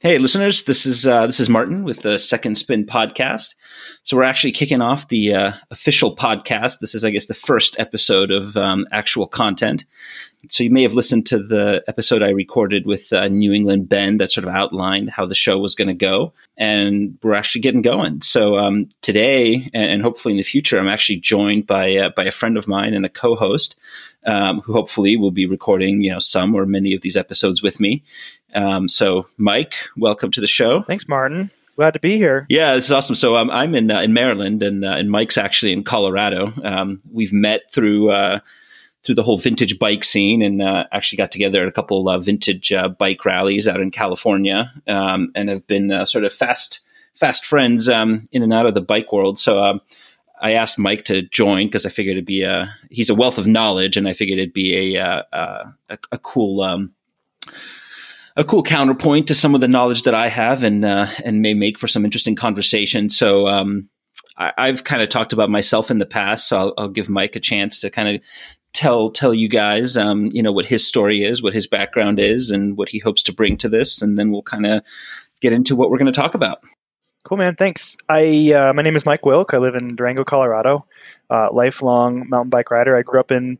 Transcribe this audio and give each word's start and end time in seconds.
Hey, 0.00 0.18
listeners! 0.18 0.62
This 0.62 0.86
is 0.86 1.08
uh, 1.08 1.26
this 1.26 1.40
is 1.40 1.48
Martin 1.48 1.82
with 1.82 2.02
the 2.02 2.20
Second 2.20 2.54
Spin 2.54 2.86
podcast. 2.86 3.56
So 4.04 4.16
we're 4.16 4.22
actually 4.22 4.52
kicking 4.52 4.80
off 4.80 5.08
the 5.08 5.34
uh, 5.34 5.52
official 5.72 6.14
podcast. 6.14 6.78
This 6.78 6.94
is, 6.94 7.04
I 7.04 7.10
guess, 7.10 7.26
the 7.26 7.34
first 7.34 7.76
episode 7.80 8.30
of 8.30 8.56
um, 8.56 8.86
actual 8.92 9.26
content. 9.26 9.86
So 10.50 10.62
you 10.62 10.70
may 10.70 10.84
have 10.84 10.94
listened 10.94 11.26
to 11.26 11.42
the 11.42 11.82
episode 11.88 12.22
I 12.22 12.28
recorded 12.28 12.86
with 12.86 13.12
uh, 13.12 13.26
New 13.26 13.52
England 13.52 13.88
Ben 13.88 14.18
that 14.18 14.30
sort 14.30 14.46
of 14.46 14.54
outlined 14.54 15.10
how 15.10 15.26
the 15.26 15.34
show 15.34 15.58
was 15.58 15.74
going 15.74 15.88
to 15.88 15.94
go, 15.94 16.32
and 16.56 17.18
we're 17.20 17.34
actually 17.34 17.62
getting 17.62 17.82
going. 17.82 18.20
So 18.20 18.56
um, 18.56 18.90
today, 19.02 19.68
and 19.74 20.00
hopefully 20.00 20.34
in 20.34 20.38
the 20.38 20.44
future, 20.44 20.78
I'm 20.78 20.86
actually 20.86 21.18
joined 21.18 21.66
by 21.66 21.96
uh, 21.96 22.10
by 22.10 22.22
a 22.22 22.30
friend 22.30 22.56
of 22.56 22.68
mine 22.68 22.94
and 22.94 23.04
a 23.04 23.08
co-host 23.08 23.74
um, 24.26 24.60
who 24.60 24.74
hopefully 24.74 25.16
will 25.16 25.30
be 25.30 25.46
recording, 25.46 26.02
you 26.02 26.12
know, 26.12 26.18
some 26.18 26.54
or 26.54 26.66
many 26.66 26.94
of 26.94 27.00
these 27.02 27.16
episodes 27.16 27.62
with 27.62 27.80
me. 27.80 28.04
Um, 28.54 28.88
so, 28.88 29.26
Mike, 29.36 29.74
welcome 29.96 30.30
to 30.32 30.40
the 30.40 30.46
show. 30.46 30.82
Thanks, 30.82 31.08
Martin. 31.08 31.50
Glad 31.78 31.94
to 31.94 32.00
be 32.00 32.16
here. 32.16 32.44
Yeah, 32.48 32.74
this 32.74 32.86
is 32.86 32.92
awesome. 32.92 33.14
So 33.14 33.36
um, 33.36 33.52
I'm 33.52 33.72
in 33.76 33.88
uh, 33.88 34.00
in 34.00 34.12
Maryland, 34.12 34.64
and 34.64 34.84
uh, 34.84 34.94
and 34.94 35.08
Mike's 35.08 35.38
actually 35.38 35.72
in 35.72 35.84
Colorado. 35.84 36.52
Um, 36.64 37.00
we've 37.12 37.32
met 37.32 37.70
through 37.70 38.10
uh, 38.10 38.40
through 39.04 39.14
the 39.14 39.22
whole 39.22 39.38
vintage 39.38 39.78
bike 39.78 40.02
scene, 40.02 40.42
and 40.42 40.60
uh, 40.60 40.86
actually 40.90 41.18
got 41.18 41.30
together 41.30 41.62
at 41.62 41.68
a 41.68 41.72
couple 41.72 42.08
uh, 42.08 42.18
vintage 42.18 42.72
uh, 42.72 42.88
bike 42.88 43.24
rallies 43.24 43.68
out 43.68 43.80
in 43.80 43.92
California, 43.92 44.72
um, 44.88 45.30
and 45.36 45.48
have 45.48 45.68
been 45.68 46.04
sort 46.04 46.24
of 46.24 46.32
fast 46.32 46.80
fast 47.14 47.46
friends 47.46 47.88
um, 47.88 48.24
in 48.32 48.42
and 48.42 48.52
out 48.52 48.66
of 48.66 48.74
the 48.74 48.82
bike 48.82 49.12
world. 49.12 49.38
So. 49.38 49.62
Um, 49.62 49.80
I 50.40 50.52
asked 50.52 50.78
Mike 50.78 51.04
to 51.06 51.22
join 51.22 51.66
because 51.66 51.84
I 51.84 51.88
figured 51.88 52.14
it'd 52.14 52.24
be 52.24 52.42
a 52.42 52.72
he's 52.90 53.10
a 53.10 53.14
wealth 53.14 53.38
of 53.38 53.48
knowledge, 53.48 53.96
and 53.96 54.06
I 54.06 54.12
figured 54.12 54.38
it'd 54.38 54.52
be 54.52 54.96
a 54.96 55.24
a, 55.32 55.98
a, 56.12 56.18
cool 56.18 56.60
um, 56.60 56.94
a 58.38 58.44
cool 58.44 58.62
counterpoint 58.62 59.26
to 59.26 59.34
some 59.34 59.54
of 59.56 59.60
the 59.60 59.68
knowledge 59.68 60.04
that 60.04 60.14
I 60.14 60.28
have 60.28 60.62
and 60.62 60.84
uh, 60.84 61.08
and 61.24 61.42
may 61.42 61.54
make 61.54 61.78
for 61.78 61.88
some 61.88 62.04
interesting 62.04 62.36
conversation. 62.36 63.10
So 63.10 63.48
um, 63.48 63.88
I, 64.36 64.68
have 64.68 64.84
kind 64.84 65.02
of 65.02 65.08
talked 65.08 65.32
about 65.32 65.50
myself 65.50 65.90
in 65.90 65.98
the 65.98 66.06
past, 66.06 66.48
so 66.48 66.56
I'll, 66.56 66.74
I'll 66.78 66.88
give 66.88 67.08
Mike 67.08 67.34
a 67.34 67.40
chance 67.40 67.80
to 67.80 67.90
kind 67.90 68.08
of 68.08 68.22
tell 68.72 69.10
tell 69.10 69.34
you 69.34 69.48
guys, 69.48 69.96
um, 69.96 70.26
you 70.26 70.40
know, 70.40 70.52
what 70.52 70.66
his 70.66 70.86
story 70.86 71.24
is, 71.24 71.42
what 71.42 71.52
his 71.52 71.66
background 71.66 72.20
is, 72.20 72.50
and 72.52 72.78
what 72.78 72.88
he 72.88 73.00
hopes 73.00 73.24
to 73.24 73.32
bring 73.32 73.56
to 73.58 73.68
this, 73.68 74.00
and 74.00 74.16
then 74.16 74.30
we'll 74.30 74.42
kind 74.42 74.66
of 74.66 74.84
get 75.40 75.52
into 75.52 75.74
what 75.74 75.90
we're 75.90 75.98
going 75.98 76.12
to 76.12 76.20
talk 76.20 76.34
about. 76.34 76.62
Cool, 77.24 77.38
man. 77.38 77.56
Thanks. 77.56 77.96
I 78.08 78.52
uh, 78.52 78.72
my 78.72 78.82
name 78.82 78.94
is 78.94 79.04
Mike 79.04 79.26
Wilk. 79.26 79.52
I 79.52 79.58
live 79.58 79.74
in 79.74 79.96
Durango, 79.96 80.22
Colorado. 80.22 80.86
Uh, 81.28 81.48
lifelong 81.52 82.28
mountain 82.28 82.50
bike 82.50 82.70
rider. 82.70 82.96
I 82.96 83.02
grew 83.02 83.18
up 83.18 83.32
in 83.32 83.58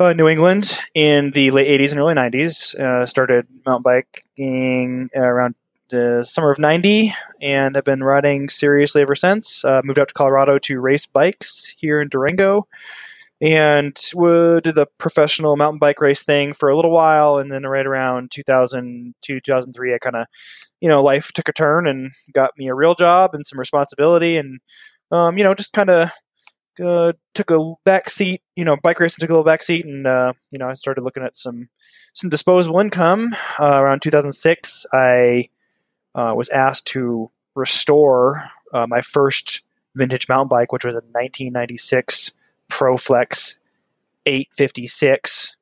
uh, 0.00 0.12
New 0.12 0.28
England 0.28 0.78
in 0.94 1.30
the 1.32 1.50
late 1.50 1.80
80s 1.80 1.90
and 1.90 2.00
early 2.00 2.14
90s. 2.14 2.74
Uh, 2.74 3.06
started 3.06 3.46
mountain 3.66 3.82
biking 3.82 5.10
around 5.14 5.54
the 5.90 6.24
summer 6.24 6.50
of 6.50 6.58
90 6.58 7.14
and 7.40 7.74
have 7.74 7.84
been 7.84 8.02
riding 8.02 8.48
seriously 8.48 9.02
ever 9.02 9.14
since. 9.14 9.64
Uh, 9.64 9.80
moved 9.84 9.98
out 9.98 10.08
to 10.08 10.14
Colorado 10.14 10.58
to 10.58 10.80
race 10.80 11.06
bikes 11.06 11.74
here 11.78 12.00
in 12.00 12.08
Durango 12.08 12.66
and 13.40 13.94
did 13.94 14.74
the 14.74 14.86
professional 14.98 15.56
mountain 15.56 15.78
bike 15.78 16.00
race 16.00 16.22
thing 16.22 16.52
for 16.52 16.68
a 16.68 16.76
little 16.76 16.90
while. 16.90 17.38
And 17.38 17.50
then 17.50 17.64
right 17.64 17.86
around 17.86 18.30
2002, 18.30 19.40
2003, 19.40 19.94
I 19.94 19.98
kind 19.98 20.16
of, 20.16 20.26
you 20.80 20.88
know, 20.88 21.02
life 21.02 21.32
took 21.32 21.48
a 21.48 21.52
turn 21.52 21.86
and 21.86 22.10
got 22.32 22.50
me 22.58 22.68
a 22.68 22.74
real 22.74 22.94
job 22.94 23.30
and 23.34 23.46
some 23.46 23.58
responsibility 23.58 24.36
and, 24.36 24.60
um, 25.10 25.38
you 25.38 25.44
know, 25.44 25.54
just 25.54 25.72
kind 25.72 25.90
of 25.90 26.10
uh, 26.80 27.12
took 27.34 27.50
a 27.50 27.74
back 27.84 28.10
seat. 28.10 28.42
You 28.56 28.64
know, 28.64 28.76
bike 28.76 29.00
racing 29.00 29.20
took 29.20 29.30
a 29.30 29.32
little 29.32 29.44
back 29.44 29.62
seat, 29.62 29.84
and 29.84 30.06
uh, 30.06 30.32
you 30.50 30.58
know, 30.58 30.68
I 30.68 30.74
started 30.74 31.02
looking 31.02 31.22
at 31.22 31.36
some 31.36 31.68
some 32.12 32.30
disposable 32.30 32.80
income. 32.80 33.34
Uh, 33.60 33.80
around 33.80 34.02
2006, 34.02 34.86
I 34.92 35.48
uh, 36.14 36.32
was 36.34 36.48
asked 36.48 36.86
to 36.88 37.30
restore 37.54 38.44
uh, 38.72 38.86
my 38.86 39.00
first 39.00 39.62
vintage 39.94 40.28
mountain 40.28 40.48
bike, 40.48 40.72
which 40.72 40.84
was 40.84 40.94
a 40.94 40.98
1996 40.98 42.32
ProFlex 42.70 43.56
856. 44.26 45.54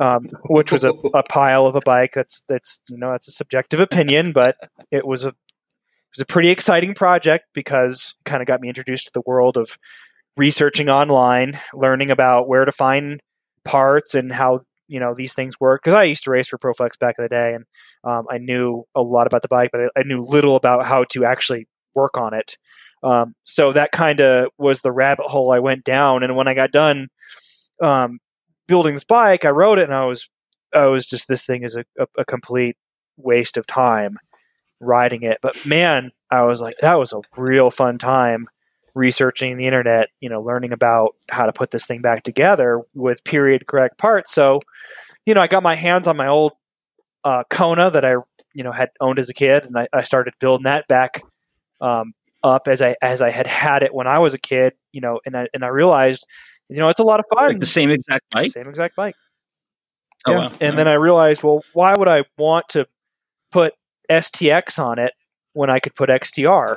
Um, 0.00 0.26
which 0.44 0.70
was 0.70 0.84
a, 0.84 0.90
a 1.14 1.24
pile 1.24 1.66
of 1.66 1.74
a 1.74 1.80
bike. 1.80 2.12
That's 2.14 2.42
that's 2.42 2.80
you 2.88 2.96
know 2.96 3.10
that's 3.10 3.26
a 3.26 3.32
subjective 3.32 3.80
opinion, 3.80 4.32
but 4.32 4.56
it 4.92 5.04
was 5.04 5.24
a 5.24 5.28
it 5.28 6.16
was 6.16 6.20
a 6.20 6.26
pretty 6.26 6.50
exciting 6.50 6.94
project 6.94 7.46
because 7.52 8.14
it 8.20 8.24
kind 8.24 8.40
of 8.40 8.46
got 8.46 8.60
me 8.60 8.68
introduced 8.68 9.06
to 9.08 9.12
the 9.12 9.22
world 9.26 9.56
of 9.56 9.76
researching 10.38 10.88
online, 10.88 11.58
learning 11.74 12.10
about 12.10 12.48
where 12.48 12.64
to 12.64 12.72
find 12.72 13.20
parts 13.64 14.14
and 14.14 14.32
how 14.32 14.60
you 14.86 15.00
know 15.00 15.14
these 15.14 15.34
things 15.34 15.60
work. 15.60 15.82
Because 15.82 15.94
I 15.94 16.04
used 16.04 16.24
to 16.24 16.30
race 16.30 16.48
for 16.48 16.58
ProFlex 16.58 16.98
back 16.98 17.16
in 17.18 17.24
the 17.24 17.28
day, 17.28 17.54
and 17.54 17.64
um, 18.04 18.26
I 18.30 18.38
knew 18.38 18.84
a 18.94 19.02
lot 19.02 19.26
about 19.26 19.42
the 19.42 19.48
bike, 19.48 19.70
but 19.72 19.82
I, 19.82 20.00
I, 20.00 20.02
knew 20.04 20.22
little 20.22 20.56
about 20.56 20.86
how 20.86 21.04
to 21.10 21.24
actually 21.24 21.66
work 21.94 22.16
on 22.16 22.32
it. 22.32 22.56
Um, 23.02 23.34
so 23.44 23.72
that 23.72 23.92
kind 23.92 24.20
of 24.20 24.48
was 24.56 24.80
the 24.80 24.92
rabbit 24.92 25.26
hole 25.26 25.52
I 25.52 25.58
went 25.58 25.84
down. 25.84 26.22
And 26.22 26.36
when 26.36 26.48
I 26.48 26.54
got 26.54 26.72
done 26.72 27.08
um, 27.82 28.18
building 28.66 28.94
this 28.94 29.04
bike, 29.04 29.44
I 29.44 29.50
rode 29.50 29.78
it, 29.78 29.84
and 29.84 29.94
I 29.94 30.06
was 30.06 30.30
I 30.74 30.86
was 30.86 31.06
just 31.06 31.28
this 31.28 31.44
thing 31.44 31.64
is 31.64 31.76
a, 31.76 31.84
a, 31.98 32.06
a 32.18 32.24
complete 32.24 32.76
waste 33.16 33.56
of 33.56 33.66
time 33.66 34.18
riding 34.80 35.22
it. 35.22 35.38
But 35.42 35.66
man, 35.66 36.12
I 36.30 36.42
was 36.42 36.60
like, 36.60 36.76
that 36.80 36.98
was 36.98 37.12
a 37.12 37.20
real 37.36 37.70
fun 37.70 37.98
time 37.98 38.48
researching 38.94 39.56
the 39.56 39.66
internet, 39.66 40.08
you 40.20 40.28
know, 40.28 40.40
learning 40.40 40.72
about 40.72 41.14
how 41.30 41.46
to 41.46 41.52
put 41.52 41.70
this 41.70 41.86
thing 41.86 42.00
back 42.00 42.22
together 42.22 42.82
with 42.94 43.24
period 43.24 43.66
correct 43.66 43.98
parts. 43.98 44.32
So, 44.32 44.60
you 45.26 45.34
know, 45.34 45.40
I 45.40 45.46
got 45.46 45.62
my 45.62 45.76
hands 45.76 46.06
on 46.06 46.16
my 46.16 46.26
old 46.26 46.52
uh, 47.24 47.44
Kona 47.50 47.90
that 47.90 48.04
I, 48.04 48.14
you 48.54 48.64
know, 48.64 48.72
had 48.72 48.90
owned 49.00 49.18
as 49.18 49.28
a 49.28 49.34
kid, 49.34 49.64
and 49.64 49.78
I, 49.78 49.88
I 49.92 50.02
started 50.02 50.34
building 50.40 50.64
that 50.64 50.88
back 50.88 51.22
um, 51.80 52.14
up 52.42 52.68
as 52.68 52.82
I 52.82 52.96
as 53.02 53.22
I 53.22 53.30
had 53.30 53.46
had 53.46 53.82
it 53.82 53.94
when 53.94 54.06
I 54.06 54.18
was 54.18 54.34
a 54.34 54.38
kid. 54.38 54.72
You 54.92 55.00
know, 55.00 55.20
and 55.26 55.36
I 55.36 55.48
and 55.52 55.64
I 55.64 55.68
realized, 55.68 56.26
you 56.68 56.78
know, 56.78 56.88
it's 56.88 57.00
a 57.00 57.04
lot 57.04 57.20
of 57.20 57.26
fun. 57.30 57.48
Like 57.48 57.60
the 57.60 57.66
same 57.66 57.90
exact 57.90 58.30
bike. 58.30 58.52
Same 58.52 58.68
exact 58.68 58.96
bike. 58.96 59.14
Oh, 60.26 60.32
yeah. 60.32 60.38
Wow. 60.38 60.52
And 60.60 60.78
then 60.78 60.88
I 60.88 60.94
realized, 60.94 61.42
well, 61.42 61.62
why 61.72 61.94
would 61.94 62.08
I 62.08 62.24
want 62.36 62.68
to 62.70 62.86
put 63.52 63.74
STX 64.10 64.78
on 64.78 64.98
it 64.98 65.12
when 65.52 65.70
I 65.70 65.78
could 65.78 65.94
put 65.94 66.08
XTR? 66.08 66.76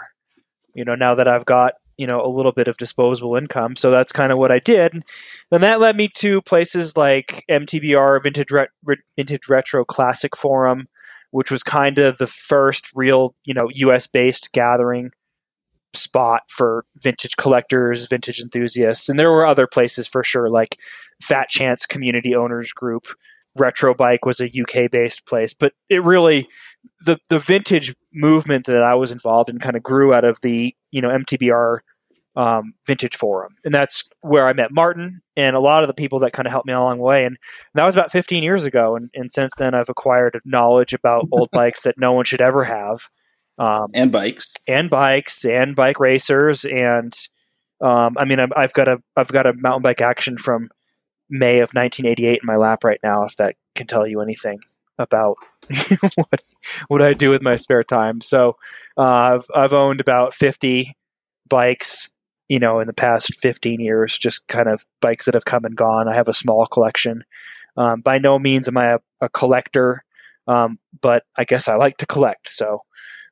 You 0.76 0.86
know, 0.86 0.96
now 0.96 1.16
that 1.16 1.28
I've 1.28 1.46
got 1.46 1.74
you 2.01 2.07
know 2.07 2.25
a 2.25 2.28
little 2.35 2.51
bit 2.51 2.67
of 2.67 2.78
disposable 2.78 3.35
income. 3.35 3.75
So 3.75 3.91
that's 3.91 4.12
kind 4.12 4.31
of 4.31 4.39
what 4.39 4.51
I 4.51 4.57
did, 4.57 4.94
and 5.51 5.63
that 5.63 5.79
led 5.79 5.95
me 5.95 6.09
to 6.16 6.41
places 6.41 6.97
like 6.97 7.45
MTBR 7.47 8.23
Vintage 8.23 8.50
Vintage 9.16 9.47
Retro 9.47 9.85
Classic 9.85 10.35
Forum, 10.35 10.88
which 11.29 11.51
was 11.51 11.62
kind 11.62 12.00
of 12.00 12.17
the 12.17 12.25
first 12.25 12.88
real 12.95 13.35
you 13.45 13.53
know 13.53 13.69
U.S. 13.72 14.07
based 14.07 14.51
gathering 14.51 15.12
spot 15.94 16.41
for 16.47 16.85
vintage 16.97 17.38
collectors, 17.38 18.07
vintage 18.07 18.39
enthusiasts, 18.39 19.07
and 19.07 19.19
there 19.19 19.29
were 19.29 19.45
other 19.45 19.68
places 19.68 20.07
for 20.07 20.23
sure, 20.23 20.50
like 20.50 20.79
Fat 21.22 21.50
Chance 21.50 21.85
Community 21.85 22.33
Owners 22.35 22.73
Group. 22.73 23.06
Retro 23.59 23.94
Bike 23.94 24.25
was 24.25 24.39
a 24.39 24.45
UK 24.45 24.89
based 24.89 25.25
place, 25.25 25.53
but 25.53 25.73
it 25.89 26.03
really 26.03 26.47
the 27.06 27.17
the 27.29 27.39
vintage 27.39 27.95
movement 28.13 28.66
that 28.66 28.84
I 28.84 28.95
was 28.95 29.12
involved 29.12 29.50
in 29.50 29.59
kind 29.59 29.75
of 29.75 29.84
grew 29.84 30.13
out 30.13 30.23
of 30.23 30.39
the 30.41 30.75
you 30.91 31.01
know 31.01 31.09
MTBR 31.09 31.79
um, 32.35 32.73
vintage 32.88 33.16
forum, 33.16 33.56
and 33.66 33.73
that's 33.73 34.03
where 34.22 34.47
I 34.47 34.53
met 34.53 34.72
Martin 34.72 35.22
and 35.35 35.56
a 35.56 35.59
lot 35.59 35.84
of 35.84 35.88
the 35.88 35.94
people 35.94 36.19
that 36.19 36.34
kind 36.34 36.47
of 36.47 36.51
helped 36.51 36.67
me 36.67 36.73
along 36.73 36.97
the 36.97 37.03
way. 37.03 37.25
And 37.25 37.38
that 37.73 37.85
was 37.85 37.95
about 37.95 38.12
15 38.12 38.44
years 38.44 38.63
ago, 38.63 38.95
and, 38.95 39.09
and 39.13 39.31
since 39.31 39.51
then 39.57 39.73
I've 39.73 39.89
acquired 39.89 40.39
knowledge 40.45 40.94
about 40.94 41.28
old 41.31 41.50
bikes 41.53 41.83
that 41.83 41.95
no 41.97 42.13
one 42.13 42.25
should 42.25 42.41
ever 42.41 42.63
have, 42.63 43.09
um, 43.57 43.88
and 43.94 44.12
bikes, 44.12 44.53
and 44.68 44.89
bikes, 44.89 45.44
and 45.44 45.75
bike 45.75 46.00
racers, 46.00 46.63
and 46.63 47.13
um, 47.81 48.16
I 48.18 48.25
mean 48.25 48.39
i 48.39 48.62
have 48.62 48.73
got 48.73 48.88
a 48.88 48.97
I've 49.18 49.31
got 49.31 49.45
a 49.45 49.53
mountain 49.53 49.81
bike 49.81 50.01
action 50.01 50.38
from 50.38 50.69
May 51.31 51.59
of 51.59 51.72
1988 51.72 52.42
in 52.44 52.46
my 52.46 52.58
lap 52.58 52.84
right 52.84 53.00
now, 53.02 53.24
if 53.24 53.38
that 53.38 53.56
can 53.74 53.88
tell 53.88 54.06
you 54.06 54.22
anything 54.22 54.59
about 55.00 55.38
what 56.16 56.44
what 56.90 57.02
I 57.02 57.14
do 57.14 57.30
with 57.30 57.42
my 57.42 57.56
spare 57.56 57.84
time. 57.84 58.22
So 58.22 58.58
uh, 58.98 59.01
I've 59.01 59.45
I've 59.56 59.74
owned 59.74 60.01
about 60.01 60.33
50 60.33 60.95
bikes, 61.50 62.10
you 62.50 62.60
know, 62.60 62.80
in 62.80 62.88
the 62.88 62.94
past 62.94 63.33
15 63.36 63.80
years, 63.80 64.18
just 64.18 64.48
kind 64.48 64.68
of 64.68 64.86
bikes 65.01 65.25
that 65.25 65.33
have 65.33 65.45
come 65.45 65.66
and 65.66 65.75
gone. 65.75 66.07
I 66.07 66.16
have 66.16 66.28
a 66.28 66.33
small 66.33 66.68
collection. 66.68 67.24
Um, 67.78 68.01
by 68.01 68.19
no 68.19 68.38
means 68.38 68.68
am 68.68 68.78
I 68.78 68.94
a, 68.94 69.00
a 69.22 69.30
collector, 69.30 70.04
um, 70.48 70.78
but 71.01 71.24
I 71.38 71.45
guess 71.45 71.69
I 71.69 71.75
like 71.75 71.98
to 71.98 72.06
collect. 72.06 72.50
So 72.50 72.81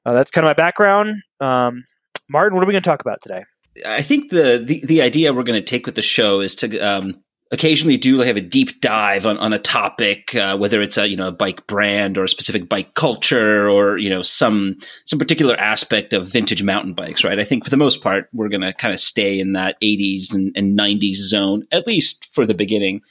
uh, 0.05 0.13
that's 0.13 0.31
kind 0.31 0.45
of 0.45 0.49
my 0.49 0.53
background. 0.53 1.21
Um, 1.41 1.83
Martin, 2.29 2.55
what 2.55 2.63
are 2.63 2.67
we 2.67 2.73
going 2.73 2.83
to 2.83 2.89
talk 2.89 3.01
about 3.01 3.21
today? 3.21 3.43
I 3.85 4.01
think 4.01 4.29
the, 4.29 4.63
the, 4.65 4.85
the 4.85 5.01
idea 5.01 5.33
we're 5.33 5.43
going 5.43 5.59
to 5.59 5.65
take 5.65 5.85
with 5.85 5.95
the 5.95 6.01
show 6.01 6.39
is 6.39 6.55
to 6.57 6.79
um, 6.79 7.21
occasionally 7.51 7.97
do 7.97 8.17
like 8.17 8.27
have 8.27 8.37
a 8.37 8.41
deep 8.41 8.81
dive 8.81 9.25
on, 9.25 9.37
on 9.37 9.53
a 9.53 9.59
topic, 9.59 10.35
uh, 10.35 10.57
whether 10.57 10.81
it's 10.81 10.97
a 10.97 11.07
you 11.07 11.15
know 11.15 11.27
a 11.27 11.31
bike 11.31 11.65
brand 11.67 12.17
or 12.17 12.23
a 12.23 12.29
specific 12.29 12.69
bike 12.69 12.93
culture 12.93 13.69
or 13.69 13.97
you 13.97 14.09
know 14.09 14.21
some 14.21 14.77
some 15.05 15.19
particular 15.19 15.55
aspect 15.59 16.13
of 16.13 16.27
vintage 16.27 16.63
mountain 16.63 16.93
bikes. 16.93 17.23
Right. 17.23 17.39
I 17.39 17.43
think 17.43 17.63
for 17.63 17.69
the 17.69 17.77
most 17.77 18.03
part 18.03 18.29
we're 18.33 18.49
going 18.49 18.61
to 18.61 18.73
kind 18.73 18.93
of 18.93 18.99
stay 18.99 19.39
in 19.39 19.53
that 19.53 19.79
80s 19.81 20.33
and, 20.33 20.51
and 20.55 20.77
90s 20.77 21.15
zone 21.15 21.65
at 21.71 21.87
least 21.87 22.25
for 22.25 22.45
the 22.45 22.53
beginning. 22.53 23.01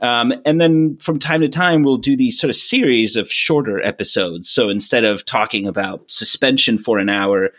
Um, 0.00 0.32
and 0.44 0.60
then 0.60 0.96
from 0.98 1.18
time 1.18 1.40
to 1.40 1.48
time, 1.48 1.82
we'll 1.82 1.96
do 1.96 2.16
these 2.16 2.38
sort 2.38 2.50
of 2.50 2.56
series 2.56 3.16
of 3.16 3.28
shorter 3.28 3.80
episodes. 3.80 4.48
So 4.48 4.68
instead 4.68 5.02
of 5.02 5.24
talking 5.24 5.66
about 5.66 6.08
suspension 6.08 6.78
for 6.78 6.98
an 6.98 7.08
hour, 7.08 7.50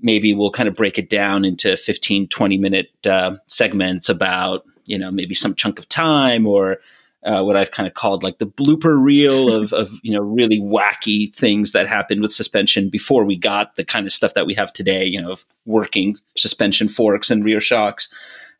maybe 0.00 0.32
we'll 0.32 0.52
kind 0.52 0.68
of 0.68 0.76
break 0.76 0.96
it 0.96 1.10
down 1.10 1.44
into 1.44 1.76
15, 1.76 2.28
20 2.28 2.58
minute 2.58 2.90
uh, 3.04 3.36
segments 3.46 4.08
about, 4.08 4.64
you 4.88 4.98
know, 4.98 5.10
maybe 5.10 5.34
some 5.34 5.54
chunk 5.54 5.78
of 5.78 5.88
time 5.88 6.46
or 6.46 6.78
uh, 7.24 7.42
what 7.42 7.56
I've 7.56 7.70
kind 7.70 7.86
of 7.86 7.94
called 7.94 8.22
like 8.22 8.38
the 8.38 8.46
blooper 8.46 9.00
reel 9.00 9.52
of, 9.62 9.72
of, 9.72 9.90
you 10.02 10.12
know, 10.12 10.20
really 10.20 10.60
wacky 10.60 11.32
things 11.32 11.72
that 11.72 11.88
happened 11.88 12.22
with 12.22 12.32
suspension 12.32 12.88
before 12.88 13.24
we 13.24 13.36
got 13.36 13.76
the 13.76 13.84
kind 13.84 14.06
of 14.06 14.12
stuff 14.12 14.34
that 14.34 14.46
we 14.46 14.54
have 14.54 14.72
today, 14.72 15.04
you 15.04 15.20
know, 15.20 15.32
of 15.32 15.44
working 15.66 16.16
suspension 16.36 16.88
forks 16.88 17.30
and 17.30 17.44
rear 17.44 17.60
shocks. 17.60 18.08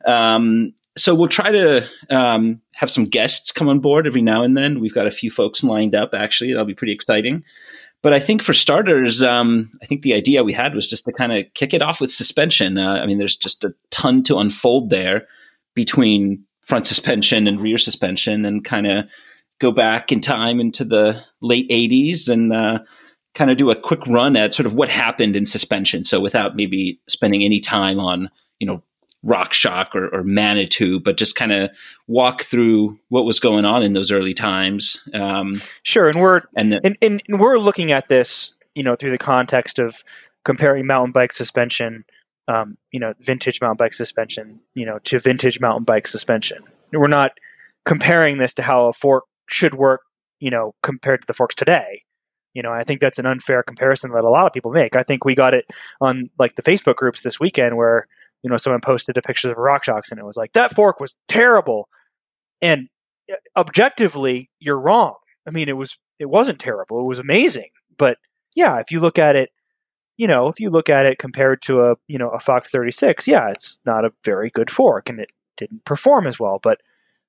Um, 0.07 0.75
so 0.97 1.15
we'll 1.15 1.29
try 1.29 1.53
to 1.53 1.87
um, 2.11 2.61
have 2.75 2.91
some 2.91 3.05
guests 3.05 3.53
come 3.53 3.69
on 3.69 3.79
board 3.79 4.07
every 4.07 4.23
now 4.23 4.43
and 4.43 4.57
then. 4.57 4.81
We've 4.81 4.95
got 4.95 5.07
a 5.07 5.13
few 5.13 5.31
folks 5.31 5.63
lined 5.63 5.95
up, 5.95 6.13
actually. 6.13 6.51
That'll 6.51 6.65
be 6.65 6.75
pretty 6.75 6.93
exciting. 6.93 7.45
But 8.03 8.13
I 8.13 8.21
think 8.21 8.43
for 8.43 8.53
starters, 8.53 9.23
um, 9.23 9.71
I 9.83 9.87
think 9.87 10.03
the 10.03 10.15
idea 10.15 10.45
we 10.45 10.53
had 10.53 10.75
was 10.75 10.87
just 10.87 11.05
to 11.05 11.13
kind 11.13 11.33
of 11.33 11.47
kick 11.55 11.75
it 11.75 11.83
off 11.83 12.01
with 12.01 12.13
suspension. 12.13 12.79
Uh, 12.79 12.95
I 13.03 13.07
mean, 13.07 13.19
there's 13.19 13.37
just 13.37 13.65
a 13.65 13.75
ton 13.91 14.23
to 14.25 14.39
unfold 14.39 14.91
there 14.91 15.27
between 15.75 16.45
front 16.67 16.87
suspension 16.87 17.47
and 17.47 17.61
rear 17.61 17.79
suspension 17.79 18.45
and 18.45 18.65
kind 18.65 18.87
of 18.87 19.07
go 19.61 19.73
back 19.73 20.13
in 20.13 20.21
time 20.21 20.61
into 20.61 20.85
the 20.85 21.23
late 21.41 21.69
80s 21.71 22.29
and 22.29 22.53
uh, 22.53 22.81
kind 23.35 23.51
of 23.51 23.57
do 23.57 23.71
a 23.71 23.77
quick 23.77 24.07
run 24.07 24.37
at 24.37 24.55
sort 24.55 24.67
of 24.67 24.75
what 24.75 24.89
happened 24.89 25.37
in 25.37 25.47
suspension. 25.47 26.05
So 26.05 26.21
without 26.21 26.57
maybe 26.57 27.01
spending 27.09 27.43
any 27.43 27.61
time 27.61 27.99
on, 27.99 28.31
you 28.61 28.67
know, 28.67 28.83
RockShox 29.25 29.95
or, 29.95 30.09
or 30.09 30.23
Manitou, 30.23 31.01
but 31.01 31.17
just 31.17 31.35
kind 31.35 31.53
of 31.53 31.71
walk 32.07 32.43
through 32.43 32.99
what 33.09 33.25
was 33.25 33.41
going 33.41 33.65
on 33.65 33.83
in 33.83 33.93
those 33.93 34.13
early 34.13 34.35
times. 34.35 35.03
Um, 35.13 35.61
sure, 35.83 36.09
and 36.09 36.21
we're 36.21 36.43
and, 36.57 36.73
the, 36.73 36.81
and, 36.85 36.97
and, 37.03 37.41
we're 37.41 37.59
looking 37.59 37.91
at 37.91 38.09
this, 38.09 38.55
you 38.75 38.83
know, 38.85 38.95
through 38.95 39.11
the 39.11 39.19
context 39.19 39.81
of 39.81 40.05
comparing 40.45 40.87
mountain 40.87 41.13
bike 41.13 41.33
suspension, 41.33 42.05
um, 42.49 42.77
you 42.93 42.99
know, 42.99 43.15
vintage 43.21 43.61
mountain 43.61 43.77
bike 43.77 43.95
suspension, 43.95 44.61
you 44.75 44.87
know, 44.87 44.99
to 45.05 45.19
vintage 45.19 45.61
mountain 45.61 45.85
bike 45.85 46.07
suspension. 46.07 46.65
We're 46.93 47.07
not 47.07 47.33
comparing 47.85 48.39
this 48.39 48.55
to 48.55 48.63
how 48.63 48.87
a 48.87 48.93
fork 48.93 49.25
should 49.49 49.75
work, 49.75 50.01
you 50.41 50.51
know, 50.51 50.75
compared 50.83 51.21
to 51.21 51.27
the 51.27 51.35
forks 51.35 51.55
today. 51.55 52.03
You 52.55 52.63
know, 52.63 52.73
I 52.73 52.83
think 52.83 53.01
that's 53.01 53.19
an 53.19 53.27
unfair 53.27 53.63
comparison 53.63 54.11
that 54.13 54.25
a 54.25 54.31
lot 54.31 54.47
of 54.47 54.53
people 54.53 54.73
make. 54.73 54.97
I 54.97 55.03
think 55.03 55.25
we 55.25 55.35
got 55.35 55.55
it 55.55 55.67
on 56.01 56.31
like 56.39 56.57
the 56.57 56.63
Facebook 56.63 56.97
groups 56.97 57.23
this 57.23 57.39
weekend 57.39 57.77
where 57.77 58.09
you 58.43 58.51
know, 58.51 58.57
someone 58.57 58.81
posted 58.81 59.17
a 59.17 59.23
picture 59.23 59.51
of 59.51 59.57
RockShox 59.57 60.11
and 60.11 60.21
it 60.21 60.25
was 60.25 60.37
like, 60.37 60.53
that 60.53 60.75
fork 60.75 61.01
was 61.01 61.17
terrible. 61.27 61.89
And 62.63 62.89
uh, 63.31 63.37
objectively, 63.57 64.49
you're 64.61 64.79
wrong. 64.79 65.15
I 65.47 65.51
mean, 65.51 65.69
it 65.69 65.77
was, 65.77 65.99
it 66.19 66.29
wasn't 66.29 66.61
terrible. 66.61 67.01
It 67.01 67.07
was 67.07 67.19
amazing. 67.19 67.71
But 67.97 68.19
yeah, 68.55 68.79
if 68.79 68.91
you 68.91 69.01
look 69.01 69.19
at 69.19 69.37
it, 69.37 69.51
you 70.19 70.27
know, 70.27 70.49
if 70.49 70.61
you 70.61 70.69
look 70.69 70.91
at 70.91 71.07
it 71.07 71.19
compared 71.19 71.63
to 71.63 71.81
a, 71.81 71.95
you 72.09 72.19
know, 72.19 72.29
a 72.29 72.41
Fox 72.41 72.71
36, 72.71 73.27
yeah, 73.27 73.51
it's 73.51 73.79
not 73.87 74.05
a 74.05 74.13
very 74.25 74.51
good 74.51 74.69
fork 74.69 75.09
and 75.09 75.21
it 75.21 75.31
didn't 75.57 75.85
perform 75.85 76.27
as 76.27 76.39
well. 76.39 76.59
But, 76.61 76.81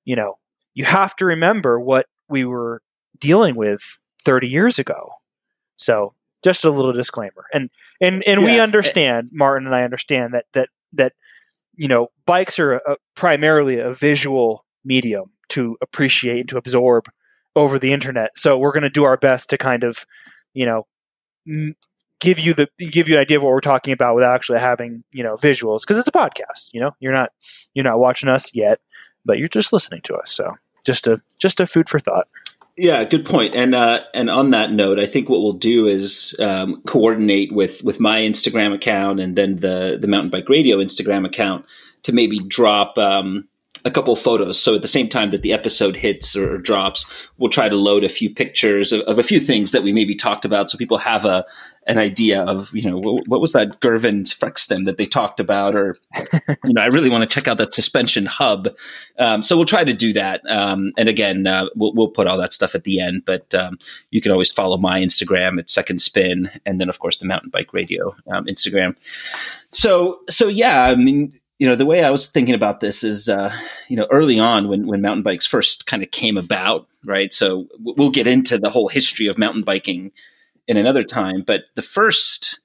you 0.04 0.16
know, 0.16 0.38
you 0.74 0.84
have 0.84 1.14
to 1.16 1.24
remember 1.24 1.78
what 1.80 2.06
we 2.28 2.44
were 2.44 2.82
dealing 3.18 3.54
with 3.54 3.80
30 4.24 4.48
years 4.48 4.78
ago. 4.78 5.10
So 5.76 6.14
just 6.42 6.64
a 6.64 6.70
little 6.70 6.92
disclaimer. 6.92 7.46
And 7.54 7.70
and 8.00 8.24
and 8.26 8.40
yeah. 8.42 8.46
we 8.46 8.60
understand, 8.60 9.30
Martin 9.32 9.66
and 9.66 9.74
I 9.74 9.82
understand 9.82 10.34
that 10.34 10.46
that 10.52 10.68
that 10.94 11.12
you 11.76 11.86
know 11.86 12.08
bikes 12.26 12.58
are 12.58 12.74
a, 12.74 12.96
primarily 13.14 13.78
a 13.78 13.92
visual 13.92 14.64
medium 14.84 15.30
to 15.50 15.76
appreciate 15.80 16.40
and 16.40 16.48
to 16.48 16.58
absorb 16.58 17.06
over 17.54 17.78
the 17.78 17.92
internet. 17.92 18.36
So 18.36 18.58
we're 18.58 18.72
going 18.72 18.82
to 18.82 18.90
do 18.90 19.04
our 19.04 19.16
best 19.16 19.50
to 19.50 19.58
kind 19.58 19.84
of 19.84 20.04
you 20.54 20.66
know 20.66 20.86
give 22.20 22.38
you 22.38 22.54
the 22.54 22.68
give 22.78 23.08
you 23.08 23.16
an 23.16 23.20
idea 23.20 23.38
of 23.38 23.42
what 23.42 23.50
we're 23.50 23.60
talking 23.60 23.92
about 23.92 24.14
without 24.14 24.34
actually 24.34 24.60
having 24.60 25.02
you 25.10 25.24
know 25.24 25.34
visuals 25.34 25.80
because 25.80 25.98
it's 25.98 26.08
a 26.08 26.12
podcast. 26.12 26.68
You 26.72 26.80
know, 26.80 26.94
you're 27.00 27.12
not 27.12 27.32
you're 27.74 27.84
not 27.84 27.98
watching 27.98 28.28
us 28.28 28.54
yet, 28.54 28.80
but 29.24 29.38
you're 29.38 29.48
just 29.48 29.72
listening 29.72 30.02
to 30.02 30.14
us. 30.14 30.30
So 30.30 30.56
just 30.84 31.06
a 31.06 31.20
just 31.40 31.60
a 31.60 31.66
food 31.66 31.88
for 31.88 31.98
thought. 31.98 32.28
Yeah, 32.76 33.04
good 33.04 33.26
point. 33.26 33.54
And 33.54 33.74
uh, 33.74 34.00
and 34.14 34.30
on 34.30 34.50
that 34.50 34.72
note, 34.72 34.98
I 34.98 35.06
think 35.06 35.28
what 35.28 35.40
we'll 35.40 35.52
do 35.52 35.86
is 35.86 36.34
um, 36.38 36.82
coordinate 36.86 37.52
with 37.52 37.82
with 37.82 38.00
my 38.00 38.20
Instagram 38.20 38.74
account 38.74 39.20
and 39.20 39.36
then 39.36 39.56
the 39.56 39.98
the 40.00 40.08
Mountain 40.08 40.30
Bike 40.30 40.48
Radio 40.48 40.78
Instagram 40.78 41.26
account 41.26 41.66
to 42.04 42.12
maybe 42.12 42.38
drop 42.38 42.96
um, 42.96 43.48
a 43.84 43.90
couple 43.90 44.14
photos. 44.16 44.60
So 44.60 44.74
at 44.74 44.82
the 44.82 44.88
same 44.88 45.08
time 45.08 45.30
that 45.30 45.42
the 45.42 45.52
episode 45.52 45.96
hits 45.96 46.36
or, 46.36 46.58
drops, 46.58 47.28
we'll 47.38 47.50
try 47.50 47.68
to 47.68 47.76
load 47.76 48.04
a 48.04 48.08
few 48.08 48.32
pictures 48.32 48.92
of, 48.92 49.00
of, 49.02 49.18
a 49.18 49.22
few 49.22 49.40
things 49.40 49.72
that 49.72 49.82
we 49.82 49.92
maybe 49.92 50.14
talked 50.14 50.44
about, 50.44 50.68
so 50.68 50.76
people 50.76 50.98
have 50.98 51.24
a 51.24 51.44
an 51.86 51.98
idea 51.98 52.42
of 52.42 52.70
you 52.74 52.88
know 52.88 52.98
what, 52.98 53.26
what 53.26 53.40
was 53.40 53.52
that 53.52 53.80
Girvin 53.80 54.24
Flexstem 54.24 54.84
that 54.84 54.98
they 54.98 55.06
talked 55.06 55.40
about, 55.40 55.74
or 55.74 55.98
you 56.64 56.74
know 56.74 56.82
I 56.82 56.86
really 56.86 57.10
want 57.10 57.22
to 57.22 57.34
check 57.34 57.48
out 57.48 57.58
that 57.58 57.74
suspension 57.74 58.26
hub. 58.26 58.68
Um, 59.18 59.42
so 59.42 59.56
we'll 59.56 59.64
try 59.64 59.84
to 59.84 59.94
do 59.94 60.12
that. 60.12 60.42
Um, 60.48 60.92
and 60.98 61.08
again, 61.08 61.46
uh, 61.46 61.66
we'll, 61.74 61.94
we'll 61.94 62.08
put 62.08 62.26
all 62.26 62.36
that 62.38 62.52
stuff 62.52 62.74
at 62.74 62.84
the 62.84 63.00
end, 63.00 63.24
but 63.24 63.52
um, 63.54 63.78
you 64.10 64.20
can 64.20 64.30
always 64.30 64.52
follow 64.52 64.76
my 64.76 65.00
Instagram 65.00 65.58
at 65.58 65.70
Second 65.70 66.00
Spin, 66.00 66.50
and 66.66 66.80
then 66.80 66.88
of 66.88 66.98
course 66.98 67.16
the 67.16 67.26
Mountain 67.26 67.50
Bike 67.50 67.72
Radio 67.72 68.14
um, 68.30 68.44
Instagram. 68.44 68.94
So 69.72 70.20
so 70.28 70.48
yeah, 70.48 70.84
I 70.84 70.94
mean 70.96 71.32
you 71.60 71.68
know 71.68 71.76
the 71.76 71.86
way 71.86 72.02
I 72.02 72.10
was 72.10 72.26
thinking 72.26 72.54
about 72.54 72.80
this 72.80 73.04
is 73.04 73.28
uh, 73.28 73.54
you 73.88 73.96
know 73.96 74.08
early 74.10 74.40
on 74.40 74.66
when 74.66 74.86
when 74.86 75.02
mountain 75.02 75.22
bikes 75.22 75.46
first 75.46 75.86
kind 75.86 76.02
of 76.02 76.10
came 76.10 76.38
about, 76.38 76.88
right? 77.04 77.32
So 77.32 77.68
we'll 77.78 78.10
get 78.10 78.26
into 78.26 78.58
the 78.58 78.70
whole 78.70 78.88
history 78.88 79.26
of 79.26 79.38
mountain 79.38 79.62
biking 79.62 80.10
in 80.66 80.78
another 80.78 81.04
time, 81.04 81.42
but 81.42 81.64
the 81.74 81.82
first 81.82 82.60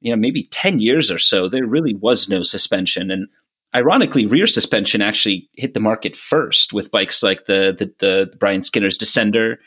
you 0.00 0.10
know 0.10 0.16
maybe 0.16 0.44
10 0.44 0.80
years 0.80 1.10
or 1.10 1.18
so 1.18 1.48
there 1.48 1.66
really 1.66 1.94
was 1.94 2.28
no 2.28 2.42
suspension 2.42 3.10
and 3.10 3.28
ironically 3.74 4.26
rear 4.26 4.46
suspension 4.46 5.02
actually 5.02 5.48
hit 5.56 5.74
the 5.74 5.80
market 5.80 6.16
first 6.16 6.72
with 6.72 6.90
bikes 6.90 7.22
like 7.22 7.44
the 7.44 7.76
the, 7.78 7.92
the 7.98 8.36
Brian 8.38 8.62
Skinner's 8.62 8.96
Descender 8.96 9.58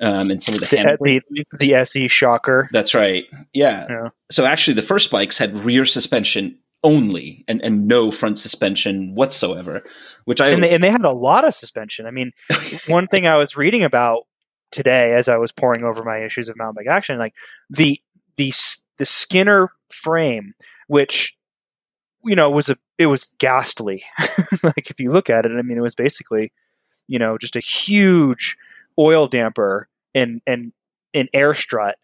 um, 0.00 0.30
and 0.30 0.42
some 0.42 0.54
of 0.54 0.60
the, 0.60 0.66
the, 0.66 1.20
the, 1.28 1.44
the 1.58 1.74
SE 1.74 2.08
Shocker. 2.08 2.70
That's 2.72 2.94
right. 2.94 3.26
Yeah. 3.52 3.86
yeah. 3.90 4.08
So 4.30 4.46
actually, 4.46 4.72
the 4.72 4.82
first 4.82 5.10
bikes 5.10 5.36
had 5.36 5.58
rear 5.58 5.84
suspension 5.84 6.56
only 6.82 7.44
and, 7.46 7.60
and 7.62 7.86
no 7.86 8.10
front 8.10 8.38
suspension 8.38 9.14
whatsoever 9.14 9.82
which 10.24 10.40
i 10.40 10.48
and 10.48 10.62
they, 10.62 10.70
and 10.70 10.82
they 10.82 10.90
had 10.90 11.04
a 11.04 11.12
lot 11.12 11.44
of 11.44 11.54
suspension. 11.54 12.06
I 12.06 12.10
mean 12.10 12.32
one 12.88 13.06
thing 13.06 13.26
i 13.26 13.36
was 13.36 13.56
reading 13.56 13.82
about 13.84 14.22
today 14.72 15.12
as 15.14 15.28
i 15.28 15.36
was 15.36 15.52
poring 15.52 15.84
over 15.84 16.02
my 16.02 16.24
issues 16.24 16.48
of 16.48 16.56
mountain 16.56 16.82
bike 16.82 16.92
action 16.92 17.18
like 17.18 17.34
the 17.68 18.00
the 18.36 18.52
the 18.96 19.04
skinner 19.06 19.70
frame 19.90 20.54
which 20.86 21.36
you 22.24 22.34
know 22.34 22.50
was 22.50 22.68
a 22.68 22.76
it 22.98 23.06
was 23.06 23.34
ghastly. 23.38 24.02
Like 24.62 24.90
if 24.90 25.00
you 25.00 25.10
look 25.10 25.30
at 25.30 25.46
it 25.46 25.52
i 25.52 25.62
mean 25.62 25.78
it 25.78 25.82
was 25.82 25.94
basically 25.94 26.52
you 27.08 27.18
know 27.18 27.38
just 27.38 27.56
a 27.56 27.60
huge 27.60 28.56
oil 28.98 29.26
damper 29.26 29.88
and 30.14 30.42
and 30.46 30.72
an 31.14 31.28
air 31.32 31.54
strut 31.54 31.96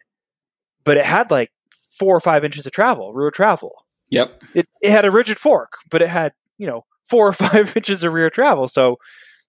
but 0.85 0.97
it 0.97 1.04
had 1.04 1.30
like 1.30 1.50
four 1.71 2.16
or 2.16 2.21
five 2.21 2.45
inches 2.45 2.66
of 2.66 2.73
travel 2.73 3.12
rear 3.12 3.30
travel 3.30 3.86
Yep. 4.10 4.42
It, 4.54 4.68
it 4.80 4.90
had 4.90 5.04
a 5.04 5.10
rigid 5.10 5.38
fork, 5.38 5.78
but 5.90 6.02
it 6.02 6.08
had, 6.08 6.32
you 6.58 6.66
know, 6.66 6.84
four 7.04 7.28
or 7.28 7.32
five 7.32 7.76
inches 7.76 8.04
of 8.04 8.12
rear 8.12 8.30
travel. 8.30 8.68
So, 8.68 8.98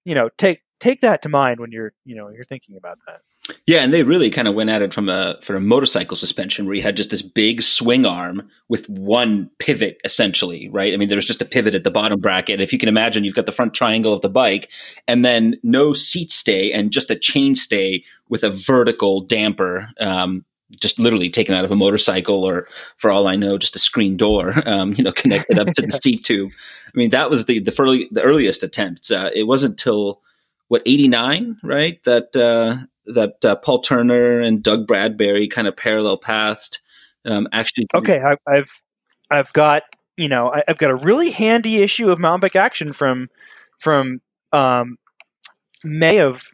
you 0.06 0.16
know, 0.16 0.30
take 0.38 0.64
take 0.80 1.02
that 1.02 1.22
to 1.24 1.30
mind 1.30 1.60
when 1.60 1.72
you're, 1.72 1.94
you 2.06 2.16
know, 2.16 2.30
you're 2.30 2.44
thinking 2.44 2.78
about 2.78 3.00
that. 3.08 3.22
Yeah, 3.66 3.82
and 3.84 3.94
they 3.94 4.04
really 4.04 4.30
kind 4.30 4.48
of 4.48 4.56
went 4.56 4.70
at 4.70 4.82
it 4.82 4.94
from 4.94 5.10
a 5.10 5.38
for 5.42 5.56
a 5.56 5.62
motorcycle 5.62 6.18
suspension 6.18 6.66
where 6.66 6.76
you 6.76 6.82
had 6.82 6.98
just 6.98 7.10
this 7.10 7.22
big 7.22 7.62
swing 7.62 8.06
arm 8.06 8.50
with 8.68 8.90
one 8.90 9.50
pivot 9.58 10.00
essentially, 10.04 10.70
right? 10.70 10.94
I 10.94 10.98
mean, 10.98 11.08
there 11.08 11.18
was 11.18 11.26
just 11.26 11.42
a 11.42 11.46
pivot 11.46 11.76
at 11.76 11.84
the 11.84 11.92
bottom 11.92 12.20
bracket. 12.20 12.60
If 12.60 12.74
you 12.74 12.80
can 12.80 12.90
imagine, 12.90 13.24
you've 13.24 13.36
got 13.36 13.46
the 13.46 13.52
front 13.52 13.74
triangle 13.74 14.14
of 14.14 14.22
the 14.22 14.30
bike, 14.30 14.70
and 15.08 15.24
then 15.24 15.56
no 15.64 15.94
seat 15.94 16.32
stay 16.32 16.72
and 16.74 16.92
just 16.92 17.12
a 17.12 17.16
chain 17.16 17.56
stay 17.56 18.04
with 18.30 18.44
a 18.44 18.50
vertical 18.50 19.22
damper 19.22 19.90
um, 20.00 20.44
just 20.72 21.00
literally 21.00 21.30
taken 21.30 21.56
out 21.56 21.66
of 21.66 21.72
a 21.72 21.76
motorcycle 21.76 22.44
or 22.44 22.68
for 22.98 23.10
all 23.10 23.28
I 23.28 23.36
know, 23.36 23.58
just 23.58 23.76
a 23.76 23.80
screen 23.80 24.18
door, 24.18 24.54
um, 24.66 24.94
you 24.94 25.04
know, 25.04 25.12
connected 25.12 25.60
up 25.60 25.68
to 25.68 25.82
the 25.82 25.92
seat 26.04 26.24
tube. 26.24 26.52
I 26.88 26.98
mean, 26.98 27.12
that 27.12 27.30
was 27.30 27.46
the, 27.46 27.60
the, 27.60 27.76
early, 27.80 28.08
the 28.12 28.24
earliest 28.24 28.64
attempt. 28.64 29.12
Uh, 29.12 29.30
it 29.34 29.44
wasn't 29.44 29.74
until 29.74 30.22
what, 30.68 30.82
89, 30.86 31.58
right? 31.64 32.04
That, 32.04 32.36
uh, 32.36 32.86
that 33.14 33.44
uh, 33.44 33.56
Paul 33.56 33.80
Turner 33.80 34.42
and 34.42 34.62
Doug 34.62 34.88
Bradbury 34.88 35.48
kind 35.48 35.68
of 35.68 35.76
parallel 35.76 36.18
pathed. 36.18 36.80
Um, 37.26 37.48
actually, 37.52 37.88
okay, 37.94 38.22
I, 38.22 38.36
I've 38.50 38.82
I've 39.30 39.52
got 39.54 39.84
you 40.16 40.30
know 40.30 40.52
I, 40.52 40.64
have 40.68 40.78
got 40.78 40.92
a 40.92 40.96
really 40.96 41.32
handy 41.32 41.78
issue 41.78 42.10
of 42.10 42.20
Bike 42.20 42.56
Action 42.56 42.94
from 42.94 43.30
from 43.80 44.22
um, 44.54 44.98
May 45.84 46.20
of 46.20 46.54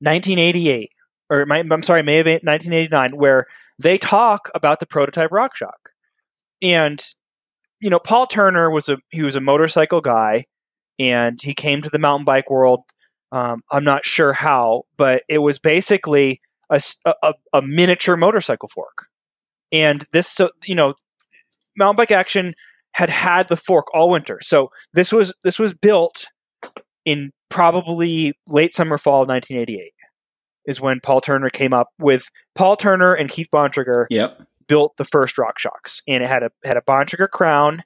1988 0.00 0.90
or 1.32 1.46
my, 1.46 1.58
I'm 1.58 1.82
sorry, 1.82 2.02
May 2.02 2.20
of 2.20 2.26
1989, 2.26 3.16
where 3.16 3.46
they 3.78 3.96
talk 3.96 4.50
about 4.54 4.80
the 4.80 4.86
prototype 4.86 5.30
RockShox. 5.30 5.72
And 6.60 7.02
you 7.80 7.90
know, 7.90 7.98
Paul 7.98 8.26
Turner 8.26 8.70
was 8.70 8.88
a 8.88 8.98
he 9.08 9.22
was 9.22 9.34
a 9.34 9.40
motorcycle 9.40 10.00
guy, 10.00 10.44
and 10.98 11.40
he 11.42 11.54
came 11.54 11.82
to 11.82 11.90
the 11.90 11.98
mountain 11.98 12.24
bike 12.24 12.50
world 12.50 12.82
Um, 13.32 13.62
I'm 13.72 13.84
not 13.84 14.04
sure 14.04 14.34
how, 14.34 14.84
but 14.96 15.22
it 15.28 15.38
was 15.38 15.58
basically 15.58 16.40
a, 16.70 16.80
a, 17.06 17.34
a 17.52 17.62
miniature 17.62 18.16
motorcycle 18.16 18.68
fork. 18.68 19.06
And 19.72 20.06
this, 20.12 20.28
so 20.28 20.50
you 20.64 20.74
know, 20.74 20.94
mountain 21.76 21.96
bike 21.96 22.12
action 22.12 22.54
had 22.92 23.10
had 23.10 23.48
the 23.48 23.56
fork 23.56 23.86
all 23.94 24.10
winter. 24.10 24.38
So 24.42 24.70
this 24.92 25.12
was 25.12 25.32
this 25.42 25.58
was 25.58 25.74
built 25.74 26.26
in 27.04 27.32
probably 27.48 28.34
late 28.48 28.74
summer 28.74 28.98
fall 28.98 29.22
of 29.22 29.28
1988 29.28 29.92
is 30.66 30.80
when 30.80 31.00
Paul 31.00 31.20
Turner 31.20 31.50
came 31.50 31.74
up 31.74 31.88
with 31.98 32.30
Paul 32.54 32.76
Turner 32.76 33.14
and 33.14 33.30
Keith 33.30 33.48
Bontrager 33.52 34.06
yep. 34.10 34.42
built 34.68 34.96
the 34.96 35.04
first 35.04 35.36
RockShox, 35.36 36.02
and 36.06 36.22
it 36.22 36.28
had 36.28 36.42
a 36.42 36.50
had 36.64 36.76
a 36.76 36.82
Bontrager 36.82 37.28
crown 37.28 37.82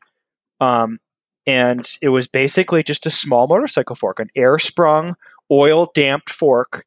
um, 0.61 0.99
and 1.47 1.89
it 2.03 2.09
was 2.09 2.27
basically 2.27 2.83
just 2.83 3.07
a 3.07 3.11
small 3.11 3.47
motorcycle 3.47 3.97
fork 3.97 4.19
an 4.21 4.29
air 4.35 4.59
sprung 4.59 5.15
oil 5.51 5.91
damped 5.95 6.31
fork 6.31 6.85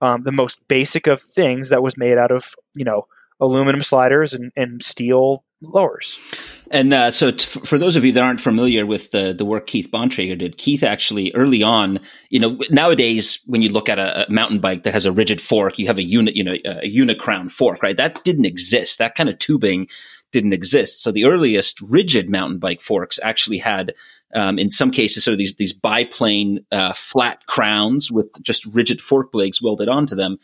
um, 0.00 0.22
the 0.22 0.32
most 0.32 0.66
basic 0.68 1.06
of 1.06 1.20
things 1.20 1.68
that 1.68 1.82
was 1.82 1.96
made 1.96 2.18
out 2.18 2.30
of 2.30 2.54
you 2.74 2.84
know 2.84 3.06
aluminum 3.40 3.82
sliders 3.82 4.34
and, 4.34 4.52
and 4.56 4.82
steel 4.82 5.44
lowers. 5.62 6.18
And 6.70 6.92
uh, 6.92 7.10
so, 7.10 7.30
t- 7.30 7.60
for 7.60 7.78
those 7.78 7.96
of 7.96 8.04
you 8.04 8.12
that 8.12 8.22
aren't 8.22 8.40
familiar 8.40 8.86
with 8.86 9.10
the 9.10 9.32
the 9.32 9.44
work 9.44 9.66
Keith 9.66 9.88
Bontrager 9.90 10.38
did, 10.38 10.58
Keith 10.58 10.82
actually 10.82 11.32
early 11.34 11.62
on, 11.62 12.00
you 12.30 12.38
know, 12.38 12.58
nowadays 12.70 13.40
when 13.46 13.62
you 13.62 13.70
look 13.70 13.88
at 13.88 13.98
a, 13.98 14.26
a 14.26 14.30
mountain 14.30 14.60
bike 14.60 14.82
that 14.82 14.92
has 14.92 15.06
a 15.06 15.12
rigid 15.12 15.40
fork, 15.40 15.78
you 15.78 15.86
have 15.86 15.98
a 15.98 16.04
unit, 16.04 16.36
you 16.36 16.44
know, 16.44 16.56
a 16.64 16.86
unicrown 16.86 17.48
fork, 17.48 17.82
right? 17.82 17.96
That 17.96 18.22
didn't 18.24 18.44
exist. 18.44 18.98
That 18.98 19.14
kind 19.14 19.28
of 19.28 19.38
tubing 19.38 19.88
didn't 20.30 20.52
exist. 20.52 21.02
So 21.02 21.10
the 21.10 21.24
earliest 21.24 21.80
rigid 21.80 22.28
mountain 22.28 22.58
bike 22.58 22.80
forks 22.80 23.18
actually 23.22 23.58
had. 23.58 23.94
Um, 24.34 24.58
in 24.58 24.70
some 24.70 24.90
cases, 24.90 25.24
sort 25.24 25.32
of 25.32 25.38
these 25.38 25.56
these 25.56 25.72
biplane 25.72 26.62
uh, 26.70 26.92
flat 26.92 27.46
crowns 27.46 28.12
with 28.12 28.26
just 28.42 28.66
rigid 28.66 29.00
fork 29.00 29.32
blades 29.32 29.62
welded 29.62 29.88
onto 29.88 30.14
them, 30.14 30.38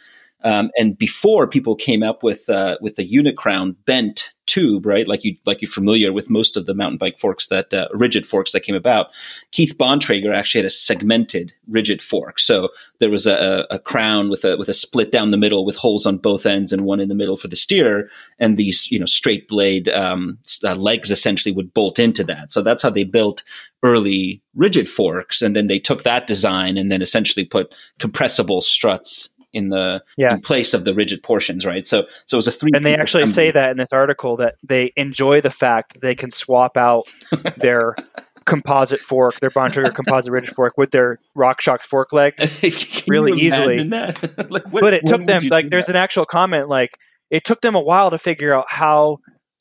um, 0.45 0.71
and 0.79 0.97
before 0.97 1.49
people 1.49 1.75
came 1.75 2.03
up 2.03 2.23
with 2.23 2.49
uh, 2.49 2.77
with 2.81 2.97
the 2.97 3.05
unicrown 3.05 3.77
bent 3.87 4.31
tube, 4.47 4.85
right? 4.85 5.09
Like 5.09 5.25
you 5.25 5.37
like 5.47 5.63
you're 5.63 5.71
familiar 5.71 6.13
with 6.13 6.29
most 6.29 6.59
of 6.59 6.67
the 6.67 6.75
mountain 6.75 6.99
bike 6.99 7.19
forks 7.19 7.49
that 7.49 7.73
uh, 7.73 7.89
rigid 7.95 8.27
forks 8.27 8.53
that 8.53 8.61
came 8.61 8.75
about. 8.75 9.07
Keith 9.53 9.75
Bontrager 9.79 10.35
actually 10.35 10.61
had 10.61 10.67
a 10.67 10.71
segmented 10.71 11.55
rigid 11.67 12.03
fork, 12.03 12.39
so 12.39 12.69
there 12.99 13.11
was 13.11 13.27
a, 13.27 13.67
a 13.71 13.79
crown 13.79 14.29
with 14.29 14.45
a 14.45 14.57
with 14.59 14.69
a 14.69 14.75
split 14.75 15.11
down 15.11 15.31
the 15.31 15.39
middle 15.39 15.65
with 15.65 15.77
holes 15.77 16.05
on 16.05 16.19
both 16.19 16.45
ends 16.45 16.73
and 16.73 16.85
one 16.85 17.01
in 17.01 17.09
the 17.09 17.15
middle 17.15 17.39
for 17.39 17.49
the 17.49 17.57
steerer, 17.57 18.11
and 18.39 18.57
these 18.57 18.91
you 18.91 18.99
know 18.99 19.07
straight 19.07 19.49
blade 19.49 19.89
um, 19.89 20.39
uh, 20.63 20.75
legs 20.75 21.11
essentially 21.11 21.55
would 21.55 21.73
bolt 21.73 21.99
into 21.99 22.23
that. 22.25 22.53
So 22.53 22.61
that's 22.61 22.83
how 22.83 22.91
they 22.91 23.05
built 23.05 23.43
early 23.83 24.43
rigid 24.55 24.89
forks, 24.91 25.41
and 25.41 25.57
then 25.57 25.69
they 25.69 25.79
took 25.79 26.03
that 26.03 26.27
design 26.27 26.77
and 26.77 26.93
then 26.93 27.01
essentially 27.01 27.47
put 27.47 27.75
compressible 27.99 28.61
struts 28.61 29.31
in 29.55 29.69
the 29.69 30.03
yeah. 30.17 30.35
in 30.35 30.41
place 30.41 30.75
of 30.75 30.85
the 30.85 30.93
rigid 30.93 31.23
portions, 31.23 31.65
right? 31.65 31.87
So 31.87 32.07
so 32.27 32.37
it 32.37 32.39
was 32.39 32.49
a 32.49 32.53
three. 32.53 32.71
And 32.75 32.85
they 32.85 32.95
actually 32.95 33.27
say 33.27 33.51
that 33.51 33.71
in 33.71 33.79
this 33.79 33.93
article 33.93 34.37
that 34.37 34.57
they 34.63 34.93
enjoy 34.97 35.41
the 35.41 35.51
fact 35.51 35.95
that 35.95 36.03
they 36.03 36.15
can 36.15 36.31
swap 36.31 36.77
out 36.77 37.07
their 37.57 37.97
composite 38.45 39.01
fork, 39.01 39.41
their 39.41 39.51
Bontrager 39.51 39.95
composite 39.95 40.31
rigid 40.33 40.55
fork, 40.55 40.75
with 40.77 40.91
their 40.91 41.19
RockShox 41.37 41.83
fork 41.83 42.13
legs 42.13 43.05
really 43.09 43.41
easily. 43.41 43.79
like, 43.85 44.67
what, 44.71 44.83
but 44.83 44.93
it 44.95 45.07
took 45.07 45.25
them 45.25 45.45
like 45.49 45.71
there's 45.71 45.87
that? 45.87 45.97
an 45.97 46.03
actual 46.03 46.27
comment 46.27 46.69
like 46.69 46.99
it 47.31 47.45
took 47.45 47.61
them 47.63 47.75
a 47.75 47.81
while 47.81 48.11
to 48.11 48.19
figure 48.19 48.53
out 48.53 48.67
how 48.69 49.19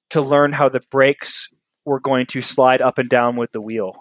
to 0.09 0.21
learn 0.21 0.51
how 0.51 0.69
the 0.69 0.81
brakes 0.91 1.49
were 1.85 1.99
going 1.99 2.25
to 2.27 2.41
slide 2.41 2.81
up 2.81 2.97
and 2.97 3.09
down 3.09 3.35
with 3.35 3.51
the 3.51 3.61
wheel. 3.61 3.93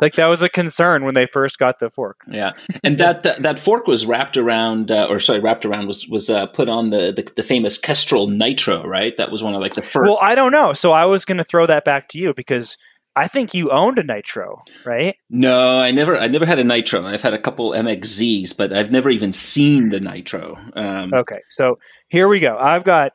Like 0.00 0.14
that 0.14 0.26
was 0.26 0.42
a 0.42 0.48
concern 0.48 1.04
when 1.04 1.14
they 1.14 1.26
first 1.26 1.58
got 1.58 1.78
the 1.78 1.90
fork. 1.90 2.20
Yeah, 2.28 2.52
and 2.84 2.98
that 2.98 3.22
that, 3.24 3.38
that 3.38 3.58
fork 3.58 3.86
was 3.86 4.06
wrapped 4.06 4.36
around, 4.36 4.90
uh, 4.90 5.06
or 5.08 5.20
sorry, 5.20 5.40
wrapped 5.40 5.64
around 5.64 5.86
was 5.86 6.06
was 6.08 6.30
uh, 6.30 6.46
put 6.46 6.68
on 6.68 6.90
the, 6.90 7.12
the, 7.12 7.30
the 7.36 7.42
famous 7.42 7.78
Kestrel 7.78 8.28
Nitro, 8.28 8.86
right? 8.86 9.16
That 9.16 9.30
was 9.30 9.42
one 9.42 9.54
of 9.54 9.60
like 9.60 9.74
the 9.74 9.82
first. 9.82 10.08
Well, 10.08 10.18
I 10.20 10.34
don't 10.34 10.52
know, 10.52 10.72
so 10.72 10.92
I 10.92 11.04
was 11.04 11.24
going 11.24 11.38
to 11.38 11.44
throw 11.44 11.66
that 11.66 11.84
back 11.84 12.08
to 12.08 12.18
you 12.18 12.34
because 12.34 12.76
I 13.18 13.26
think 13.26 13.52
you 13.52 13.70
owned 13.70 13.98
a 13.98 14.04
Nitro, 14.04 14.62
right? 14.84 15.16
No, 15.28 15.80
I 15.80 15.90
never. 15.90 16.16
I 16.16 16.28
never 16.28 16.46
had 16.46 16.60
a 16.60 16.64
Nitro. 16.64 17.04
I've 17.04 17.22
had 17.22 17.34
a 17.34 17.38
couple 17.38 17.72
MXZs, 17.72 18.56
but 18.56 18.72
I've 18.72 18.92
never 18.92 19.10
even 19.10 19.32
seen 19.32 19.88
the 19.88 19.98
Nitro. 19.98 20.56
Um, 20.74 21.12
okay, 21.12 21.40
so 21.48 21.78
here 22.08 22.28
we 22.28 22.38
go. 22.38 22.56
I've 22.56 22.84
got 22.84 23.14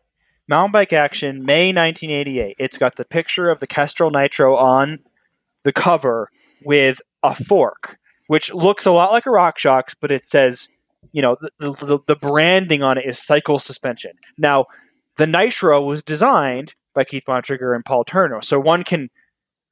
Mountain 0.50 0.74
Bike 0.74 0.92
Action, 0.92 1.46
May 1.46 1.68
1988. 1.68 2.58
It's 2.60 2.78
got 2.78 2.98
the 2.98 3.06
picture 3.06 3.50
of 3.50 3.62
the 3.62 3.68
Kestrel 3.68 4.12
Nitro 4.12 4.58
on 4.58 5.00
the 5.64 5.72
cover 5.72 6.30
with 6.66 7.02
a 7.22 7.36
fork, 7.36 7.98
which 8.28 8.54
looks 8.54 8.86
a 8.86 8.92
lot 8.92 9.12
like 9.12 9.26
a 9.26 9.30
RockShox, 9.30 9.96
but 10.00 10.12
it 10.12 10.26
says, 10.26 10.68
you 11.12 11.22
know, 11.22 11.38
the, 11.60 11.72
the, 11.72 12.00
the 12.08 12.16
branding 12.16 12.84
on 12.84 12.98
it 12.98 13.06
is 13.06 13.24
cycle 13.24 13.60
suspension. 13.60 14.12
Now, 14.38 14.66
the 15.18 15.28
Nitro 15.28 15.84
was 15.84 16.04
designed 16.04 16.76
by 16.94 17.04
Keith 17.04 17.24
Bontrager 17.28 17.76
and 17.76 17.86
Paul 17.86 18.04
Turner, 18.04 18.42
so 18.42 18.60
one 18.60 18.84
can 18.84 19.10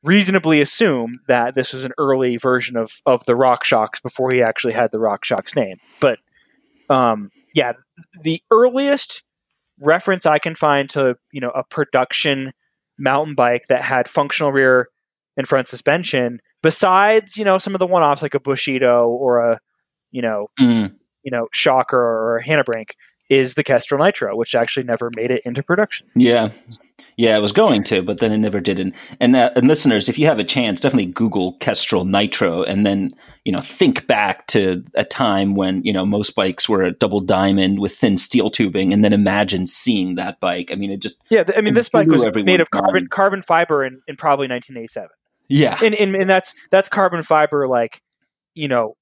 reasonably 0.03 0.61
assume 0.61 1.19
that 1.27 1.53
this 1.53 1.73
was 1.73 1.83
an 1.83 1.91
early 1.97 2.37
version 2.37 2.75
of 2.75 2.91
of 3.05 3.25
the 3.25 3.33
RockShox 3.33 4.01
before 4.01 4.31
he 4.31 4.41
actually 4.41 4.73
had 4.73 4.91
the 4.91 4.97
RockShox 4.97 5.55
name. 5.55 5.77
But 5.99 6.19
um, 6.89 7.31
yeah, 7.53 7.73
the 8.21 8.41
earliest 8.51 9.23
reference 9.79 10.25
I 10.25 10.39
can 10.39 10.55
find 10.55 10.89
to 10.91 11.15
you 11.31 11.41
know 11.41 11.51
a 11.51 11.63
production 11.63 12.53
mountain 12.97 13.35
bike 13.35 13.63
that 13.69 13.83
had 13.83 14.07
functional 14.07 14.51
rear 14.51 14.89
and 15.37 15.47
front 15.47 15.67
suspension, 15.67 16.41
besides 16.61 17.37
you 17.37 17.45
know 17.45 17.57
some 17.57 17.75
of 17.75 17.79
the 17.79 17.87
one 17.87 18.03
offs 18.03 18.21
like 18.21 18.33
a 18.33 18.39
Bushido 18.39 19.07
or 19.07 19.39
a 19.39 19.59
you 20.11 20.21
know 20.21 20.47
mm. 20.59 20.93
you 21.23 21.31
know 21.31 21.47
Shocker 21.51 21.99
or 21.99 22.37
a 22.37 22.43
Hanebrink, 22.43 22.91
is 23.31 23.53
the 23.53 23.63
Kestrel 23.63 24.03
Nitro, 24.03 24.35
which 24.35 24.53
actually 24.53 24.83
never 24.83 25.09
made 25.15 25.31
it 25.31 25.41
into 25.45 25.63
production. 25.63 26.05
Yeah, 26.17 26.49
yeah, 27.15 27.37
it 27.37 27.41
was 27.41 27.53
going 27.53 27.81
to, 27.83 28.03
but 28.03 28.19
then 28.19 28.33
it 28.33 28.37
never 28.37 28.59
did. 28.59 28.77
And 28.77 28.93
and, 29.21 29.37
uh, 29.37 29.51
and 29.55 29.69
listeners, 29.69 30.09
if 30.09 30.19
you 30.19 30.25
have 30.27 30.37
a 30.37 30.43
chance, 30.43 30.81
definitely 30.81 31.13
Google 31.13 31.53
Kestrel 31.59 32.03
Nitro, 32.03 32.63
and 32.63 32.85
then 32.85 33.15
you 33.45 33.53
know 33.53 33.61
think 33.61 34.05
back 34.05 34.47
to 34.47 34.83
a 34.95 35.05
time 35.05 35.55
when 35.55 35.81
you 35.83 35.93
know 35.93 36.05
most 36.05 36.35
bikes 36.35 36.67
were 36.67 36.83
a 36.83 36.91
double 36.91 37.21
diamond 37.21 37.79
with 37.79 37.95
thin 37.95 38.17
steel 38.17 38.49
tubing, 38.49 38.91
and 38.91 39.01
then 39.01 39.13
imagine 39.13 39.65
seeing 39.65 40.15
that 40.15 40.41
bike. 40.41 40.69
I 40.69 40.75
mean, 40.75 40.91
it 40.91 40.99
just 40.99 41.21
yeah. 41.29 41.45
I 41.55 41.61
mean, 41.61 41.73
this 41.73 41.87
bike 41.87 42.09
was 42.09 42.25
made 42.35 42.59
of 42.59 42.69
carbon 42.69 43.07
carbon 43.07 43.41
fiber 43.41 43.85
in, 43.85 44.01
in 44.07 44.17
probably 44.17 44.49
1987. 44.49 45.09
Yeah, 45.51 45.77
and, 45.83 45.93
and 45.95 46.15
and 46.15 46.29
that's 46.29 46.53
that's 46.71 46.89
carbon 46.89 47.23
fiber 47.23 47.67
like 47.67 48.01
you 48.53 48.67
know 48.67 48.95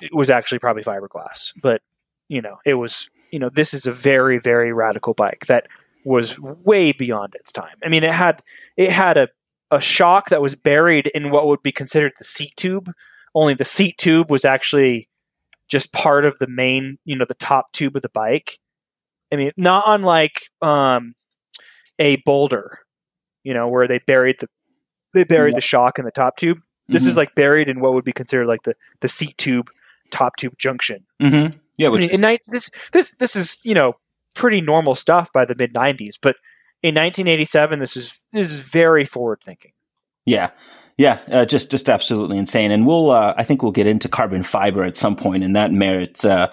it 0.00 0.14
was 0.14 0.30
actually 0.30 0.58
probably 0.58 0.82
fiberglass, 0.82 1.52
but 1.62 1.80
you 2.28 2.42
know 2.42 2.56
it 2.64 2.74
was 2.74 3.08
you 3.30 3.38
know, 3.38 3.48
this 3.48 3.74
is 3.74 3.86
a 3.86 3.92
very, 3.92 4.38
very 4.38 4.72
radical 4.72 5.14
bike 5.14 5.46
that 5.46 5.66
was 6.04 6.38
way 6.40 6.92
beyond 6.92 7.34
its 7.34 7.52
time. 7.52 7.76
I 7.84 7.88
mean, 7.88 8.04
it 8.04 8.12
had 8.12 8.42
it 8.76 8.90
had 8.90 9.16
a, 9.16 9.28
a 9.70 9.80
shock 9.80 10.28
that 10.28 10.42
was 10.42 10.54
buried 10.54 11.08
in 11.08 11.30
what 11.30 11.46
would 11.46 11.62
be 11.62 11.72
considered 11.72 12.12
the 12.18 12.24
seat 12.24 12.52
tube. 12.56 12.90
Only 13.34 13.54
the 13.54 13.64
seat 13.64 13.98
tube 13.98 14.30
was 14.30 14.44
actually 14.44 15.08
just 15.68 15.92
part 15.92 16.24
of 16.24 16.38
the 16.38 16.46
main, 16.46 16.98
you 17.04 17.16
know, 17.16 17.24
the 17.28 17.34
top 17.34 17.72
tube 17.72 17.96
of 17.96 18.02
the 18.02 18.08
bike. 18.08 18.58
I 19.32 19.36
mean, 19.36 19.50
not 19.56 19.84
unlike 19.86 20.42
um, 20.62 21.14
a 21.98 22.16
boulder, 22.24 22.78
you 23.42 23.52
know, 23.52 23.66
where 23.68 23.88
they 23.88 23.98
buried 23.98 24.36
the 24.38 24.48
they 25.12 25.24
buried 25.24 25.52
yeah. 25.52 25.56
the 25.56 25.62
shock 25.62 25.98
in 25.98 26.04
the 26.04 26.10
top 26.10 26.36
tube. 26.36 26.58
This 26.88 27.02
mm-hmm. 27.02 27.10
is 27.10 27.16
like 27.16 27.34
buried 27.34 27.68
in 27.68 27.80
what 27.80 27.94
would 27.94 28.04
be 28.04 28.12
considered 28.12 28.46
like 28.46 28.62
the 28.62 28.74
the 29.00 29.08
seat 29.08 29.36
tube 29.38 29.70
top 30.10 30.36
tube 30.36 30.56
junction. 30.58 31.04
Mm-hmm. 31.20 31.56
Yeah, 31.76 31.88
which, 31.88 32.04
I 32.04 32.16
mean, 32.16 32.24
in 32.24 32.38
this 32.46 32.70
this 32.92 33.14
this 33.18 33.36
is 33.36 33.58
you 33.62 33.74
know 33.74 33.94
pretty 34.34 34.60
normal 34.60 34.94
stuff 34.94 35.32
by 35.32 35.44
the 35.44 35.54
mid 35.56 35.74
'90s, 35.74 36.14
but 36.20 36.36
in 36.82 36.94
1987, 36.94 37.80
this 37.80 37.96
is 37.96 38.24
this 38.32 38.50
is 38.50 38.60
very 38.60 39.04
forward 39.04 39.40
thinking. 39.44 39.72
Yeah, 40.24 40.50
yeah, 40.96 41.20
uh, 41.30 41.44
just 41.44 41.70
just 41.70 41.88
absolutely 41.88 42.38
insane. 42.38 42.70
And 42.70 42.86
we'll 42.86 43.10
uh, 43.10 43.34
I 43.36 43.44
think 43.44 43.62
we'll 43.62 43.72
get 43.72 43.86
into 43.86 44.08
carbon 44.08 44.42
fiber 44.42 44.84
at 44.84 44.96
some 44.96 45.16
point, 45.16 45.42
and 45.42 45.56
that 45.56 45.72
merits 45.72 46.24
uh, 46.24 46.50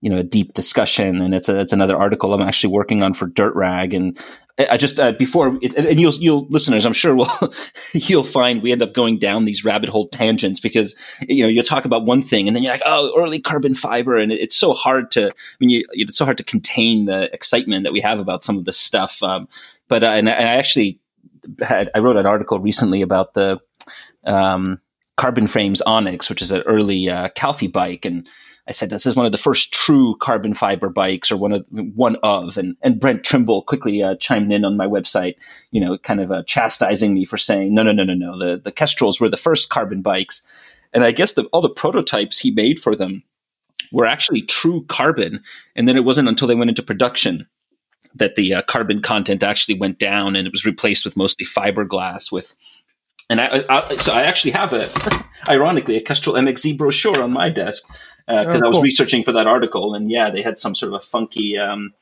you 0.00 0.10
know 0.10 0.18
a 0.18 0.24
deep 0.24 0.54
discussion. 0.54 1.20
And 1.20 1.34
it's 1.34 1.48
a, 1.48 1.60
it's 1.60 1.72
another 1.72 1.96
article 1.96 2.34
I'm 2.34 2.42
actually 2.42 2.72
working 2.72 3.02
on 3.02 3.14
for 3.14 3.26
Dirt 3.26 3.54
Rag, 3.54 3.94
and 3.94 4.18
I 4.58 4.78
just 4.78 4.98
uh, 4.98 5.12
before 5.12 5.58
it, 5.60 5.74
and 5.74 6.00
you'll 6.00 6.14
you'll 6.14 6.46
listeners, 6.48 6.86
I'm 6.86 6.94
sure 6.94 7.14
will 7.14 7.30
you'll 7.92 8.24
find 8.24 8.62
we 8.62 8.72
end 8.72 8.82
up 8.82 8.94
going 8.94 9.18
down 9.18 9.44
these 9.44 9.64
rabbit 9.64 9.90
hole 9.90 10.08
tangents 10.08 10.60
because 10.60 10.94
you 11.28 11.42
know 11.42 11.48
you'll 11.48 11.64
talk 11.64 11.84
about 11.84 12.06
one 12.06 12.22
thing 12.22 12.46
and 12.46 12.56
then 12.56 12.62
you're 12.62 12.72
like 12.72 12.82
oh 12.86 13.12
early 13.18 13.38
carbon 13.38 13.74
fiber 13.74 14.16
and 14.16 14.32
it's 14.32 14.56
so 14.56 14.72
hard 14.72 15.10
to 15.10 15.28
I 15.28 15.56
mean 15.60 15.70
you, 15.70 15.84
it's 15.92 16.16
so 16.16 16.24
hard 16.24 16.38
to 16.38 16.44
contain 16.44 17.04
the 17.04 17.32
excitement 17.34 17.84
that 17.84 17.92
we 17.92 18.00
have 18.00 18.18
about 18.18 18.42
some 18.42 18.56
of 18.56 18.64
this 18.64 18.78
stuff. 18.78 19.22
Um, 19.22 19.46
but 19.88 20.02
uh, 20.02 20.08
and, 20.08 20.28
I, 20.28 20.32
and, 20.32 20.48
I 20.48 20.54
actually 20.54 21.00
had 21.60 21.90
I 21.94 21.98
wrote 21.98 22.16
an 22.16 22.26
article 22.26 22.58
recently 22.58 23.02
about 23.02 23.34
the 23.34 23.60
um, 24.24 24.80
Carbon 25.16 25.46
Frames 25.46 25.82
Onyx, 25.82 26.30
which 26.30 26.42
is 26.42 26.52
an 26.52 26.62
early 26.62 27.08
uh, 27.08 27.28
Calfee 27.30 27.72
bike 27.72 28.04
and 28.04 28.26
I 28.68 28.72
said 28.72 28.90
this 28.90 29.06
is 29.06 29.14
one 29.14 29.26
of 29.26 29.32
the 29.32 29.38
first 29.38 29.72
true 29.72 30.16
carbon 30.16 30.52
fiber 30.52 30.88
bikes, 30.88 31.30
or 31.30 31.36
one 31.36 31.52
of 31.52 31.66
one 31.70 32.16
of, 32.22 32.56
and 32.56 32.76
and 32.82 32.98
Brent 32.98 33.24
Trimble 33.24 33.62
quickly 33.62 34.02
uh, 34.02 34.16
chimed 34.16 34.52
in 34.52 34.64
on 34.64 34.76
my 34.76 34.86
website, 34.86 35.34
you 35.70 35.80
know, 35.80 35.96
kind 35.98 36.20
of 36.20 36.32
uh, 36.32 36.42
chastising 36.42 37.14
me 37.14 37.24
for 37.24 37.36
saying 37.36 37.74
no, 37.74 37.82
no, 37.82 37.92
no, 37.92 38.02
no, 38.02 38.14
no. 38.14 38.38
The 38.38 38.58
the 38.58 38.72
Kestrels 38.72 39.20
were 39.20 39.28
the 39.28 39.36
first 39.36 39.68
carbon 39.68 40.02
bikes, 40.02 40.44
and 40.92 41.04
I 41.04 41.12
guess 41.12 41.34
the, 41.34 41.44
all 41.46 41.60
the 41.60 41.70
prototypes 41.70 42.38
he 42.38 42.50
made 42.50 42.80
for 42.80 42.96
them 42.96 43.22
were 43.92 44.06
actually 44.06 44.42
true 44.42 44.84
carbon, 44.88 45.42
and 45.76 45.86
then 45.86 45.96
it 45.96 46.04
wasn't 46.04 46.28
until 46.28 46.48
they 46.48 46.56
went 46.56 46.70
into 46.70 46.82
production 46.82 47.46
that 48.16 48.34
the 48.34 48.54
uh, 48.54 48.62
carbon 48.62 49.00
content 49.00 49.44
actually 49.44 49.78
went 49.78 50.00
down, 50.00 50.34
and 50.34 50.46
it 50.46 50.52
was 50.52 50.66
replaced 50.66 51.04
with 51.04 51.16
mostly 51.16 51.46
fiberglass 51.46 52.32
with. 52.32 52.56
And 53.28 53.40
I, 53.40 53.64
I 53.68 53.96
so 53.96 54.12
I 54.12 54.22
actually 54.22 54.52
have 54.52 54.72
a, 54.72 54.88
ironically, 55.48 55.96
a 55.96 56.00
Kestrel 56.00 56.36
MXZ 56.36 56.78
brochure 56.78 57.22
on 57.22 57.32
my 57.32 57.48
desk 57.48 57.88
because 58.26 58.60
uh, 58.60 58.64
oh, 58.64 58.66
I 58.66 58.68
was 58.68 58.82
researching 58.82 59.22
for 59.22 59.32
that 59.32 59.46
article, 59.46 59.94
and 59.94 60.10
yeah, 60.10 60.30
they 60.30 60.42
had 60.42 60.58
some 60.58 60.74
sort 60.74 60.92
of 60.92 61.00
a 61.00 61.04
funky. 61.04 61.58
Um, 61.58 61.92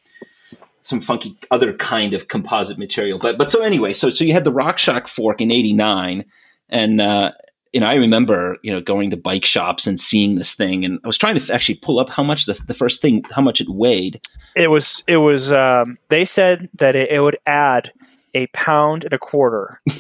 some 0.85 1.01
funky 1.01 1.35
other 1.51 1.73
kind 1.73 2.13
of 2.13 2.29
composite 2.29 2.79
material. 2.79 3.19
But 3.19 3.39
but 3.39 3.51
so 3.51 3.63
anyway, 3.63 3.93
so 3.93 4.11
so 4.11 4.23
you 4.23 4.35
had 4.35 4.45
the 4.45 4.53
RockShox 4.53 5.09
fork 5.09 5.41
in 5.41 5.51
'89, 5.51 6.27
and 6.69 7.01
uh, 7.01 7.33
you 7.73 7.81
know 7.81 7.87
I 7.87 7.95
remember 7.95 8.59
you 8.63 8.71
know 8.71 8.81
going 8.81 9.11
to 9.11 9.17
bike 9.17 9.47
shops 9.47 9.87
and 9.87 9.99
seeing 9.99 10.37
this 10.37 10.55
thing, 10.55 10.85
and 10.85 11.01
I 11.03 11.07
was 11.07 11.19
trying 11.19 11.39
to 11.39 11.55
actually 11.55 11.77
pull 11.77 11.99
up 11.99 12.11
how 12.11 12.23
much 12.23 12.45
the, 12.45 12.61
the 12.67 12.75
first 12.75 13.03
thing 13.03 13.25
how 13.31 13.43
much 13.43 13.61
it 13.61 13.69
weighed. 13.69 14.21
It 14.55 14.69
was 14.69 15.03
it 15.07 15.17
was 15.17 15.51
um, 15.51 15.97
they 16.11 16.27
said 16.27 16.69
that 16.75 16.95
it, 16.95 17.11
it 17.11 17.21
would 17.21 17.39
add 17.47 17.91
a 18.35 18.47
pound 18.49 19.05
and 19.05 19.15
a 19.15 19.19
quarter. 19.19 19.81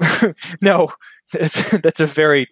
no, 0.60 0.92
that's 1.32 1.78
that's 1.78 2.00
a 2.00 2.06
very 2.06 2.48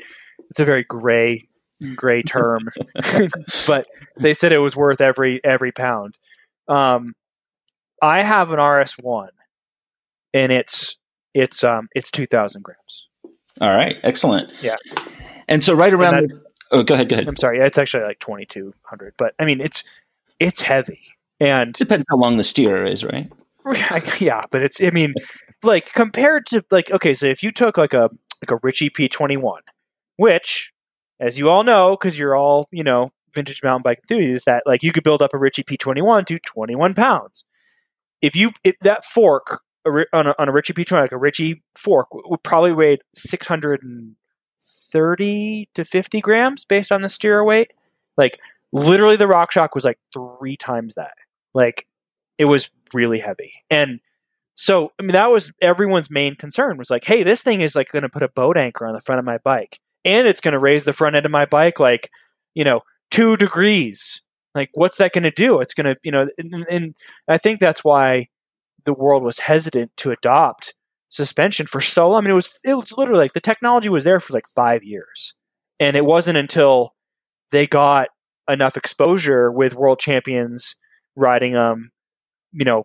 it's 0.50 0.60
a 0.60 0.64
very 0.64 0.84
gray 0.84 1.46
gray 1.94 2.22
term, 2.22 2.68
but 3.66 3.86
they 4.16 4.34
said 4.34 4.52
it 4.52 4.58
was 4.58 4.76
worth 4.76 5.00
every 5.00 5.42
every 5.44 5.72
pound. 5.72 6.18
Um, 6.68 7.14
I 8.02 8.22
have 8.22 8.52
an 8.52 8.60
RS 8.60 8.96
one, 9.00 9.30
and 10.32 10.52
it's 10.52 10.96
it's 11.34 11.64
um 11.64 11.88
it's 11.94 12.10
two 12.10 12.26
thousand 12.26 12.62
grams. 12.62 13.08
All 13.60 13.74
right, 13.74 13.96
excellent. 14.02 14.52
Yeah, 14.62 14.76
and 15.48 15.62
so 15.62 15.74
right 15.74 15.92
around. 15.92 16.32
Oh, 16.70 16.82
go 16.82 16.94
ahead. 16.94 17.08
Go 17.08 17.14
ahead. 17.14 17.28
I'm 17.28 17.36
sorry. 17.36 17.58
It's 17.60 17.78
actually 17.78 18.04
like 18.04 18.18
twenty 18.18 18.46
two 18.46 18.74
hundred, 18.82 19.14
but 19.16 19.34
I 19.38 19.44
mean 19.44 19.60
it's 19.60 19.84
it's 20.40 20.62
heavy 20.62 21.00
and 21.40 21.72
depends 21.74 22.04
how 22.08 22.16
long 22.16 22.36
the 22.36 22.44
steerer 22.44 22.84
is, 22.84 23.04
right? 23.04 23.30
Yeah, 24.20 24.42
but 24.50 24.62
it's 24.62 24.82
I 24.82 24.90
mean 24.90 25.14
like 25.64 25.92
compared 25.92 26.46
to 26.46 26.64
like 26.70 26.90
okay, 26.90 27.14
so 27.14 27.26
if 27.26 27.42
you 27.42 27.52
took 27.52 27.76
like 27.76 27.92
a 27.92 28.10
like 28.42 28.50
a 28.50 28.58
Ritchey 28.62 28.90
P 28.90 29.08
twenty 29.08 29.36
one, 29.36 29.62
which 30.16 30.72
as 31.20 31.38
you 31.38 31.48
all 31.48 31.64
know 31.64 31.96
because 31.98 32.18
you're 32.18 32.36
all 32.36 32.68
you 32.70 32.84
know 32.84 33.10
vintage 33.32 33.62
mountain 33.62 33.82
bike 33.82 34.00
enthusiasts, 34.08 34.46
that 34.46 34.62
like 34.66 34.82
you 34.82 34.92
could 34.92 35.04
build 35.04 35.22
up 35.22 35.34
a 35.34 35.38
Ritchey 35.38 35.64
P 35.64 35.76
twenty 35.76 36.02
one 36.02 36.24
to 36.26 36.38
twenty 36.38 36.74
one 36.74 36.94
pounds 36.94 37.44
if 38.24 38.34
you 38.34 38.50
if 38.64 38.74
that 38.80 39.04
fork 39.04 39.60
on 39.86 40.26
a, 40.28 40.34
on 40.38 40.48
a 40.48 40.52
Ritchey 40.52 40.72
P20, 40.72 40.92
like 40.92 41.12
a 41.12 41.18
Ritchey 41.18 41.62
fork, 41.76 42.08
would 42.12 42.42
probably 42.42 42.72
weigh 42.72 42.96
630 43.14 45.68
to 45.74 45.84
50 45.84 46.20
grams 46.22 46.64
based 46.64 46.90
on 46.90 47.02
the 47.02 47.10
steer 47.10 47.44
weight. 47.44 47.72
Like 48.16 48.40
literally, 48.72 49.16
the 49.16 49.26
RockShox 49.26 49.74
was 49.74 49.84
like 49.84 49.98
three 50.12 50.56
times 50.56 50.94
that. 50.94 51.12
Like 51.52 51.86
it 52.38 52.46
was 52.46 52.70
really 52.94 53.20
heavy, 53.20 53.52
and 53.70 54.00
so 54.54 54.92
I 54.98 55.02
mean 55.02 55.12
that 55.12 55.30
was 55.30 55.52
everyone's 55.60 56.10
main 56.10 56.36
concern 56.36 56.76
was 56.76 56.90
like, 56.90 57.04
hey, 57.04 57.22
this 57.22 57.42
thing 57.42 57.60
is 57.60 57.74
like 57.74 57.90
going 57.90 58.02
to 58.02 58.08
put 58.08 58.22
a 58.22 58.28
boat 58.28 58.56
anchor 58.56 58.86
on 58.86 58.94
the 58.94 59.00
front 59.00 59.18
of 59.18 59.24
my 59.24 59.38
bike, 59.38 59.78
and 60.04 60.26
it's 60.26 60.40
going 60.40 60.52
to 60.52 60.58
raise 60.58 60.84
the 60.84 60.92
front 60.92 61.16
end 61.16 61.26
of 61.26 61.32
my 61.32 61.46
bike 61.46 61.80
like 61.80 62.10
you 62.54 62.64
know 62.64 62.80
two 63.10 63.36
degrees 63.36 64.22
like, 64.54 64.70
what's 64.74 64.98
that 64.98 65.12
going 65.12 65.24
to 65.24 65.30
do? 65.30 65.60
It's 65.60 65.74
going 65.74 65.86
to, 65.86 65.96
you 66.02 66.12
know, 66.12 66.28
and, 66.38 66.66
and 66.70 66.94
I 67.26 67.38
think 67.38 67.58
that's 67.58 67.84
why 67.84 68.28
the 68.84 68.94
world 68.94 69.22
was 69.22 69.40
hesitant 69.40 69.96
to 69.98 70.12
adopt 70.12 70.74
suspension 71.08 71.66
for 71.66 71.80
so 71.80 72.10
long. 72.10 72.18
I 72.18 72.20
mean, 72.22 72.30
it 72.30 72.34
was 72.34 72.58
it 72.64 72.74
was 72.74 72.92
literally 72.96 73.20
like 73.20 73.32
the 73.32 73.40
technology 73.40 73.88
was 73.88 74.04
there 74.04 74.20
for 74.20 74.32
like 74.32 74.46
five 74.54 74.84
years, 74.84 75.34
and 75.80 75.96
it 75.96 76.04
wasn't 76.04 76.38
until 76.38 76.94
they 77.50 77.66
got 77.66 78.08
enough 78.48 78.76
exposure 78.76 79.50
with 79.50 79.74
world 79.74 79.98
champions 79.98 80.76
riding 81.16 81.56
um, 81.56 81.90
you 82.52 82.64
know, 82.64 82.84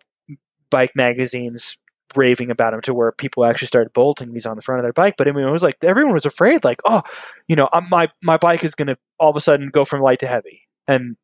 bike 0.70 0.92
magazines 0.96 1.78
raving 2.16 2.50
about 2.50 2.74
him 2.74 2.82
to 2.82 2.94
where 2.94 3.12
people 3.12 3.46
actually 3.46 3.68
started 3.68 3.94
bolting 3.94 4.34
these 4.34 4.46
on 4.46 4.56
the 4.56 4.62
front 4.62 4.80
of 4.80 4.84
their 4.84 4.94
bike. 4.94 5.16
But 5.18 5.28
I 5.28 5.32
mean, 5.32 5.48
it 5.48 5.52
was 5.52 5.64
like 5.64 5.78
everyone 5.84 6.14
was 6.14 6.26
afraid, 6.26 6.64
like, 6.64 6.80
oh, 6.86 7.02
you 7.48 7.56
know, 7.56 7.70
my 7.90 8.10
my 8.22 8.38
bike 8.38 8.64
is 8.64 8.76
going 8.76 8.88
to 8.88 8.98
all 9.20 9.30
of 9.30 9.36
a 9.36 9.42
sudden 9.42 9.70
go 9.70 9.86
from 9.86 10.02
light 10.02 10.20
to 10.20 10.28
heavy, 10.28 10.62
and 10.88 11.18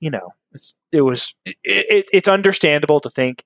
you 0.00 0.10
know, 0.10 0.30
it's 0.52 0.74
it 0.92 1.02
was 1.02 1.34
it, 1.44 1.56
it, 1.64 2.06
it's 2.12 2.28
understandable 2.28 3.00
to 3.00 3.10
think 3.10 3.44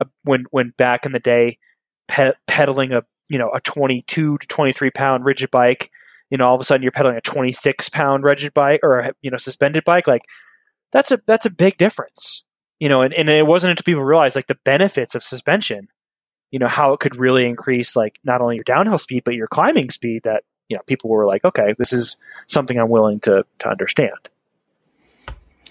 uh, 0.00 0.06
when 0.24 0.44
when 0.50 0.72
back 0.76 1.06
in 1.06 1.12
the 1.12 1.20
day, 1.20 1.58
pe- 2.08 2.32
pedaling 2.46 2.92
a 2.92 3.02
you 3.28 3.38
know 3.38 3.50
a 3.54 3.60
22 3.60 4.38
to 4.38 4.46
23 4.46 4.90
pound 4.90 5.24
rigid 5.24 5.50
bike, 5.50 5.90
you 6.30 6.38
know, 6.38 6.46
all 6.46 6.54
of 6.54 6.60
a 6.60 6.64
sudden 6.64 6.82
you're 6.82 6.92
pedaling 6.92 7.16
a 7.16 7.22
26 7.22 7.88
pound 7.90 8.24
rigid 8.24 8.54
bike 8.54 8.80
or 8.82 8.98
a 8.98 9.12
you 9.22 9.30
know 9.30 9.38
suspended 9.38 9.84
bike, 9.84 10.06
like 10.06 10.22
that's 10.92 11.10
a 11.10 11.20
that's 11.26 11.46
a 11.46 11.50
big 11.50 11.78
difference, 11.78 12.44
you 12.82 12.88
know, 12.88 13.00
and, 13.00 13.14
and 13.14 13.28
it 13.28 13.46
wasn't 13.46 13.70
until 13.70 13.84
people 13.84 14.02
realized 14.02 14.34
like 14.34 14.48
the 14.48 14.58
benefits 14.64 15.14
of 15.14 15.22
suspension, 15.22 15.86
you 16.50 16.58
know, 16.58 16.66
how 16.66 16.92
it 16.92 16.98
could 16.98 17.14
really 17.14 17.46
increase 17.46 17.94
like 17.94 18.18
not 18.24 18.40
only 18.40 18.56
your 18.56 18.64
downhill 18.64 18.98
speed 18.98 19.22
but 19.24 19.34
your 19.34 19.46
climbing 19.46 19.88
speed 19.88 20.24
that 20.24 20.42
you 20.68 20.76
know 20.76 20.82
people 20.88 21.08
were 21.08 21.24
like, 21.24 21.44
okay, 21.44 21.76
this 21.78 21.92
is 21.92 22.16
something 22.48 22.76
I'm 22.76 22.88
willing 22.88 23.20
to 23.20 23.44
to 23.60 23.68
understand. 23.68 24.28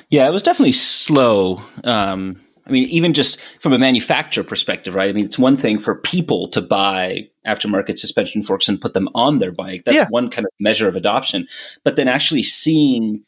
Yeah, 0.08 0.26
it 0.26 0.32
was 0.32 0.42
definitely 0.42 0.72
slow. 0.72 1.62
Um, 1.84 2.40
I 2.66 2.72
mean, 2.72 2.88
even 2.88 3.12
just 3.12 3.42
from 3.60 3.74
a 3.74 3.78
manufacturer 3.78 4.46
perspective, 4.46 4.96
right? 4.96 5.10
I 5.10 5.12
mean, 5.12 5.26
it's 5.26 5.38
one 5.38 5.58
thing 5.58 5.80
for 5.80 5.96
people 5.96 6.48
to 6.52 6.62
buy 6.62 7.28
aftermarket 7.46 7.98
suspension 7.98 8.42
forks 8.42 8.70
and 8.70 8.80
put 8.80 8.94
them 8.94 9.10
on 9.16 9.40
their 9.40 9.52
bike. 9.52 9.84
That's 9.86 9.98
yeah. 9.98 10.08
one 10.08 10.30
kind 10.30 10.46
of 10.46 10.52
measure 10.62 10.88
of 10.88 10.96
adoption. 10.96 11.50
But 11.84 11.98
then 11.98 12.08
actually 12.08 12.44
seeing 12.44 13.26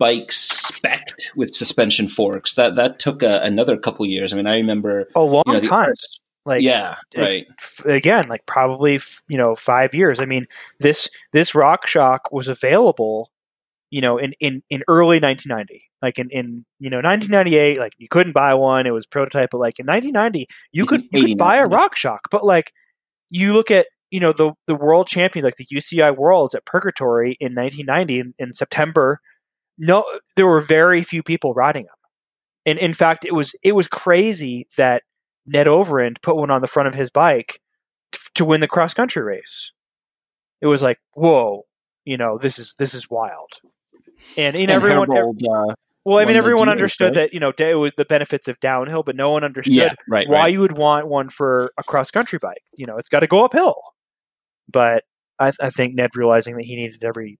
bikes 0.00 0.72
specced 0.72 1.36
with 1.36 1.54
suspension 1.54 2.08
forks 2.08 2.54
that 2.54 2.74
that 2.74 2.98
took 2.98 3.22
a, 3.22 3.40
another 3.42 3.76
couple 3.76 4.04
years. 4.06 4.32
I 4.32 4.36
mean, 4.36 4.48
I 4.48 4.56
remember 4.56 5.06
a 5.14 5.20
long 5.20 5.44
you 5.46 5.52
know, 5.52 5.60
time. 5.60 5.94
Like 6.46 6.62
yeah, 6.62 6.96
right. 7.16 7.46
Again, 7.84 8.28
like 8.28 8.46
probably 8.46 8.98
you 9.28 9.38
know 9.38 9.54
five 9.54 9.94
years. 9.94 10.18
I 10.20 10.24
mean, 10.24 10.46
this 10.80 11.08
this 11.32 11.54
Rock 11.54 11.86
Shock 11.86 12.32
was 12.32 12.48
available, 12.48 13.30
you 13.90 14.00
know, 14.00 14.18
in 14.18 14.32
in 14.40 14.62
in 14.70 14.82
early 14.88 15.20
1990 15.20 15.84
like 16.02 16.18
in, 16.18 16.30
in 16.30 16.64
you 16.78 16.88
know 16.88 16.96
1998 16.96 17.78
like 17.78 17.92
you 17.98 18.08
couldn't 18.08 18.32
buy 18.32 18.54
one 18.54 18.86
it 18.86 18.90
was 18.90 19.04
prototype 19.04 19.50
but 19.52 19.58
like 19.58 19.78
in 19.78 19.84
1990 19.84 20.46
you 20.72 20.86
could 20.86 21.02
you 21.12 21.26
could 21.26 21.36
buy 21.36 21.56
a 21.56 21.66
Rock 21.66 21.94
Shock. 21.94 22.22
but 22.30 22.42
like 22.42 22.72
you 23.28 23.52
look 23.52 23.70
at 23.70 23.86
you 24.10 24.18
know 24.18 24.32
the 24.32 24.52
the 24.66 24.74
world 24.74 25.06
champion 25.06 25.44
like 25.44 25.56
the 25.56 25.66
uci 25.66 26.16
worlds 26.16 26.54
at 26.54 26.64
purgatory 26.64 27.36
in 27.38 27.54
1990 27.54 28.18
in, 28.18 28.34
in 28.38 28.52
september 28.52 29.20
no 29.80 30.04
there 30.36 30.46
were 30.46 30.60
very 30.60 31.02
few 31.02 31.22
people 31.22 31.54
riding 31.54 31.84
them 31.84 31.94
and 32.66 32.78
in 32.78 32.94
fact 32.94 33.24
it 33.24 33.34
was 33.34 33.54
it 33.62 33.72
was 33.72 33.88
crazy 33.88 34.68
that 34.76 35.02
ned 35.46 35.66
overend 35.66 36.20
put 36.22 36.36
one 36.36 36.50
on 36.50 36.60
the 36.60 36.66
front 36.68 36.86
of 36.86 36.94
his 36.94 37.10
bike 37.10 37.60
t- 38.12 38.18
to 38.34 38.44
win 38.44 38.60
the 38.60 38.68
cross 38.68 38.94
country 38.94 39.22
race 39.22 39.72
it 40.60 40.66
was 40.66 40.82
like 40.82 40.98
whoa 41.14 41.64
you 42.04 42.16
know 42.16 42.38
this 42.38 42.58
is 42.58 42.74
this 42.78 42.94
is 42.94 43.10
wild 43.10 43.50
and, 44.36 44.58
and 44.58 44.70
everyone 44.70 45.10
uh, 45.10 45.74
well, 46.04 46.18
I 46.18 46.24
mean, 46.24 46.36
everyone 46.36 46.70
understood 46.70 47.14
that 47.14 47.34
you 47.34 47.40
know 47.40 47.52
it 47.56 47.74
was 47.74 47.92
the 47.96 48.06
benefits 48.06 48.48
of 48.48 48.58
downhill, 48.60 49.02
but 49.02 49.16
no 49.16 49.30
one 49.30 49.44
understood 49.44 49.74
yeah, 49.74 49.94
right, 50.08 50.26
why 50.28 50.40
right. 50.40 50.52
you 50.52 50.60
would 50.60 50.76
want 50.76 51.08
one 51.08 51.28
for 51.28 51.72
a 51.76 51.84
cross 51.84 52.10
country 52.10 52.38
bike. 52.38 52.62
You 52.74 52.86
know, 52.86 52.96
it's 52.96 53.10
got 53.10 53.20
to 53.20 53.26
go 53.26 53.44
uphill. 53.44 53.76
But 54.72 55.04
I, 55.38 55.52
I, 55.60 55.70
think 55.70 55.94
Ned 55.94 56.10
realizing 56.14 56.56
that 56.56 56.64
he 56.64 56.76
needed 56.76 57.04
every 57.04 57.38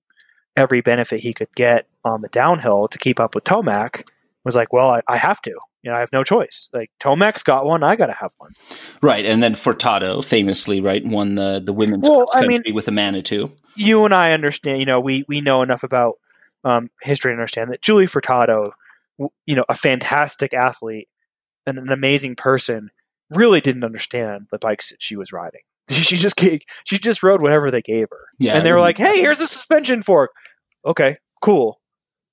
every 0.60 0.82
benefit 0.82 1.20
he 1.20 1.32
could 1.32 1.52
get 1.54 1.86
on 2.04 2.20
the 2.20 2.28
downhill 2.28 2.86
to 2.88 2.98
keep 2.98 3.18
up 3.18 3.34
with 3.34 3.44
Tomac 3.44 4.06
was 4.44 4.54
like, 4.54 4.72
well, 4.72 4.90
I, 4.90 5.00
I 5.08 5.16
have 5.16 5.40
to. 5.42 5.50
You 5.82 5.90
know, 5.90 5.96
I 5.96 6.00
have 6.00 6.12
no 6.12 6.22
choice. 6.22 6.68
Like 6.74 6.90
Tomac's 7.00 7.42
got 7.42 7.64
one, 7.64 7.82
I 7.82 7.96
got 7.96 8.06
to 8.06 8.12
have 8.12 8.34
one. 8.36 8.52
Right, 9.00 9.24
and 9.24 9.42
then 9.42 9.54
Furtado 9.54 10.22
famously, 10.22 10.80
right, 10.82 11.04
won 11.04 11.36
the 11.36 11.60
the 11.64 11.72
women's 11.72 12.06
well, 12.06 12.18
cross 12.18 12.34
country 12.34 12.56
I 12.56 12.60
mean, 12.66 12.74
with 12.74 12.86
a 12.86 12.90
Manitou. 12.90 13.50
You 13.76 14.04
and 14.04 14.14
I 14.14 14.32
understand. 14.32 14.80
You 14.80 14.86
know, 14.86 15.00
we 15.00 15.24
we 15.26 15.40
know 15.40 15.62
enough 15.62 15.82
about 15.82 16.18
um, 16.64 16.90
history 17.00 17.32
and 17.32 17.40
understand 17.40 17.70
that 17.72 17.80
Julie 17.80 18.06
Furtado, 18.06 18.72
you 19.46 19.56
know, 19.56 19.64
a 19.70 19.74
fantastic 19.74 20.52
athlete 20.52 21.08
and 21.66 21.78
an 21.78 21.90
amazing 21.90 22.36
person, 22.36 22.90
really 23.30 23.62
didn't 23.62 23.84
understand 23.84 24.48
the 24.50 24.58
bikes 24.58 24.90
that 24.90 25.02
she 25.02 25.16
was 25.16 25.32
riding. 25.32 25.62
She 25.90 26.16
just 26.16 26.36
gave, 26.36 26.60
she 26.84 26.98
just 26.98 27.22
rode 27.22 27.42
whatever 27.42 27.70
they 27.70 27.82
gave 27.82 28.08
her. 28.10 28.26
Yeah, 28.38 28.56
and 28.56 28.66
they 28.66 28.72
were 28.72 28.80
like, 28.80 28.98
"Hey, 28.98 29.18
here's 29.18 29.40
a 29.40 29.46
suspension 29.46 30.02
fork." 30.02 30.30
Okay, 30.84 31.18
cool. 31.42 31.80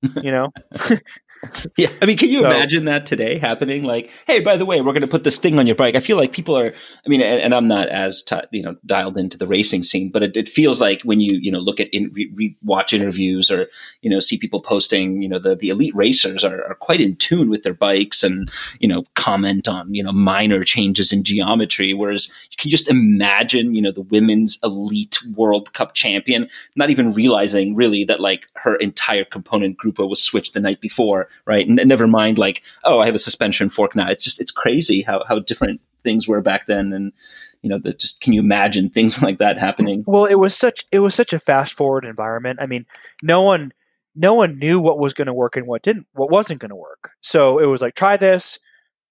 you 0.22 0.32
know, 0.32 0.52
Yeah, 1.78 1.90
I 2.02 2.06
mean, 2.06 2.18
can 2.18 2.30
you 2.30 2.40
So- 2.40 2.46
imagine 2.48 2.86
that 2.86 3.06
today 3.06 3.38
happening? 3.38 3.84
Like, 3.84 4.10
hey, 4.26 4.40
by 4.40 4.58
the 4.58 4.66
way, 4.66 4.82
we're 4.82 4.94
going 4.94 5.02
to 5.02 5.08
put 5.08 5.24
this 5.24 5.38
thing 5.38 5.60
on 5.60 5.68
your 5.68 5.76
bike. 5.76 5.96
I 5.96 6.00
feel 6.00 6.18
like 6.18 6.32
people 6.32 6.58
are. 6.58 6.74
I 6.74 7.10
mean, 7.10 7.22
and, 7.22 7.40
and 7.42 7.54
I'm 7.54 7.68
not 7.68 7.90
as 7.90 8.22
ti 8.22 8.38
you 8.52 8.64
know 8.64 8.76
dialed 8.86 9.18
into 9.18 9.38
the 9.38 9.46
racing 9.48 9.84
scene, 9.84 10.10
but 10.10 10.24
it, 10.24 10.36
it 10.38 10.50
feels 10.50 10.82
like 10.82 11.02
when 11.04 11.22
you 11.22 11.38
you 11.38 11.52
know 11.52 11.60
look 11.60 11.80
at 11.80 11.90
in, 11.90 12.12
re, 12.14 12.32
re, 12.36 12.56
watch 12.64 12.94
interviews 12.94 13.52
or 13.52 13.68
you 14.02 14.10
know 14.10 14.20
see 14.20 14.38
people 14.38 14.62
posting, 14.62 15.22
you 15.22 15.30
know, 15.30 15.40
the 15.40 15.56
the 15.56 15.70
elite 15.70 15.94
racers 15.96 16.44
are, 16.44 16.64
are 16.66 16.76
quite 16.76 17.02
in 17.02 17.16
tune 17.18 17.50
with 17.50 17.64
their 17.64 17.74
bikes 17.74 18.24
and 18.24 18.50
you 18.80 18.88
know 18.88 19.04
comment 19.16 19.68
on 19.68 19.94
you 19.94 20.04
know 20.04 20.12
minor 20.12 20.64
changes 20.64 21.12
in 21.14 21.24
geometry. 21.24 21.94
Whereas 21.94 22.28
you 22.50 22.58
can 22.58 22.72
just 22.72 22.88
imagine, 22.90 23.76
you 23.76 23.82
know, 23.82 23.92
the 23.92 24.02
women's 24.02 24.58
elite 24.64 25.20
World 25.36 25.74
Cup 25.74 25.94
champion 25.94 26.50
not 26.76 26.90
even 26.90 27.14
realizing 27.14 27.76
really 27.76 28.04
that 28.06 28.20
like 28.20 28.48
her 28.56 28.76
entire 28.76 29.26
component 29.26 29.78
group 29.78 30.00
was 30.00 30.22
switched 30.24 30.54
the 30.54 30.60
night 30.60 30.80
before, 30.82 31.27
right? 31.46 31.68
And, 31.68 31.82
never 31.86 32.08
mind 32.08 32.38
like, 32.38 32.64
oh, 32.84 33.00
I 33.00 33.06
have 33.06 33.16
a 33.16 33.20
suspension 33.20 33.70
fork 33.70 33.96
now. 33.96 34.10
It's 34.10 34.24
just 34.24 34.42
it's 34.42 34.52
crazy 34.52 35.02
how 35.02 35.24
how 35.28 35.40
different 35.40 35.82
things 36.04 36.28
were 36.28 36.42
back 36.42 36.68
then, 36.68 36.94
and 36.94 37.14
you 37.62 37.70
know, 37.70 37.80
the, 37.80 37.94
just 37.94 38.22
can 38.22 38.34
you 38.34 38.40
imagine 38.40 38.90
things 38.90 39.22
like 39.24 39.40
that 39.40 39.58
happening? 39.58 40.04
Well, 40.08 40.26
it 40.26 40.36
was 40.36 40.56
such 40.56 40.86
it 40.92 41.00
was 41.00 41.16
such 41.16 41.34
a 41.34 41.40
fast 41.40 41.74
forward 41.74 42.06
environment. 42.06 42.60
I 42.62 42.66
mean, 42.66 42.86
no 43.22 43.42
one 43.42 43.74
no 44.16 44.34
one 44.34 44.58
knew 44.58 44.80
what 44.80 44.98
was 44.98 45.14
going 45.14 45.28
to 45.28 45.34
work 45.34 45.56
and 45.56 45.68
what 45.68 45.84
didn't 45.84 46.08
what 46.14 46.32
wasn't 46.32 46.60
going 46.60 46.70
to 46.70 46.76
work. 46.76 47.12
So 47.22 47.60
it 47.60 47.68
was 47.68 47.82
like 47.82 47.94
try 47.94 48.18
this, 48.18 48.58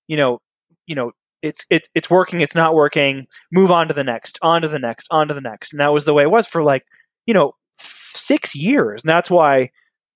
you 0.08 0.16
know, 0.16 0.40
you 0.86 0.94
know, 0.94 1.12
it's 1.42 1.64
it, 1.70 1.88
it's 1.94 2.10
working, 2.10 2.40
it's 2.40 2.54
not 2.54 2.74
working, 2.74 3.26
move 3.52 3.70
on 3.70 3.88
to 3.88 3.94
the 3.94 4.04
next, 4.04 4.38
on 4.42 4.62
to 4.62 4.68
the 4.68 4.80
next, 4.80 5.06
on 5.10 5.28
to 5.28 5.34
the 5.34 5.40
next. 5.40 5.72
And 5.72 5.80
that 5.80 5.92
was 5.92 6.04
the 6.04 6.14
way 6.14 6.24
it 6.24 6.30
was 6.30 6.46
for 6.46 6.62
like, 6.62 6.84
you 7.24 7.34
know, 7.34 7.52
6 7.78 8.54
years. 8.56 9.02
And 9.04 9.08
that's 9.08 9.30
why 9.30 9.70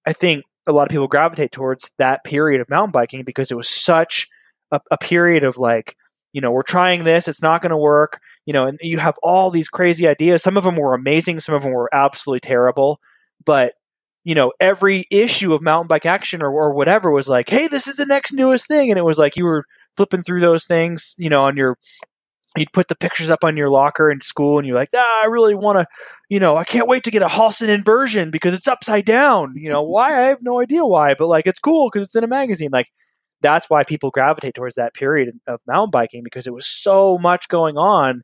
I 0.07 0.13
think 0.13 0.45
a 0.71 0.73
lot 0.73 0.85
of 0.85 0.91
people 0.91 1.09
gravitate 1.09 1.53
towards 1.53 1.93
that 1.99 2.25
period 2.25 2.61
of 2.61 2.71
mountain 2.71 2.93
biking 2.93 3.25
because 3.25 3.51
it 3.51 3.57
was 3.57 3.69
such 3.69 4.29
a, 4.71 4.81
a 4.91 4.99
period 4.99 5.45
of 5.45 5.59
like, 5.59 5.97
you 6.33 6.41
know, 6.41 6.51
we're 6.51 6.63
trying 6.63 7.05
this, 7.05 7.29
it's 7.29 7.43
not 7.43 7.61
going 7.61 7.71
to 7.71 7.77
work 7.77 8.21
you 8.51 8.53
know, 8.53 8.67
and 8.67 8.79
you 8.83 8.99
have 8.99 9.17
all 9.23 9.51
these 9.51 9.69
crazy 9.69 10.09
ideas. 10.09 10.43
Some 10.43 10.57
of 10.57 10.65
them 10.65 10.75
were 10.75 10.93
amazing, 10.93 11.39
some 11.39 11.55
of 11.55 11.63
them 11.63 11.73
were 11.73 11.89
absolutely 11.95 12.41
terrible. 12.41 12.99
But 13.47 13.75
you 14.25 14.35
know, 14.35 14.53
every 14.61 15.07
issue 15.11 15.55
of 15.55 15.63
mountain 15.63 15.87
bike 15.87 16.05
action 16.05 16.43
or, 16.43 16.51
or 16.51 16.75
whatever 16.75 17.11
was 17.11 17.29
like, 17.29 17.49
hey, 17.49 17.69
this 17.69 17.87
is 17.87 17.95
the 17.95 18.07
next 18.07 18.33
newest 18.33 18.67
thing, 18.67 18.91
and 18.91 18.99
it 18.99 19.05
was 19.05 19.19
like 19.19 19.37
you 19.37 19.45
were 19.45 19.65
flipping 19.97 20.25
through 20.25 20.41
those 20.41 20.65
things, 20.65 21.15
you 21.17 21.31
know, 21.31 21.43
on 21.43 21.57
your 21.57 21.79
you'd 22.57 22.73
put 22.73 22.89
the 22.89 22.97
pictures 22.97 23.31
up 23.31 23.45
on 23.45 23.57
your 23.57 23.71
locker 23.71 24.11
in 24.11 24.21
school 24.21 24.59
and 24.59 24.67
you're 24.67 24.77
like, 24.77 24.91
ah, 24.95 25.23
I 25.23 25.27
really 25.27 25.55
want 25.55 25.79
to, 25.79 25.87
you 26.29 26.41
know, 26.41 26.57
I 26.57 26.65
can't 26.65 26.89
wait 26.89 27.05
to 27.05 27.11
get 27.11 27.23
a 27.23 27.27
Halston 27.27 27.69
inversion 27.69 28.31
because 28.31 28.55
it's 28.55 28.67
upside 28.67 29.05
down. 29.05 29.55
You 29.55 29.71
know, 29.71 29.83
why? 29.83 30.09
I 30.09 30.27
have 30.29 30.43
no 30.43 30.61
idea 30.61 30.85
why, 30.85 31.15
but 31.15 31.29
like 31.29 31.47
it's 31.47 31.61
cool 31.61 31.91
because 31.91 32.09
it's 32.09 32.17
in 32.17 32.25
a 32.25 32.29
magazine. 32.29 32.71
Like 32.73 32.89
that's 33.41 33.71
why 33.71 33.85
people 33.85 34.11
gravitate 34.11 34.55
towards 34.55 34.75
that 34.75 34.95
period 34.95 35.31
of 35.47 35.61
mountain 35.67 35.91
biking 35.91 36.23
because 36.25 36.47
it 36.47 36.55
was 36.55 36.67
so 36.67 37.19
much 37.19 37.49
going 37.49 37.77
on 37.77 38.23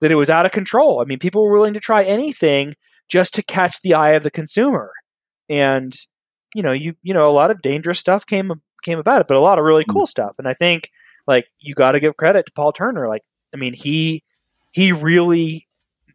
that 0.00 0.10
it 0.10 0.16
was 0.16 0.30
out 0.30 0.46
of 0.46 0.52
control. 0.52 1.00
I 1.00 1.04
mean, 1.04 1.18
people 1.18 1.44
were 1.44 1.52
willing 1.52 1.74
to 1.74 1.80
try 1.80 2.02
anything 2.02 2.74
just 3.08 3.34
to 3.34 3.42
catch 3.42 3.80
the 3.82 3.94
eye 3.94 4.10
of 4.10 4.22
the 4.22 4.30
consumer. 4.30 4.90
And 5.48 5.94
you 6.54 6.62
know, 6.62 6.72
you 6.72 6.94
you 7.02 7.14
know, 7.14 7.28
a 7.28 7.32
lot 7.32 7.50
of 7.50 7.62
dangerous 7.62 7.98
stuff 7.98 8.26
came 8.26 8.50
came 8.82 8.98
about 8.98 9.20
it, 9.20 9.28
but 9.28 9.36
a 9.36 9.40
lot 9.40 9.58
of 9.58 9.64
really 9.64 9.84
cool 9.84 10.06
stuff. 10.06 10.36
And 10.38 10.48
I 10.48 10.54
think 10.54 10.90
like 11.26 11.46
you 11.60 11.74
got 11.74 11.92
to 11.92 12.00
give 12.00 12.16
credit 12.16 12.46
to 12.46 12.52
Paul 12.52 12.72
Turner. 12.72 13.08
Like, 13.08 13.22
I 13.54 13.56
mean, 13.56 13.74
he 13.74 14.22
he 14.72 14.92
really 14.92 15.66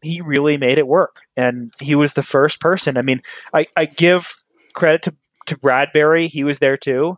he 0.02 0.22
really 0.22 0.58
made 0.58 0.78
it 0.78 0.88
work, 0.88 1.22
and 1.36 1.74
he 1.80 1.96
was 1.96 2.14
the 2.14 2.24
first 2.24 2.60
person. 2.60 2.98
I 2.98 3.02
mean, 3.02 3.22
I, 3.54 3.68
I 3.76 3.86
give 3.86 4.34
credit 4.74 5.04
to 5.04 5.16
to 5.48 5.58
Bradbury. 5.58 6.28
He 6.28 6.44
was 6.44 6.60
there 6.60 6.78
too, 6.78 7.18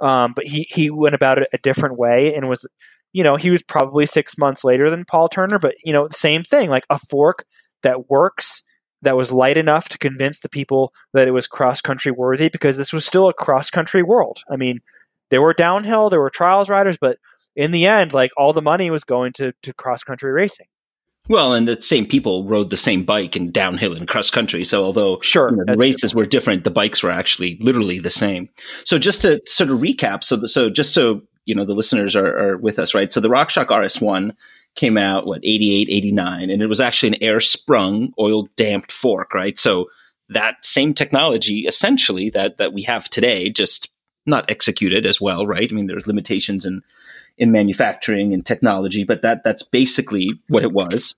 um, 0.00 0.32
but 0.34 0.46
he 0.46 0.66
he 0.68 0.90
went 0.90 1.14
about 1.14 1.38
it 1.38 1.48
a 1.52 1.58
different 1.58 1.98
way 1.98 2.34
and 2.34 2.48
was 2.48 2.66
you 3.14 3.22
know, 3.22 3.36
he 3.36 3.50
was 3.50 3.62
probably 3.62 4.06
six 4.06 4.36
months 4.36 4.64
later 4.64 4.90
than 4.90 5.04
Paul 5.04 5.28
Turner, 5.28 5.58
but 5.58 5.76
you 5.84 5.92
know, 5.92 6.08
same 6.10 6.42
thing, 6.42 6.68
like 6.68 6.84
a 6.90 6.98
fork 6.98 7.46
that 7.82 8.10
works, 8.10 8.64
that 9.02 9.16
was 9.16 9.30
light 9.30 9.56
enough 9.56 9.88
to 9.90 9.98
convince 9.98 10.40
the 10.40 10.48
people 10.48 10.92
that 11.12 11.28
it 11.28 11.30
was 11.30 11.46
cross 11.46 11.80
country 11.80 12.10
worthy 12.10 12.48
because 12.48 12.76
this 12.76 12.92
was 12.92 13.06
still 13.06 13.28
a 13.28 13.32
cross 13.32 13.70
country 13.70 14.02
world. 14.02 14.42
I 14.50 14.56
mean, 14.56 14.80
there 15.30 15.40
were 15.40 15.54
downhill, 15.54 16.10
there 16.10 16.20
were 16.20 16.30
trials 16.30 16.68
riders, 16.68 16.98
but 17.00 17.18
in 17.56 17.70
the 17.70 17.86
end, 17.86 18.12
like 18.12 18.30
all 18.36 18.52
the 18.52 18.62
money 18.62 18.90
was 18.90 19.04
going 19.04 19.32
to, 19.34 19.52
to 19.62 19.72
cross 19.72 20.02
country 20.02 20.32
racing. 20.32 20.66
Well, 21.28 21.54
and 21.54 21.66
the 21.66 21.80
same 21.80 22.06
people 22.06 22.44
rode 22.44 22.68
the 22.68 22.76
same 22.76 23.04
bike 23.04 23.34
in 23.34 23.50
downhill 23.50 23.94
and 23.94 24.06
cross 24.06 24.30
country. 24.30 24.62
So 24.62 24.84
although 24.84 25.20
Sure, 25.20 25.50
you 25.50 25.56
know, 25.56 25.64
the 25.66 25.78
races 25.78 26.14
were 26.14 26.26
different, 26.26 26.64
the 26.64 26.70
bikes 26.70 27.02
were 27.02 27.10
actually 27.10 27.56
literally 27.62 27.98
the 27.98 28.10
same. 28.10 28.50
So 28.84 28.98
just 28.98 29.22
to 29.22 29.40
sort 29.46 29.70
of 29.70 29.78
recap, 29.78 30.22
so 30.22 30.36
the, 30.36 30.48
so 30.48 30.68
just 30.68 30.92
so 30.92 31.22
you 31.46 31.54
know 31.54 31.64
the 31.64 31.74
listeners 31.74 32.14
are, 32.14 32.38
are 32.38 32.56
with 32.58 32.78
us, 32.78 32.94
right? 32.94 33.10
So 33.10 33.20
the 33.20 33.28
RockShox 33.28 33.66
RS1 33.68 34.36
came 34.74 34.98
out 34.98 35.26
what 35.26 35.40
88, 35.42 35.88
89, 35.88 36.50
and 36.50 36.60
it 36.60 36.66
was 36.66 36.80
actually 36.80 37.16
an 37.16 37.22
air 37.22 37.40
sprung, 37.40 38.12
oil 38.18 38.48
damped 38.56 38.92
fork, 38.92 39.32
right? 39.32 39.56
So 39.58 39.86
that 40.28 40.56
same 40.62 40.92
technology, 40.92 41.60
essentially 41.60 42.28
that 42.30 42.58
that 42.58 42.74
we 42.74 42.82
have 42.82 43.08
today, 43.08 43.48
just 43.48 43.90
not 44.26 44.50
executed 44.50 45.06
as 45.06 45.22
well, 45.22 45.46
right? 45.46 45.70
I 45.70 45.74
mean, 45.74 45.86
there's 45.86 46.06
limitations 46.06 46.66
in 46.66 46.82
in 47.38 47.50
manufacturing 47.52 48.32
and 48.32 48.44
technology, 48.44 49.04
but 49.04 49.22
that 49.22 49.44
that's 49.44 49.62
basically 49.62 50.30
what 50.48 50.62
it 50.62 50.72
was. 50.72 51.14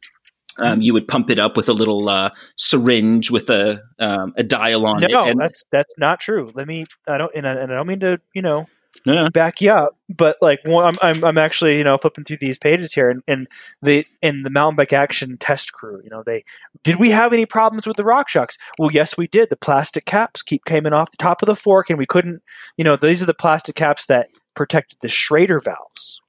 Um, 0.58 0.80
you 0.80 0.94
would 0.94 1.06
pump 1.06 1.28
it 1.28 1.38
up 1.38 1.56
with 1.56 1.68
a 1.68 1.74
little 1.74 2.08
uh, 2.08 2.30
syringe 2.56 3.30
with 3.30 3.50
a 3.50 3.82
um, 3.98 4.32
a 4.36 4.42
dial 4.42 4.86
on 4.86 5.02
it. 5.02 5.10
No, 5.10 5.24
and- 5.24 5.38
that's 5.38 5.64
that's 5.70 5.94
not 5.98 6.20
true. 6.20 6.50
Let 6.54 6.66
me. 6.66 6.86
I 7.06 7.18
don't. 7.18 7.32
And 7.34 7.46
I, 7.46 7.52
and 7.52 7.72
I 7.72 7.76
don't 7.76 7.86
mean 7.86 8.00
to. 8.00 8.20
You 8.32 8.42
know, 8.42 8.66
no, 9.04 9.14
no. 9.14 9.30
back 9.30 9.60
you 9.60 9.70
up, 9.70 9.96
but 10.08 10.36
like 10.40 10.60
one, 10.64 10.84
I'm, 10.84 10.96
I'm 11.02 11.24
I'm 11.24 11.38
actually 11.38 11.76
you 11.76 11.84
know 11.84 11.98
flipping 11.98 12.24
through 12.24 12.38
these 12.38 12.58
pages 12.58 12.94
here, 12.94 13.10
and, 13.10 13.22
and 13.28 13.46
the 13.82 14.06
in 14.22 14.42
the 14.42 14.50
mountain 14.50 14.76
bike 14.76 14.92
action 14.92 15.36
test 15.36 15.72
crew, 15.72 16.00
you 16.02 16.10
know, 16.10 16.22
they 16.24 16.44
did 16.82 16.96
we 16.96 17.10
have 17.10 17.32
any 17.32 17.44
problems 17.44 17.86
with 17.86 17.96
the 17.96 18.02
RockShox? 18.02 18.56
Well, 18.78 18.90
yes, 18.90 19.16
we 19.18 19.26
did. 19.26 19.50
The 19.50 19.56
plastic 19.56 20.06
caps 20.06 20.42
keep 20.42 20.64
coming 20.64 20.92
off 20.92 21.10
the 21.10 21.18
top 21.18 21.42
of 21.42 21.46
the 21.46 21.56
fork, 21.56 21.90
and 21.90 21.98
we 21.98 22.06
couldn't. 22.06 22.42
You 22.76 22.84
know, 22.84 22.96
these 22.96 23.22
are 23.22 23.26
the 23.26 23.34
plastic 23.34 23.76
caps 23.76 24.06
that 24.06 24.28
protected 24.56 24.98
the 25.02 25.08
Schrader 25.08 25.60
valves. 25.60 26.20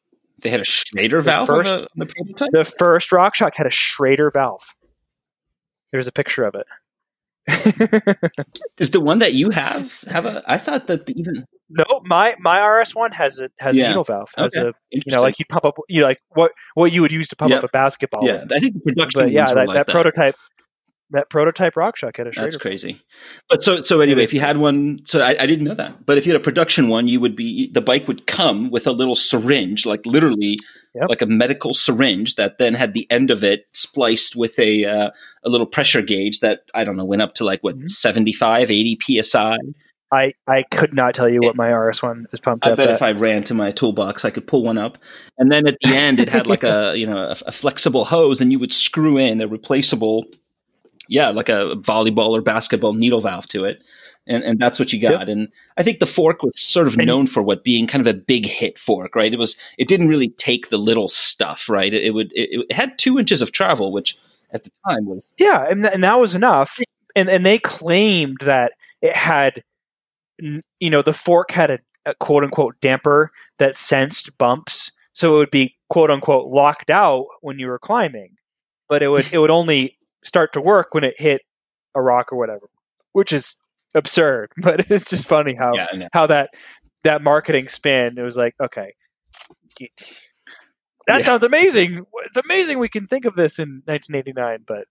They 0.44 0.50
had 0.50 0.60
a 0.62 0.66
Schrader 0.66 1.22
valve 1.22 1.50
on, 1.50 1.64
first- 1.64 1.74
the, 1.74 1.90
on 1.90 1.96
the 1.96 2.06
prototype. 2.06 2.50
The 2.52 2.64
first 2.66 3.10
RockShox 3.10 3.52
had 3.56 3.66
a 3.66 3.72
Schrader 3.72 4.30
valve. 4.30 4.76
There's 5.92 6.06
a 6.08 6.12
picture 6.12 6.44
of 6.44 6.54
it. 6.56 6.68
Is 8.78 8.92
the 8.92 9.00
one 9.00 9.20
that 9.20 9.34
you 9.34 9.50
have 9.52 10.02
have 10.10 10.26
a? 10.26 10.44
I 10.46 10.58
thought 10.58 10.88
that 10.88 11.06
the, 11.06 11.14
even 11.18 11.46
no, 11.70 11.86
my 12.04 12.36
my 12.40 12.60
RS 12.66 12.94
one 12.94 13.14
has 13.14 13.40
a 13.40 13.50
has 13.60 13.76
Yeah. 13.76 13.86
a 13.86 13.88
needle 13.90 14.04
valve. 14.04 14.30
Has 14.38 14.54
Okay. 14.56 14.70
a 14.70 14.72
you 14.92 15.02
know 15.08 15.22
like 15.22 15.40
you 15.40 15.46
pump 15.46 15.64
up 15.66 15.76
you 15.88 16.02
know, 16.02 16.08
like 16.08 16.20
what 16.30 16.52
what 16.76 16.92
you 16.92 17.02
would 17.02 17.12
use 17.14 17.30
to 17.30 17.36
pump 17.38 17.52
Yeah. 17.52 17.58
up 17.60 17.64
a 17.64 17.70
basketball. 17.70 18.26
yeah, 18.26 18.42
with. 18.44 18.52
I 18.54 18.60
think 18.60 18.74
the 18.74 18.80
production 18.82 19.22
but 19.22 19.32
yeah, 19.32 19.46
that, 19.46 19.56
like 19.56 19.76
that 19.76 19.88
that. 19.88 19.92
prototype, 19.94 20.36
that 21.12 21.30
prototype 21.30 21.76
RockShox 21.76 22.18
had 22.18 22.28
a 22.28 22.32
Schrader. 22.34 22.46
That's 22.48 22.58
crazy. 22.58 23.02
But 23.50 23.64
so 23.64 23.82
so 23.82 24.02
anyway, 24.02 24.24
if 24.24 24.34
you 24.34 24.40
had 24.40 24.58
one, 24.58 25.00
so 25.06 25.22
I, 25.22 25.36
I 25.42 25.46
didn't 25.46 25.66
know 25.66 25.74
that. 25.76 26.06
But 26.06 26.18
if 26.18 26.26
you 26.26 26.34
had 26.34 26.42
a 26.42 26.44
production 26.44 26.90
one, 26.90 27.08
you 27.08 27.20
would 27.20 27.36
be 27.36 27.70
the 27.72 27.82
bike 27.82 28.08
would 28.08 28.28
come 28.28 28.70
with 28.72 28.88
a 28.88 28.92
little 28.92 29.16
syringe, 29.16 29.86
like 29.86 30.06
literally 30.06 30.58
Yep. 30.96 31.10
like 31.10 31.22
a 31.22 31.28
medical 31.28 31.76
syringe 31.76 32.36
that 32.36 32.58
then 32.58 32.74
had 32.74 32.94
the 32.96 33.06
end 33.12 33.30
of 33.30 33.44
it 33.44 33.66
spliced 33.74 34.36
with 34.36 34.58
a 34.58 34.84
uh, 34.86 35.12
a 35.46 35.50
little 35.50 35.68
pressure 35.68 36.02
gauge 36.02 36.40
that 36.40 36.62
I 36.74 36.84
don't 36.86 36.98
know 36.98 37.06
went 37.06 37.22
up 37.22 37.36
to 37.36 37.44
like 37.46 37.62
what 37.64 37.78
Mhm. 37.78 37.88
75, 37.88 38.72
80 38.72 39.22
psi. 39.22 39.58
I 40.12 40.34
I 40.48 40.64
could 40.72 40.94
not 40.94 41.14
tell 41.14 41.30
you 41.30 41.42
what 41.42 41.56
my 41.56 41.68
RS 41.70 42.02
one 42.02 42.26
is 42.32 42.40
pumped 42.40 42.66
I 42.66 42.72
up 42.72 42.78
bet 42.78 42.88
at. 42.90 42.96
if 42.96 43.02
I 43.04 43.12
ran 43.12 43.44
to 43.44 43.54
my 43.54 43.72
toolbox, 43.72 44.26
I 44.26 44.32
could 44.32 44.48
pull 44.48 44.64
one 44.64 44.78
up, 44.80 44.98
and 45.38 45.52
then 45.52 45.68
at 45.68 45.78
the 45.82 45.90
end, 45.96 46.20
it 46.20 46.30
had 46.30 46.48
like 46.48 46.64
a 46.76 46.94
you 46.96 47.06
know 47.06 47.18
a, 47.18 47.36
a 47.46 47.52
flexible 47.52 48.06
hose, 48.06 48.42
and 48.42 48.52
you 48.52 48.58
would 48.58 48.74
screw 48.74 49.18
in 49.18 49.40
a 49.42 49.48
replaceable, 49.48 50.26
yeah, 51.08 51.30
like 51.30 51.50
a 51.50 51.76
volleyball 51.78 52.30
or 52.30 52.42
basketball 52.42 52.94
needle 52.94 53.22
valve 53.22 53.48
to 53.50 53.66
it, 53.66 53.84
and 54.28 54.44
and 54.44 54.60
that's 54.60 54.80
what 54.80 54.94
you 54.94 55.00
got. 55.02 55.30
And 55.30 55.50
I 55.78 55.84
think 55.84 56.00
the 56.00 56.06
fork 56.06 56.44
was 56.44 56.60
sort 56.60 56.88
of 56.88 56.98
known 56.98 57.28
for 57.28 57.42
what 57.42 57.64
being 57.64 57.88
kind 57.88 58.02
of 58.06 58.08
a 58.08 58.18
big 58.18 58.46
hit 58.46 58.78
fork, 58.78 59.16
right? 59.16 59.34
It 59.34 59.40
was 59.40 59.58
it 59.78 59.88
didn't 59.88 60.10
really 60.10 60.30
take 60.30 60.70
the 60.70 60.78
little 60.78 61.08
stuff, 61.08 61.70
right? 61.70 61.94
It, 61.94 62.04
it 62.04 62.14
would 62.14 62.32
it, 62.34 62.66
it 62.70 62.72
had 62.72 62.98
two 62.98 63.18
inches 63.18 63.42
of 63.42 63.52
travel, 63.52 63.92
which 63.92 64.18
at 64.52 64.64
the 64.64 64.72
time 64.88 65.06
was 65.06 65.34
yeah, 65.38 65.66
and 65.70 65.84
th- 65.84 65.94
and 65.94 66.04
that 66.04 66.20
was 66.20 66.36
enough. 66.36 66.80
And 67.16 67.30
and 67.30 67.46
they 67.46 67.60
claimed 67.60 68.38
that 68.42 68.74
it 69.02 69.16
had, 69.16 69.64
you 70.40 70.90
know, 70.90 71.02
the 71.02 71.14
fork 71.14 71.52
had 71.52 71.72
a, 71.72 71.80
a 72.06 72.16
quote 72.16 72.44
unquote 72.44 72.76
damper 72.82 73.32
that 73.60 73.78
sensed 73.78 74.38
bumps, 74.38 74.92
so 75.14 75.36
it 75.36 75.38
would 75.38 75.52
be 75.52 75.76
quote 75.90 76.12
unquote 76.12 76.48
locked 76.48 76.90
out 76.90 77.26
when 77.42 77.60
you 77.60 77.68
were 77.68 77.80
climbing, 77.80 78.36
but 78.90 79.02
it 79.02 79.08
would 79.08 79.32
it 79.32 79.38
would 79.38 79.50
only 79.50 79.97
start 80.28 80.54
to 80.54 80.62
work 80.62 80.94
when 80.94 81.04
it 81.04 81.16
hit 81.18 81.42
a 81.96 82.02
rock 82.02 82.32
or 82.32 82.38
whatever, 82.38 82.70
which 83.14 83.32
is 83.34 83.58
absurd. 83.96 84.52
But 84.62 84.92
it's 84.92 85.10
just 85.10 85.28
funny 85.28 85.56
how 85.56 85.74
yeah. 85.74 86.08
How 86.14 86.28
that 86.28 86.50
that 87.04 87.24
marketing 87.24 87.68
spin 87.70 88.18
it 88.18 88.24
was 88.24 88.36
like 88.36 88.54
okay 88.62 88.94
that 89.80 91.20
Yeah. 91.20 91.22
sounds 91.22 91.44
amazing 91.44 92.04
it's 92.26 92.38
amazing 92.38 92.80
we 92.80 92.90
can 92.90 93.08
think 93.08 93.26
of 93.26 93.36
this 93.36 93.60
in 93.60 93.82
1989 93.86 94.66
but 94.68 94.86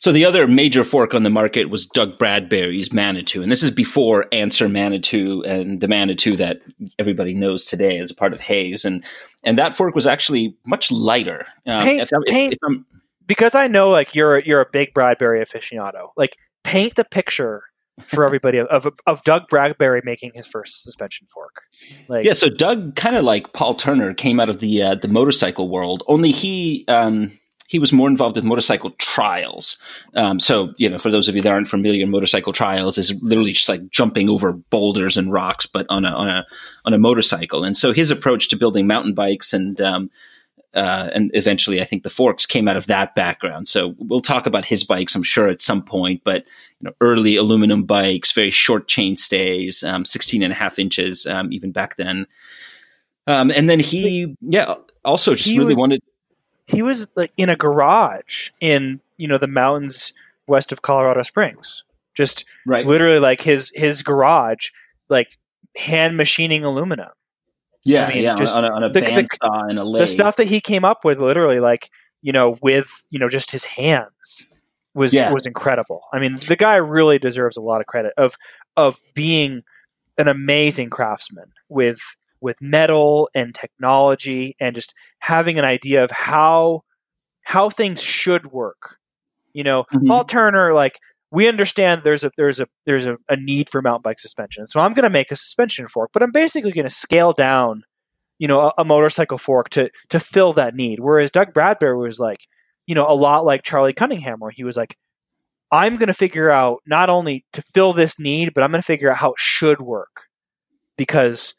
So 0.00 0.12
the 0.12 0.24
other 0.24 0.46
major 0.46 0.82
fork 0.84 1.14
on 1.14 1.22
the 1.22 1.30
market 1.30 1.70
was 1.70 1.86
Doug 1.86 2.18
Bradbury's 2.18 2.92
Manitou, 2.92 3.42
and 3.42 3.50
this 3.52 3.62
is 3.62 3.70
before 3.70 4.26
Answer 4.32 4.68
Manitou 4.68 5.42
and 5.44 5.80
the 5.80 5.88
Manitou 5.88 6.36
that 6.36 6.60
everybody 6.98 7.34
knows 7.34 7.64
today 7.64 7.98
as 7.98 8.10
a 8.10 8.14
part 8.14 8.32
of 8.32 8.40
Hayes, 8.40 8.84
and 8.84 9.04
and 9.44 9.58
that 9.58 9.74
fork 9.74 9.94
was 9.94 10.06
actually 10.06 10.56
much 10.66 10.90
lighter. 10.90 11.46
Um, 11.66 11.82
paint, 11.82 12.02
if, 12.02 12.10
paint, 12.26 12.52
if, 12.54 12.58
if 12.62 12.82
because 13.26 13.54
I 13.54 13.66
know 13.66 13.90
like 13.90 14.14
you're 14.14 14.38
you're 14.40 14.60
a 14.60 14.68
big 14.70 14.94
Bradbury 14.94 15.44
aficionado. 15.44 16.08
Like 16.16 16.36
paint 16.62 16.94
the 16.96 17.04
picture 17.04 17.62
for 18.06 18.24
everybody 18.26 18.58
of, 18.58 18.88
of 19.06 19.24
Doug 19.24 19.48
Bradbury 19.48 20.02
making 20.04 20.32
his 20.34 20.46
first 20.46 20.82
suspension 20.82 21.26
fork. 21.32 21.62
Like, 22.08 22.24
yeah, 22.24 22.32
so 22.32 22.48
Doug 22.48 22.96
kind 22.96 23.16
of 23.16 23.24
like 23.24 23.52
Paul 23.52 23.74
Turner 23.74 24.14
came 24.14 24.40
out 24.40 24.48
of 24.48 24.60
the 24.60 24.82
uh, 24.82 24.94
the 24.96 25.08
motorcycle 25.08 25.68
world. 25.68 26.02
Only 26.08 26.32
he 26.32 26.84
um, 26.88 27.38
he 27.66 27.78
was 27.78 27.92
more 27.92 28.08
involved 28.08 28.36
with 28.36 28.44
motorcycle 28.44 28.90
trials. 28.98 29.78
Um, 30.14 30.38
so, 30.38 30.74
you 30.76 30.88
know, 30.88 30.98
for 30.98 31.10
those 31.10 31.28
of 31.28 31.34
you 31.34 31.42
that 31.42 31.52
aren't 31.52 31.68
familiar, 31.68 32.06
motorcycle 32.06 32.52
trials 32.52 32.98
is 32.98 33.14
literally 33.22 33.52
just 33.52 33.68
like 33.68 33.88
jumping 33.88 34.28
over 34.28 34.52
boulders 34.52 35.16
and 35.16 35.32
rocks, 35.32 35.64
but 35.66 35.86
on 35.88 36.04
a 36.04 36.10
on 36.10 36.28
a 36.28 36.46
on 36.84 36.92
a 36.92 36.98
motorcycle. 36.98 37.64
And 37.64 37.76
so, 37.76 37.92
his 37.92 38.10
approach 38.10 38.48
to 38.48 38.56
building 38.56 38.86
mountain 38.86 39.14
bikes 39.14 39.52
and 39.52 39.80
um, 39.80 40.10
uh, 40.74 41.10
and 41.14 41.30
eventually, 41.34 41.80
I 41.80 41.84
think 41.84 42.02
the 42.02 42.10
forks 42.10 42.46
came 42.46 42.68
out 42.68 42.76
of 42.76 42.86
that 42.88 43.14
background. 43.14 43.68
So 43.68 43.94
we'll 43.98 44.20
talk 44.20 44.46
about 44.46 44.64
his 44.64 44.84
bikes, 44.84 45.14
I'm 45.14 45.22
sure, 45.22 45.48
at 45.48 45.60
some 45.60 45.82
point. 45.82 46.22
But 46.24 46.44
you 46.80 46.84
know, 46.88 46.92
early 47.00 47.36
aluminum 47.36 47.84
bikes, 47.84 48.32
very 48.32 48.50
short 48.50 48.88
chain 48.88 49.16
stays, 49.16 49.82
um, 49.84 50.04
16 50.04 50.42
and 50.42 50.52
a 50.52 50.56
half 50.56 50.78
inches, 50.78 51.26
um, 51.26 51.52
even 51.52 51.72
back 51.72 51.96
then. 51.96 52.26
Um, 53.26 53.50
and 53.50 53.70
then 53.70 53.80
he, 53.80 54.36
yeah, 54.40 54.74
also 55.04 55.34
just 55.34 55.56
really 55.56 55.74
was- 55.74 55.80
wanted 55.80 56.02
he 56.66 56.82
was 56.82 57.06
like 57.14 57.32
in 57.36 57.48
a 57.48 57.56
garage 57.56 58.50
in 58.60 59.00
you 59.16 59.28
know 59.28 59.38
the 59.38 59.46
mountains 59.46 60.12
west 60.46 60.72
of 60.72 60.82
Colorado 60.82 61.22
Springs. 61.22 61.84
Just 62.14 62.44
right. 62.66 62.86
literally 62.86 63.18
like 63.18 63.40
his 63.40 63.72
his 63.74 64.02
garage, 64.02 64.70
like 65.08 65.38
hand 65.76 66.16
machining 66.16 66.64
aluminum. 66.64 67.10
Yeah, 67.84 68.06
I 68.06 68.14
mean, 68.14 68.22
yeah, 68.22 68.34
just 68.36 68.56
on 68.56 68.64
a, 68.64 68.68
on 68.68 68.82
a 68.82 68.88
the, 68.88 69.02
bandsaw 69.02 69.68
and 69.68 69.78
a 69.78 69.84
lathe. 69.84 70.02
The 70.02 70.08
stuff 70.08 70.36
that 70.36 70.46
he 70.46 70.60
came 70.60 70.84
up 70.84 71.04
with, 71.04 71.18
literally, 71.18 71.60
like 71.60 71.90
you 72.22 72.32
know, 72.32 72.56
with 72.62 72.90
you 73.10 73.18
know, 73.18 73.28
just 73.28 73.50
his 73.50 73.64
hands 73.64 74.46
was 74.94 75.12
yeah. 75.12 75.32
was 75.32 75.46
incredible. 75.46 76.02
I 76.12 76.18
mean, 76.18 76.36
the 76.48 76.56
guy 76.56 76.76
really 76.76 77.18
deserves 77.18 77.56
a 77.56 77.60
lot 77.60 77.80
of 77.80 77.86
credit 77.86 78.14
of 78.16 78.36
of 78.76 79.00
being 79.14 79.62
an 80.16 80.28
amazing 80.28 80.90
craftsman 80.90 81.52
with 81.68 82.00
with 82.40 82.56
metal 82.60 83.28
and 83.34 83.54
technology 83.54 84.54
and 84.60 84.74
just 84.74 84.94
having 85.18 85.58
an 85.58 85.64
idea 85.64 86.04
of 86.04 86.10
how 86.10 86.82
how 87.42 87.68
things 87.68 88.02
should 88.02 88.52
work. 88.52 88.96
You 89.52 89.64
know, 89.64 89.84
mm-hmm. 89.94 90.06
Paul 90.06 90.24
Turner, 90.24 90.72
like 90.74 90.98
we 91.34 91.48
understand 91.48 92.02
there's 92.04 92.24
a 92.24 92.30
there's 92.36 92.60
a 92.60 92.66
there's 92.86 93.06
a, 93.06 93.16
a 93.28 93.36
need 93.36 93.68
for 93.68 93.82
mountain 93.82 94.02
bike 94.02 94.18
suspension. 94.18 94.66
So 94.66 94.80
I'm 94.80 94.94
going 94.94 95.04
to 95.04 95.10
make 95.10 95.30
a 95.30 95.36
suspension 95.36 95.88
fork, 95.88 96.10
but 96.12 96.22
I'm 96.22 96.32
basically 96.32 96.72
going 96.72 96.86
to 96.86 96.90
scale 96.90 97.32
down, 97.32 97.82
you 98.38 98.48
know, 98.48 98.60
a, 98.60 98.72
a, 98.78 98.84
motorcycle 98.84 99.38
fork 99.38 99.68
to 99.70 99.90
to 100.10 100.20
fill 100.20 100.52
that 100.54 100.74
need. 100.74 101.00
Whereas 101.00 101.30
Doug 101.30 101.52
Bradbury 101.52 101.96
was 101.96 102.18
like, 102.18 102.46
you 102.86 102.94
know, 102.94 103.06
a 103.08 103.14
lot 103.14 103.44
like 103.44 103.64
Charlie 103.64 103.92
Cunningham, 103.92 104.38
where 104.38 104.50
he 104.50 104.64
was 104.64 104.76
like, 104.76 104.96
I'm 105.70 105.96
going 105.96 106.06
to 106.06 106.14
figure 106.14 106.50
out 106.50 106.82
not 106.86 107.10
only 107.10 107.44
to 107.52 107.62
fill 107.62 107.92
this 107.92 108.18
need, 108.18 108.54
but 108.54 108.62
I'm 108.62 108.70
going 108.70 108.82
to 108.82 108.86
figure 108.86 109.10
out 109.10 109.18
how 109.18 109.30
it 109.30 109.38
should 109.38 109.80
work 109.80 110.22
because 110.96 111.54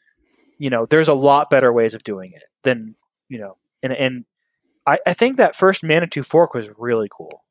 you 0.58 0.70
know, 0.70 0.86
there's 0.86 1.08
a 1.08 1.14
lot 1.14 1.50
better 1.50 1.72
ways 1.72 1.94
of 1.94 2.04
doing 2.04 2.32
it 2.32 2.44
than, 2.62 2.94
you 3.28 3.38
know, 3.38 3.56
and, 3.82 3.92
and 3.92 4.24
I, 4.86 4.98
I 5.06 5.12
think 5.12 5.36
that 5.36 5.54
first 5.54 5.84
Manitou 5.84 6.22
fork 6.22 6.54
was 6.54 6.70
really 6.78 7.08
cool. 7.10 7.44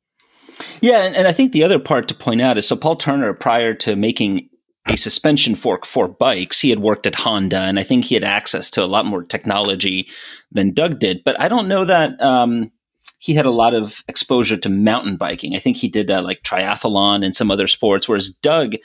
Yeah, 0.80 1.04
and, 1.04 1.14
and 1.14 1.28
I 1.28 1.32
think 1.32 1.52
the 1.52 1.64
other 1.64 1.78
part 1.78 2.08
to 2.08 2.14
point 2.14 2.40
out 2.40 2.58
is 2.58 2.66
so 2.66 2.76
Paul 2.76 2.96
Turner, 2.96 3.34
prior 3.34 3.74
to 3.74 3.96
making 3.96 4.48
a 4.86 4.96
suspension 4.96 5.54
fork 5.54 5.84
for 5.84 6.08
bikes, 6.08 6.60
he 6.60 6.70
had 6.70 6.78
worked 6.78 7.06
at 7.06 7.14
Honda, 7.14 7.60
and 7.60 7.78
I 7.78 7.82
think 7.82 8.04
he 8.04 8.14
had 8.14 8.24
access 8.24 8.70
to 8.70 8.84
a 8.84 8.86
lot 8.86 9.06
more 9.06 9.22
technology 9.22 10.08
than 10.52 10.72
Doug 10.72 10.98
did. 10.98 11.22
But 11.24 11.40
I 11.40 11.48
don't 11.48 11.68
know 11.68 11.84
that 11.84 12.20
um, 12.22 12.70
he 13.18 13.34
had 13.34 13.46
a 13.46 13.50
lot 13.50 13.74
of 13.74 14.04
exposure 14.08 14.56
to 14.56 14.68
mountain 14.68 15.16
biking. 15.16 15.56
I 15.56 15.58
think 15.58 15.76
he 15.76 15.88
did 15.88 16.10
uh, 16.10 16.22
like 16.22 16.42
triathlon 16.42 17.24
and 17.24 17.34
some 17.34 17.50
other 17.50 17.66
sports, 17.66 18.08
whereas 18.08 18.30
Doug 18.30 18.76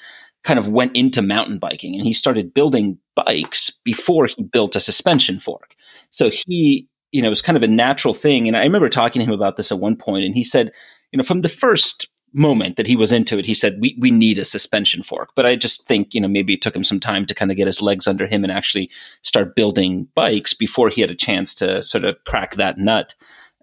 kind 0.44 0.58
of 0.58 0.70
went 0.70 0.96
into 0.96 1.22
mountain 1.22 1.60
biking 1.60 1.96
and 1.96 2.04
he 2.04 2.14
started 2.14 2.54
building 2.54 2.98
bikes 3.16 3.70
before 3.70 4.26
he 4.26 4.42
built 4.42 4.76
a 4.76 4.80
suspension 4.80 5.40
fork. 5.40 5.76
So 6.10 6.32
he, 6.32 6.88
you 7.12 7.22
know, 7.22 7.28
it 7.28 7.30
was 7.30 7.44
kind 7.44 7.58
of 7.58 7.64
a 7.64 7.68
natural 7.68 8.14
thing. 8.14 8.48
And 8.48 8.58
I 8.58 8.64
remember 8.64 8.90
talking 8.90 9.20
to 9.20 9.26
him 9.26 9.34
about 9.34 9.58
this 9.58 9.72
at 9.72 9.80
one 9.80 9.96
point, 9.96 10.26
and 10.26 10.34
he 10.34 10.44
said, 10.44 10.72
you 11.12 11.18
know, 11.18 11.24
from 11.24 11.42
the 11.42 11.50
first 11.50 12.08
moment 12.34 12.78
that 12.78 12.88
he 12.88 12.96
was 12.96 13.12
into 13.12 13.38
it, 13.38 13.46
he 13.46 13.54
said, 13.54 13.78
we, 13.80 13.98
we 14.00 14.10
need 14.10 14.38
a 14.38 14.46
suspension 14.46 15.04
fork. 15.04 15.32
But 15.36 15.46
I 15.46 15.56
just 15.56 15.88
think, 15.88 16.14
you 16.14 16.22
know, 16.22 16.28
maybe 16.28 16.54
it 16.54 16.62
took 16.62 16.76
him 16.76 16.84
some 16.84 17.00
time 17.00 17.26
to 17.26 17.34
kind 17.34 17.52
of 17.52 17.58
get 17.58 17.68
his 17.68 17.82
legs 17.82 18.08
under 18.08 18.26
him 18.26 18.44
and 18.44 18.52
actually 18.52 18.90
start 19.22 19.56
building 19.56 20.08
bikes 20.16 20.54
before 20.54 20.90
he 20.90 21.02
had 21.02 21.12
a 21.12 21.16
chance 21.16 21.54
to 21.56 21.84
sort 21.84 22.06
of 22.06 22.18
crack 22.26 22.56
that 22.56 22.78
nut. 22.78 23.16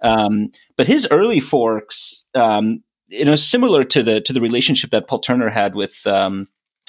Um, 0.03 0.51
but 0.77 0.87
his 0.87 1.09
early 1.11 1.41
forks, 1.41 2.25
um, 2.35 2.83
you 3.09 3.25
know, 3.25 3.35
similar 3.35 3.85
to 3.85 4.03
the 4.03 4.21
to 4.21 4.33
the 4.33 4.41
relationship 4.41 4.91
that 4.91 5.09
Paul 5.09 5.21
Turner 5.21 5.49
had 5.49 5.75
with 5.75 6.07
um, 6.07 6.47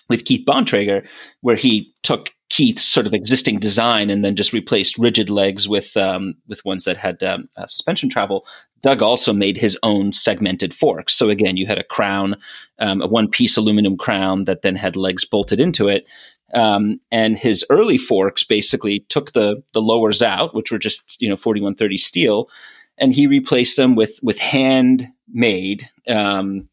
with 0.10 0.26
Keith 0.26 0.46
Bontrager, 0.46 1.08
where 1.42 1.56
he 1.56 1.94
took 2.04 2.34
Keith's 2.50 2.84
sort 2.84 3.06
of 3.06 3.14
existing 3.14 3.60
design 3.60 4.10
and 4.10 4.26
then 4.26 4.36
just 4.36 4.54
replaced 4.54 4.98
rigid 4.98 5.30
legs 5.30 5.70
with 5.70 5.96
um, 5.96 6.36
with 6.48 6.66
ones 6.66 6.84
that 6.86 6.98
had 6.98 7.22
um, 7.24 7.48
uh, 7.56 7.68
suspension 7.68 8.10
travel. 8.10 8.46
Doug 8.82 9.02
also 9.02 9.34
made 9.34 9.58
his 9.58 9.78
own 9.84 10.14
segmented 10.14 10.74
forks. 10.74 11.14
So 11.14 11.30
again, 11.30 11.58
you 11.58 11.68
had 11.68 11.78
a 11.78 11.84
crown, 11.84 12.38
um, 12.80 13.02
a 13.02 13.08
one 13.08 13.28
piece 13.28 13.58
aluminum 13.58 13.98
crown 13.98 14.46
that 14.46 14.62
then 14.62 14.76
had 14.76 14.96
legs 14.96 15.26
bolted 15.26 15.60
into 15.60 15.88
it. 15.88 16.08
Um, 16.54 17.00
and 17.12 17.38
his 17.38 17.64
early 17.70 17.98
forks 17.98 18.44
basically 18.44 19.02
took 19.10 19.34
the 19.34 19.62
the 19.74 19.82
lowers 19.82 20.24
out, 20.24 20.56
which 20.56 20.72
were 20.72 20.80
just 20.80 21.22
you 21.22 21.30
know 21.30 21.36
forty 21.36 21.62
one 21.62 21.76
thirty 21.76 21.98
steel, 21.98 22.50
and 22.98 23.14
he 23.14 23.28
replaced 23.28 23.78
them 23.78 23.96
with 23.96 24.20
with 24.24 24.40
handmade. 24.40 25.88
Um, 26.08 26.68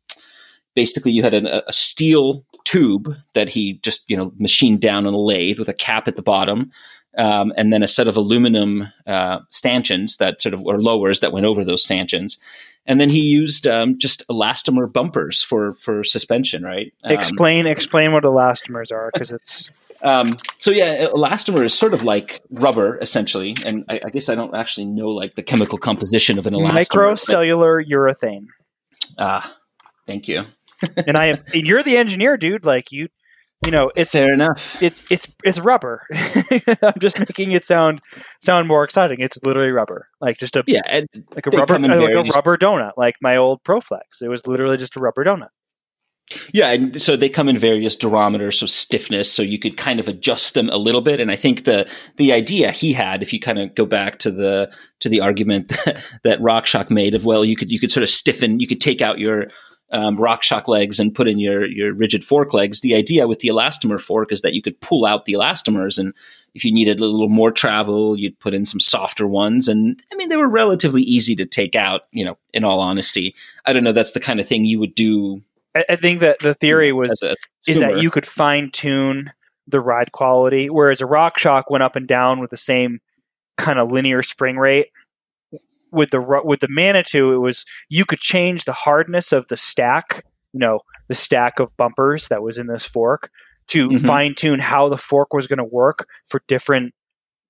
basically, 0.74 1.12
you 1.12 1.22
had 1.22 1.34
a, 1.34 1.68
a 1.68 1.72
steel 1.72 2.46
tube 2.66 3.14
that 3.34 3.48
he 3.48 3.74
just 3.82 4.04
you 4.10 4.16
know 4.16 4.32
machined 4.38 4.80
down 4.80 5.06
on 5.06 5.14
a 5.14 5.18
lathe 5.18 5.58
with 5.58 5.68
a 5.68 5.74
cap 5.74 6.06
at 6.06 6.16
the 6.16 6.22
bottom, 6.22 6.70
um, 7.16 7.52
and 7.56 7.72
then 7.72 7.82
a 7.82 7.88
set 7.88 8.08
of 8.08 8.16
aluminum 8.16 8.92
uh, 9.06 9.38
stanchions 9.50 10.18
that 10.18 10.42
sort 10.42 10.52
of 10.52 10.62
or 10.66 10.82
lowers 10.82 11.20
that 11.20 11.32
went 11.32 11.46
over 11.46 11.64
those 11.64 11.84
stanchions. 11.84 12.36
And 12.88 13.00
then 13.00 13.08
he 13.08 13.20
used 13.20 13.66
um, 13.66 13.98
just 13.98 14.26
elastomer 14.28 14.92
bumpers 14.92 15.42
for 15.42 15.72
for 15.72 16.04
suspension, 16.04 16.62
right? 16.62 16.92
Um, 17.04 17.12
explain 17.12 17.66
explain 17.66 18.12
what 18.12 18.24
elastomers 18.24 18.92
are 18.92 19.10
because 19.12 19.32
it's 19.32 19.70
um, 20.02 20.36
so 20.58 20.70
yeah, 20.70 21.06
elastomer 21.06 21.64
is 21.64 21.72
sort 21.72 21.94
of 21.94 22.02
like 22.02 22.42
rubber 22.50 22.98
essentially, 22.98 23.56
and 23.64 23.84
I, 23.88 24.00
I, 24.04 24.10
guess 24.10 24.28
I 24.28 24.34
don't 24.34 24.54
actually 24.54 24.86
know 24.86 25.08
like 25.08 25.36
the 25.36 25.42
chemical 25.42 25.78
composition 25.78 26.38
of 26.38 26.46
an 26.46 26.54
elastomer. 26.54 26.84
Microcellular 26.84 27.88
urethane. 27.88 28.46
Ah, 29.18 29.56
thank 30.06 30.28
you 30.28 30.42
and 31.06 31.16
I 31.16 31.26
am. 31.26 31.38
You're 31.52 31.82
the 31.82 31.96
engineer, 31.96 32.36
dude. 32.36 32.64
Like 32.64 32.92
you, 32.92 33.08
you 33.64 33.70
know, 33.70 33.90
it's 33.96 34.12
fair 34.12 34.32
enough. 34.32 34.80
It's 34.82 35.02
it's 35.10 35.28
it's 35.44 35.58
rubber. 35.58 36.02
I'm 36.14 36.98
just 37.00 37.18
making 37.18 37.52
it 37.52 37.64
sound 37.64 38.00
sound 38.40 38.68
more 38.68 38.84
exciting. 38.84 39.18
It's 39.20 39.38
literally 39.42 39.70
rubber, 39.70 40.08
like 40.20 40.38
just 40.38 40.56
a 40.56 40.64
yeah, 40.66 41.00
like 41.34 41.46
a 41.46 41.50
rubber 41.50 41.78
like 41.78 42.28
a 42.28 42.30
rubber 42.34 42.56
donut, 42.56 42.92
like 42.96 43.16
my 43.20 43.36
old 43.36 43.62
Proflex. 43.64 44.22
It 44.22 44.28
was 44.28 44.46
literally 44.46 44.76
just 44.76 44.96
a 44.96 45.00
rubber 45.00 45.24
donut. 45.24 45.48
Yeah, 46.52 46.72
and 46.72 47.00
so 47.00 47.16
they 47.16 47.28
come 47.28 47.48
in 47.48 47.56
various 47.56 47.96
durometers, 47.96 48.54
so 48.54 48.66
stiffness, 48.66 49.30
so 49.30 49.42
you 49.42 49.60
could 49.60 49.76
kind 49.76 50.00
of 50.00 50.08
adjust 50.08 50.54
them 50.54 50.68
a 50.70 50.76
little 50.76 51.00
bit. 51.00 51.20
And 51.20 51.30
I 51.30 51.36
think 51.36 51.64
the 51.64 51.88
the 52.16 52.32
idea 52.32 52.72
he 52.72 52.92
had, 52.92 53.22
if 53.22 53.32
you 53.32 53.38
kind 53.38 53.60
of 53.60 53.74
go 53.76 53.86
back 53.86 54.18
to 54.20 54.32
the 54.32 54.70
to 55.00 55.08
the 55.08 55.20
argument 55.20 55.68
that, 55.84 56.04
that 56.24 56.40
RockShox 56.40 56.90
made 56.90 57.14
of 57.14 57.24
well, 57.24 57.44
you 57.44 57.54
could 57.54 57.70
you 57.70 57.78
could 57.78 57.92
sort 57.92 58.02
of 58.02 58.10
stiffen, 58.10 58.58
you 58.58 58.66
could 58.66 58.80
take 58.80 59.00
out 59.00 59.20
your 59.20 59.46
um, 59.92 60.18
shock 60.40 60.68
legs 60.68 60.98
and 60.98 61.14
put 61.14 61.28
in 61.28 61.38
your 61.38 61.66
your 61.66 61.92
rigid 61.92 62.24
fork 62.24 62.52
legs. 62.52 62.80
The 62.80 62.94
idea 62.94 63.28
with 63.28 63.40
the 63.40 63.48
elastomer 63.48 64.00
fork 64.00 64.32
is 64.32 64.42
that 64.42 64.54
you 64.54 64.62
could 64.62 64.80
pull 64.80 65.04
out 65.04 65.24
the 65.24 65.34
elastomers, 65.34 65.98
and 65.98 66.12
if 66.54 66.64
you 66.64 66.72
needed 66.72 67.00
a 67.00 67.06
little 67.06 67.28
more 67.28 67.52
travel, 67.52 68.18
you'd 68.18 68.38
put 68.40 68.54
in 68.54 68.64
some 68.64 68.80
softer 68.80 69.26
ones. 69.26 69.68
And 69.68 70.02
I 70.12 70.16
mean, 70.16 70.28
they 70.28 70.36
were 70.36 70.48
relatively 70.48 71.02
easy 71.02 71.36
to 71.36 71.46
take 71.46 71.74
out. 71.74 72.02
You 72.10 72.24
know, 72.24 72.38
in 72.52 72.64
all 72.64 72.80
honesty, 72.80 73.34
I 73.64 73.72
don't 73.72 73.84
know. 73.84 73.92
That's 73.92 74.12
the 74.12 74.20
kind 74.20 74.40
of 74.40 74.48
thing 74.48 74.64
you 74.64 74.80
would 74.80 74.94
do. 74.94 75.42
I, 75.74 75.84
I 75.90 75.96
think 75.96 76.20
that 76.20 76.38
the 76.40 76.54
theory 76.54 76.92
was 76.92 77.22
is 77.66 77.80
that 77.80 78.00
you 78.00 78.10
could 78.10 78.26
fine 78.26 78.70
tune 78.70 79.32
the 79.68 79.80
ride 79.80 80.12
quality, 80.12 80.70
whereas 80.70 81.00
a 81.00 81.06
rock 81.06 81.38
shock 81.38 81.70
went 81.70 81.82
up 81.82 81.96
and 81.96 82.06
down 82.06 82.40
with 82.40 82.50
the 82.50 82.56
same 82.56 83.00
kind 83.56 83.78
of 83.78 83.90
linear 83.90 84.22
spring 84.22 84.56
rate 84.56 84.88
with 85.92 86.10
the 86.10 86.20
with 86.44 86.60
the 86.60 86.68
Manitou, 86.68 87.32
it 87.32 87.38
was 87.38 87.64
you 87.88 88.04
could 88.04 88.20
change 88.20 88.64
the 88.64 88.72
hardness 88.72 89.32
of 89.32 89.46
the 89.48 89.56
stack, 89.56 90.24
you 90.52 90.60
know, 90.60 90.80
the 91.08 91.14
stack 91.14 91.58
of 91.58 91.76
bumpers 91.76 92.28
that 92.28 92.42
was 92.42 92.58
in 92.58 92.66
this 92.66 92.84
fork 92.84 93.30
to 93.68 93.88
mm-hmm. 93.88 94.06
fine 94.06 94.34
tune 94.34 94.60
how 94.60 94.88
the 94.88 94.96
fork 94.96 95.32
was 95.32 95.46
going 95.46 95.58
to 95.58 95.64
work 95.64 96.06
for 96.26 96.42
different 96.48 96.94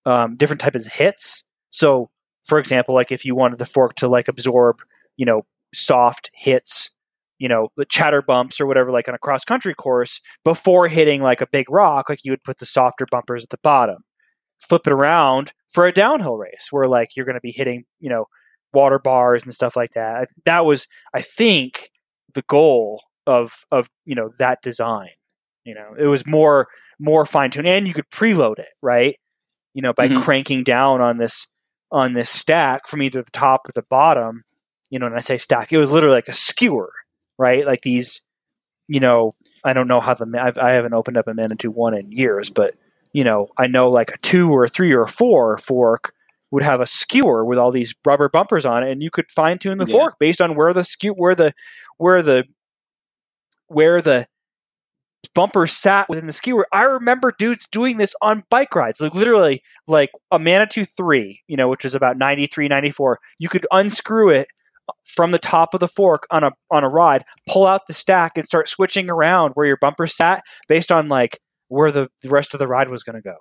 um, 0.05 0.37
different 0.37 0.61
types 0.61 0.87
of 0.87 0.93
hits. 0.93 1.43
So, 1.71 2.11
for 2.45 2.59
example, 2.59 2.95
like 2.95 3.13
if 3.13 3.25
you 3.25 3.35
wanted 3.35 3.59
the 3.59 3.67
fork 3.67 3.95
to 3.97 4.09
like 4.09 4.29
absorb, 4.29 4.81
you 5.17 5.27
know, 5.27 5.43
soft 5.75 6.31
hits 6.35 6.91
you 7.39 7.49
know, 7.49 7.69
the 7.77 7.85
chatter 7.85 8.23
bumps 8.23 8.61
or 8.61 8.67
whatever, 8.67 8.91
like 8.91 9.09
on 9.09 9.15
a 9.15 9.19
cross 9.19 9.45
country 9.45 9.75
course, 9.75 10.21
before 10.45 10.89
hitting 10.89 11.23
like 11.23 11.41
a 11.41 11.47
big 11.47 11.71
rock, 11.71 12.09
like 12.09 12.25
you 12.25 12.33
would 12.33 12.45
put 12.45 12.59
the 12.59 12.67
softer 12.67 13.07
bumpers 13.11 13.45
at 13.45 13.51
the 13.51 13.59
bottom. 13.63 13.99
Flip 14.59 14.87
it 14.87 14.93
around 14.93 15.53
for 15.71 15.87
a 15.87 15.93
downhill 15.93 16.37
race 16.37 16.69
where 16.71 16.89
like 16.89 17.17
you're 17.17 17.27
going 17.27 17.35
to 17.35 17.41
be 17.41 17.53
hitting, 17.53 17.85
you 18.01 18.09
know, 18.09 18.27
water 18.73 18.99
bars 18.99 19.45
and 19.45 19.55
stuff 19.55 19.77
like 19.77 19.93
that. 19.93 20.29
That 20.45 20.65
was, 20.65 20.87
I 21.15 21.23
think, 21.23 21.91
the 22.35 22.43
goal 22.43 23.03
of 23.27 23.65
of 23.71 23.89
you 24.05 24.15
know 24.15 24.31
that 24.39 24.63
design. 24.63 25.11
You 25.65 25.75
know, 25.75 25.95
it 25.99 26.07
was 26.07 26.27
more 26.27 26.69
more 26.99 27.27
fine 27.27 27.51
tuned, 27.51 27.67
and 27.67 27.89
you 27.89 27.95
could 27.95 28.11
preload 28.11 28.59
it, 28.59 28.69
right? 28.83 29.17
You 29.75 29.83
know, 29.83 29.93
by 29.93 30.09
mm-hmm. 30.09 30.21
cranking 30.21 30.63
down 30.63 31.01
on 31.01 31.19
this 31.19 31.49
on 31.91 32.15
this 32.15 32.31
stack 32.31 32.87
from 32.87 33.03
either 33.03 33.23
the 33.23 33.31
top 33.31 33.69
or 33.69 33.73
the 33.75 33.83
bottom. 33.83 34.45
You 34.91 34.99
know, 35.01 35.07
when 35.07 35.17
I 35.17 35.21
say 35.21 35.39
stack, 35.39 35.73
it 35.73 35.79
was 35.79 35.91
literally 35.91 36.15
like 36.15 36.29
a 36.29 36.33
skewer, 36.33 36.93
right? 37.39 37.67
Like 37.67 37.81
these, 37.81 38.23
you 38.87 39.01
know, 39.01 39.35
I 39.65 39.73
don't 39.73 39.89
know 39.89 40.01
how 40.01 40.15
the 40.15 40.27
I've, 40.41 40.59
I 40.59 40.73
have 40.73 40.85
not 40.85 40.97
opened 40.97 41.17
up 41.17 41.27
a 41.27 41.35
Manitou 41.35 41.71
one 41.71 41.95
in 41.95 42.13
years, 42.13 42.51
but 42.51 42.75
you 43.17 43.25
know, 43.25 43.49
I 43.57 43.67
know 43.67 43.89
like 43.89 44.11
a 44.11 44.19
two 44.19 44.51
or 44.51 44.65
a 44.65 44.69
three 44.69 44.93
or 44.93 45.05
a 45.05 45.09
four 45.09 45.57
fork 45.57 46.13
would 46.51 46.63
have 46.63 46.83
a 46.83 46.87
skewer 46.87 47.47
with 47.47 47.59
all 47.59 47.73
these 47.73 47.95
rubber 48.05 48.29
bumpers 48.29 48.67
on 48.67 48.83
it, 48.83 48.91
and 48.91 49.03
you 49.03 49.11
could 49.11 49.31
fine 49.31 49.59
tune 49.59 49.79
the 49.79 49.87
yeah. 49.87 49.93
fork 49.93 50.17
based 50.21 50.43
on 50.43 50.55
where 50.55 50.75
the 50.75 50.85
skew 50.85 51.15
where 51.15 51.35
the 51.35 51.55
where 51.97 52.23
the 52.23 52.45
where 53.69 54.03
the 54.03 54.27
bumper 55.35 55.67
sat 55.67 56.11
within 56.11 56.27
the 56.27 56.33
skewer. 56.35 56.69
I 56.75 56.83
remember 56.83 57.33
dudes 57.39 57.67
doing 57.73 57.97
this 57.97 58.15
on 58.21 58.45
bike 58.51 58.75
rides, 58.75 59.01
like 59.01 59.15
literally 59.15 59.63
like 59.89 60.11
a 60.31 60.39
Manitou 60.39 60.85
3, 60.85 61.41
you 61.49 61.57
know, 61.57 61.69
which 61.69 61.87
is 61.87 61.95
about 61.95 62.19
93, 62.19 62.69
94. 62.69 63.19
You 63.39 63.49
could 63.49 63.67
unscrew 63.73 64.29
it 64.29 64.49
from 65.05 65.31
the 65.31 65.39
top 65.39 65.73
of 65.73 65.81
the 65.81 65.89
fork 65.89 66.27
on 66.31 66.45
a 66.45 66.51
on 66.71 66.85
a 66.85 66.89
ride, 66.91 67.25
pull 67.49 67.67
out 67.67 67.87
the 67.87 67.95
stack 67.95 68.33
and 68.37 68.47
start 68.47 68.69
switching 68.69 69.09
around 69.09 69.53
where 69.55 69.67
your 69.67 69.79
bumper 69.81 70.07
sat 70.07 70.43
based 70.69 70.93
on 70.93 71.09
like 71.09 71.41
where 71.69 71.91
the, 71.91 72.09
the 72.23 72.29
rest 72.29 72.55
of 72.55 72.59
the 72.59 72.67
ride 72.67 72.89
was 72.89 73.03
going 73.03 73.21
to 73.21 73.23
go. 73.23 73.37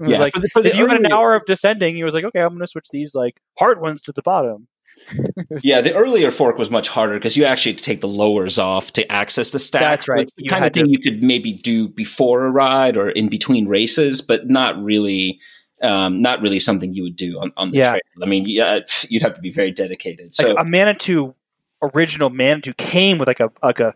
yeah, 0.06 0.18
like, 0.18 0.34
for 0.34 0.40
the, 0.40 0.48
for 0.48 0.62
the 0.62 0.70
if 0.70 0.76
you 0.76 0.86
had 0.86 0.98
an 0.98 1.12
hour 1.12 1.34
of 1.34 1.44
descending, 1.46 1.96
he 1.96 2.04
was 2.04 2.14
like, 2.14 2.24
okay, 2.24 2.40
I'm 2.40 2.50
going 2.50 2.60
to 2.60 2.66
switch 2.66 2.88
these 2.90 3.14
like 3.14 3.40
hard 3.58 3.80
ones 3.80 4.02
to 4.02 4.12
the 4.12 4.22
bottom. 4.22 4.68
yeah, 5.62 5.80
the 5.80 5.94
earlier 5.94 6.30
fork 6.30 6.58
was 6.58 6.70
much 6.70 6.88
harder 6.88 7.14
because 7.14 7.36
you 7.36 7.44
actually 7.44 7.72
had 7.72 7.78
to 7.78 7.84
take 7.84 8.00
the 8.00 8.08
lowers 8.08 8.58
off 8.58 8.92
to 8.92 9.10
access 9.10 9.50
the 9.50 9.58
stack. 9.58 9.82
That's 9.82 10.08
right. 10.08 10.22
It's 10.22 10.32
the 10.32 10.44
you 10.44 10.50
kind 10.50 10.64
of 10.64 10.72
thing 10.72 10.84
to... 10.84 10.90
you 10.90 10.98
could 10.98 11.22
maybe 11.22 11.52
do 11.52 11.88
before 11.88 12.44
a 12.44 12.50
ride 12.50 12.96
or 12.96 13.10
in 13.10 13.28
between 13.28 13.68
races, 13.68 14.20
but 14.20 14.48
not 14.48 14.80
really. 14.82 15.40
Um, 15.80 16.20
not 16.20 16.42
really 16.42 16.58
something 16.58 16.92
you 16.92 17.04
would 17.04 17.14
do 17.14 17.38
on, 17.38 17.52
on 17.56 17.70
the 17.70 17.78
yeah. 17.78 17.90
trail. 17.90 18.00
I 18.20 18.26
mean, 18.26 18.48
yeah, 18.48 18.80
you'd 19.08 19.22
have 19.22 19.34
to 19.34 19.40
be 19.40 19.52
very 19.52 19.70
dedicated. 19.70 20.34
So 20.34 20.48
like 20.48 20.66
a 20.66 20.68
Manitou 20.68 21.34
original 21.80 22.30
Manitou 22.30 22.74
came 22.74 23.18
with 23.18 23.28
like 23.28 23.38
a 23.38 23.52
like 23.62 23.78
a 23.78 23.94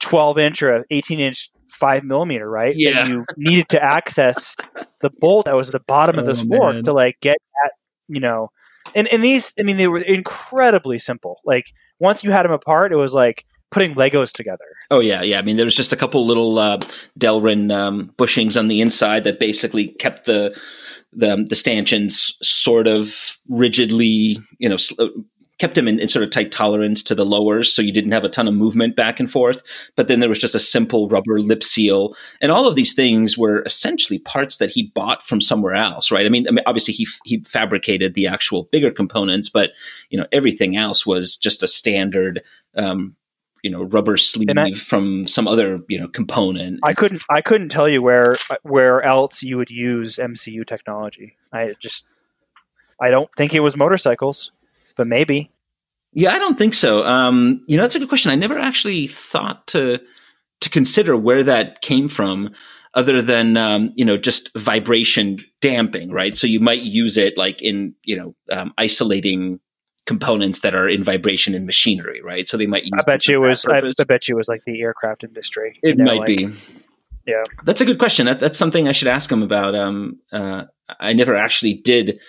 twelve 0.00 0.38
inch 0.38 0.62
or 0.62 0.76
a 0.76 0.84
eighteen 0.90 1.20
inch 1.20 1.50
five 1.68 2.02
millimeter, 2.02 2.48
right? 2.50 2.74
Yeah. 2.76 3.00
And 3.00 3.08
you 3.08 3.24
needed 3.36 3.68
to 3.70 3.82
access 3.82 4.56
the 5.00 5.10
bolt 5.20 5.46
that 5.46 5.54
was 5.54 5.68
at 5.68 5.72
the 5.72 5.84
bottom 5.86 6.16
oh, 6.16 6.20
of 6.20 6.26
this 6.26 6.42
fork 6.42 6.74
man. 6.74 6.84
to 6.84 6.92
like 6.92 7.18
get 7.20 7.36
at, 7.64 7.72
you 8.08 8.20
know, 8.20 8.48
and 8.94 9.06
and 9.08 9.22
these, 9.22 9.54
I 9.58 9.62
mean, 9.62 9.76
they 9.76 9.86
were 9.86 10.00
incredibly 10.00 10.98
simple. 10.98 11.40
Like 11.44 11.66
once 11.98 12.24
you 12.24 12.32
had 12.32 12.44
them 12.44 12.52
apart, 12.52 12.92
it 12.92 12.96
was 12.96 13.14
like 13.14 13.44
putting 13.70 13.94
Legos 13.94 14.32
together. 14.32 14.64
Oh 14.90 15.00
yeah, 15.00 15.22
yeah. 15.22 15.38
I 15.38 15.42
mean, 15.42 15.56
there 15.56 15.66
was 15.66 15.76
just 15.76 15.92
a 15.92 15.96
couple 15.96 16.26
little 16.26 16.58
uh, 16.58 16.78
Delrin 17.18 17.72
um, 17.72 18.12
bushings 18.18 18.58
on 18.58 18.68
the 18.68 18.80
inside 18.80 19.24
that 19.24 19.38
basically 19.38 19.88
kept 19.88 20.26
the 20.26 20.58
the, 21.12 21.44
the 21.48 21.56
stanchions 21.56 22.36
sort 22.40 22.86
of 22.86 23.38
rigidly, 23.48 24.38
you 24.58 24.68
know, 24.68 24.76
kept 25.60 25.74
them 25.74 25.86
in, 25.86 26.00
in, 26.00 26.08
sort 26.08 26.24
of 26.24 26.30
tight 26.30 26.50
tolerance 26.50 27.02
to 27.04 27.14
the 27.14 27.24
lowers, 27.24 27.72
so 27.72 27.82
you 27.82 27.92
didn't 27.92 28.12
have 28.12 28.24
a 28.24 28.28
ton 28.28 28.48
of 28.48 28.54
movement 28.54 28.96
back 28.96 29.20
and 29.20 29.30
forth. 29.30 29.62
But 29.94 30.08
then 30.08 30.20
there 30.20 30.28
was 30.28 30.38
just 30.38 30.54
a 30.54 30.58
simple 30.58 31.06
rubber 31.08 31.38
lip 31.38 31.62
seal, 31.62 32.16
and 32.40 32.50
all 32.50 32.66
of 32.66 32.74
these 32.74 32.94
things 32.94 33.36
were 33.36 33.62
essentially 33.64 34.18
parts 34.18 34.56
that 34.56 34.70
he 34.70 34.90
bought 34.94 35.24
from 35.24 35.40
somewhere 35.40 35.74
else, 35.74 36.10
right? 36.10 36.26
I 36.26 36.30
mean, 36.30 36.48
I 36.48 36.50
mean 36.50 36.64
obviously 36.66 36.94
he 36.94 37.06
he 37.24 37.44
fabricated 37.44 38.14
the 38.14 38.26
actual 38.26 38.68
bigger 38.72 38.90
components, 38.90 39.48
but 39.48 39.70
you 40.08 40.18
know 40.18 40.26
everything 40.32 40.76
else 40.76 41.06
was 41.06 41.36
just 41.36 41.62
a 41.62 41.68
standard. 41.68 42.42
Um, 42.74 43.14
you 43.62 43.70
know, 43.70 43.82
rubber 43.82 44.16
sleeve 44.16 44.56
I, 44.56 44.72
from 44.72 45.26
some 45.26 45.46
other 45.46 45.80
you 45.86 46.00
know 46.00 46.08
component. 46.08 46.80
I 46.82 46.94
couldn't 46.94 47.22
I 47.28 47.42
couldn't 47.42 47.68
tell 47.68 47.86
you 47.88 48.00
where 48.00 48.36
where 48.62 49.02
else 49.02 49.42
you 49.42 49.58
would 49.58 49.70
use 49.70 50.16
MCU 50.16 50.66
technology. 50.66 51.36
I 51.52 51.74
just 51.78 52.06
I 52.98 53.10
don't 53.10 53.28
think 53.36 53.52
it 53.54 53.60
was 53.60 53.76
motorcycles 53.76 54.52
but 55.00 55.06
maybe. 55.06 55.50
Yeah, 56.12 56.32
I 56.32 56.38
don't 56.38 56.58
think 56.58 56.74
so. 56.74 57.06
Um, 57.06 57.64
you 57.66 57.78
know, 57.78 57.84
that's 57.84 57.94
a 57.94 57.98
good 57.98 58.10
question. 58.10 58.30
I 58.30 58.34
never 58.34 58.58
actually 58.58 59.06
thought 59.06 59.66
to 59.68 59.98
to 60.60 60.68
consider 60.68 61.16
where 61.16 61.42
that 61.42 61.80
came 61.80 62.06
from, 62.06 62.50
other 62.92 63.22
than 63.22 63.56
um, 63.56 63.92
you 63.94 64.04
know 64.04 64.18
just 64.18 64.54
vibration 64.54 65.38
damping, 65.62 66.10
right? 66.10 66.36
So 66.36 66.46
you 66.46 66.60
might 66.60 66.82
use 66.82 67.16
it 67.16 67.38
like 67.38 67.62
in 67.62 67.94
you 68.04 68.14
know 68.14 68.34
um, 68.52 68.74
isolating 68.76 69.58
components 70.04 70.60
that 70.60 70.74
are 70.74 70.86
in 70.86 71.02
vibration 71.02 71.54
in 71.54 71.64
machinery, 71.64 72.20
right? 72.20 72.46
So 72.46 72.58
they 72.58 72.66
might 72.66 72.84
use. 72.84 72.92
I 72.98 73.10
bet 73.10 73.26
you 73.26 73.42
it 73.42 73.48
was. 73.48 73.64
I, 73.64 73.78
I, 73.78 74.04
bet 74.04 74.28
you 74.28 74.34
it 74.34 74.36
was 74.36 74.48
like 74.48 74.64
the 74.66 74.82
aircraft 74.82 75.24
industry. 75.24 75.78
It 75.82 75.96
know, 75.96 76.04
might 76.04 76.18
like, 76.18 76.26
be. 76.26 76.52
Yeah, 77.26 77.42
that's 77.64 77.80
a 77.80 77.86
good 77.86 77.98
question. 77.98 78.26
That, 78.26 78.38
that's 78.38 78.58
something 78.58 78.86
I 78.86 78.92
should 78.92 79.08
ask 79.08 79.32
him 79.32 79.42
about. 79.42 79.74
Um, 79.74 80.18
uh, 80.30 80.64
I 80.98 81.14
never 81.14 81.34
actually 81.34 81.72
did 81.72 82.20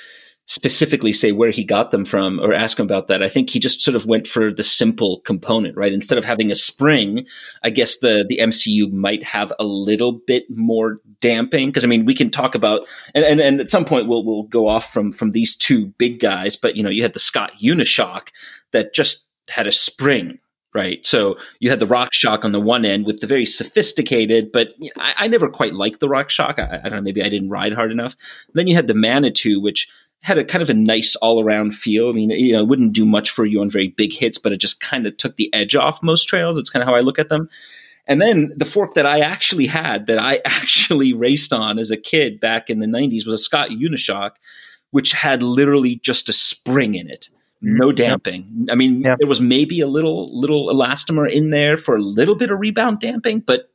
specifically 0.47 1.13
say 1.13 1.32
where 1.32 1.51
he 1.51 1.63
got 1.63 1.91
them 1.91 2.04
from 2.04 2.39
or 2.39 2.54
ask 2.54 2.80
him 2.80 2.86
about 2.86 3.08
that. 3.08 3.23
I 3.23 3.30
think 3.30 3.49
he 3.49 3.60
just 3.60 3.82
sort 3.82 3.95
of 3.95 4.06
went 4.06 4.27
for 4.27 4.51
the 4.51 4.63
simple 4.63 5.21
component, 5.21 5.77
right? 5.77 5.93
Instead 5.93 6.17
of 6.17 6.25
having 6.25 6.51
a 6.51 6.56
spring, 6.56 7.25
I 7.63 7.69
guess 7.69 7.99
the 7.99 8.25
the 8.27 8.39
MCU 8.39 8.91
might 8.91 9.23
have 9.23 9.54
a 9.60 9.63
little 9.63 10.12
bit 10.12 10.43
more 10.49 10.99
damping 11.19 11.69
because 11.69 11.86
I 11.86 11.88
mean 11.88 12.06
we 12.06 12.15
can 12.15 12.30
talk 12.30 12.56
about 12.56 12.82
and, 13.13 13.23
and 13.23 13.39
and 13.39 13.62
at 13.62 13.69
some 13.69 13.86
point 13.86 14.08
we'll 14.08 14.25
we'll 14.25 14.43
go 14.43 14.67
off 14.67 14.91
from 14.91 15.12
from 15.12 15.32
these 15.32 15.56
two 15.56 15.88
big 15.97 16.19
guys, 16.19 16.56
but 16.56 16.75
you 16.75 16.84
know 16.84 16.89
you 16.89 17.04
had 17.04 17.13
the 17.13 17.19
Scott 17.19 17.51
Unishock 17.63 18.30
that 18.71 18.93
just 18.93 19.27
had 19.49 19.67
a 19.67 19.71
spring 19.71 20.39
right? 20.73 21.06
So 21.06 21.38
you 21.60 21.69
had 21.69 21.82
the 21.82 21.88
Rock 21.88 22.13
Shock 22.13 22.45
on 22.45 22.54
the 22.54 22.62
one 22.62 22.86
end 22.86 23.06
with 23.06 23.19
the 23.19 23.27
very 23.27 23.45
sophisticated, 23.45 24.54
but 24.54 24.71
you 24.80 24.89
know, 24.95 25.04
I, 25.04 25.25
I, 25.25 25.27
never 25.27 25.49
quite 25.49 25.73
liked 25.73 25.99
the 25.99 26.08
RockShox. 26.08 26.60
I, 26.60 26.77
I, 26.77 26.84
don't 26.84 26.93
know, 26.93 27.01
maybe 27.01 27.21
I 27.21 27.27
didn't 27.27 27.49
ride 27.49 27.73
hard 27.73 27.91
enough. 27.91 28.15
Then 28.54 28.67
you 28.67 28.75
had 28.75 28.88
the 28.88 28.93
Manitou, 28.93 29.60
which 29.60 29.89
had 30.21 30.38
a 30.38 30.43
kind 30.43 30.62
of 30.62 30.69
a 30.69 30.73
nice 30.73 31.15
all 31.17 31.43
around 31.43 31.73
feel. 31.73 32.10
I 32.10 32.13
mean, 32.13 32.29
you 32.29 32.53
know, 32.53 32.60
it 32.60 32.67
wouldn't 32.67 32.93
do 32.93 33.05
much 33.05 33.31
for 33.31 33.45
you 33.45 33.62
on 33.62 33.69
very 33.69 33.88
big 33.88 34.13
hits, 34.13 34.38
but 34.38 34.51
it 34.51 34.57
just 34.57 34.79
kind 34.79 35.07
of 35.07 35.17
took 35.17 35.36
the 35.36 35.51
edge 35.53 35.75
off 35.75 36.03
most 36.03 36.25
trails. 36.25 36.57
It's 36.57 36.69
kind 36.69 36.84
of 36.84 36.88
how 36.88 36.95
I 36.95 37.01
look 37.01 37.19
at 37.19 37.29
them. 37.29 37.49
And 38.07 38.21
then 38.21 38.51
the 38.55 38.65
fork 38.65 38.93
that 38.95 39.05
I 39.05 39.19
actually 39.19 39.67
had, 39.67 40.07
that 40.07 40.19
I 40.19 40.41
actually 40.45 41.13
raced 41.13 41.53
on 41.53 41.79
as 41.79 41.91
a 41.91 41.97
kid 41.97 42.39
back 42.39 42.69
in 42.69 42.79
the 42.79 42.88
90s, 42.88 43.25
was 43.25 43.34
a 43.34 43.38
Scott 43.38 43.69
Unishock, 43.69 44.31
which 44.91 45.12
had 45.12 45.41
literally 45.41 45.95
just 45.97 46.29
a 46.29 46.34
spring 46.34 46.95
in 46.95 47.10
it. 47.10 47.29
Mm-hmm. 47.63 47.77
No 47.77 47.91
damping. 47.91 48.67
I 48.69 48.75
mean, 48.75 49.01
yep. 49.01 49.19
there 49.19 49.27
was 49.27 49.41
maybe 49.41 49.81
a 49.81 49.88
little 49.88 50.38
little 50.39 50.67
elastomer 50.67 51.31
in 51.31 51.51
there 51.51 51.77
for 51.77 51.95
a 51.95 52.01
little 52.01 52.36
bit 52.36 52.49
of 52.49 52.60
rebound 52.60 52.99
damping, 52.99 53.39
but 53.39 53.71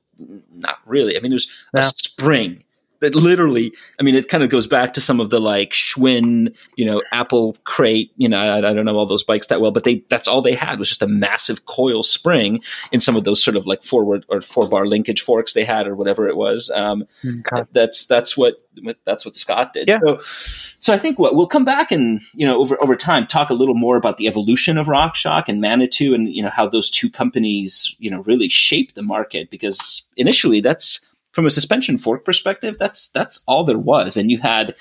not 0.52 0.78
really. 0.86 1.16
I 1.16 1.20
mean, 1.20 1.32
it 1.32 1.36
was 1.36 1.48
yeah. 1.74 1.82
a 1.82 1.84
spring 1.84 2.64
that 3.00 3.14
literally, 3.14 3.72
I 4.00 4.02
mean, 4.02 4.14
it 4.14 4.28
kind 4.28 4.42
of 4.42 4.50
goes 4.50 4.66
back 4.66 4.92
to 4.94 5.00
some 5.00 5.20
of 5.20 5.30
the 5.30 5.40
like 5.40 5.70
Schwinn, 5.70 6.54
you 6.76 6.84
know, 6.84 7.02
Apple 7.12 7.56
crate, 7.64 8.12
you 8.16 8.28
know, 8.28 8.38
I, 8.38 8.58
I, 8.58 8.72
don't 8.72 8.84
know 8.84 8.96
all 8.96 9.06
those 9.06 9.24
bikes 9.24 9.48
that 9.48 9.60
well, 9.60 9.70
but 9.70 9.84
they, 9.84 10.04
that's 10.08 10.28
all 10.28 10.42
they 10.42 10.54
had 10.54 10.78
was 10.78 10.88
just 10.88 11.02
a 11.02 11.06
massive 11.06 11.66
coil 11.66 12.02
spring 12.02 12.62
in 12.92 13.00
some 13.00 13.16
of 13.16 13.24
those 13.24 13.42
sort 13.42 13.56
of 13.56 13.66
like 13.66 13.82
forward 13.82 14.24
or 14.28 14.40
four 14.40 14.68
bar 14.68 14.86
linkage 14.86 15.22
forks 15.22 15.52
they 15.52 15.64
had 15.64 15.86
or 15.86 15.94
whatever 15.94 16.26
it 16.26 16.36
was. 16.36 16.70
Um, 16.74 17.04
okay. 17.24 17.64
That's, 17.72 18.06
that's 18.06 18.36
what, 18.36 18.54
that's 19.04 19.24
what 19.24 19.34
Scott 19.34 19.72
did. 19.72 19.88
Yeah. 19.88 19.98
So, 20.04 20.20
so 20.78 20.92
I 20.92 20.98
think 20.98 21.18
what 21.18 21.34
we'll 21.34 21.46
come 21.46 21.64
back 21.64 21.90
and, 21.90 22.20
you 22.34 22.46
know, 22.46 22.58
over, 22.58 22.80
over 22.82 22.96
time, 22.96 23.26
talk 23.26 23.50
a 23.50 23.54
little 23.54 23.74
more 23.74 23.96
about 23.96 24.18
the 24.18 24.26
evolution 24.26 24.78
of 24.78 24.86
RockShox 24.86 25.44
and 25.48 25.60
Manitou 25.60 26.14
and, 26.14 26.28
you 26.28 26.42
know, 26.42 26.50
how 26.50 26.68
those 26.68 26.90
two 26.90 27.10
companies, 27.10 27.94
you 27.98 28.10
know, 28.10 28.20
really 28.20 28.48
shaped 28.48 28.94
the 28.94 29.02
market 29.02 29.50
because 29.50 30.08
initially 30.16 30.60
that's, 30.60 31.06
from 31.36 31.44
a 31.44 31.50
suspension 31.50 31.98
fork 31.98 32.24
perspective, 32.24 32.78
that's 32.78 33.08
that's 33.10 33.44
all 33.46 33.62
there 33.62 33.78
was. 33.78 34.16
And 34.16 34.30
you 34.30 34.38
had, 34.38 34.74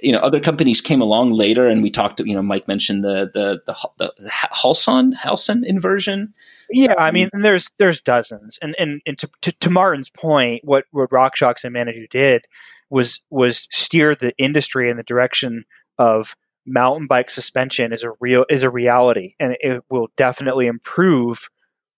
you 0.00 0.12
know, 0.12 0.20
other 0.20 0.38
companies 0.38 0.80
came 0.80 1.00
along 1.00 1.32
later, 1.32 1.66
and 1.66 1.82
we 1.82 1.90
talked. 1.90 2.20
You 2.20 2.36
know, 2.36 2.42
Mike 2.42 2.68
mentioned 2.68 3.02
the 3.02 3.28
the 3.34 3.60
the, 3.66 4.14
the, 4.16 4.30
Halson 4.30 5.12
Halson 5.12 5.64
inversion. 5.66 6.32
Yeah, 6.70 6.94
I 6.96 7.08
um, 7.08 7.14
mean, 7.14 7.30
there's 7.32 7.72
there's 7.80 8.00
dozens, 8.00 8.60
and 8.62 8.76
and, 8.78 9.02
and 9.06 9.18
to, 9.18 9.28
to, 9.42 9.50
to 9.50 9.70
Martin's 9.70 10.08
point, 10.08 10.60
what 10.62 10.84
what 10.92 11.10
RockShox 11.10 11.64
and 11.64 11.72
Manitou 11.72 12.06
did 12.06 12.44
was 12.90 13.20
was 13.28 13.66
steer 13.72 14.14
the 14.14 14.32
industry 14.38 14.88
in 14.88 14.98
the 14.98 15.02
direction 15.02 15.64
of 15.98 16.36
mountain 16.64 17.08
bike 17.08 17.28
suspension 17.28 17.92
is 17.92 18.04
a 18.04 18.12
real 18.20 18.44
is 18.48 18.62
a 18.62 18.70
reality, 18.70 19.34
and 19.40 19.56
it 19.58 19.82
will 19.90 20.10
definitely 20.16 20.68
improve 20.68 21.48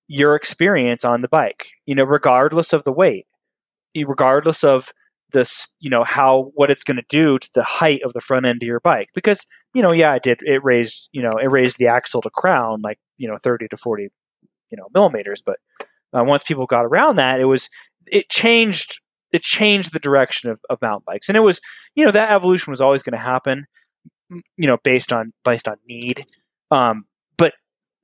your 0.09 0.37
experience 0.37 1.05
on 1.05 1.21
the 1.21 1.29
bike. 1.29 1.67
You 1.85 1.97
know, 1.97 2.05
regardless 2.05 2.73
of 2.73 2.85
the 2.85 2.93
weight 2.93 3.27
regardless 3.95 4.65
of 4.65 4.93
this, 5.33 5.69
you 5.79 5.91
know, 5.91 6.05
how 6.05 6.51
what 6.55 6.71
it's 6.71 6.85
going 6.85 6.97
to 6.97 7.05
do 7.09 7.39
to 7.39 7.51
the 7.55 7.63
height 7.63 8.03
of 8.03 8.13
the 8.13 8.21
front 8.21 8.47
end 8.47 8.63
of 8.63 8.67
your 8.67 8.81
bike. 8.81 9.09
Because 9.15 9.47
you 9.75 9.83
know, 9.83 9.93
yeah, 9.93 10.15
it 10.15 10.23
did. 10.23 10.41
It 10.43 10.65
raised, 10.65 11.09
you 11.13 11.23
know, 11.23 11.33
it 11.41 11.51
raised 11.51 11.79
the 11.79 11.87
axle 11.87 12.21
to 12.23 12.31
crown 12.31 12.81
like 12.83 12.99
you 13.17 13.29
know, 13.29 13.37
thirty 13.37 13.69
to 13.69 13.77
forty 13.77 14.11
you 14.71 14.77
know 14.77 14.89
millimeters. 14.95 15.43
But 15.43 15.59
uh, 16.17 16.25
once 16.25 16.43
people 16.43 16.67
got 16.67 16.85
around 16.85 17.17
that, 17.17 17.41
it 17.41 17.45
was 17.45 17.69
it 18.07 18.29
changed 18.29 19.01
it 19.33 19.43
changed 19.43 19.93
the 19.93 20.01
direction 20.01 20.51
of, 20.51 20.61
of 20.69 20.83
mountain 20.83 21.05
bikes, 21.07 21.29
and 21.29 21.37
it 21.37 21.41
was 21.41 21.61
you 21.95 22.05
know 22.05 22.13
that 22.13 22.33
evolution 22.33 22.71
was 22.71 22.81
always 22.81 23.03
going 23.03 23.13
to 23.13 23.19
happen, 23.19 23.67
you 24.31 24.67
know, 24.67 24.79
based 24.83 25.13
on 25.13 25.33
based 25.45 25.69
on 25.69 25.77
need. 25.87 26.25
Um, 26.71 27.05
but 27.37 27.55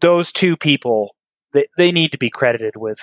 those 0.01 0.33
two 0.33 0.57
people, 0.57 1.15
they, 1.53 1.67
they 1.77 1.93
need 1.93 2.13
to 2.13 2.19
be 2.19 2.31
credited 2.31 2.75
with 2.77 2.99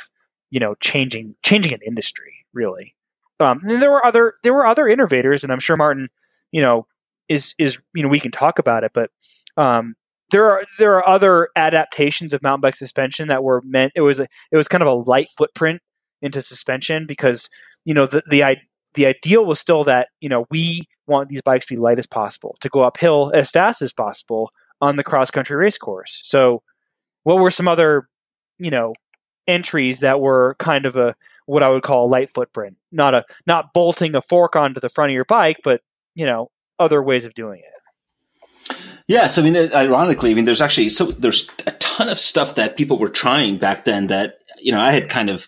you 0.54 0.60
know 0.60 0.76
changing 0.76 1.36
changing 1.44 1.74
an 1.74 1.80
industry 1.86 2.46
really. 2.54 2.96
Um, 3.40 3.62
and 3.64 3.82
there 3.82 3.90
were 3.90 4.06
other 4.06 4.36
there 4.44 4.54
were 4.54 4.68
other 4.68 4.88
innovators, 4.88 5.44
and 5.44 5.52
I'm 5.52 5.60
sure 5.60 5.76
Martin, 5.76 6.10
you 6.52 6.62
know, 6.62 6.86
is 7.28 7.56
is 7.58 7.80
you 7.96 8.04
know 8.04 8.10
we 8.10 8.20
can 8.20 8.30
talk 8.32 8.60
about 8.60 8.84
it, 8.84 8.92
but 8.94 9.10
um, 9.58 9.96
there 10.30 10.48
are 10.48 10.64
there 10.78 10.96
are 10.96 11.10
other 11.10 11.50
adaptations 11.56 12.34
of 12.34 12.44
mountain 12.44 12.62
bike 12.62 12.76
suspension 12.76 13.30
that 13.30 13.44
were 13.44 13.64
meant. 13.66 13.94
It 13.96 14.02
was 14.02 14.20
a, 14.20 14.28
it 14.52 14.56
was 14.56 14.68
kind 14.68 14.84
of 14.84 14.88
a 14.88 14.94
light 14.94 15.30
footprint 15.36 15.82
into 16.22 16.44
suspension 16.44 17.08
because 17.08 17.50
you 17.84 17.96
know 17.96 18.06
the 18.06 18.22
the 18.30 18.44
the 18.94 19.08
ideal 19.08 19.46
was 19.46 19.60
still 19.60 19.84
that 19.86 20.10
you 20.22 20.30
know 20.30 20.46
we 20.52 20.84
want 21.08 21.30
these 21.30 21.42
bikes 21.42 21.66
to 21.66 21.74
be 21.74 21.82
light 21.82 21.98
as 21.98 22.06
possible 22.06 22.56
to 22.62 22.70
go 22.70 22.84
uphill 22.84 23.32
as 23.34 23.50
fast 23.50 23.82
as 23.82 23.92
possible 23.92 24.52
on 24.80 24.98
the 24.98 25.04
cross 25.04 25.32
country 25.32 25.58
race 25.58 25.80
course. 25.80 26.22
So, 26.24 26.62
what 27.24 27.40
were 27.40 27.50
some 27.50 27.68
other 27.68 28.08
you 28.60 28.70
know 28.70 28.94
entries 29.48 30.00
that 30.00 30.20
were 30.20 30.56
kind 30.60 30.86
of 30.86 30.96
a 30.96 31.16
what 31.46 31.64
I 31.64 31.70
would 31.70 31.84
call 31.84 32.06
a 32.06 32.08
light 32.08 32.30
footprint, 32.30 32.78
not 32.92 33.14
a 33.14 33.26
not 33.46 33.74
bolting 33.74 34.16
a 34.16 34.22
fork 34.22 34.56
onto 34.56 34.80
the 34.80 34.90
front 34.90 35.12
of 35.12 35.16
your 35.16 35.26
bike, 35.26 35.58
but 35.64 35.82
you 36.16 36.26
know 36.26 36.50
other 36.80 37.02
ways 37.02 37.26
of 37.26 37.34
doing 37.34 37.60
it. 37.60 38.76
Yes, 39.08 39.38
I 39.38 39.42
mean, 39.42 39.56
uh, 39.56 39.70
ironically, 39.74 40.32
I 40.32 40.34
mean, 40.34 40.46
there's 40.46 40.62
actually 40.62 40.90
so 40.90 41.06
there's 41.06 41.50
a 41.68 41.72
ton 41.74 42.10
of 42.10 42.20
stuff 42.20 42.56
that 42.56 42.78
people 42.78 42.98
were 42.98 43.10
trying 43.10 43.58
back 43.58 43.86
then 43.86 44.08
that 44.08 44.40
you 44.60 44.72
know 44.72 44.80
I 44.80 44.92
had 44.94 45.10
kind 45.10 45.30
of 45.30 45.48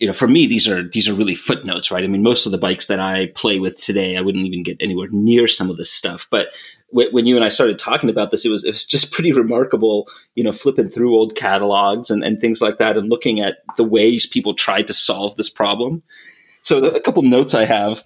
you 0.00 0.06
know 0.06 0.12
for 0.12 0.26
me 0.26 0.46
these 0.46 0.66
are 0.66 0.82
these 0.82 1.08
are 1.08 1.14
really 1.14 1.34
footnotes, 1.34 1.90
right? 1.90 2.04
I 2.04 2.06
mean, 2.06 2.22
most 2.22 2.46
of 2.46 2.52
the 2.52 2.58
bikes 2.58 2.86
that 2.86 3.00
I 3.00 3.26
play 3.34 3.58
with 3.58 3.78
today, 3.78 4.16
I 4.16 4.22
wouldn't 4.22 4.46
even 4.46 4.62
get 4.62 4.78
anywhere 4.80 5.08
near 5.10 5.46
some 5.46 5.70
of 5.70 5.76
this 5.76 5.90
stuff. 5.90 6.26
But 6.30 6.48
when 6.94 7.26
you 7.26 7.36
and 7.36 7.44
I 7.44 7.48
started 7.48 7.78
talking 7.78 8.08
about 8.08 8.30
this, 8.30 8.44
it 8.44 8.50
was 8.50 8.64
it 8.64 8.70
was 8.70 8.86
just 8.86 9.12
pretty 9.12 9.32
remarkable, 9.32 10.08
you 10.34 10.44
know, 10.44 10.52
flipping 10.52 10.88
through 10.88 11.14
old 11.14 11.34
catalogs 11.34 12.10
and, 12.10 12.24
and 12.24 12.40
things 12.40 12.60
like 12.60 12.78
that, 12.78 12.96
and 12.96 13.10
looking 13.10 13.40
at 13.40 13.58
the 13.76 13.84
ways 13.84 14.26
people 14.26 14.54
tried 14.54 14.86
to 14.86 14.94
solve 14.94 15.36
this 15.36 15.50
problem. 15.50 16.02
So 16.62 16.80
the, 16.80 16.92
a 16.94 17.00
couple 17.00 17.22
notes 17.22 17.52
I 17.52 17.64
have 17.66 18.04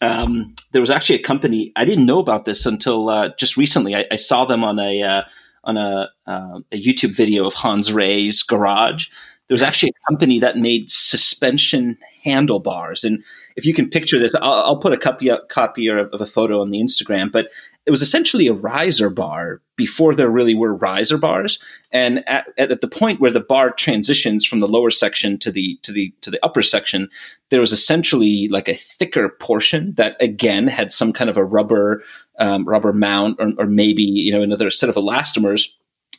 um, 0.00 0.54
there 0.72 0.80
was 0.80 0.90
actually 0.90 1.16
a 1.16 1.22
company 1.22 1.72
I 1.76 1.84
didn't 1.84 2.06
know 2.06 2.18
about 2.18 2.44
this 2.44 2.66
until 2.66 3.08
uh, 3.08 3.30
just 3.36 3.56
recently. 3.56 3.94
I, 3.94 4.04
I, 4.10 4.16
saw 4.16 4.44
them 4.44 4.64
on 4.64 4.78
a 4.78 5.02
uh, 5.02 5.22
on 5.64 5.76
a, 5.76 6.10
uh, 6.26 6.60
a, 6.72 6.82
YouTube 6.82 7.14
video 7.14 7.46
of 7.46 7.54
Hans 7.54 7.92
Rey's 7.92 8.42
garage. 8.42 9.08
There 9.48 9.54
was 9.54 9.62
actually 9.62 9.90
a 9.90 10.10
company 10.10 10.38
that 10.38 10.56
made 10.56 10.90
suspension 10.90 11.98
handlebars, 12.22 13.04
and 13.04 13.22
if 13.56 13.66
you 13.66 13.74
can 13.74 13.90
picture 13.90 14.18
this, 14.18 14.34
I'll, 14.34 14.62
I'll 14.62 14.78
put 14.78 14.94
a 14.94 14.96
copy 14.96 15.30
copy 15.50 15.88
of, 15.88 16.08
of 16.12 16.20
a 16.20 16.26
photo 16.26 16.60
on 16.60 16.70
the 16.70 16.80
Instagram. 16.80 17.30
But 17.30 17.48
it 17.86 17.90
was 17.90 18.02
essentially 18.02 18.46
a 18.46 18.54
riser 18.54 19.10
bar 19.10 19.60
before 19.76 20.14
there 20.14 20.30
really 20.30 20.54
were 20.54 20.74
riser 20.74 21.18
bars. 21.18 21.58
And 21.92 22.26
at, 22.28 22.46
at, 22.56 22.80
the 22.80 22.88
point 22.88 23.20
where 23.20 23.30
the 23.30 23.40
bar 23.40 23.70
transitions 23.72 24.46
from 24.46 24.60
the 24.60 24.68
lower 24.68 24.90
section 24.90 25.38
to 25.40 25.50
the 25.50 25.78
to 25.82 25.92
the 25.92 26.14
to 26.22 26.30
the 26.30 26.42
upper 26.44 26.62
section 26.62 27.10
there 27.50 27.60
was 27.60 27.72
essentially 27.72 28.48
like 28.48 28.68
a 28.68 28.74
thicker 28.74 29.28
portion 29.28 29.94
that 29.94 30.16
again 30.20 30.66
had 30.66 30.92
some 30.92 31.12
kind 31.12 31.30
of 31.30 31.36
a 31.36 31.44
rubber 31.44 32.02
um, 32.38 32.64
rubber 32.64 32.92
mount 32.92 33.36
or, 33.38 33.52
or 33.58 33.66
maybe 33.66 34.02
you 34.02 34.32
know 34.32 34.42
another 34.42 34.70
set 34.70 34.88
of 34.88 34.96
elastomers 34.96 35.68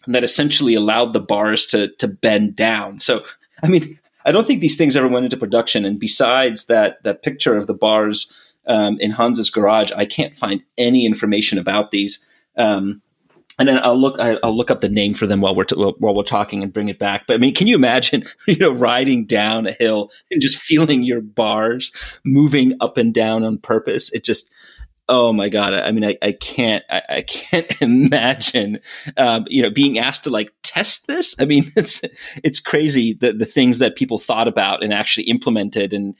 that 0.07 0.23
essentially 0.23 0.75
allowed 0.75 1.13
the 1.13 1.19
bars 1.19 1.65
to 1.65 1.89
to 1.95 2.07
bend 2.07 2.55
down. 2.55 2.99
So 2.99 3.23
i 3.63 3.67
mean 3.67 3.97
i 4.25 4.31
don't 4.31 4.45
think 4.45 4.61
these 4.61 4.77
things 4.77 4.95
ever 4.95 5.07
went 5.07 5.25
into 5.25 5.37
production. 5.37 5.85
And 5.85 5.99
besides 5.99 6.65
that 6.65 7.01
that 7.03 7.23
picture 7.23 7.57
of 7.57 7.67
the 7.67 7.73
bars 7.73 8.31
um, 8.67 8.99
in 8.99 9.11
Hans's 9.11 9.49
garage. 9.49 9.91
I 9.95 10.05
can't 10.05 10.35
find 10.35 10.61
any 10.77 11.05
information 11.05 11.57
about 11.57 11.91
these. 11.91 12.23
Um, 12.57 13.01
and 13.57 13.69
then 13.69 13.79
I'll 13.81 13.99
look. 13.99 14.19
I'll 14.19 14.55
look 14.55 14.69
up 14.69 14.81
the 14.81 14.89
name 14.89 15.13
for 15.13 15.27
them 15.27 15.39
while 15.39 15.55
we're 15.55 15.63
t- 15.63 15.75
while 15.75 16.13
we're 16.13 16.23
talking 16.23 16.61
and 16.61 16.73
bring 16.73 16.89
it 16.89 16.99
back. 16.99 17.25
But 17.25 17.35
I 17.35 17.37
mean, 17.37 17.53
can 17.53 17.67
you 17.67 17.75
imagine, 17.75 18.25
you 18.47 18.57
know, 18.57 18.71
riding 18.71 19.25
down 19.25 19.65
a 19.67 19.71
hill 19.71 20.11
and 20.29 20.41
just 20.41 20.57
feeling 20.57 21.03
your 21.03 21.21
bars 21.21 21.91
moving 22.25 22.73
up 22.81 22.97
and 22.97 23.13
down 23.13 23.43
on 23.43 23.57
purpose? 23.57 24.11
It 24.11 24.25
just, 24.25 24.51
oh 25.07 25.31
my 25.31 25.47
god! 25.47 25.73
I 25.73 25.91
mean, 25.91 26.03
I, 26.03 26.17
I 26.21 26.33
can't, 26.33 26.83
I, 26.89 27.01
I 27.09 27.21
can't 27.21 27.71
imagine, 27.81 28.79
um, 29.15 29.45
you 29.47 29.61
know, 29.61 29.69
being 29.69 29.99
asked 29.99 30.25
to 30.25 30.29
like 30.29 30.51
test 30.61 31.07
this. 31.07 31.35
I 31.39 31.45
mean, 31.45 31.71
it's 31.75 32.01
it's 32.43 32.59
crazy 32.59 33.13
the 33.13 33.31
the 33.31 33.45
things 33.45 33.79
that 33.79 33.95
people 33.95 34.19
thought 34.19 34.47
about 34.47 34.83
and 34.83 34.93
actually 34.93 35.27
implemented 35.27 35.93
and 35.93 36.15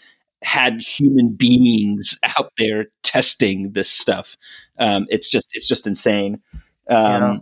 had 0.46 0.80
human 0.80 1.30
beings 1.30 2.18
out 2.38 2.52
there 2.58 2.86
testing 3.04 3.72
this 3.72 3.90
stuff. 3.90 4.38
Um, 4.80 5.08
it's 5.10 5.30
just 5.30 5.50
it's 5.54 5.68
just 5.68 5.88
insane. 5.88 6.42
Um, 6.90 7.22
yeah. 7.22 7.38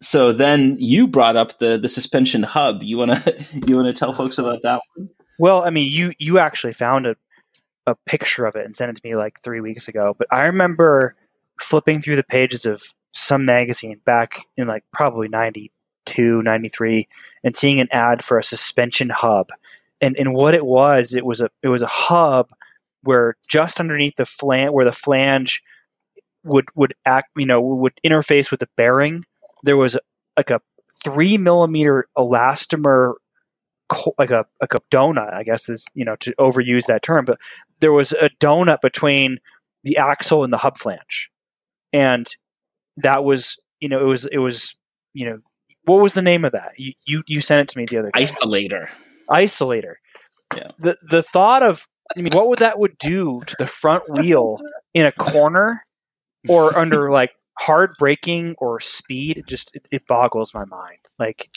So 0.00 0.32
then 0.32 0.76
you 0.78 1.06
brought 1.06 1.36
up 1.36 1.58
the 1.58 1.78
the 1.78 1.88
suspension 1.88 2.42
hub. 2.42 2.82
You 2.82 2.98
wanna 2.98 3.22
you 3.66 3.76
wanna 3.76 3.92
tell 3.92 4.12
folks 4.12 4.38
about 4.38 4.62
that 4.62 4.80
one? 4.94 5.10
Well, 5.38 5.62
I 5.62 5.70
mean, 5.70 5.90
you 5.90 6.12
you 6.18 6.38
actually 6.38 6.72
found 6.72 7.06
a 7.06 7.16
a 7.86 7.94
picture 8.06 8.46
of 8.46 8.56
it 8.56 8.64
and 8.64 8.74
sent 8.74 8.90
it 8.90 9.00
to 9.00 9.08
me 9.08 9.16
like 9.16 9.40
three 9.40 9.60
weeks 9.60 9.88
ago. 9.88 10.14
But 10.16 10.28
I 10.30 10.44
remember 10.44 11.16
flipping 11.60 12.00
through 12.00 12.16
the 12.16 12.22
pages 12.22 12.64
of 12.64 12.82
some 13.12 13.44
magazine 13.44 14.00
back 14.04 14.34
in 14.56 14.66
like 14.66 14.84
probably 14.92 15.28
92, 15.28 16.42
93 16.42 17.08
and 17.44 17.56
seeing 17.56 17.80
an 17.80 17.88
ad 17.90 18.22
for 18.24 18.38
a 18.38 18.44
suspension 18.44 19.10
hub 19.10 19.48
and 20.02 20.16
and 20.18 20.34
what 20.34 20.54
it 20.54 20.66
was, 20.66 21.14
it 21.14 21.24
was 21.24 21.40
a 21.40 21.48
it 21.62 21.68
was 21.68 21.80
a 21.80 21.86
hub 21.86 22.50
where 23.02 23.36
just 23.48 23.80
underneath 23.80 24.16
the 24.16 24.26
flange, 24.26 24.72
where 24.72 24.84
the 24.84 24.92
flange 24.92 25.62
would 26.44 26.66
would 26.74 26.94
act, 27.06 27.30
you 27.36 27.46
know, 27.46 27.60
would 27.60 27.94
interface 28.04 28.50
with 28.50 28.60
the 28.60 28.68
bearing, 28.76 29.24
there 29.62 29.76
was 29.76 29.96
like 30.36 30.50
a 30.50 30.60
three 31.04 31.38
millimeter 31.38 32.08
elastomer, 32.18 33.14
like 34.18 34.30
a 34.30 34.44
like 34.60 34.74
a 34.74 34.80
donut, 34.90 35.32
I 35.32 35.44
guess 35.44 35.68
is 35.68 35.86
you 35.94 36.04
know 36.04 36.16
to 36.16 36.34
overuse 36.34 36.86
that 36.86 37.02
term, 37.02 37.24
but 37.24 37.38
there 37.80 37.92
was 37.92 38.12
a 38.12 38.28
donut 38.40 38.80
between 38.80 39.38
the 39.84 39.96
axle 39.96 40.44
and 40.44 40.52
the 40.52 40.58
hub 40.58 40.78
flange, 40.78 41.30
and 41.92 42.26
that 42.96 43.24
was 43.24 43.56
you 43.80 43.88
know 43.88 44.00
it 44.00 44.06
was 44.06 44.26
it 44.26 44.38
was 44.38 44.76
you 45.14 45.26
know 45.26 45.38
what 45.84 46.00
was 46.00 46.14
the 46.14 46.22
name 46.22 46.44
of 46.44 46.52
that? 46.52 46.72
You 46.76 46.92
you, 47.06 47.22
you 47.26 47.40
sent 47.40 47.68
it 47.68 47.72
to 47.72 47.78
me 47.78 47.86
the 47.86 47.98
other 47.98 48.10
day. 48.12 48.24
Isolator 48.24 48.88
isolator. 49.32 49.94
Yeah. 50.54 50.70
The 50.78 50.96
the 51.02 51.22
thought 51.22 51.62
of 51.62 51.86
I 52.16 52.20
mean, 52.20 52.32
what 52.32 52.48
would 52.48 52.58
that 52.58 52.78
would 52.78 52.98
do 52.98 53.40
to 53.46 53.56
the 53.58 53.66
front 53.66 54.04
wheel 54.08 54.58
in 54.92 55.06
a 55.06 55.12
corner 55.12 55.84
or 56.48 56.76
under 56.78 57.10
like 57.10 57.32
hard 57.58 57.92
braking 57.98 58.54
or 58.58 58.80
speed? 58.80 59.38
It 59.38 59.46
just 59.46 59.74
it, 59.74 59.88
it 59.90 60.06
boggles 60.06 60.52
my 60.52 60.64
mind. 60.64 60.98
Like 61.18 61.48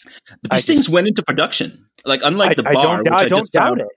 but 0.42 0.52
these 0.52 0.64
I 0.64 0.66
things 0.66 0.86
just, 0.86 0.90
went 0.90 1.08
into 1.08 1.24
production. 1.24 1.88
Like 2.06 2.22
unlike 2.24 2.52
I, 2.52 2.54
the 2.56 2.64
bar, 2.64 2.72
I 2.72 2.82
don't, 2.82 3.12
I 3.14 3.28
don't 3.28 3.52
doubt 3.52 3.68
found, 3.68 3.82
it. 3.82 3.88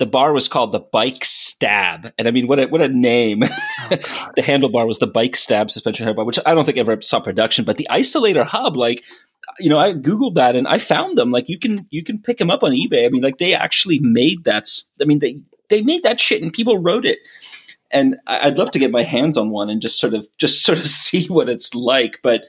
The 0.00 0.06
bar 0.06 0.32
was 0.32 0.48
called 0.48 0.72
the 0.72 0.80
Bike 0.80 1.24
Stab, 1.24 2.12
and 2.18 2.26
I 2.26 2.30
mean, 2.30 2.46
what 2.46 2.58
a 2.58 2.66
what 2.66 2.80
a 2.80 2.88
name! 2.88 3.44
Oh, 3.92 3.96
the 4.36 4.42
handlebar 4.42 4.86
was 4.86 4.98
the 5.00 5.06
Bike 5.08 5.34
Stab 5.34 5.68
suspension 5.70 6.06
handlebar, 6.06 6.24
which 6.24 6.38
I 6.46 6.54
don't 6.54 6.64
think 6.64 6.78
ever 6.78 7.00
saw 7.00 7.18
production. 7.18 7.64
But 7.64 7.76
the 7.76 7.88
isolator 7.90 8.46
hub, 8.46 8.76
like 8.76 9.02
you 9.58 9.68
know, 9.68 9.78
I 9.78 9.94
googled 9.94 10.34
that 10.34 10.56
and 10.56 10.68
I 10.68 10.78
found 10.78 11.18
them. 11.18 11.30
Like 11.30 11.48
you 11.48 11.58
can 11.58 11.86
you 11.90 12.04
can 12.04 12.18
pick 12.18 12.38
them 12.38 12.50
up 12.50 12.62
on 12.62 12.72
eBay. 12.72 13.06
I 13.06 13.08
mean, 13.08 13.22
like 13.22 13.38
they 13.38 13.54
actually 13.54 13.98
made 13.98 14.44
that. 14.44 14.68
I 15.00 15.04
mean, 15.04 15.18
they 15.18 15.40
they 15.68 15.82
made 15.82 16.02
that 16.04 16.20
shit 16.20 16.42
and 16.42 16.52
people 16.52 16.78
wrote 16.78 17.04
it. 17.04 17.18
And 17.90 18.16
I'd 18.26 18.58
love 18.58 18.70
to 18.72 18.78
get 18.78 18.92
my 18.92 19.02
hands 19.02 19.36
on 19.36 19.50
one 19.50 19.68
and 19.68 19.82
just 19.82 19.98
sort 19.98 20.14
of 20.14 20.28
just 20.38 20.64
sort 20.64 20.78
of 20.78 20.86
see 21.02 21.26
what 21.26 21.48
it's 21.48 21.74
like. 21.74 22.20
But 22.22 22.44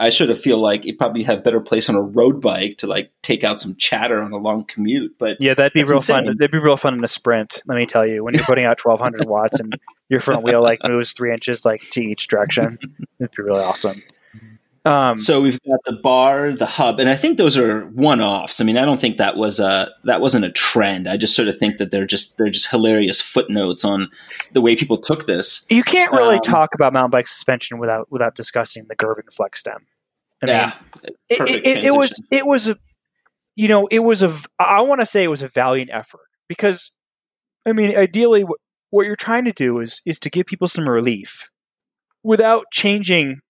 I 0.00 0.10
sort 0.10 0.30
of 0.30 0.40
feel 0.40 0.58
like 0.58 0.86
it 0.86 0.96
probably 0.96 1.24
have 1.24 1.42
better 1.42 1.60
place 1.60 1.88
on 1.88 1.96
a 1.96 2.02
road 2.02 2.40
bike 2.40 2.78
to 2.78 2.86
like 2.86 3.10
take 3.22 3.42
out 3.42 3.60
some 3.60 3.74
chatter 3.74 4.22
on 4.22 4.32
a 4.32 4.36
long 4.36 4.64
commute. 4.64 5.16
But 5.18 5.38
yeah, 5.40 5.54
that'd 5.54 5.72
be 5.72 5.82
real 5.82 5.94
insane. 5.94 6.26
fun. 6.26 6.36
That'd 6.36 6.52
be 6.52 6.58
real 6.58 6.76
fun 6.76 6.94
in 6.94 7.02
a 7.02 7.08
sprint. 7.08 7.62
Let 7.66 7.74
me 7.74 7.86
tell 7.86 8.06
you, 8.06 8.22
when 8.22 8.34
you're 8.34 8.44
putting 8.44 8.64
out 8.64 8.78
1200 8.82 9.28
watts 9.28 9.58
and 9.58 9.78
your 10.08 10.20
front 10.20 10.44
wheel 10.44 10.62
like 10.62 10.78
moves 10.84 11.12
three 11.12 11.32
inches 11.32 11.64
like 11.64 11.80
to 11.90 12.00
each 12.00 12.28
direction, 12.28 12.78
it'd 13.18 13.32
be 13.36 13.42
really 13.42 13.62
awesome. 13.62 14.02
Um, 14.84 15.18
so 15.18 15.40
we've 15.40 15.60
got 15.64 15.80
the 15.84 15.92
bar, 15.92 16.52
the 16.52 16.66
hub, 16.66 17.00
and 17.00 17.08
I 17.08 17.16
think 17.16 17.36
those 17.36 17.58
are 17.58 17.86
one-offs. 17.88 18.60
I 18.60 18.64
mean, 18.64 18.78
I 18.78 18.84
don't 18.84 19.00
think 19.00 19.18
that 19.18 19.36
was 19.36 19.60
a 19.60 19.90
that 20.04 20.20
wasn't 20.20 20.44
a 20.44 20.52
trend. 20.52 21.08
I 21.08 21.16
just 21.16 21.34
sort 21.34 21.48
of 21.48 21.58
think 21.58 21.78
that 21.78 21.90
they're 21.90 22.06
just 22.06 22.38
they're 22.38 22.48
just 22.48 22.68
hilarious 22.68 23.20
footnotes 23.20 23.84
on 23.84 24.10
the 24.52 24.60
way 24.60 24.76
people 24.76 24.98
took 24.98 25.26
this. 25.26 25.64
You 25.68 25.82
can't 25.82 26.12
really 26.12 26.36
um, 26.36 26.42
talk 26.42 26.74
about 26.74 26.92
mountain 26.92 27.10
bike 27.10 27.26
suspension 27.26 27.78
without 27.78 28.10
without 28.10 28.34
discussing 28.34 28.86
the 28.88 28.94
Girvin 28.94 29.24
flex 29.30 29.60
stem. 29.60 29.86
I 30.42 30.46
mean, 30.46 30.54
yeah, 30.54 30.74
it, 31.02 31.14
it, 31.28 31.84
it, 31.84 31.96
was 31.96 32.22
it 32.30 32.46
was 32.46 32.68
a 32.68 32.76
you 33.56 33.68
know 33.68 33.88
it 33.88 34.00
was 34.00 34.22
a 34.22 34.32
I 34.58 34.80
want 34.82 35.00
to 35.00 35.06
say 35.06 35.24
it 35.24 35.28
was 35.28 35.42
a 35.42 35.48
valiant 35.48 35.90
effort 35.92 36.28
because 36.48 36.92
I 37.66 37.72
mean 37.72 37.96
ideally 37.96 38.44
what, 38.44 38.60
what 38.90 39.06
you're 39.06 39.16
trying 39.16 39.44
to 39.46 39.52
do 39.52 39.80
is 39.80 40.00
is 40.06 40.20
to 40.20 40.30
give 40.30 40.46
people 40.46 40.68
some 40.68 40.88
relief 40.88 41.50
without 42.22 42.66
changing 42.72 43.40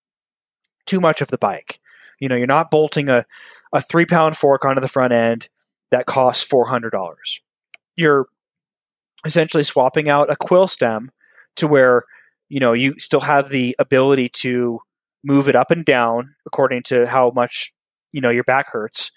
too 0.89 1.01
much 1.01 1.21
of 1.21 1.29
the 1.29 1.39
bike. 1.39 1.79
You 2.19 2.29
know, 2.29 2.35
you're 2.35 2.47
not 2.47 2.71
bolting 2.71 3.09
a, 3.09 3.25
a 3.73 3.81
three 3.81 4.07
pound 4.07 4.37
fork 4.37 4.65
onto 4.65 4.81
the 4.81 4.89
front 4.89 5.13
end 5.13 5.49
that 5.91 6.07
costs 6.07 6.43
four 6.43 6.67
hundred 6.67 6.91
dollars. 6.91 7.41
You're 7.97 8.27
essentially 9.25 9.65
swapping 9.65 10.09
out 10.09 10.31
a 10.31 10.37
quill 10.37 10.67
stem 10.67 11.11
to 11.57 11.67
where 11.67 12.05
you 12.49 12.61
know 12.61 12.73
you 12.73 12.99
still 12.99 13.21
have 13.21 13.51
the 13.51 13.77
ability 13.79 14.29
to 14.31 14.81
move 15.25 15.49
it 15.49 15.57
up 15.57 15.71
and 15.71 15.85
down 15.85 16.35
according 16.47 16.83
to 16.85 17.07
how 17.07 17.31
much 17.31 17.73
you 18.13 18.21
know 18.21 18.31
your 18.31 18.45
back 18.45 18.71
hurts. 18.71 19.11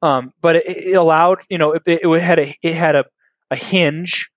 Um, 0.00 0.32
but 0.40 0.56
it, 0.56 0.64
it, 0.66 0.94
allowed 0.94 1.38
you 1.48 1.58
know 1.58 1.72
it, 1.72 1.82
it 1.86 2.22
had 2.22 2.38
a 2.38 2.56
it 2.62 2.74
had 2.74 2.96
a, 2.96 3.04
a 3.50 3.56
hinge 3.56 4.30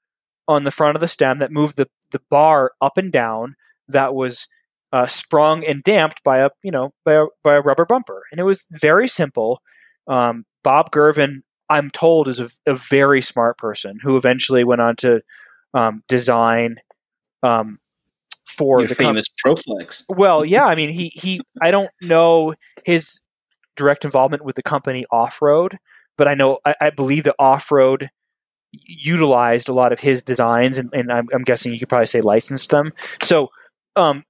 on 0.48 0.64
the 0.64 0.72
front 0.72 0.96
of 0.96 1.02
the 1.02 1.08
stem 1.08 1.40
that 1.40 1.52
moved 1.52 1.78
the 1.78 1.88
the 2.12 2.22
bar 2.30 2.74
up 2.82 2.98
and 2.98 3.12
down 3.12 3.56
that 3.88 4.14
was 4.14 4.48
uh, 4.92 5.08
sprung 5.08 5.64
and 5.66 5.84
damped 5.84 6.24
by 6.24 6.40
a 6.40 6.50
you 6.64 6.72
know 6.72 6.94
by 7.06 7.14
a, 7.14 7.26
by 7.44 7.56
a 7.56 7.62
rubber 7.62 7.86
bumper, 7.86 8.24
and 8.32 8.40
it 8.40 8.44
was 8.44 8.66
very 8.72 9.08
simple. 9.08 9.62
Um, 10.08 10.46
Bob 10.64 10.92
Girvin, 10.92 11.44
I'm 11.70 11.90
told, 11.90 12.28
is 12.28 12.40
a, 12.40 12.50
a, 12.66 12.74
very 12.74 13.22
smart 13.22 13.58
person 13.58 14.00
who 14.02 14.18
eventually 14.18 14.64
went 14.64 14.82
on 14.82 14.96
to 14.98 15.22
um, 15.74 16.04
design 16.08 16.78
um, 17.44 17.80
for 18.46 18.80
Your 18.80 18.88
the 18.88 18.96
famous 18.96 19.28
com- 19.44 19.56
Proflex. 19.56 20.04
Well, 20.10 20.44
yeah, 20.46 20.66
I 20.66 20.76
mean 20.76 20.90
he 20.90 21.10
he 21.14 21.42
I 21.62 21.72
don't 21.72 21.92
know 22.02 22.56
his 22.86 23.22
direct 23.76 24.06
involvement 24.06 24.44
with 24.44 24.56
the 24.56 24.64
company 24.64 25.06
Off 25.12 25.42
Road, 25.42 25.78
but 26.18 26.28
I 26.28 26.34
know 26.34 26.60
I, 26.66 26.76
I 26.82 26.90
believe 26.90 27.24
that 27.24 27.36
Off 27.40 27.72
Road 27.72 28.10
utilized 28.72 29.70
a 29.70 29.74
lot 29.74 29.92
of 29.92 30.00
his 30.00 30.24
designs, 30.24 30.78
and, 30.78 30.90
and 30.94 31.12
I'm, 31.12 31.28
I'm, 31.34 31.44
guessing 31.44 31.74
you 31.74 31.80
could 31.80 31.90
probably 31.90 32.06
say 32.06 32.22
licensed 32.22 32.70
them. 32.70 32.94
So, 33.22 33.50
um, 33.96 34.24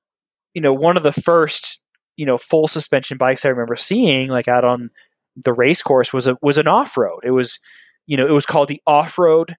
you 0.54 0.62
know, 0.62 0.74
one 0.74 0.98
of 0.98 1.04
the 1.04 1.12
first 1.12 1.82
you 2.18 2.26
know 2.26 2.38
full 2.38 2.68
suspension 2.68 3.18
bikes 3.18 3.46
I 3.46 3.50
remember 3.50 3.76
seeing 3.76 4.30
like 4.30 4.48
out 4.48 4.66
on 4.66 4.90
the 5.36 5.54
race 5.54 5.82
course 5.82 6.12
was 6.12 6.28
a 6.28 6.38
was 6.42 6.58
an 6.58 6.68
off 6.68 6.98
road. 6.98 7.22
It 7.24 7.32
was 7.32 7.60
you 8.08 8.18
know 8.18 8.28
it 8.28 8.32
was 8.32 8.46
called 8.46 8.68
the 8.68 8.82
off 8.86 9.18
road 9.18 9.56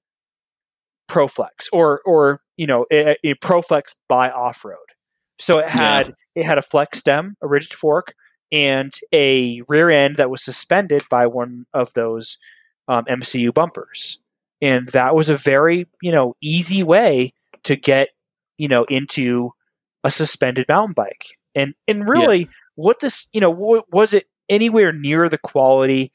Proflex 1.11 1.68
or 1.72 2.01
or 2.05 2.40
you 2.57 2.66
know 2.66 2.86
a, 2.93 3.16
a 3.24 3.34
Proflex 3.34 3.95
by 4.09 4.30
off 4.30 4.64
road. 4.64 4.78
So 5.38 5.59
it 5.59 5.68
had 5.68 6.09
yeah. 6.09 6.43
it 6.43 6.45
had 6.45 6.59
a 6.59 6.62
flex 6.62 6.99
stem, 6.99 7.36
a 7.43 7.49
rigid 7.49 7.72
fork, 7.72 8.14
and 8.51 8.93
a 9.12 9.62
rear 9.68 9.90
end 9.90 10.16
that 10.16 10.30
was 10.30 10.45
suspended 10.45 11.03
by 11.11 11.26
one 11.26 11.66
of 11.72 11.93
those 11.95 12.38
um, 12.88 13.05
MCU 13.07 13.53
bumpers 13.53 14.18
and 14.62 14.88
that 14.90 15.14
was 15.14 15.28
a 15.28 15.36
very 15.36 15.86
you 16.01 16.12
know 16.12 16.36
easy 16.40 16.82
way 16.82 17.34
to 17.64 17.76
get 17.76 18.09
you 18.57 18.68
know 18.68 18.84
into 18.84 19.51
a 20.05 20.11
suspended 20.11 20.66
mountain 20.68 20.94
bike 20.94 21.26
and 21.55 21.74
and 21.86 22.09
really 22.09 22.40
yeah. 22.40 22.46
what 22.74 23.00
this 23.00 23.28
you 23.32 23.40
know 23.40 23.82
was 23.92 24.12
it 24.12 24.26
anywhere 24.48 24.92
near 24.92 25.28
the 25.28 25.38
quality 25.38 26.12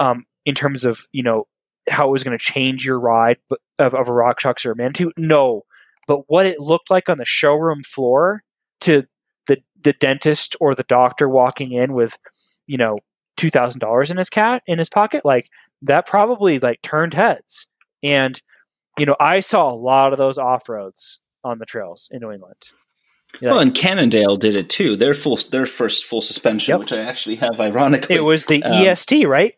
um, 0.00 0.24
in 0.44 0.54
terms 0.54 0.84
of 0.84 1.06
you 1.12 1.22
know 1.22 1.46
how 1.88 2.08
it 2.08 2.12
was 2.12 2.24
going 2.24 2.36
to 2.36 2.44
change 2.44 2.84
your 2.84 3.00
ride 3.00 3.38
of, 3.78 3.94
of 3.94 4.08
a 4.08 4.12
RockShox 4.12 4.66
or 4.66 4.72
a 4.72 4.76
Manitou 4.76 5.12
no 5.16 5.62
but 6.06 6.22
what 6.28 6.46
it 6.46 6.60
looked 6.60 6.90
like 6.90 7.08
on 7.08 7.18
the 7.18 7.24
showroom 7.24 7.82
floor 7.82 8.42
to 8.80 9.04
the 9.46 9.58
the 9.82 9.94
dentist 9.94 10.56
or 10.60 10.74
the 10.74 10.84
doctor 10.84 11.28
walking 11.28 11.72
in 11.72 11.92
with 11.94 12.18
you 12.66 12.76
know 12.76 12.98
two 13.36 13.50
thousand 13.50 13.80
dollars 13.80 14.10
in 14.10 14.16
his 14.16 14.30
cat 14.30 14.62
in 14.66 14.78
his 14.78 14.90
pocket 14.90 15.24
like 15.24 15.48
that 15.80 16.06
probably 16.06 16.58
like 16.58 16.82
turned 16.82 17.14
heads 17.14 17.68
and 18.02 18.42
you 18.98 19.06
know, 19.06 19.16
I 19.20 19.40
saw 19.40 19.72
a 19.72 19.74
lot 19.74 20.12
of 20.12 20.18
those 20.18 20.38
off 20.38 20.68
roads 20.68 21.20
on 21.44 21.58
the 21.58 21.66
trails 21.66 22.08
in 22.10 22.20
New 22.20 22.32
England. 22.32 22.70
Well, 23.42 23.60
and 23.60 23.74
Cannondale 23.74 24.36
did 24.36 24.56
it 24.56 24.70
too. 24.70 24.96
Their 24.96 25.14
full, 25.14 25.36
their 25.50 25.66
first 25.66 26.04
full 26.04 26.22
suspension, 26.22 26.72
yep. 26.72 26.80
which 26.80 26.92
I 26.92 27.00
actually 27.00 27.36
have, 27.36 27.60
ironically, 27.60 28.16
it 28.16 28.24
was 28.24 28.46
the 28.46 28.62
um, 28.62 28.84
EST, 28.84 29.26
right? 29.26 29.54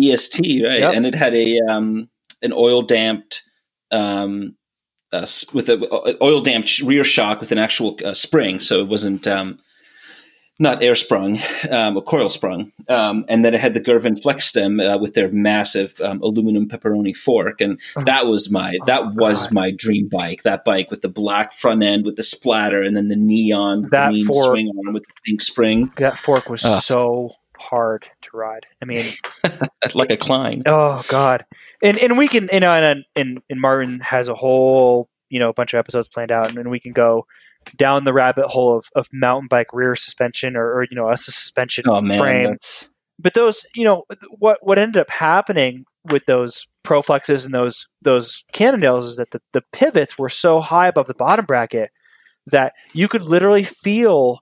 EST, 0.00 0.64
right? 0.64 0.80
Yep. 0.80 0.94
And 0.94 1.06
it 1.06 1.14
had 1.14 1.34
a 1.34 1.58
um, 1.68 2.08
an 2.42 2.52
oil 2.52 2.82
damped 2.82 3.42
um, 3.90 4.56
uh, 5.12 5.26
with 5.52 5.68
a 5.68 6.16
oil 6.22 6.40
damped 6.40 6.80
rear 6.80 7.04
shock 7.04 7.40
with 7.40 7.52
an 7.52 7.58
actual 7.58 7.98
uh, 8.04 8.14
spring, 8.14 8.60
so 8.60 8.80
it 8.80 8.88
wasn't 8.88 9.26
um, 9.26 9.58
not 10.58 10.82
air 10.82 10.94
sprung, 10.94 11.40
um, 11.70 11.96
or 11.96 12.02
coil 12.02 12.30
sprung. 12.30 12.72
Um, 12.88 13.24
and 13.28 13.44
then 13.44 13.54
it 13.54 13.60
had 13.60 13.74
the 13.74 13.80
Girvin 13.80 14.16
Flex 14.16 14.44
stem 14.44 14.78
uh, 14.78 14.98
with 14.98 15.14
their 15.14 15.28
massive 15.28 16.00
um, 16.02 16.22
aluminum 16.22 16.68
pepperoni 16.68 17.16
fork. 17.16 17.60
And 17.60 17.80
oh. 17.96 18.04
that 18.04 18.26
was 18.26 18.50
my, 18.50 18.78
that 18.86 19.02
oh, 19.02 19.12
was 19.14 19.44
God. 19.46 19.52
my 19.52 19.70
dream 19.72 20.08
bike. 20.08 20.42
That 20.44 20.64
bike 20.64 20.90
with 20.90 21.02
the 21.02 21.08
black 21.08 21.52
front 21.52 21.82
end 21.82 22.04
with 22.04 22.16
the 22.16 22.22
splatter 22.22 22.82
and 22.82 22.96
then 22.96 23.08
the 23.08 23.16
neon 23.16 23.88
that 23.90 24.10
green 24.10 24.26
fork, 24.26 24.50
swing 24.50 24.72
arm 24.84 24.94
with 24.94 25.04
the 25.04 25.12
pink 25.26 25.40
spring. 25.40 25.92
That 25.96 26.18
fork 26.18 26.48
was 26.48 26.64
uh. 26.64 26.80
so 26.80 27.32
hard 27.58 28.06
to 28.22 28.30
ride. 28.32 28.66
I 28.80 28.84
mean, 28.84 29.06
like 29.94 30.10
a 30.10 30.16
Klein. 30.16 30.62
Oh 30.66 31.02
God. 31.08 31.44
And, 31.82 31.98
and 31.98 32.16
we 32.16 32.28
can, 32.28 32.48
you 32.52 32.60
know, 32.60 32.72
and, 32.72 33.04
and, 33.16 33.40
and 33.50 33.60
Martin 33.60 33.98
has 34.00 34.28
a 34.28 34.34
whole, 34.34 35.08
you 35.30 35.40
know, 35.40 35.48
a 35.48 35.54
bunch 35.54 35.74
of 35.74 35.78
episodes 35.78 36.08
planned 36.08 36.30
out 36.30 36.56
and 36.56 36.70
we 36.70 36.78
can 36.78 36.92
go, 36.92 37.26
down 37.76 38.04
the 38.04 38.12
rabbit 38.12 38.46
hole 38.46 38.76
of, 38.76 38.86
of 38.94 39.08
mountain 39.12 39.48
bike 39.48 39.72
rear 39.72 39.94
suspension 39.96 40.56
or, 40.56 40.72
or 40.74 40.86
you 40.90 40.96
know 40.96 41.10
a 41.10 41.16
suspension 41.16 41.84
oh, 41.88 42.00
man, 42.00 42.18
frame. 42.18 42.50
That's... 42.50 42.88
But 43.18 43.34
those, 43.34 43.64
you 43.74 43.84
know, 43.84 44.04
what 44.38 44.58
what 44.62 44.78
ended 44.78 45.00
up 45.00 45.10
happening 45.10 45.84
with 46.04 46.26
those 46.26 46.66
Proflexes 46.84 47.46
and 47.46 47.54
those 47.54 47.86
those 48.02 48.44
Cannondales 48.52 49.04
is 49.04 49.16
that 49.16 49.30
the, 49.30 49.40
the 49.52 49.62
pivots 49.72 50.18
were 50.18 50.28
so 50.28 50.60
high 50.60 50.88
above 50.88 51.06
the 51.06 51.14
bottom 51.14 51.46
bracket 51.46 51.90
that 52.46 52.72
you 52.92 53.08
could 53.08 53.22
literally 53.22 53.64
feel 53.64 54.40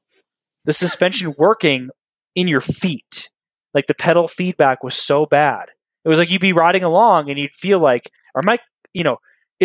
the 0.64 0.72
suspension 0.72 1.34
working 1.38 1.90
in 2.34 2.48
your 2.48 2.60
feet. 2.60 3.30
Like 3.74 3.86
the 3.86 3.94
pedal 3.94 4.28
feedback 4.28 4.82
was 4.82 4.94
so 4.94 5.26
bad. 5.26 5.66
It 6.04 6.08
was 6.08 6.18
like 6.18 6.30
you'd 6.30 6.40
be 6.40 6.52
riding 6.52 6.82
along 6.82 7.30
and 7.30 7.38
you'd 7.38 7.52
feel 7.52 7.78
like, 7.78 8.10
are 8.34 8.42
my, 8.42 8.58
you 8.92 9.04
know, 9.04 9.18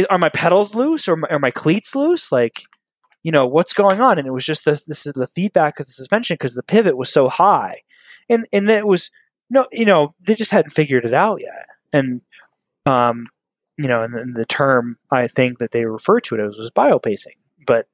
are 0.09 0.19
my 0.19 0.29
pedals 0.29 0.75
loose 0.75 1.07
or 1.07 1.19
are 1.31 1.39
my 1.39 1.51
cleats 1.51 1.95
loose? 1.95 2.31
Like 2.31 2.61
you 3.27 3.31
know 3.33 3.45
what's 3.45 3.73
going 3.73 3.99
on? 3.99 4.17
And 4.17 4.25
it 4.25 4.31
was 4.31 4.45
just 4.45 4.63
this, 4.63 4.85
this 4.85 5.05
is 5.05 5.11
the 5.11 5.27
feedback 5.27 5.81
of 5.81 5.85
the 5.85 5.91
suspension 5.91 6.35
because 6.35 6.55
the 6.55 6.63
pivot 6.63 6.95
was 6.95 7.11
so 7.11 7.27
high. 7.27 7.81
And 8.29 8.47
and 8.53 8.69
it 8.69 8.87
was 8.87 9.11
no 9.49 9.67
you 9.73 9.83
know 9.83 10.15
they 10.21 10.33
just 10.33 10.51
hadn't 10.51 10.69
figured 10.71 11.03
it 11.03 11.13
out 11.13 11.41
yet. 11.41 11.65
And 11.91 12.21
um 12.85 13.27
you 13.77 13.89
know 13.89 14.01
and, 14.01 14.15
and 14.15 14.33
the 14.33 14.45
term 14.45 14.97
i 15.11 15.27
think 15.27 15.59
that 15.59 15.71
they 15.71 15.83
refer 15.83 16.21
to 16.21 16.35
it 16.35 16.39
as 16.39 16.57
was 16.57 16.71
biopacing. 16.71 17.35
But 17.65 17.89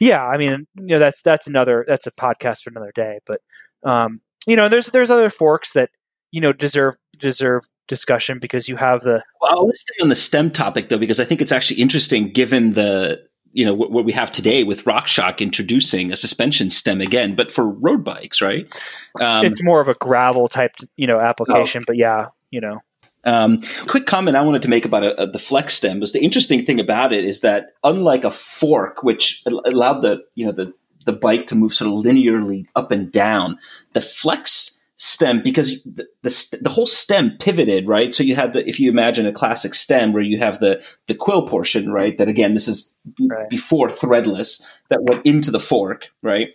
yeah 0.00 0.22
i 0.22 0.36
mean 0.36 0.66
you 0.76 0.86
know 0.86 0.98
that's 0.98 1.22
that's 1.22 1.46
another 1.46 1.86
that's 1.88 2.06
a 2.06 2.12
podcast 2.12 2.62
for 2.62 2.68
another 2.68 2.92
day. 2.94 3.20
But 3.24 3.40
um 3.84 4.20
you 4.46 4.54
know 4.54 4.68
there's 4.68 4.88
there's 4.88 5.10
other 5.10 5.30
forks 5.30 5.72
that 5.72 5.88
you 6.30 6.42
know 6.42 6.52
deserve 6.52 6.96
deserve 7.16 7.62
discussion 7.88 8.38
because 8.38 8.68
you 8.68 8.76
have 8.76 9.00
the 9.00 9.22
well 9.40 9.50
i 9.50 9.54
want 9.54 9.72
to 9.72 9.80
stay 9.80 9.94
on 10.02 10.10
the 10.10 10.14
stem 10.14 10.50
topic 10.50 10.88
though 10.88 10.98
because 10.98 11.20
i 11.20 11.24
think 11.24 11.40
it's 11.40 11.52
actually 11.52 11.80
interesting 11.80 12.30
given 12.30 12.72
the 12.74 13.20
you 13.52 13.64
know 13.64 13.74
what, 13.74 14.04
we 14.04 14.12
have 14.12 14.32
today 14.32 14.64
with 14.64 14.84
RockShox 14.84 15.38
introducing 15.38 16.12
a 16.12 16.16
suspension 16.16 16.70
stem 16.70 17.00
again, 17.00 17.34
but 17.34 17.52
for 17.52 17.68
road 17.68 18.04
bikes, 18.04 18.40
right? 18.40 18.72
Um, 19.20 19.44
it's 19.44 19.62
more 19.62 19.80
of 19.80 19.88
a 19.88 19.94
gravel 19.94 20.48
type, 20.48 20.74
you 20.96 21.06
know, 21.06 21.20
application. 21.20 21.82
Oh. 21.82 21.84
But 21.88 21.96
yeah, 21.96 22.28
you 22.50 22.60
know. 22.60 22.80
Um, 23.24 23.62
quick 23.86 24.06
comment 24.06 24.36
I 24.36 24.42
wanted 24.42 24.62
to 24.62 24.68
make 24.68 24.84
about 24.84 25.04
a, 25.04 25.22
a, 25.22 25.26
the 25.26 25.38
flex 25.38 25.74
stem 25.74 26.00
was 26.00 26.12
the 26.12 26.20
interesting 26.20 26.64
thing 26.64 26.80
about 26.80 27.12
it 27.12 27.24
is 27.24 27.40
that 27.42 27.74
unlike 27.84 28.24
a 28.24 28.32
fork, 28.32 29.02
which 29.02 29.42
allowed 29.46 30.00
the 30.00 30.24
you 30.34 30.46
know 30.46 30.52
the 30.52 30.72
the 31.04 31.12
bike 31.12 31.46
to 31.48 31.54
move 31.54 31.74
sort 31.74 31.88
of 31.88 32.04
linearly 32.04 32.66
up 32.74 32.90
and 32.90 33.12
down, 33.12 33.58
the 33.92 34.00
flex 34.00 34.71
stem 35.02 35.42
because 35.42 35.82
the, 35.82 36.06
the, 36.22 36.58
the 36.62 36.70
whole 36.70 36.86
stem 36.86 37.36
pivoted 37.40 37.88
right? 37.88 38.14
So 38.14 38.22
you 38.22 38.36
had 38.36 38.52
the 38.52 38.66
if 38.68 38.78
you 38.78 38.88
imagine 38.88 39.26
a 39.26 39.32
classic 39.32 39.74
stem 39.74 40.12
where 40.12 40.22
you 40.22 40.38
have 40.38 40.60
the 40.60 40.80
the 41.08 41.14
quill 41.16 41.44
portion 41.44 41.90
right? 41.90 42.16
That 42.16 42.28
again 42.28 42.54
this 42.54 42.68
is 42.68 42.96
b- 43.16 43.26
right. 43.28 43.50
before 43.50 43.88
threadless 43.88 44.64
that 44.90 45.02
went 45.02 45.26
into 45.26 45.50
the 45.50 45.58
fork 45.58 46.10
right? 46.22 46.50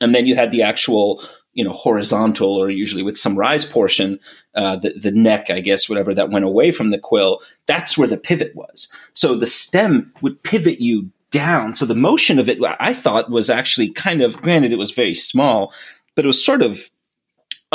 And 0.00 0.12
then 0.12 0.26
you 0.26 0.34
had 0.34 0.50
the 0.50 0.60
actual 0.60 1.22
you 1.52 1.62
know 1.62 1.70
horizontal 1.70 2.56
or 2.56 2.68
usually 2.68 3.04
with 3.04 3.16
some 3.16 3.38
rise 3.38 3.64
portion 3.64 4.18
uh, 4.56 4.74
the, 4.74 4.92
the 4.94 5.12
neck 5.12 5.48
i 5.48 5.60
guess 5.60 5.88
whatever 5.88 6.12
that 6.12 6.30
went 6.30 6.44
away 6.44 6.72
from 6.72 6.88
the 6.88 6.98
quill. 6.98 7.42
That's 7.66 7.96
where 7.96 8.08
the 8.08 8.18
pivot 8.18 8.56
was. 8.56 8.88
So 9.12 9.36
the 9.36 9.46
stem 9.46 10.12
would 10.20 10.42
pivot 10.42 10.80
you 10.80 11.10
down. 11.30 11.76
So 11.76 11.86
the 11.86 11.94
motion 11.94 12.40
of 12.40 12.48
it 12.48 12.58
i 12.80 12.92
thought 12.92 13.30
was 13.30 13.50
actually 13.50 13.90
kind 13.90 14.20
of 14.20 14.42
granted 14.42 14.72
it 14.72 14.78
was 14.78 14.90
very 14.90 15.14
small 15.14 15.72
but 16.16 16.24
it 16.24 16.28
was 16.28 16.44
sort 16.44 16.62
of 16.62 16.90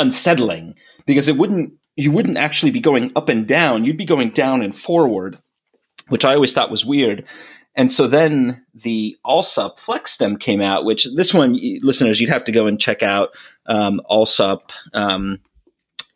unsettling 0.00 0.74
because 1.06 1.28
it 1.28 1.36
wouldn't 1.36 1.72
you 1.96 2.10
wouldn't 2.10 2.38
actually 2.38 2.70
be 2.70 2.80
going 2.80 3.12
up 3.14 3.28
and 3.28 3.46
down 3.46 3.84
you'd 3.84 3.96
be 3.96 4.04
going 4.04 4.30
down 4.30 4.62
and 4.62 4.74
forward 4.74 5.38
which 6.08 6.24
i 6.24 6.34
always 6.34 6.52
thought 6.52 6.70
was 6.70 6.84
weird 6.84 7.24
and 7.76 7.92
so 7.92 8.06
then 8.06 8.64
the 8.74 9.16
Allsup 9.24 9.78
Flex 9.78 10.12
Stem 10.12 10.36
came 10.36 10.60
out, 10.60 10.84
which 10.84 11.06
this 11.14 11.32
one, 11.32 11.58
listeners, 11.82 12.20
you'd 12.20 12.30
have 12.30 12.44
to 12.44 12.52
go 12.52 12.66
and 12.66 12.80
check 12.80 13.02
out 13.02 13.30
um, 13.66 14.00
Allsup. 14.10 14.72
Um, 14.92 15.40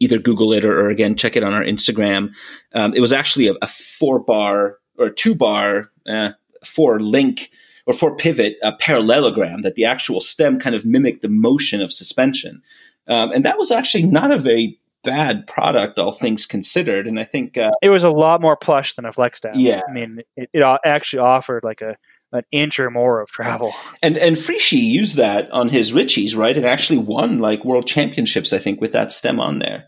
either 0.00 0.18
Google 0.18 0.52
it 0.52 0.64
or, 0.64 0.78
or, 0.78 0.90
again 0.90 1.14
check 1.14 1.36
it 1.36 1.44
on 1.44 1.54
our 1.54 1.62
Instagram. 1.62 2.32
Um, 2.74 2.92
it 2.94 3.00
was 3.00 3.12
actually 3.12 3.46
a, 3.46 3.54
a, 3.62 3.68
four 3.68 4.18
bar 4.18 4.78
or 4.98 5.08
two 5.08 5.34
bar, 5.34 5.90
uh, 6.06 6.30
four 6.64 6.98
link 6.98 7.50
or 7.86 7.94
four 7.94 8.16
pivot 8.16 8.56
a 8.62 8.72
parallelogram 8.72 9.62
that 9.62 9.76
the 9.76 9.84
actual 9.84 10.20
stem 10.20 10.58
kind 10.58 10.74
of 10.74 10.84
mimicked 10.84 11.22
the 11.22 11.28
motion 11.28 11.80
of 11.80 11.92
suspension. 11.92 12.60
Um, 13.06 13.32
and 13.32 13.44
that 13.44 13.58
was 13.58 13.70
actually 13.70 14.04
not 14.04 14.30
a 14.30 14.38
very 14.38 14.78
bad 15.02 15.46
product, 15.46 15.98
all 15.98 16.12
things 16.12 16.46
considered. 16.46 17.06
And 17.06 17.20
I 17.20 17.24
think 17.24 17.56
uh, 17.56 17.70
it 17.82 17.90
was 17.90 18.02
a 18.02 18.10
lot 18.10 18.40
more 18.40 18.56
plush 18.56 18.94
than 18.94 19.04
a 19.04 19.12
flex 19.12 19.38
stab. 19.38 19.54
Yeah. 19.56 19.82
I 19.88 19.92
mean, 19.92 20.22
it, 20.36 20.48
it 20.52 20.80
actually 20.84 21.20
offered 21.20 21.62
like 21.62 21.80
a 21.82 21.96
an 22.32 22.42
inch 22.50 22.80
or 22.80 22.90
more 22.90 23.20
of 23.20 23.30
travel. 23.30 23.72
And 24.02 24.18
and 24.18 24.36
Frischi 24.36 24.82
used 24.82 25.16
that 25.16 25.50
on 25.52 25.68
his 25.68 25.92
Ritcheys, 25.92 26.36
right? 26.36 26.56
And 26.56 26.66
actually 26.66 26.98
won 26.98 27.38
like 27.38 27.64
world 27.64 27.86
championships, 27.86 28.52
I 28.52 28.58
think, 28.58 28.80
with 28.80 28.92
that 28.92 29.12
stem 29.12 29.38
on 29.38 29.60
there. 29.60 29.84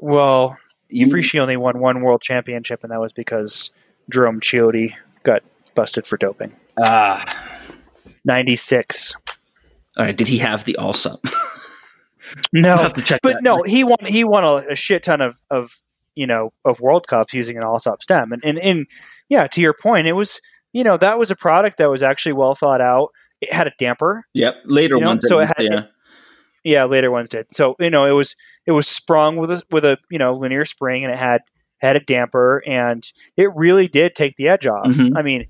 Well, 0.00 0.58
you, 0.88 1.06
Frischi 1.06 1.38
only 1.38 1.56
won 1.56 1.78
one 1.78 2.02
world 2.02 2.20
championship, 2.20 2.82
and 2.82 2.90
that 2.90 3.00
was 3.00 3.12
because 3.12 3.70
Jerome 4.10 4.40
Chiotti 4.40 4.92
got 5.22 5.44
busted 5.76 6.04
for 6.04 6.16
doping. 6.16 6.52
Ah, 6.82 7.24
ninety 8.24 8.56
six. 8.56 9.14
All 9.96 10.04
right. 10.04 10.16
Did 10.16 10.26
he 10.26 10.38
have 10.38 10.64
the 10.64 10.76
Allsup? 10.80 11.20
no, 12.52 12.90
but 13.22 13.42
no, 13.42 13.62
he 13.62 13.84
won. 13.84 13.98
He 14.04 14.24
won 14.24 14.44
a, 14.44 14.72
a, 14.72 14.74
shit 14.74 15.02
ton 15.02 15.20
of 15.20 15.40
of 15.50 15.74
you 16.14 16.26
know 16.26 16.52
of 16.64 16.80
World 16.80 17.06
Cups 17.06 17.34
using 17.34 17.56
an 17.56 17.62
Allsup 17.62 18.02
stem, 18.02 18.32
and 18.32 18.42
and, 18.44 18.58
and 18.58 18.86
yeah, 19.28 19.46
to 19.48 19.60
your 19.60 19.74
point, 19.74 20.06
it 20.06 20.12
was 20.12 20.40
you 20.72 20.84
know 20.84 20.96
that 20.96 21.18
was 21.18 21.30
a 21.30 21.36
product 21.36 21.78
that 21.78 21.90
was 21.90 22.02
actually 22.02 22.32
well 22.32 22.54
thought 22.54 22.80
out. 22.80 23.10
It 23.40 23.52
had 23.52 23.66
a 23.66 23.72
damper. 23.78 24.24
Yep, 24.34 24.56
later 24.64 24.96
you 24.96 25.00
know, 25.00 25.08
ones. 25.08 25.26
So 25.26 25.40
it 25.40 25.50
had, 25.56 25.66
yeah. 25.70 25.84
yeah, 26.64 26.84
later 26.84 27.10
ones 27.10 27.28
did. 27.28 27.46
So 27.50 27.74
you 27.80 27.90
know 27.90 28.06
it 28.06 28.12
was 28.12 28.36
it 28.66 28.72
was 28.72 28.86
sprung 28.86 29.36
with 29.36 29.50
a 29.50 29.62
with 29.70 29.84
a 29.84 29.98
you 30.10 30.18
know 30.18 30.32
linear 30.32 30.64
spring, 30.64 31.04
and 31.04 31.12
it 31.12 31.18
had 31.18 31.42
had 31.78 31.96
a 31.96 32.00
damper, 32.00 32.62
and 32.66 33.04
it 33.36 33.50
really 33.54 33.88
did 33.88 34.14
take 34.14 34.36
the 34.36 34.48
edge 34.48 34.66
off. 34.66 34.86
Mm-hmm. 34.86 35.16
I 35.16 35.22
mean, 35.22 35.46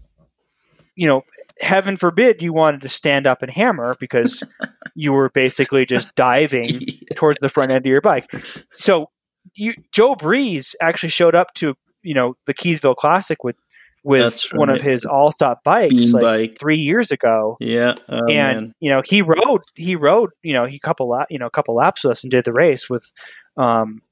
you 0.96 1.06
know, 1.06 1.22
heaven 1.60 1.96
forbid 1.96 2.42
you 2.42 2.52
wanted 2.52 2.80
to 2.82 2.88
stand 2.88 3.26
up 3.26 3.42
and 3.42 3.50
hammer 3.50 3.96
because 3.98 4.42
you 4.94 5.12
were 5.12 5.30
basically 5.30 5.86
just 5.86 6.14
diving 6.14 6.80
yeah. 6.80 7.14
towards 7.16 7.38
the 7.40 7.48
front 7.48 7.70
end 7.70 7.86
of 7.86 7.90
your 7.90 8.00
bike. 8.00 8.26
So 8.72 9.10
you, 9.54 9.74
Joe 9.92 10.14
Breeze 10.14 10.74
actually 10.80 11.10
showed 11.10 11.34
up 11.34 11.54
to 11.54 11.74
you 12.02 12.14
know 12.14 12.36
the 12.46 12.54
Keysville 12.54 12.96
Classic 12.96 13.42
with 13.44 13.56
with 14.04 14.44
right. 14.52 14.58
one 14.58 14.68
of 14.68 14.80
his 14.80 15.04
Allsup 15.04 15.58
bikes 15.64 15.94
Bean 15.94 16.12
like 16.12 16.22
bike. 16.22 16.58
three 16.58 16.78
years 16.78 17.10
ago. 17.10 17.56
Yeah, 17.60 17.94
oh, 18.08 18.26
and 18.28 18.28
man. 18.28 18.74
you 18.80 18.90
know 18.90 19.02
he 19.04 19.22
rode 19.22 19.62
he 19.74 19.96
rode 19.96 20.30
you 20.42 20.52
know 20.52 20.66
he 20.66 20.78
couple 20.78 21.08
lap 21.08 21.28
you 21.30 21.38
know 21.38 21.46
a 21.46 21.50
couple 21.50 21.74
laps 21.74 22.04
with 22.04 22.12
us 22.12 22.24
and 22.24 22.30
did 22.30 22.44
the 22.44 22.52
race 22.52 22.90
with 22.90 23.12
um 23.56 24.02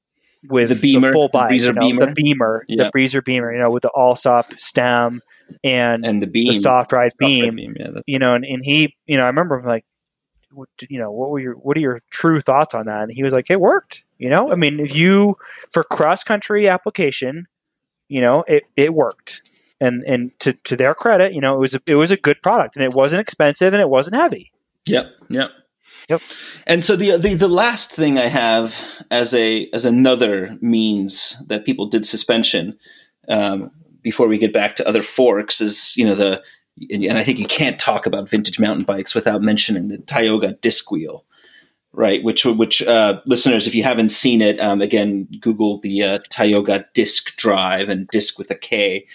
with 0.49 0.69
the 0.69 0.75
beamer, 0.75 1.07
the 1.07 1.13
full 1.13 1.29
bike, 1.29 1.49
the, 1.49 1.55
you 1.57 1.73
know, 1.73 1.81
beamer. 1.81 2.05
the 2.05 2.13
beamer, 2.13 2.65
yeah. 2.67 2.83
the 2.85 2.91
breezer 2.91 3.23
beamer, 3.23 3.53
you 3.53 3.59
know, 3.59 3.69
with 3.69 3.83
the 3.83 3.91
Allsup 3.95 4.59
stem 4.59 5.21
and 5.63 6.05
and 6.05 6.21
the 6.21 6.27
beam, 6.27 6.47
the 6.47 6.59
soft 6.59 6.91
ride 6.91 7.11
beam, 7.17 7.55
beam 7.55 7.75
yeah, 7.79 8.01
you 8.05 8.19
know, 8.19 8.33
and, 8.33 8.45
and 8.45 8.63
he, 8.63 8.95
you 9.05 9.17
know, 9.17 9.23
I 9.23 9.27
remember 9.27 9.61
like, 9.65 9.85
what, 10.51 10.69
you 10.89 10.99
know, 10.99 11.11
what 11.11 11.29
were 11.29 11.39
your 11.39 11.53
what 11.53 11.77
are 11.77 11.81
your 11.81 12.01
true 12.09 12.41
thoughts 12.41 12.73
on 12.75 12.85
that? 12.85 13.03
And 13.03 13.11
he 13.11 13.23
was 13.23 13.33
like, 13.33 13.49
it 13.49 13.59
worked, 13.59 14.03
you 14.17 14.29
know. 14.29 14.51
I 14.51 14.55
mean, 14.55 14.79
if 14.79 14.95
you 14.95 15.37
for 15.71 15.83
cross 15.83 16.23
country 16.23 16.67
application, 16.67 17.47
you 18.07 18.21
know, 18.21 18.43
it 18.47 18.63
it 18.75 18.93
worked 18.93 19.41
and 19.81 20.03
and 20.03 20.31
to 20.39 20.53
to 20.53 20.77
their 20.77 20.93
credit, 20.93 21.33
you 21.33 21.41
know, 21.41 21.55
it 21.55 21.59
was 21.59 21.75
a, 21.75 21.81
it 21.85 21.95
was 21.95 22.11
a 22.11 22.17
good 22.17 22.41
product, 22.41 22.75
and 22.75 22.85
it 22.85 22.93
wasn't 22.93 23.19
expensive, 23.19 23.73
and 23.73 23.81
it 23.81 23.89
wasn't 23.89 24.15
heavy. 24.15 24.51
Yep, 24.87 25.11
yep, 25.29 25.49
yep. 26.07 26.21
And 26.67 26.85
so 26.85 26.95
the 26.95 27.17
the 27.17 27.33
the 27.33 27.49
last 27.49 27.91
thing 27.91 28.17
I 28.17 28.27
have 28.27 28.75
as 29.09 29.33
a 29.33 29.67
as 29.73 29.83
another 29.83 30.57
means 30.61 31.41
that 31.47 31.65
people 31.65 31.87
did 31.87 32.05
suspension 32.05 32.77
um, 33.27 33.71
before 34.01 34.27
we 34.27 34.37
get 34.37 34.53
back 34.53 34.75
to 34.75 34.87
other 34.87 35.01
forks 35.01 35.61
is 35.61 35.95
you 35.97 36.05
know 36.05 36.15
the 36.15 36.41
and 36.89 37.17
I 37.17 37.23
think 37.23 37.37
you 37.37 37.45
can't 37.45 37.77
talk 37.77 38.05
about 38.05 38.29
vintage 38.29 38.59
mountain 38.59 38.85
bikes 38.85 39.13
without 39.13 39.41
mentioning 39.41 39.89
the 39.89 39.97
Tioga 39.99 40.53
disc 40.61 40.91
wheel 40.91 41.25
right? 41.93 42.23
Which, 42.23 42.45
which 42.45 42.81
uh, 42.83 43.21
listeners, 43.25 43.67
if 43.67 43.75
you 43.75 43.83
haven't 43.83 44.09
seen 44.09 44.41
it, 44.41 44.59
um, 44.59 44.81
again, 44.81 45.27
Google 45.39 45.79
the 45.79 46.03
uh, 46.03 46.19
Tioga 46.29 46.85
Disk 46.93 47.35
Drive 47.35 47.89
and 47.89 48.07
disc 48.07 48.37
with 48.37 48.51
a 48.51 48.55
K. 48.55 49.05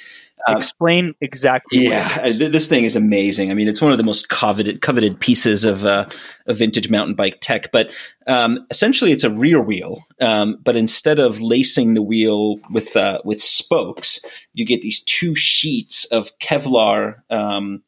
Um, 0.47 0.57
Explain 0.57 1.15
exactly. 1.21 1.85
Yeah, 1.85 2.31
this 2.31 2.69
thing 2.69 2.85
is 2.85 2.95
amazing. 2.95 3.51
I 3.51 3.55
mean, 3.55 3.69
it's 3.69 3.81
one 3.81 3.91
of 3.91 3.99
the 3.99 4.05
most 4.05 4.29
coveted 4.29 4.81
coveted 4.81 5.19
pieces 5.21 5.65
of, 5.65 5.85
uh, 5.85 6.07
of 6.47 6.59
vintage 6.59 6.89
mountain 6.89 7.15
bike 7.15 7.39
tech. 7.41 7.73
But 7.73 7.93
um, 8.27 8.65
essentially, 8.71 9.13
it's 9.13 9.25
a 9.25 9.31
rear 9.31 9.61
wheel. 9.61 10.05
Um, 10.21 10.59
but 10.63 10.77
instead 10.77 11.19
of 11.19 11.41
lacing 11.41 11.95
the 11.95 12.03
wheel 12.03 12.57
with 12.71 12.97
uh, 12.97 13.21
with 13.25 13.43
spokes, 13.43 14.21
you 14.55 14.65
get 14.65 14.83
these 14.83 15.03
two 15.03 15.35
sheets 15.35 16.05
of 16.07 16.31
Kevlar 16.39 17.17
um, 17.31 17.83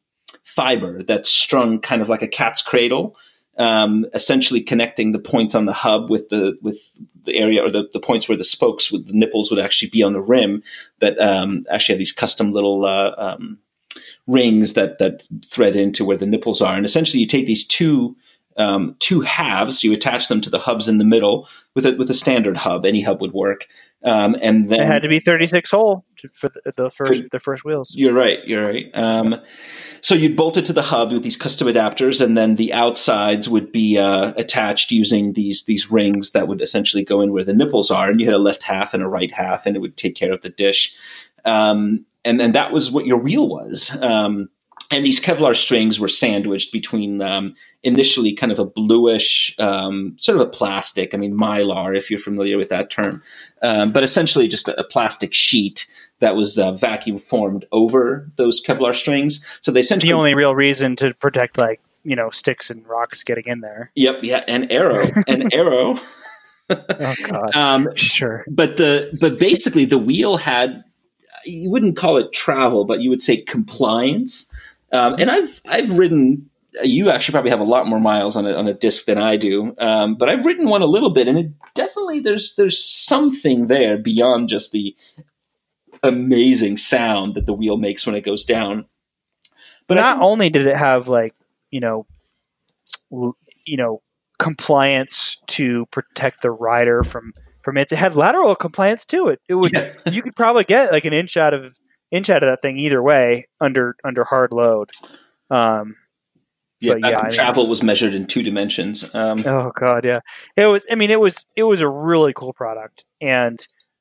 fiber 0.45 1.03
that's 1.03 1.29
strung 1.29 1.79
kind 1.79 2.01
of 2.01 2.09
like 2.09 2.21
a 2.21 2.27
cat's 2.27 2.61
cradle 2.61 3.15
um, 3.59 4.05
essentially 4.13 4.61
connecting 4.61 5.11
the 5.11 5.19
points 5.19 5.53
on 5.53 5.65
the 5.65 5.73
hub 5.73 6.09
with 6.09 6.29
the 6.29 6.57
with 6.61 6.79
the 7.23 7.35
area 7.35 7.63
or 7.63 7.69
the, 7.69 7.87
the 7.91 7.99
points 7.99 8.27
where 8.27 8.37
the 8.37 8.43
spokes 8.43 8.91
with 8.91 9.07
the 9.07 9.13
nipples 9.13 9.51
would 9.51 9.59
actually 9.59 9.89
be 9.89 10.01
on 10.01 10.13
the 10.13 10.21
rim 10.21 10.63
that 10.99 11.19
um, 11.19 11.65
actually 11.69 11.93
have 11.93 11.99
these 11.99 12.13
custom 12.13 12.53
little 12.53 12.85
uh, 12.85 13.13
um, 13.17 13.59
rings 14.25 14.73
that 14.73 14.97
that 14.97 15.27
thread 15.45 15.75
into 15.75 16.05
where 16.05 16.17
the 16.17 16.25
nipples 16.25 16.61
are 16.61 16.75
and 16.75 16.85
essentially 16.85 17.19
you 17.19 17.27
take 17.27 17.45
these 17.45 17.67
two 17.67 18.15
um, 18.57 18.95
two 18.99 19.21
halves 19.21 19.83
you 19.83 19.91
attach 19.91 20.29
them 20.29 20.39
to 20.41 20.49
the 20.49 20.59
hubs 20.59 20.87
in 20.87 20.97
the 20.97 21.05
middle 21.05 21.47
with 21.75 21.85
a, 21.85 21.93
with 21.95 22.09
a 22.09 22.13
standard 22.13 22.55
hub 22.55 22.85
any 22.85 23.01
hub 23.01 23.19
would 23.19 23.33
work 23.33 23.67
um, 24.03 24.37
and 24.41 24.69
then 24.69 24.81
it 24.81 24.87
had 24.87 25.01
to 25.01 25.09
be 25.09 25.19
36 25.19 25.71
hole 25.71 26.05
for 26.33 26.49
the, 26.49 26.71
the 26.75 26.89
first 26.89 27.23
the 27.31 27.39
first 27.39 27.65
wheels. 27.65 27.93
You're 27.95 28.13
right. 28.13 28.39
You're 28.45 28.65
right. 28.65 28.85
So 30.01 30.15
you'd 30.15 30.35
bolt 30.35 30.57
it 30.57 30.65
to 30.65 30.73
the 30.73 30.81
hub 30.81 31.11
with 31.11 31.23
these 31.23 31.37
custom 31.37 31.67
adapters, 31.67 32.23
and 32.23 32.37
then 32.37 32.55
the 32.55 32.73
outsides 32.73 33.49
would 33.49 33.71
be 33.71 33.97
uh, 33.97 34.33
attached 34.37 34.91
using 34.91 35.33
these 35.33 35.65
these 35.65 35.91
rings 35.91 36.31
that 36.31 36.47
would 36.47 36.61
essentially 36.61 37.03
go 37.03 37.21
in 37.21 37.31
where 37.31 37.43
the 37.43 37.53
nipples 37.53 37.91
are, 37.91 38.09
and 38.09 38.19
you 38.19 38.25
had 38.25 38.35
a 38.35 38.39
left 38.39 38.63
half 38.63 38.93
and 38.93 39.03
a 39.03 39.07
right 39.07 39.31
half, 39.31 39.65
and 39.65 39.75
it 39.75 39.79
would 39.79 39.97
take 39.97 40.15
care 40.15 40.31
of 40.31 40.41
the 40.41 40.49
dish. 40.49 40.95
Um, 41.45 42.05
and 42.25 42.41
and 42.41 42.55
that 42.55 42.71
was 42.71 42.91
what 42.91 43.05
your 43.05 43.19
wheel 43.19 43.47
was. 43.47 43.95
Um, 44.01 44.49
and 44.91 45.05
these 45.05 45.19
Kevlar 45.19 45.55
strings 45.55 45.99
were 45.99 46.07
sandwiched 46.07 46.71
between 46.71 47.21
um, 47.21 47.55
initially 47.83 48.33
kind 48.33 48.51
of 48.51 48.57
a 48.57 48.65
bluish, 48.65 49.55
um, 49.59 50.13
sort 50.17 50.39
of 50.39 50.47
a 50.47 50.49
plastic. 50.49 51.13
I 51.13 51.17
mean, 51.17 51.35
mylar, 51.35 51.95
if 51.95 52.09
you're 52.09 52.19
familiar 52.19 52.57
with 52.57 52.69
that 52.69 52.89
term, 52.89 53.21
um, 53.61 53.91
but 53.91 54.03
essentially 54.03 54.47
just 54.47 54.67
a, 54.67 54.79
a, 54.79 54.83
plastic 54.83 55.33
sheet 55.33 55.85
that 56.19 56.35
was 56.35 56.57
uh, 56.57 56.71
vacuum 56.71 57.17
formed 57.17 57.65
over 57.71 58.29
those 58.35 58.63
Kevlar 58.63 58.95
strings. 58.95 59.43
So 59.61 59.71
they 59.71 59.79
essentially 59.81 60.11
the 60.11 60.17
only 60.17 60.35
real 60.35 60.55
reason 60.55 60.95
to 60.97 61.13
protect 61.15 61.57
like 61.57 61.81
you 62.03 62.15
know 62.15 62.29
sticks 62.29 62.69
and 62.69 62.87
rocks 62.87 63.23
getting 63.23 63.45
in 63.45 63.61
there. 63.61 63.91
Yep, 63.95 64.19
yeah, 64.23 64.43
and 64.47 64.71
arrow, 64.71 65.05
and 65.27 65.53
arrow. 65.53 65.99
oh 66.69 67.15
God, 67.27 67.55
um, 67.55 67.95
sure. 67.95 68.45
But 68.49 68.77
the 68.77 69.17
but 69.21 69.39
basically 69.39 69.85
the 69.85 69.97
wheel 69.97 70.37
had 70.37 70.83
you 71.45 71.69
wouldn't 71.69 71.97
call 71.97 72.17
it 72.17 72.33
travel, 72.33 72.85
but 72.85 73.01
you 73.01 73.09
would 73.09 73.21
say 73.21 73.37
compliance 73.37 74.49
um, 74.91 75.15
and 75.19 75.29
I've 75.29 75.61
I've 75.67 75.97
ridden. 75.97 76.49
You 76.83 77.09
actually 77.09 77.33
probably 77.33 77.51
have 77.51 77.59
a 77.59 77.65
lot 77.65 77.87
more 77.87 77.99
miles 77.99 78.37
on 78.37 78.45
a 78.45 78.53
on 78.53 78.67
a 78.67 78.73
disc 78.73 79.05
than 79.05 79.17
I 79.17 79.37
do, 79.37 79.75
um, 79.79 80.15
but 80.15 80.29
I've 80.29 80.45
ridden 80.45 80.69
one 80.69 80.81
a 80.81 80.87
little 80.87 81.09
bit, 81.09 81.27
and 81.27 81.37
it 81.37 81.51
definitely 81.73 82.19
there's 82.19 82.55
there's 82.55 82.83
something 82.83 83.67
there 83.67 83.97
beyond 83.97 84.49
just 84.49 84.71
the 84.71 84.95
amazing 86.03 86.77
sound 86.77 87.35
that 87.35 87.45
the 87.45 87.53
wheel 87.53 87.77
makes 87.77 88.05
when 88.05 88.15
it 88.15 88.25
goes 88.25 88.45
down. 88.45 88.85
But 89.87 89.95
not 89.95 90.17
think, 90.17 90.23
only 90.23 90.49
did 90.49 90.67
it 90.67 90.75
have 90.75 91.07
like 91.07 91.33
you 91.71 91.79
know, 91.79 92.05
you 93.11 93.77
know, 93.77 94.01
compliance 94.37 95.37
to 95.47 95.85
protect 95.87 96.41
the 96.41 96.51
rider 96.51 97.03
from 97.03 97.33
from 97.63 97.77
it. 97.77 97.91
It 97.91 97.97
had 97.97 98.15
lateral 98.15 98.55
compliance 98.55 99.05
to 99.07 99.27
it. 99.27 99.39
It 99.47 99.55
would 99.55 99.73
yeah. 99.73 99.91
you 100.11 100.21
could 100.21 100.35
probably 100.35 100.63
get 100.63 100.91
like 100.91 101.05
an 101.05 101.13
inch 101.13 101.37
out 101.37 101.53
of 101.53 101.77
inch 102.11 102.29
out 102.29 102.43
of 102.43 102.49
that 102.49 102.61
thing 102.61 102.77
either 102.77 103.01
way 103.01 103.47
under 103.61 103.95
under 104.03 104.23
hard 104.23 104.51
load. 104.51 104.89
Um, 105.49 105.95
yeah, 106.79 106.95
yeah 106.97 107.19
I 107.21 107.29
travel 107.29 107.63
mean, 107.63 107.69
was 107.69 107.83
measured 107.83 108.13
in 108.13 108.25
two 108.25 108.41
dimensions. 108.41 109.03
Um, 109.13 109.43
oh 109.45 109.71
god, 109.75 110.05
yeah, 110.05 110.19
it 110.55 110.65
was. 110.65 110.85
I 110.89 110.95
mean, 110.95 111.11
it 111.11 111.19
was 111.19 111.45
it 111.55 111.63
was 111.63 111.81
a 111.81 111.89
really 111.89 112.33
cool 112.33 112.53
product, 112.53 113.03
and 113.19 113.59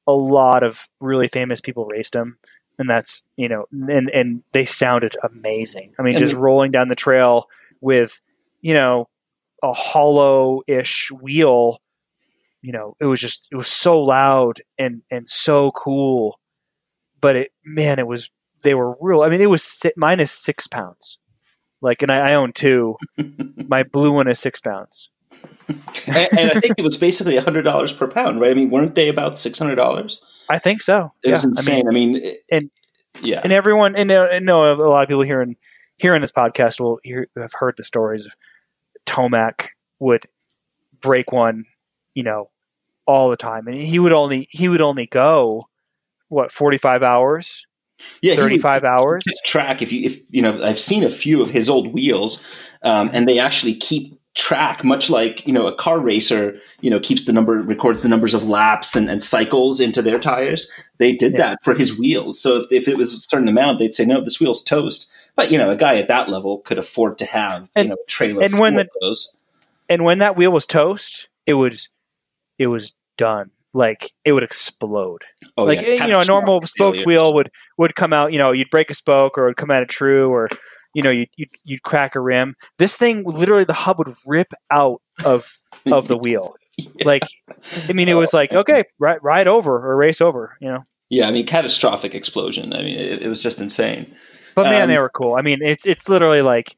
a 0.08 0.12
lot 0.12 0.64
of 0.64 0.88
really 0.98 1.28
famous 1.28 1.60
people 1.60 1.84
raced 1.84 2.14
them, 2.14 2.38
and 2.78 2.90
that's 2.90 3.22
you 3.36 3.48
know, 3.48 3.66
and 3.70 4.10
and 4.10 4.42
they 4.52 4.64
sounded 4.64 5.14
amazing. 5.22 5.94
I 5.98 6.02
mean, 6.02 6.18
just 6.18 6.34
rolling 6.34 6.72
down 6.72 6.88
the 6.88 6.96
trail 6.96 7.46
with 7.80 8.20
you 8.60 8.74
know 8.74 9.08
a 9.62 9.72
hollow-ish 9.72 11.12
wheel. 11.12 11.80
You 12.60 12.72
know, 12.72 12.96
it 12.98 13.04
was 13.04 13.20
just 13.20 13.46
it 13.52 13.56
was 13.56 13.68
so 13.68 14.02
loud 14.02 14.62
and 14.76 15.02
and 15.12 15.30
so 15.30 15.70
cool 15.70 16.40
but 17.20 17.36
it 17.36 17.52
man, 17.64 17.98
it 17.98 18.06
was 18.06 18.30
they 18.62 18.74
were 18.74 18.96
real. 19.00 19.22
I 19.22 19.28
mean, 19.28 19.40
it 19.40 19.50
was 19.50 19.82
minus 19.96 20.32
six 20.32 20.66
pounds. 20.66 21.18
Like, 21.80 22.02
and 22.02 22.10
I, 22.10 22.30
I 22.30 22.34
own 22.34 22.52
two. 22.52 22.96
My 23.56 23.84
blue 23.84 24.12
one 24.12 24.28
is 24.28 24.38
six 24.38 24.60
pounds. 24.60 25.10
and, 26.06 26.28
and, 26.38 26.50
I 26.52 26.60
think 26.60 26.74
it 26.78 26.84
was 26.84 26.96
basically 26.96 27.36
hundred 27.36 27.62
dollars 27.62 27.92
per 27.92 28.08
pound, 28.08 28.40
right? 28.40 28.50
I 28.50 28.54
mean, 28.54 28.70
weren't 28.70 28.94
they 28.94 29.08
about 29.08 29.38
six 29.38 29.58
hundred 29.58 29.76
dollars? 29.76 30.20
I 30.48 30.58
think 30.58 30.82
so. 30.82 31.12
It 31.22 31.28
yeah. 31.28 31.34
was 31.34 31.44
insane. 31.44 31.86
I 31.86 31.90
mean, 31.90 32.10
I 32.10 32.12
mean 32.12 32.24
it, 32.24 32.38
and 32.50 32.70
yeah, 33.22 33.40
and 33.42 33.52
everyone, 33.52 33.96
and, 33.96 34.10
uh, 34.10 34.28
and 34.30 34.46
no, 34.46 34.72
a 34.72 34.74
lot 34.74 35.02
of 35.02 35.08
people 35.08 35.22
here 35.22 35.42
in 35.42 35.56
here 35.98 36.14
in 36.14 36.22
this 36.22 36.32
podcast 36.32 36.80
will 36.80 37.00
hear, 37.02 37.28
have 37.36 37.52
heard 37.52 37.74
the 37.76 37.84
stories 37.84 38.24
of 38.24 38.34
Tomac 39.04 39.68
would 39.98 40.26
break 41.00 41.32
one, 41.32 41.64
you 42.14 42.22
know, 42.22 42.50
all 43.06 43.30
the 43.30 43.36
time, 43.36 43.66
and 43.66 43.76
he 43.76 43.98
would 43.98 44.12
only 44.12 44.48
he 44.50 44.68
would 44.68 44.80
only 44.80 45.06
go 45.06 45.68
what 46.28 46.50
forty 46.50 46.78
five 46.78 47.02
hours, 47.02 47.66
yeah, 48.22 48.36
thirty 48.36 48.58
five 48.58 48.84
hours. 48.84 49.24
Track 49.44 49.82
if 49.82 49.92
you 49.92 50.04
if 50.04 50.18
you 50.30 50.42
know 50.42 50.62
I've 50.62 50.80
seen 50.80 51.04
a 51.04 51.10
few 51.10 51.42
of 51.42 51.50
his 51.50 51.68
old 51.68 51.92
wheels, 51.92 52.42
um, 52.82 53.10
and 53.12 53.28
they 53.28 53.38
actually 53.38 53.74
keep 53.74 54.17
track 54.38 54.84
much 54.84 55.10
like 55.10 55.44
you 55.48 55.52
know 55.52 55.66
a 55.66 55.74
car 55.74 55.98
racer 55.98 56.56
you 56.80 56.88
know 56.88 57.00
keeps 57.00 57.24
the 57.24 57.32
number 57.32 57.54
records 57.54 58.04
the 58.04 58.08
numbers 58.08 58.34
of 58.34 58.44
laps 58.44 58.94
and, 58.94 59.10
and 59.10 59.20
cycles 59.20 59.80
into 59.80 60.00
their 60.00 60.20
tires 60.20 60.70
they 60.98 61.12
did 61.12 61.32
yeah. 61.32 61.38
that 61.38 61.58
for 61.64 61.74
his 61.74 61.98
wheels. 61.98 62.40
So 62.40 62.56
if, 62.56 62.70
if 62.70 62.86
it 62.86 62.96
was 62.96 63.12
a 63.12 63.16
certain 63.16 63.48
amount 63.48 63.80
they'd 63.80 63.92
say 63.92 64.04
no 64.04 64.22
this 64.22 64.38
wheel's 64.38 64.62
toast. 64.62 65.10
But 65.34 65.50
you 65.50 65.58
know 65.58 65.70
a 65.70 65.76
guy 65.76 65.96
at 65.96 66.06
that 66.06 66.28
level 66.28 66.58
could 66.58 66.78
afford 66.78 67.18
to 67.18 67.24
have 67.24 67.68
and, 67.74 67.88
you 67.88 67.90
know 67.90 67.96
a 68.00 68.06
trailer 68.06 68.42
and 68.44 68.60
when 68.60 68.76
the, 68.76 68.86
those. 69.00 69.34
and 69.88 70.04
when 70.04 70.18
that 70.18 70.36
wheel 70.36 70.52
was 70.52 70.66
toast 70.66 71.28
it 71.44 71.54
was 71.54 71.88
it 72.58 72.68
was 72.68 72.92
done. 73.16 73.50
Like 73.74 74.12
it 74.24 74.32
would 74.32 74.42
explode. 74.44 75.22
Oh, 75.56 75.64
like 75.64 75.82
yeah. 75.82 76.04
you 76.04 76.12
know 76.12 76.20
a 76.20 76.24
normal 76.24 76.62
spoke 76.62 76.96
wheel 77.04 77.34
would 77.34 77.50
would 77.76 77.96
come 77.96 78.12
out 78.12 78.32
you 78.32 78.38
know 78.38 78.52
you'd 78.52 78.70
break 78.70 78.88
a 78.88 78.94
spoke 78.94 79.36
or 79.36 79.44
it 79.44 79.50
would 79.50 79.56
come 79.56 79.70
out 79.70 79.82
of 79.82 79.88
true 79.88 80.30
or 80.30 80.48
you 80.94 81.02
know, 81.02 81.10
you'd, 81.10 81.28
you'd, 81.36 81.50
you'd 81.64 81.82
crack 81.82 82.14
a 82.14 82.20
rim. 82.20 82.54
This 82.78 82.96
thing, 82.96 83.24
literally, 83.24 83.64
the 83.64 83.72
hub 83.72 83.98
would 83.98 84.12
rip 84.26 84.52
out 84.70 85.00
of 85.24 85.58
of 85.90 86.08
the 86.08 86.16
wheel. 86.16 86.56
yeah. 86.78 86.86
Like, 87.04 87.22
I 87.88 87.92
mean, 87.92 88.08
it 88.08 88.14
was 88.14 88.32
like, 88.32 88.52
okay, 88.52 88.84
ride, 88.98 89.18
ride 89.22 89.48
over 89.48 89.74
or 89.74 89.96
race 89.96 90.20
over, 90.20 90.56
you 90.60 90.68
know? 90.68 90.84
Yeah, 91.10 91.26
I 91.26 91.30
mean, 91.30 91.46
catastrophic 91.46 92.14
explosion. 92.14 92.72
I 92.72 92.82
mean, 92.82 92.98
it, 92.98 93.22
it 93.22 93.28
was 93.28 93.42
just 93.42 93.60
insane. 93.60 94.14
But 94.54 94.64
man, 94.64 94.82
um, 94.82 94.88
they 94.88 94.98
were 94.98 95.08
cool. 95.08 95.36
I 95.36 95.42
mean, 95.42 95.60
it's 95.62 95.86
it's 95.86 96.08
literally 96.08 96.42
like, 96.42 96.76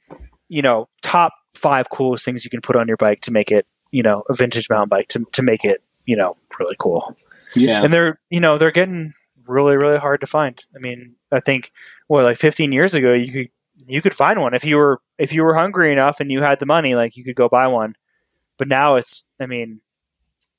you 0.48 0.62
know, 0.62 0.88
top 1.02 1.32
five 1.54 1.90
coolest 1.90 2.24
things 2.24 2.44
you 2.44 2.50
can 2.50 2.60
put 2.60 2.76
on 2.76 2.86
your 2.86 2.96
bike 2.96 3.22
to 3.22 3.30
make 3.30 3.50
it, 3.50 3.66
you 3.90 4.02
know, 4.02 4.22
a 4.28 4.34
vintage 4.34 4.68
mountain 4.68 4.88
bike 4.88 5.08
to 5.08 5.24
to 5.32 5.42
make 5.42 5.64
it, 5.64 5.82
you 6.04 6.14
know, 6.14 6.36
really 6.58 6.76
cool. 6.78 7.16
Yeah, 7.56 7.82
and 7.82 7.92
they're 7.92 8.20
you 8.30 8.38
know 8.38 8.58
they're 8.58 8.70
getting 8.70 9.14
really 9.48 9.76
really 9.76 9.98
hard 9.98 10.20
to 10.20 10.26
find. 10.26 10.62
I 10.76 10.78
mean, 10.78 11.16
I 11.32 11.40
think 11.40 11.72
well, 12.08 12.24
like 12.24 12.36
15 12.36 12.70
years 12.70 12.94
ago, 12.94 13.12
you 13.12 13.32
could 13.32 13.48
you 13.86 14.02
could 14.02 14.14
find 14.14 14.40
one 14.40 14.54
if 14.54 14.64
you 14.64 14.76
were 14.76 15.00
if 15.18 15.32
you 15.32 15.42
were 15.42 15.54
hungry 15.54 15.92
enough 15.92 16.20
and 16.20 16.30
you 16.30 16.42
had 16.42 16.60
the 16.60 16.66
money, 16.66 16.94
like 16.94 17.16
you 17.16 17.24
could 17.24 17.36
go 17.36 17.48
buy 17.48 17.66
one. 17.66 17.94
But 18.58 18.68
now 18.68 18.96
it's, 18.96 19.26
I 19.40 19.46
mean, 19.46 19.80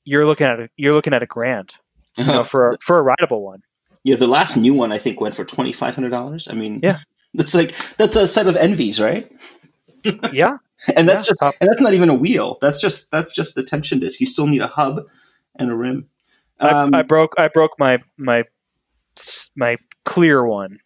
you're 0.04 0.26
looking 0.26 0.46
at 0.46 0.58
a, 0.58 0.68
you're 0.76 0.94
looking 0.94 1.14
at 1.14 1.22
a 1.22 1.26
grand, 1.26 1.74
you 2.16 2.24
know, 2.24 2.44
for 2.44 2.72
a, 2.72 2.78
for 2.78 2.98
a 2.98 3.02
rideable 3.02 3.42
one. 3.42 3.62
Yeah, 4.04 4.16
the 4.16 4.26
last 4.26 4.56
new 4.56 4.74
one 4.74 4.90
I 4.90 4.98
think 4.98 5.20
went 5.20 5.34
for 5.34 5.44
twenty 5.44 5.72
five 5.72 5.94
hundred 5.94 6.10
dollars. 6.10 6.48
I 6.48 6.54
mean, 6.54 6.80
yeah, 6.82 6.98
that's 7.34 7.54
like 7.54 7.74
that's 7.96 8.16
a 8.16 8.26
set 8.26 8.48
of 8.48 8.56
ENVEs, 8.56 9.00
right? 9.00 9.30
yeah, 10.32 10.56
and 10.96 11.08
that's 11.08 11.28
yeah, 11.28 11.34
just 11.40 11.56
and 11.60 11.68
that's 11.68 11.80
not 11.80 11.94
even 11.94 12.08
a 12.08 12.14
wheel. 12.14 12.58
That's 12.60 12.80
just 12.80 13.10
that's 13.10 13.32
just 13.32 13.54
the 13.54 13.62
tension 13.62 14.00
disc. 14.00 14.20
You 14.20 14.26
still 14.26 14.46
need 14.46 14.62
a 14.62 14.66
hub 14.66 15.06
and 15.56 15.70
a 15.70 15.74
rim. 15.76 16.08
Um, 16.58 16.94
I, 16.94 17.00
I, 17.00 17.02
broke 17.02 17.34
I 17.38 17.48
broke 17.48 17.72
my 17.78 18.02
my 18.16 18.44
my 19.56 19.76
clear 20.04 20.44
one, 20.44 20.78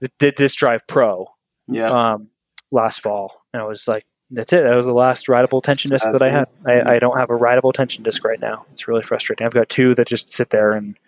the, 0.00 0.10
the 0.18 0.32
Disk 0.32 0.58
Drive 0.58 0.86
Pro, 0.86 1.28
yeah. 1.68 2.12
Um, 2.12 2.28
last 2.70 3.00
fall, 3.00 3.42
and 3.52 3.62
I 3.62 3.66
was 3.66 3.86
like, 3.88 4.06
that's 4.30 4.52
it. 4.52 4.62
That 4.62 4.76
was 4.76 4.86
the 4.86 4.92
last 4.92 5.28
rideable 5.28 5.60
tension 5.60 5.90
disc 5.90 6.10
that 6.10 6.22
I 6.22 6.30
had. 6.30 6.48
I, 6.66 6.96
I, 6.96 6.98
don't 6.98 7.16
have 7.16 7.30
a 7.30 7.34
rideable 7.34 7.72
tension 7.72 8.02
disc 8.02 8.24
right 8.24 8.40
now. 8.40 8.66
It's 8.72 8.86
really 8.86 9.02
frustrating. 9.02 9.46
I've 9.46 9.54
got 9.54 9.68
two 9.68 9.94
that 9.94 10.06
just 10.06 10.28
sit 10.28 10.50
there 10.50 10.70
and 10.70 10.98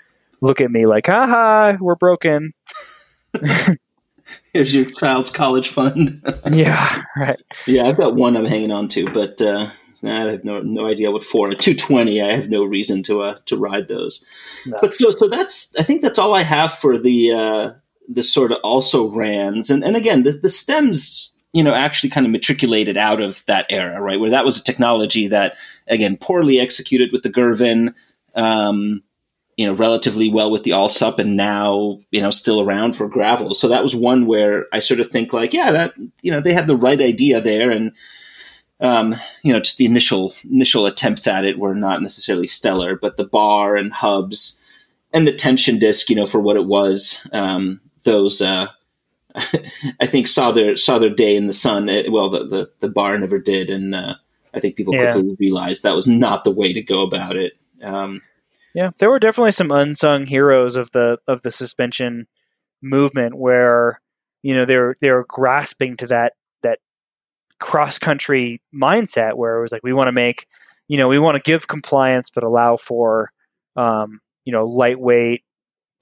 look 0.41 0.61
at 0.61 0.71
me 0.71 0.87
like, 0.87 1.07
haha, 1.07 1.77
we're 1.81 1.97
broken. 1.97 2.55
Here's 4.53 4.75
your 4.75 4.87
child's 4.87 5.31
college 5.31 5.69
fund. 5.69 6.23
yeah, 6.51 7.03
right. 7.17 7.41
Yeah, 7.67 7.85
I've 7.85 7.97
got 7.97 8.15
one 8.15 8.37
I'm 8.37 8.45
hanging 8.45 8.71
on 8.71 8.89
to, 8.91 9.07
but 9.07 9.43
uh, 9.43 9.71
I 10.03 10.09
have 10.09 10.45
no 10.45 10.61
no 10.61 10.87
idea 10.87 11.11
what 11.11 11.25
for. 11.25 11.51
A 11.51 11.55
220, 11.55 12.23
I 12.23 12.37
have 12.37 12.49
no 12.49 12.65
reason 12.65 13.03
to 13.05 13.23
uh, 13.23 13.39
to 13.47 13.57
ride 13.57 13.89
those. 13.89 14.25
No. 14.67 14.79
But 14.81 14.95
so 14.95 15.11
so 15.11 15.29
that's 15.29 15.75
I 15.79 15.83
think 15.83 16.03
that's 16.03 16.19
all 16.19 16.35
I 16.35 16.43
have 16.43 16.73
for 16.73 16.99
the 16.99 17.33
uh, 17.33 17.73
the 18.11 18.23
sort 18.23 18.53
of 18.53 18.59
also 18.63 19.09
rans. 19.09 19.71
And 19.71 19.85
and 19.85 19.97
again 19.97 20.25
the, 20.25 20.33
the 20.33 20.49
stems 20.49 21.33
you 21.53 21.63
know 21.63 21.75
actually 21.75 22.11
kind 22.11 22.27
of 22.27 22.33
matriculated 22.33 22.97
out 22.97 23.21
of 23.21 23.45
that 23.47 23.67
era 23.71 24.01
right? 24.01 24.21
Where 24.21 24.31
that 24.31 24.45
was 24.45 24.61
a 24.61 24.65
technology 24.65 25.29
that 25.29 25.57
again 25.89 26.17
poorly 26.17 26.59
executed 26.61 27.13
with 27.13 27.23
the 27.23 27.29
Girvin 27.29 27.95
um, 28.35 29.03
you 29.57 29.67
know 29.67 29.75
relatively 29.75 30.31
well 30.31 30.51
with 30.51 30.65
the 30.65 30.71
Allsup 30.71 31.19
and 31.19 31.37
now 31.37 32.01
you 32.11 32.21
know 32.21 32.31
still 32.31 32.61
around 32.61 32.95
for 32.97 33.09
gravel. 33.09 33.55
So 33.55 33.69
that 33.69 33.83
was 33.83 33.95
one 33.95 34.27
where 34.27 34.67
I 34.73 34.81
sort 34.81 35.01
of 35.01 35.11
think 35.11 35.33
like 35.33 35.53
yeah 35.53 35.71
that 35.71 35.95
you 36.23 36.33
know 36.33 36.41
they 36.41 36.53
had 36.53 36.67
the 36.67 36.77
right 36.77 37.01
idea 37.01 37.41
there 37.41 37.71
and 37.71 37.93
um, 38.81 39.17
you 39.43 39.53
know 39.53 39.61
just 39.61 39.77
the 39.77 39.85
initial 39.85 40.33
initial 40.51 40.87
attempts 40.87 41.27
at 41.27 41.45
it 41.45 41.59
were 41.59 41.75
not 41.75 42.03
necessarily 42.03 42.47
stellar 42.47 42.97
but 42.97 43.17
the 43.17 43.25
bar 43.25 43.77
and 43.77 43.93
hubs 43.93 44.59
and 45.13 45.27
the 45.27 45.33
tension 45.33 45.79
disc 45.79 46.09
you 46.09 46.17
know 46.17 46.27
for 46.27 46.41
what 46.41 46.57
it 46.57 46.65
was 46.65 47.27
um, 47.33 47.81
those 48.05 48.41
uh, 48.43 48.69
I 50.01 50.07
think 50.07 50.27
saw 50.27 50.53
their 50.53 50.77
saw 50.77 50.99
their 50.99 51.15
day 51.15 51.37
in 51.37 51.47
the 51.47 51.53
sun. 51.53 51.89
It, 51.89 52.11
well, 52.11 52.31
the, 52.31 52.47
the, 52.47 52.71
the 52.81 52.89
bar 52.89 53.17
never 53.19 53.39
did, 53.39 53.71
and 53.71 53.95
uh, 53.95 54.15
I 54.55 54.61
think 54.61 54.77
people 54.77 54.95
yeah. 54.95 55.13
quickly 55.13 55.37
realized 55.39 55.83
that 55.83 55.95
was 55.95 56.09
not 56.09 56.45
the 56.45 56.51
way 56.51 56.73
to 56.73 56.83
go 56.83 57.03
about 57.03 57.37
it. 57.37 57.53
Um, 57.83 58.23
yeah, 58.75 58.91
there 58.99 59.11
were 59.11 59.19
definitely 59.19 59.53
some 59.53 59.71
unsung 59.71 60.27
heroes 60.27 60.77
of 60.77 60.91
the 60.91 61.19
of 61.27 61.43
the 61.43 61.51
suspension 61.51 62.27
movement 62.83 63.35
where 63.35 64.01
you 64.43 64.55
know 64.55 64.65
they're 64.65 64.97
they 65.01 65.11
were 65.11 65.27
grasping 65.29 65.97
to 65.99 66.07
that 66.09 66.33
that 66.63 66.79
cross 67.59 67.99
country 67.99 68.61
mindset 68.75 69.35
where 69.35 69.59
it 69.59 69.63
was 69.63 69.73
like 69.73 69.83
we 69.83 69.93
want 69.93 70.09
to 70.09 70.13
make 70.13 70.47
you 70.89 70.97
know 70.97 71.09
we 71.09 71.19
want 71.19 71.37
to 71.37 71.51
give 71.51 71.69
compliance 71.69 72.31
but 72.31 72.43
allow 72.43 72.77
for 72.77 73.31
um, 73.77 74.21
you 74.45 74.53
know 74.53 74.67
lightweight 74.67 75.45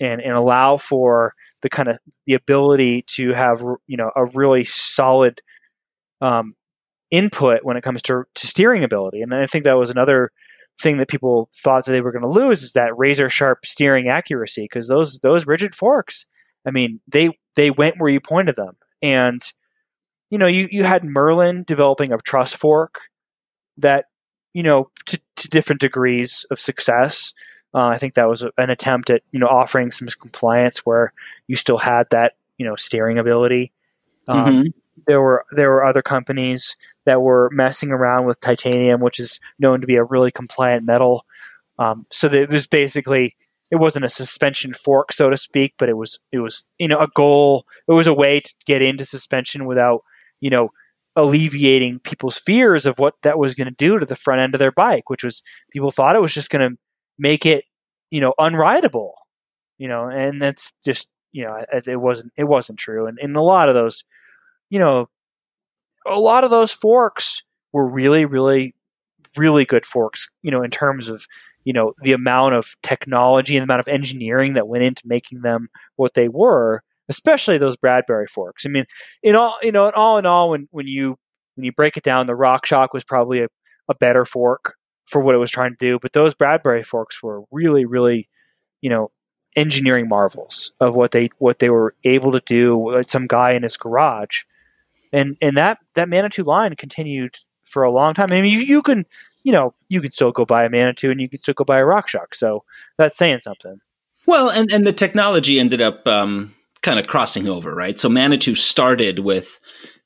and 0.01 0.21
and 0.21 0.33
allow 0.33 0.77
for 0.77 1.35
the 1.63 1.69
kind 1.69 1.89
of 1.89 1.99
the 2.27 2.35
ability 2.35 3.05
to 3.09 3.33
have 3.33 3.63
you 3.87 3.97
know 3.97 4.11
a 4.17 4.27
really 4.27 4.65
solid 4.65 5.41
um, 6.21 6.55
input 7.11 7.65
when 7.65 7.77
it 7.77 7.83
comes 7.83 8.03
to, 8.03 8.25
to 8.35 8.47
steering 8.47 8.85
ability. 8.85 9.23
And 9.23 9.35
I 9.35 9.47
think 9.47 9.65
that 9.65 9.79
was 9.79 9.91
another 9.91 10.31
thing 10.81 10.99
that 10.99 11.09
people 11.09 11.49
thought 11.55 11.85
that 11.85 11.93
they 11.93 12.01
were 12.01 12.13
going 12.13 12.23
to 12.23 12.29
lose 12.29 12.63
is 12.63 12.73
that 12.73 12.97
razor 12.97 13.29
sharp 13.29 13.65
steering 13.65 14.09
accuracy 14.09 14.63
because 14.63 14.89
those 14.89 15.19
those 15.21 15.47
rigid 15.47 15.75
forks, 15.75 16.27
I 16.67 16.71
mean, 16.71 17.01
they 17.09 17.31
they 17.57 17.71
went 17.71 17.97
where 17.99 18.11
you 18.11 18.21
pointed 18.21 18.57
them. 18.57 18.77
And 19.03 19.43
you 20.31 20.39
know, 20.39 20.47
you 20.47 20.69
you 20.71 20.85
had 20.85 21.05
Merlin 21.05 21.65
developing 21.65 22.13
a 22.13 22.19
truss 22.19 22.53
fork 22.53 23.01
that 23.79 24.07
you 24.53 24.63
know 24.63 24.91
to, 25.07 25.21
to 25.37 25.49
different 25.49 25.81
degrees 25.81 26.45
of 26.51 26.61
success. 26.61 27.33
Uh, 27.79 27.91
I 27.91 27.99
think 27.99 28.14
that 28.14 28.29
was 28.29 28.43
an 28.43 28.70
attempt 28.70 29.09
at 29.09 29.22
you 29.31 29.39
know 29.39 29.47
offering 29.47 29.93
some 29.93 30.09
compliance 30.09 30.79
where 30.81 31.12
you 31.47 31.55
still 31.55 31.79
had 31.79 32.11
that 32.11 32.33
you 32.57 32.66
know 32.66 32.74
steering 32.74 33.18
ability. 33.18 33.70
Um, 34.26 34.47
mm-hmm. 34.47 34.68
There 35.07 35.22
were 35.22 35.45
there 35.53 35.70
were 35.70 35.85
other 35.85 36.03
companies 36.03 36.76
that 37.05 37.22
were 37.22 37.51
messing 37.53 37.93
around 37.93 38.26
with 38.26 38.41
titanium, 38.41 39.01
which 39.01 39.20
is 39.20 39.39
known 39.61 39.81
to 39.81 39.87
be 39.87 39.95
a 39.95 40.03
really 40.03 40.33
compliant 40.33 40.87
metal. 40.87 41.24
Um, 41.79 42.05
so 42.11 42.26
that 42.26 42.43
it 42.43 42.51
was 42.51 42.66
basically 42.66 43.37
it 43.70 43.76
wasn't 43.76 44.07
a 44.07 44.09
suspension 44.09 44.72
fork, 44.72 45.12
so 45.12 45.31
to 45.31 45.37
speak, 45.37 45.74
but 45.79 45.89
it 45.89 45.97
was 45.97 46.18
it 46.33 46.41
was 46.41 46.66
you 46.79 46.89
know 46.89 46.99
a 46.99 47.07
goal. 47.14 47.64
It 47.87 47.93
was 47.93 48.09
a 48.09 48.12
way 48.12 48.41
to 48.41 48.55
get 48.66 48.83
into 48.83 49.05
suspension 49.05 49.66
without 49.66 50.03
you 50.41 50.51
know 50.51 50.70
alleviating 51.14 52.01
people's 52.01 52.39
fears 52.39 52.87
of 52.87 52.99
what 52.99 53.14
that 53.22 53.39
was 53.39 53.55
going 53.55 53.68
to 53.68 53.74
do 53.74 54.01
to 54.01 54.07
the 54.07 54.16
front 54.16 54.41
end 54.41 54.57
of 54.57 54.59
their 54.59 54.72
bike, 54.72 55.09
which 55.11 55.22
was 55.22 55.45
people 55.70 55.93
thought 55.93 56.16
it 56.16 56.22
was 56.22 56.35
just 56.35 56.51
going 56.51 56.72
to 56.72 56.76
make 57.18 57.45
it, 57.45 57.64
you 58.11 58.21
know, 58.21 58.35
unrideable, 58.39 59.13
you 59.79 59.89
know, 59.89 60.09
and 60.09 60.41
that's 60.41 60.73
just, 60.85 61.11
you 61.33 61.45
know, 61.45 61.63
it, 61.73 61.87
it 61.89 61.97
wasn't, 61.97 62.33
it 62.37 62.45
wasn't 62.45 62.79
true. 62.79 63.07
And, 63.07 63.19
in 63.19 63.37
a 63.37 63.43
lot 63.43 63.69
of 63.69 63.75
those, 63.75 64.05
you 64.71 64.79
know, 64.79 65.09
a 66.07 66.19
lot 66.19 66.45
of 66.45 66.51
those 66.51 66.73
forks 66.73 67.43
were 67.73 67.87
really, 67.87 68.25
really, 68.25 68.75
really 69.37 69.65
good 69.65 69.85
forks, 69.85 70.31
you 70.43 70.51
know, 70.51 70.63
in 70.63 70.71
terms 70.71 71.09
of, 71.09 71.27
you 71.65 71.73
know, 71.73 71.93
the 72.01 72.13
amount 72.13 72.55
of 72.55 72.77
technology 72.83 73.57
and 73.57 73.63
the 73.63 73.65
amount 73.73 73.81
of 73.81 73.89
engineering 73.89 74.55
that 74.55 74.69
went 74.69 74.85
into 74.85 75.03
making 75.05 75.43
them 75.43 75.69
what 75.97 76.15
they 76.15 76.29
were, 76.29 76.83
especially 77.11 77.59
those 77.59 77.77
Bradbury 77.77 78.27
forks. 78.27 78.65
I 78.65 78.71
mean, 78.71 78.87
in 79.23 79.37
all, 79.37 79.59
you 79.63 79.73
know, 79.73 79.89
in 79.89 79.95
all 79.95 80.17
in 80.17 80.25
all, 80.25 80.51
when, 80.51 80.67
when 80.71 80.87
you, 80.87 81.19
when 81.57 81.65
you 81.65 81.73
break 81.73 81.99
it 81.99 82.05
down, 82.05 82.27
the 82.27 82.33
RockShox 82.33 82.89
was 82.95 83.05
probably 83.05 83.43
a, 83.43 83.49
a 83.89 83.95
better 83.95 84.25
fork 84.25 84.77
for 85.09 85.23
what 85.23 85.35
it 85.35 85.39
was 85.39 85.51
trying 85.51 85.71
to 85.71 85.77
do. 85.79 85.99
But 86.01 86.13
those 86.13 86.35
Bradbury 86.35 86.83
forks 86.83 87.23
were 87.23 87.43
really, 87.51 87.85
really, 87.85 88.29
you 88.81 88.91
know, 88.91 89.11
engineering 89.57 90.09
marvels 90.09 90.73
of 90.81 90.95
what 90.95 91.11
they 91.11 91.31
what 91.39 91.59
they 91.59 91.71
were 91.71 91.95
able 92.05 92.33
to 92.33 92.41
do 92.45 93.03
some 93.07 93.27
guy 93.27 93.53
in 93.53 93.63
his 93.63 93.77
garage. 93.77 94.43
And 95.13 95.37
and 95.41 95.57
that 95.57 95.79
that 95.95 96.09
Manitou 96.09 96.45
line 96.45 96.77
continued 96.77 97.37
for 97.65 97.83
a 97.83 97.91
long 97.91 98.15
time. 98.15 98.33
I 98.33 98.41
mean, 98.41 98.53
you, 98.53 98.61
you 98.61 98.83
can 98.83 99.07
you 99.43 99.53
know 99.53 99.75
you 99.89 100.01
can 100.01 100.11
still 100.11 100.31
go 100.31 100.45
buy 100.45 100.65
a 100.65 100.71
Manitou 100.71 101.11
and 101.11 101.21
you 101.21 101.29
can 101.29 101.39
still 101.39 101.55
go 101.55 101.65
buy 101.65 101.79
a 101.79 101.85
RockShox. 101.85 102.35
So 102.35 102.65
that's 102.99 103.17
saying 103.17 103.41
something. 103.41 103.81
Well, 104.27 104.51
and 104.51 104.71
and 104.71 104.87
the 104.87 104.93
technology 104.93 105.59
ended 105.59 105.81
up 105.81 106.07
um, 106.07 106.55
kind 106.83 106.99
of 106.99 107.07
crossing 107.07 107.49
over, 107.49 107.75
right? 107.75 107.99
So 107.99 108.11
Manitou 108.11 108.55
started 108.55 109.21
with 109.21 109.59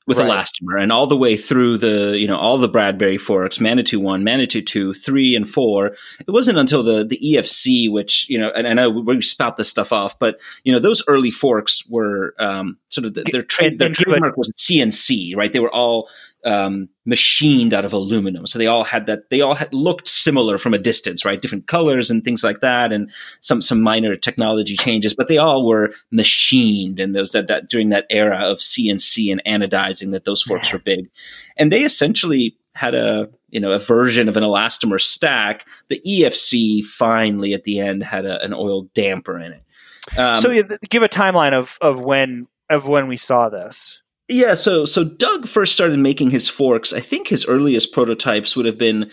with 0.05 0.19
right. 0.19 0.29
elastomer 0.29 0.81
and 0.81 0.91
all 0.91 1.07
the 1.07 1.17
way 1.17 1.37
through 1.37 1.77
the 1.77 2.17
you 2.17 2.27
know 2.27 2.37
all 2.37 2.57
the 2.57 2.67
bradbury 2.67 3.17
forks 3.17 3.59
manitou 3.59 3.99
1 3.99 4.23
manitou 4.23 4.61
2 4.61 4.93
3 4.93 5.35
and 5.35 5.49
4 5.49 5.87
it 5.87 6.31
wasn't 6.31 6.57
until 6.57 6.83
the 6.83 7.03
the 7.05 7.19
efc 7.35 7.89
which 7.91 8.27
you 8.29 8.37
know 8.37 8.49
and 8.49 8.67
i 8.67 8.73
know 8.73 8.89
we 8.89 9.21
spout 9.21 9.57
this 9.57 9.69
stuff 9.69 9.93
off 9.93 10.17
but 10.19 10.39
you 10.63 10.73
know 10.73 10.79
those 10.79 11.03
early 11.07 11.31
forks 11.31 11.83
were 11.87 12.33
um, 12.39 12.77
sort 12.89 13.05
of 13.05 13.13
the, 13.13 13.23
their 13.31 13.43
trade 13.43 13.79
their 13.79 13.93
trademark 13.93 14.35
was 14.35 14.51
cnc 14.51 15.35
right 15.35 15.53
they 15.53 15.59
were 15.59 15.73
all 15.73 16.09
um, 16.45 16.89
machined 17.05 17.73
out 17.73 17.85
of 17.85 17.93
aluminum. 17.93 18.47
So 18.47 18.59
they 18.59 18.67
all 18.67 18.83
had 18.83 19.07
that. 19.07 19.29
They 19.29 19.41
all 19.41 19.55
had, 19.55 19.73
looked 19.73 20.07
similar 20.07 20.57
from 20.57 20.73
a 20.73 20.77
distance, 20.77 21.25
right? 21.25 21.41
Different 21.41 21.67
colors 21.67 22.11
and 22.11 22.23
things 22.23 22.43
like 22.43 22.61
that, 22.61 22.91
and 22.91 23.11
some 23.41 23.61
some 23.61 23.81
minor 23.81 24.15
technology 24.15 24.75
changes. 24.75 25.13
But 25.13 25.27
they 25.27 25.37
all 25.37 25.65
were 25.65 25.93
machined, 26.11 26.99
and 26.99 27.15
those 27.15 27.31
that, 27.31 27.47
that 27.47 27.69
during 27.69 27.89
that 27.89 28.05
era 28.09 28.37
of 28.39 28.59
CNC 28.59 29.31
and 29.31 29.41
anodizing, 29.45 30.11
that 30.11 30.25
those 30.25 30.41
forks 30.41 30.69
yeah. 30.69 30.75
were 30.75 30.79
big, 30.79 31.09
and 31.57 31.71
they 31.71 31.83
essentially 31.83 32.57
had 32.75 32.95
a 32.95 33.29
you 33.49 33.59
know 33.59 33.71
a 33.71 33.79
version 33.79 34.27
of 34.27 34.37
an 34.37 34.43
elastomer 34.43 34.99
stack. 34.99 35.65
The 35.89 36.01
EFC 36.05 36.83
finally 36.83 37.53
at 37.53 37.63
the 37.63 37.79
end 37.79 38.03
had 38.03 38.25
a, 38.25 38.41
an 38.43 38.53
oil 38.53 38.83
damper 38.93 39.39
in 39.39 39.53
it. 39.53 39.63
Um, 40.17 40.41
so 40.41 40.63
give 40.89 41.03
a 41.03 41.09
timeline 41.09 41.53
of 41.53 41.77
of 41.81 42.01
when 42.01 42.47
of 42.69 42.87
when 42.87 43.07
we 43.07 43.17
saw 43.17 43.49
this. 43.49 44.02
Yeah, 44.29 44.53
so 44.53 44.85
so 44.85 45.03
Doug 45.03 45.47
first 45.47 45.73
started 45.73 45.99
making 45.99 46.31
his 46.31 46.47
forks. 46.47 46.93
I 46.93 46.99
think 46.99 47.27
his 47.27 47.45
earliest 47.45 47.91
prototypes 47.91 48.55
would 48.55 48.65
have 48.65 48.77
been 48.77 49.11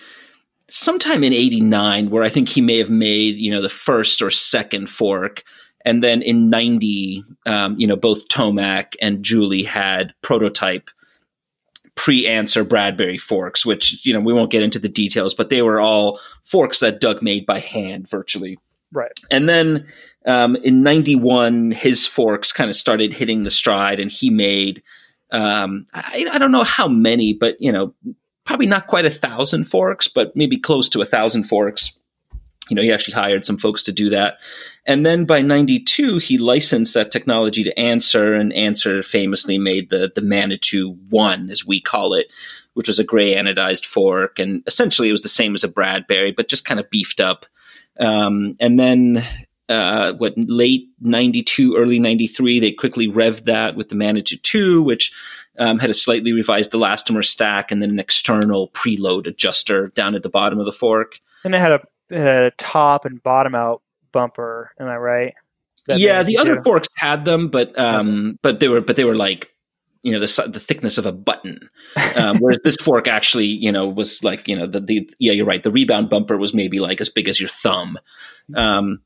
sometime 0.68 1.24
in 1.24 1.32
89 1.32 2.10
where 2.10 2.22
I 2.22 2.28
think 2.28 2.48
he 2.48 2.60
may 2.60 2.78
have 2.78 2.90
made, 2.90 3.36
you 3.36 3.50
know, 3.50 3.60
the 3.60 3.68
first 3.68 4.22
or 4.22 4.30
second 4.30 4.88
fork. 4.88 5.42
And 5.84 6.02
then 6.02 6.22
in 6.22 6.48
90, 6.48 7.24
um, 7.46 7.74
you 7.78 7.86
know, 7.86 7.96
both 7.96 8.28
Tomac 8.28 8.94
and 9.00 9.24
Julie 9.24 9.64
had 9.64 10.14
prototype 10.22 10.90
pre-answer 11.96 12.62
Bradbury 12.62 13.18
forks, 13.18 13.66
which, 13.66 14.06
you 14.06 14.12
know, 14.12 14.20
we 14.20 14.32
won't 14.32 14.52
get 14.52 14.62
into 14.62 14.78
the 14.78 14.88
details, 14.88 15.34
but 15.34 15.50
they 15.50 15.62
were 15.62 15.80
all 15.80 16.20
forks 16.44 16.80
that 16.80 17.00
Doug 17.00 17.20
made 17.20 17.46
by 17.46 17.58
hand 17.58 18.08
virtually. 18.08 18.58
Right. 18.92 19.12
And 19.30 19.48
then 19.48 19.86
um, 20.26 20.54
in 20.56 20.82
91, 20.82 21.72
his 21.72 22.06
forks 22.06 22.52
kind 22.52 22.70
of 22.70 22.76
started 22.76 23.12
hitting 23.12 23.42
the 23.42 23.50
stride 23.50 23.98
and 23.98 24.10
he 24.10 24.30
made– 24.30 24.82
um, 25.32 25.86
I, 25.94 26.26
I, 26.32 26.38
don't 26.38 26.52
know 26.52 26.64
how 26.64 26.88
many, 26.88 27.32
but 27.32 27.56
you 27.60 27.70
know, 27.70 27.94
probably 28.44 28.66
not 28.66 28.86
quite 28.86 29.04
a 29.04 29.10
thousand 29.10 29.64
forks, 29.64 30.08
but 30.08 30.34
maybe 30.34 30.58
close 30.58 30.88
to 30.90 31.02
a 31.02 31.06
thousand 31.06 31.44
forks. 31.44 31.92
You 32.68 32.76
know, 32.76 32.82
he 32.82 32.92
actually 32.92 33.14
hired 33.14 33.44
some 33.44 33.58
folks 33.58 33.82
to 33.84 33.92
do 33.92 34.10
that. 34.10 34.38
And 34.86 35.04
then 35.04 35.24
by 35.24 35.40
92, 35.40 36.18
he 36.18 36.38
licensed 36.38 36.94
that 36.94 37.10
technology 37.10 37.64
to 37.64 37.78
Answer, 37.78 38.34
and 38.34 38.52
Answer 38.52 39.02
famously 39.02 39.58
made 39.58 39.90
the, 39.90 40.10
the 40.14 40.22
Manitou 40.22 40.96
1, 41.10 41.50
as 41.50 41.66
we 41.66 41.80
call 41.80 42.14
it, 42.14 42.32
which 42.74 42.88
was 42.88 42.98
a 42.98 43.04
gray 43.04 43.34
anodized 43.34 43.84
fork. 43.84 44.38
And 44.38 44.62
essentially 44.66 45.08
it 45.08 45.12
was 45.12 45.22
the 45.22 45.28
same 45.28 45.54
as 45.54 45.64
a 45.64 45.68
Bradbury, 45.68 46.32
but 46.32 46.48
just 46.48 46.64
kind 46.64 46.80
of 46.80 46.90
beefed 46.90 47.20
up. 47.20 47.44
Um, 47.98 48.56
and 48.60 48.78
then 48.78 49.26
uh, 49.70 50.12
what 50.14 50.34
late 50.36 50.88
92 51.00 51.76
early 51.76 51.98
93 51.98 52.60
they 52.60 52.72
quickly 52.72 53.08
revved 53.08 53.44
that 53.44 53.76
with 53.76 53.88
the 53.88 53.94
manitou 53.94 54.36
2 54.36 54.82
which 54.82 55.12
um, 55.58 55.78
had 55.78 55.90
a 55.90 55.94
slightly 55.94 56.32
revised 56.32 56.72
elastomer 56.72 57.24
stack 57.24 57.70
and 57.70 57.82
then 57.82 57.90
an 57.90 57.98
external 57.98 58.68
preload 58.70 59.26
adjuster 59.26 59.88
down 59.88 60.14
at 60.14 60.22
the 60.22 60.30
bottom 60.30 60.58
of 60.58 60.64
the 60.64 60.72
fork. 60.72 61.20
And 61.44 61.54
it 61.54 61.58
had 61.58 61.72
a, 61.72 61.80
it 62.08 62.18
had 62.18 62.44
a 62.44 62.50
top 62.52 63.04
and 63.04 63.22
bottom 63.22 63.54
out 63.54 63.82
bumper 64.12 64.72
am 64.80 64.88
i 64.88 64.96
right? 64.96 65.34
That 65.86 65.98
yeah 65.98 66.22
the 66.22 66.38
other 66.38 66.62
forks 66.62 66.88
had 66.96 67.24
them 67.24 67.48
but 67.48 67.78
um, 67.78 68.26
okay. 68.26 68.38
but 68.42 68.60
they 68.60 68.68
were 68.68 68.80
but 68.80 68.96
they 68.96 69.04
were 69.04 69.14
like 69.14 69.52
you 70.02 70.12
know 70.12 70.20
the 70.20 70.48
the 70.50 70.60
thickness 70.60 70.98
of 70.98 71.06
a 71.06 71.12
button, 71.12 71.68
um, 72.16 72.38
whereas 72.38 72.58
this 72.64 72.76
fork 72.80 73.06
actually 73.06 73.46
you 73.46 73.70
know 73.70 73.86
was 73.88 74.24
like 74.24 74.48
you 74.48 74.56
know 74.56 74.66
the 74.66 74.80
the 74.80 75.10
yeah 75.18 75.32
you're 75.32 75.46
right 75.46 75.62
the 75.62 75.70
rebound 75.70 76.08
bumper 76.08 76.36
was 76.36 76.54
maybe 76.54 76.78
like 76.78 77.00
as 77.00 77.08
big 77.08 77.28
as 77.28 77.40
your 77.40 77.48
thumb, 77.50 77.98
um, 78.56 79.00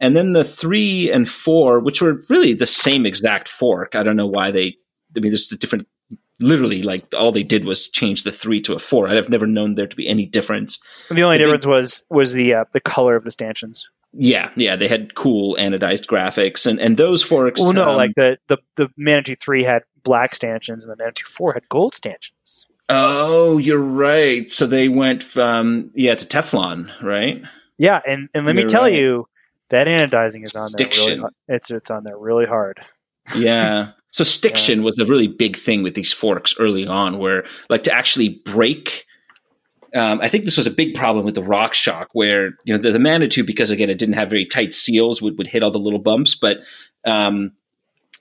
and 0.00 0.16
then 0.16 0.32
the 0.32 0.44
three 0.44 1.10
and 1.10 1.28
four, 1.28 1.80
which 1.80 2.02
were 2.02 2.22
really 2.28 2.52
the 2.52 2.66
same 2.66 3.06
exact 3.06 3.48
fork. 3.48 3.94
I 3.94 4.02
don't 4.02 4.16
know 4.16 4.26
why 4.26 4.50
they. 4.50 4.76
I 5.16 5.20
mean, 5.20 5.32
there's 5.32 5.50
a 5.52 5.58
different. 5.58 5.86
Literally, 6.38 6.82
like 6.82 7.06
all 7.14 7.32
they 7.32 7.42
did 7.42 7.64
was 7.64 7.88
change 7.88 8.22
the 8.22 8.32
three 8.32 8.60
to 8.62 8.74
a 8.74 8.78
four. 8.78 9.08
I've 9.08 9.30
never 9.30 9.46
known 9.46 9.74
there 9.74 9.86
to 9.86 9.96
be 9.96 10.06
any 10.06 10.26
difference. 10.26 10.78
The 11.10 11.22
only 11.22 11.38
difference 11.38 11.64
was 11.64 12.04
was 12.10 12.34
the 12.34 12.52
uh, 12.52 12.64
the 12.72 12.80
color 12.80 13.16
of 13.16 13.24
the 13.24 13.32
stanchions. 13.32 13.88
Yeah, 14.12 14.50
yeah, 14.56 14.76
they 14.76 14.88
had 14.88 15.14
cool 15.14 15.56
anodized 15.56 16.06
graphics, 16.06 16.66
and 16.66 16.78
and 16.78 16.96
those 16.96 17.22
forks. 17.22 17.60
Well, 17.60 17.72
no, 17.72 17.90
um, 17.90 17.96
like 17.96 18.12
the 18.16 18.38
the 18.48 18.58
the 18.76 18.90
Manitou 18.98 19.34
three 19.34 19.64
had 19.64 19.82
black 20.02 20.34
stanchions, 20.34 20.84
and 20.84 20.92
the 20.92 20.96
Manitou 20.96 21.24
four 21.24 21.54
had 21.54 21.68
gold 21.68 21.94
stanchions. 21.94 22.66
Oh, 22.88 23.58
you're 23.58 23.78
right. 23.78 24.50
So 24.50 24.66
they 24.66 24.88
went 24.88 25.22
from 25.22 25.90
yeah 25.94 26.14
to 26.14 26.26
Teflon, 26.26 26.90
right? 27.02 27.42
Yeah, 27.78 28.00
and 28.06 28.28
and 28.34 28.46
let 28.46 28.54
you're 28.54 28.64
me 28.64 28.70
tell 28.70 28.82
right. 28.82 28.94
you, 28.94 29.28
that 29.70 29.86
anodizing 29.86 30.44
is 30.44 30.54
on 30.54 30.70
there. 30.76 30.88
Really. 30.88 31.22
It's 31.48 31.70
it's 31.70 31.90
on 31.90 32.04
there 32.04 32.18
really 32.18 32.46
hard. 32.46 32.80
yeah. 33.36 33.92
So 34.10 34.24
stiction 34.24 34.80
yeah. 34.80 34.84
was 34.84 34.98
a 34.98 35.04
really 35.04 35.28
big 35.28 35.56
thing 35.56 35.82
with 35.82 35.94
these 35.94 36.12
forks 36.12 36.54
early 36.58 36.86
on, 36.86 37.18
where 37.18 37.44
like 37.68 37.82
to 37.84 37.94
actually 37.94 38.40
break. 38.44 39.06
Um, 39.94 40.20
I 40.20 40.28
think 40.28 40.44
this 40.44 40.56
was 40.56 40.66
a 40.66 40.70
big 40.70 40.94
problem 40.94 41.24
with 41.24 41.34
the 41.34 41.42
Rock 41.42 41.74
Shock, 41.74 42.08
where 42.12 42.50
you 42.64 42.74
know 42.74 42.78
the, 42.78 42.92
the 42.92 42.98
Manitou, 42.98 43.44
because 43.44 43.70
again 43.70 43.90
it 43.90 43.98
didn't 43.98 44.14
have 44.14 44.30
very 44.30 44.46
tight 44.46 44.74
seals, 44.74 45.20
would 45.22 45.38
would 45.38 45.46
hit 45.46 45.62
all 45.62 45.70
the 45.70 45.78
little 45.78 45.98
bumps, 45.98 46.34
but 46.34 46.58
um, 47.04 47.52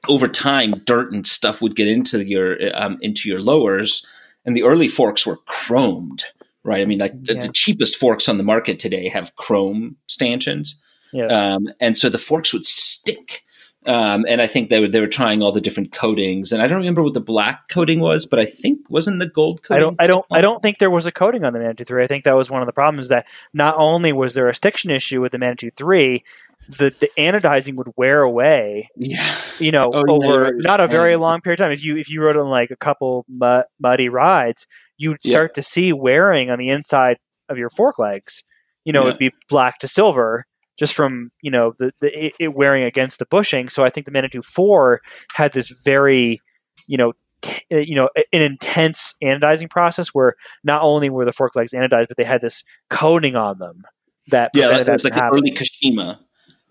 over 0.07 0.27
time, 0.27 0.81
dirt 0.85 1.11
and 1.11 1.25
stuff 1.25 1.61
would 1.61 1.75
get 1.75 1.87
into 1.87 2.23
your 2.23 2.57
um, 2.75 2.97
into 3.01 3.29
your 3.29 3.39
lowers, 3.39 4.05
and 4.45 4.55
the 4.55 4.63
early 4.63 4.87
forks 4.87 5.25
were 5.25 5.37
chromed, 5.47 6.23
right? 6.63 6.81
I 6.81 6.85
mean, 6.85 6.99
like 6.99 7.13
yeah. 7.23 7.35
the, 7.35 7.47
the, 7.47 7.53
cheapest 7.53 7.95
forks 7.95 8.29
on 8.29 8.37
the 8.37 8.43
market 8.43 8.79
today 8.79 9.09
have 9.09 9.35
chrome 9.35 9.97
stanchions, 10.07 10.79
yeah. 11.15 11.27
Um, 11.27 11.69
and 11.79 11.97
so 11.97 12.09
the 12.09 12.17
forks 12.17 12.51
would 12.53 12.65
stick. 12.65 13.43
Um, 13.85 14.25
and 14.27 14.41
I 14.41 14.47
think 14.47 14.69
they 14.69 14.79
were 14.79 14.87
they 14.87 14.99
were 14.99 15.07
trying 15.07 15.43
all 15.43 15.51
the 15.51 15.61
different 15.61 15.91
coatings, 15.91 16.51
and 16.51 16.59
I 16.59 16.65
don't 16.65 16.79
remember 16.79 17.03
what 17.03 17.13
the 17.13 17.19
black 17.19 17.69
coating 17.69 17.99
was, 17.99 18.25
but 18.25 18.39
I 18.39 18.45
think 18.45 18.79
wasn't 18.89 19.19
the 19.19 19.27
gold 19.27 19.61
coating. 19.61 19.77
I 19.77 19.79
don't 19.79 20.01
I 20.01 20.07
don't 20.07 20.25
I 20.31 20.41
don't 20.41 20.61
think 20.61 20.79
there 20.79 20.89
was 20.89 21.05
a 21.05 21.11
coating 21.11 21.43
on 21.43 21.53
the 21.53 21.59
Manitou 21.59 21.83
three. 21.83 22.03
I 22.03 22.07
think 22.07 22.23
that 22.23 22.35
was 22.35 22.49
one 22.49 22.63
of 22.63 22.65
the 22.65 22.73
problems 22.73 23.09
that 23.09 23.27
not 23.53 23.75
only 23.77 24.11
was 24.11 24.33
there 24.33 24.49
a 24.49 24.55
stiction 24.55 24.89
issue 24.89 25.21
with 25.21 25.33
the 25.33 25.37
Manitou 25.37 25.69
three, 25.69 26.23
the 26.67 26.95
the 26.99 27.11
anodizing 27.15 27.75
would 27.75 27.89
wear 27.95 28.23
away. 28.23 28.89
Yeah, 28.95 29.35
you 29.59 29.71
know, 29.71 29.91
oh, 29.93 30.03
over 30.07 30.45
yeah, 30.45 30.51
not 30.57 30.79
a 30.79 30.87
very 30.87 31.15
long 31.15 31.41
period 31.41 31.59
of 31.59 31.65
time. 31.65 31.71
If 31.71 31.83
you 31.83 31.95
if 31.95 32.09
you 32.09 32.23
rode 32.23 32.37
on 32.37 32.49
like 32.49 32.71
a 32.71 32.75
couple 32.75 33.23
mud, 33.29 33.65
muddy 33.79 34.09
rides, 34.09 34.65
you'd 34.97 35.21
start 35.21 35.51
yeah. 35.51 35.55
to 35.55 35.61
see 35.61 35.93
wearing 35.93 36.49
on 36.49 36.57
the 36.57 36.69
inside 36.69 37.17
of 37.49 37.59
your 37.59 37.69
fork 37.69 37.99
legs. 37.99 38.43
You 38.83 38.93
know, 38.93 39.03
yeah. 39.03 39.09
it'd 39.09 39.19
be 39.19 39.31
black 39.47 39.77
to 39.79 39.87
silver 39.87 40.47
just 40.77 40.93
from 40.93 41.31
you 41.41 41.51
know 41.51 41.73
the, 41.77 41.91
the 42.01 42.33
it, 42.39 42.53
wearing 42.53 42.83
against 42.83 43.19
the 43.19 43.25
bushing. 43.25 43.69
So 43.69 43.83
I 43.83 43.89
think 43.89 44.05
the 44.05 44.11
Manitou 44.11 44.41
Four 44.41 45.01
had 45.33 45.53
this 45.53 45.69
very 45.83 46.41
you 46.87 46.97
know 46.97 47.13
t- 47.41 47.61
uh, 47.71 47.77
you 47.77 47.95
know 47.95 48.09
an 48.15 48.41
intense 48.41 49.15
anodizing 49.23 49.69
process 49.69 50.09
where 50.09 50.35
not 50.63 50.81
only 50.81 51.09
were 51.09 51.25
the 51.25 51.33
fork 51.33 51.55
legs 51.55 51.71
anodized, 51.73 52.07
but 52.07 52.17
they 52.17 52.23
had 52.23 52.41
this 52.41 52.63
coating 52.89 53.35
on 53.35 53.57
them 53.59 53.83
that 54.29 54.51
yeah, 54.53 54.67
like, 54.67 54.87
it's 54.87 55.03
like 55.03 55.15
an 55.15 55.29
early 55.31 55.51
Kashima. 55.51 56.19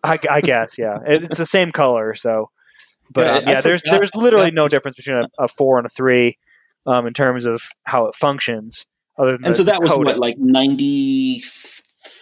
I, 0.02 0.18
I 0.30 0.40
guess 0.40 0.76
yeah, 0.78 0.98
it's 1.06 1.38
the 1.38 1.46
same 1.46 1.72
color. 1.72 2.14
So, 2.14 2.50
but 3.10 3.42
yeah, 3.42 3.52
yeah 3.52 3.60
there's 3.60 3.82
there's 3.82 4.14
literally 4.14 4.50
no 4.50 4.68
difference 4.68 4.96
between 4.96 5.16
a, 5.16 5.28
a 5.44 5.48
four 5.48 5.78
and 5.78 5.86
a 5.86 5.90
three 5.90 6.38
um, 6.86 7.06
in 7.06 7.14
terms 7.14 7.46
of 7.46 7.62
how 7.84 8.06
it 8.06 8.14
functions. 8.14 8.86
Other 9.16 9.36
than 9.36 9.46
and 9.46 9.56
so 9.56 9.62
that 9.62 9.80
was 9.80 9.92
what 9.92 10.18
like 10.18 10.38
ninety 10.38 11.40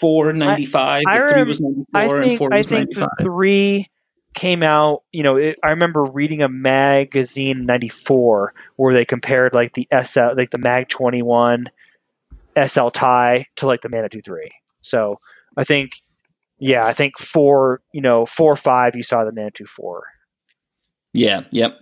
four 0.03 0.33
ninety 0.33 0.67
five. 0.67 1.05
The 1.05 1.31
three 1.33 1.45
was 1.45 1.61
ninety 1.61 1.85
four, 1.93 2.21
and 2.21 2.39
four 2.39 2.49
was 2.51 2.71
ninety 2.71 2.95
five. 2.95 3.09
Three 3.23 3.89
came 4.35 4.65
out. 4.65 5.05
You 5.13 5.23
know, 5.23 5.37
it, 5.37 5.59
I 5.63 5.71
remember 5.71 6.05
reading 6.05 6.43
a 6.43 6.49
magazine 6.49 7.65
ninety 7.65 7.89
four 7.89 8.53
where 8.77 8.93
they 8.93 9.05
compared 9.05 9.55
like 9.55 9.75
the 9.75 9.87
SL, 9.91 10.35
like 10.37 10.51
the 10.51 10.59
Mag 10.59 10.89
twenty 10.89 11.23
one 11.23 11.71
SL 12.67 12.89
tie 12.89 13.47
to 13.57 13.67
like 13.67 13.83
the 13.83 13.89
Manitou 13.89 14.21
three. 14.21 14.51
So 14.81 15.21
I 15.57 15.63
think, 15.63 15.93
yeah, 16.59 16.85
I 16.85 16.93
think 16.93 17.17
four. 17.17 17.81
You 17.93 18.01
know, 18.01 18.27
four 18.27 18.57
five. 18.57 18.97
You 18.97 19.05
saw 19.05 19.25
the 19.25 19.33
Manitou 19.33 19.67
four. 19.67 20.03
Yeah. 21.13 21.43
Yep. 21.53 21.79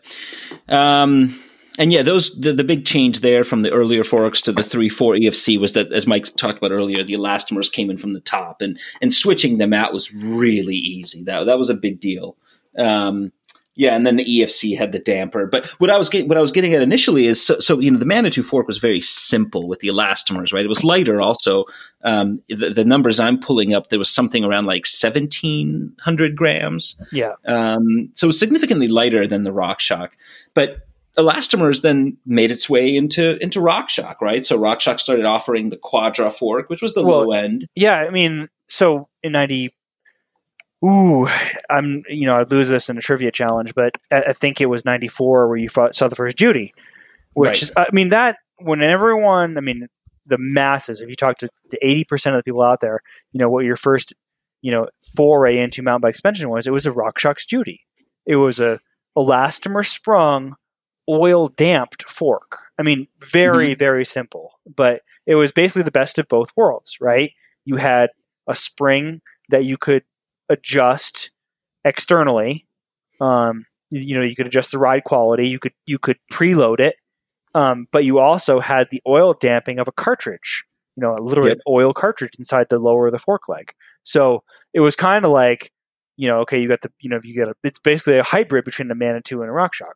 Um, 0.68 1.40
and 1.80 1.94
yeah, 1.94 2.02
those 2.02 2.38
the, 2.38 2.52
the 2.52 2.62
big 2.62 2.84
change 2.84 3.20
there 3.20 3.42
from 3.42 3.62
the 3.62 3.70
earlier 3.70 4.04
forks 4.04 4.42
to 4.42 4.52
the 4.52 4.62
three 4.62 4.90
four 4.90 5.14
EFC 5.14 5.58
was 5.58 5.72
that, 5.72 5.90
as 5.92 6.06
Mike 6.06 6.26
talked 6.36 6.58
about 6.58 6.72
earlier, 6.72 7.02
the 7.02 7.14
elastomers 7.14 7.72
came 7.72 7.88
in 7.88 7.96
from 7.96 8.12
the 8.12 8.20
top, 8.20 8.60
and 8.60 8.78
and 9.00 9.14
switching 9.14 9.56
them 9.56 9.72
out 9.72 9.94
was 9.94 10.12
really 10.12 10.76
easy. 10.76 11.24
That 11.24 11.44
that 11.44 11.58
was 11.58 11.70
a 11.70 11.74
big 11.74 11.98
deal. 11.98 12.36
Um, 12.76 13.32
yeah, 13.76 13.96
and 13.96 14.06
then 14.06 14.16
the 14.16 14.26
EFC 14.26 14.76
had 14.76 14.92
the 14.92 14.98
damper. 14.98 15.46
But 15.46 15.64
what 15.80 15.88
I 15.88 15.96
was 15.96 16.10
getting, 16.10 16.28
what 16.28 16.36
I 16.36 16.42
was 16.42 16.52
getting 16.52 16.74
at 16.74 16.82
initially 16.82 17.24
is 17.24 17.42
so, 17.42 17.60
so, 17.60 17.78
you 17.78 17.90
know 17.90 17.98
the 17.98 18.04
Manitou 18.04 18.42
fork 18.42 18.66
was 18.66 18.76
very 18.76 19.00
simple 19.00 19.66
with 19.66 19.80
the 19.80 19.88
elastomers, 19.88 20.52
right? 20.52 20.66
It 20.66 20.68
was 20.68 20.84
lighter 20.84 21.18
also. 21.22 21.64
Um, 22.02 22.42
the, 22.50 22.68
the, 22.68 22.84
numbers 22.84 23.18
I'm 23.18 23.40
pulling 23.40 23.72
up, 23.72 23.88
there 23.88 23.98
was 23.98 24.12
something 24.12 24.44
around 24.44 24.66
like 24.66 24.84
1,700 24.84 26.36
grams. 26.36 27.00
Yeah. 27.10 27.32
Um, 27.46 28.10
so 28.14 28.26
it 28.26 28.28
was 28.28 28.38
significantly 28.38 28.88
lighter 28.88 29.26
than 29.26 29.44
the 29.44 29.52
RockShox. 29.52 30.10
But 30.52 30.86
elastomers 31.16 31.82
then 31.82 32.16
made 32.24 32.50
its 32.50 32.68
way 32.70 32.94
into 32.94 33.36
into 33.42 33.60
RockShox, 33.60 34.20
right? 34.20 34.44
So 34.44 34.58
RockShox 34.58 35.00
started 35.00 35.24
offering 35.24 35.70
the 35.70 35.76
Quadra 35.76 36.30
fork, 36.30 36.70
which 36.70 36.82
was 36.82 36.94
the 36.94 37.02
well, 37.02 37.28
low 37.28 37.32
end. 37.32 37.66
Yeah, 37.74 37.96
I 37.96 38.10
mean, 38.10 38.48
so 38.68 39.08
in 39.22 39.32
ninety, 39.32 39.74
ooh, 40.84 41.28
I'm 41.68 42.04
you 42.08 42.26
know 42.26 42.36
I'd 42.36 42.50
lose 42.50 42.68
this 42.68 42.88
in 42.88 42.98
a 42.98 43.00
trivia 43.00 43.32
challenge, 43.32 43.74
but 43.74 43.96
I, 44.10 44.22
I 44.28 44.32
think 44.32 44.60
it 44.60 44.66
was 44.66 44.84
ninety 44.84 45.08
four 45.08 45.48
where 45.48 45.58
you 45.58 45.68
fought, 45.68 45.94
saw 45.94 46.08
the 46.08 46.16
first 46.16 46.36
Judy, 46.36 46.74
which 47.32 47.48
right. 47.48 47.62
is 47.62 47.72
I 47.76 47.86
mean 47.92 48.10
that 48.10 48.36
when 48.58 48.82
everyone, 48.82 49.58
I 49.58 49.60
mean 49.60 49.88
the 50.26 50.38
masses, 50.38 51.00
if 51.00 51.08
you 51.08 51.16
talk 51.16 51.38
to 51.38 51.48
eighty 51.82 52.04
percent 52.04 52.36
of 52.36 52.40
the 52.40 52.44
people 52.44 52.62
out 52.62 52.80
there, 52.80 53.00
you 53.32 53.38
know 53.38 53.50
what 53.50 53.64
your 53.64 53.76
first 53.76 54.14
you 54.62 54.70
know 54.70 54.88
foray 55.16 55.58
into 55.58 55.82
mountain 55.82 56.02
bike 56.02 56.14
suspension 56.14 56.48
was, 56.48 56.66
it 56.66 56.72
was 56.72 56.86
a 56.86 56.92
RockShox 56.92 57.48
Judy. 57.48 57.80
It 58.26 58.36
was 58.36 58.60
a 58.60 58.78
elastomer 59.18 59.84
sprung 59.84 60.54
oil 61.10 61.48
damped 61.48 62.08
fork. 62.08 62.60
I 62.78 62.82
mean, 62.82 63.08
very, 63.20 63.70
mm-hmm. 63.70 63.78
very 63.78 64.04
simple, 64.04 64.60
but 64.74 65.02
it 65.26 65.34
was 65.34 65.52
basically 65.52 65.82
the 65.82 65.90
best 65.90 66.18
of 66.18 66.28
both 66.28 66.56
worlds, 66.56 66.98
right? 67.00 67.32
You 67.64 67.76
had 67.76 68.10
a 68.48 68.54
spring 68.54 69.20
that 69.50 69.64
you 69.64 69.76
could 69.76 70.04
adjust 70.48 71.30
externally. 71.84 72.66
Um, 73.20 73.64
you 73.90 74.16
know, 74.16 74.22
you 74.22 74.36
could 74.36 74.46
adjust 74.46 74.70
the 74.70 74.78
ride 74.78 75.04
quality. 75.04 75.48
You 75.48 75.58
could 75.58 75.72
you 75.84 75.98
could 75.98 76.18
preload 76.32 76.80
it, 76.80 76.94
um, 77.54 77.86
but 77.92 78.04
you 78.04 78.18
also 78.18 78.60
had 78.60 78.88
the 78.90 79.02
oil 79.06 79.34
damping 79.34 79.78
of 79.78 79.88
a 79.88 79.92
cartridge. 79.92 80.64
You 80.96 81.02
know, 81.02 81.16
literally 81.20 81.50
yep. 81.50 81.58
an 81.58 81.72
oil 81.72 81.92
cartridge 81.92 82.32
inside 82.38 82.66
the 82.70 82.78
lower 82.78 83.06
of 83.06 83.12
the 83.12 83.18
fork 83.18 83.48
leg. 83.48 83.72
So 84.04 84.42
it 84.72 84.80
was 84.80 84.96
kind 84.96 85.24
of 85.24 85.30
like, 85.30 85.72
you 86.16 86.28
know, 86.28 86.40
okay, 86.40 86.60
you 86.60 86.68
got 86.68 86.82
the, 86.82 86.92
you 87.00 87.08
know, 87.08 87.20
you 87.22 87.34
get 87.34 87.48
a, 87.48 87.54
it's 87.64 87.78
basically 87.78 88.18
a 88.18 88.22
hybrid 88.22 88.64
between 88.64 88.90
a 88.90 88.94
Manitou 88.94 89.42
and 89.42 89.50
a 89.50 89.54
RockShox. 89.54 89.94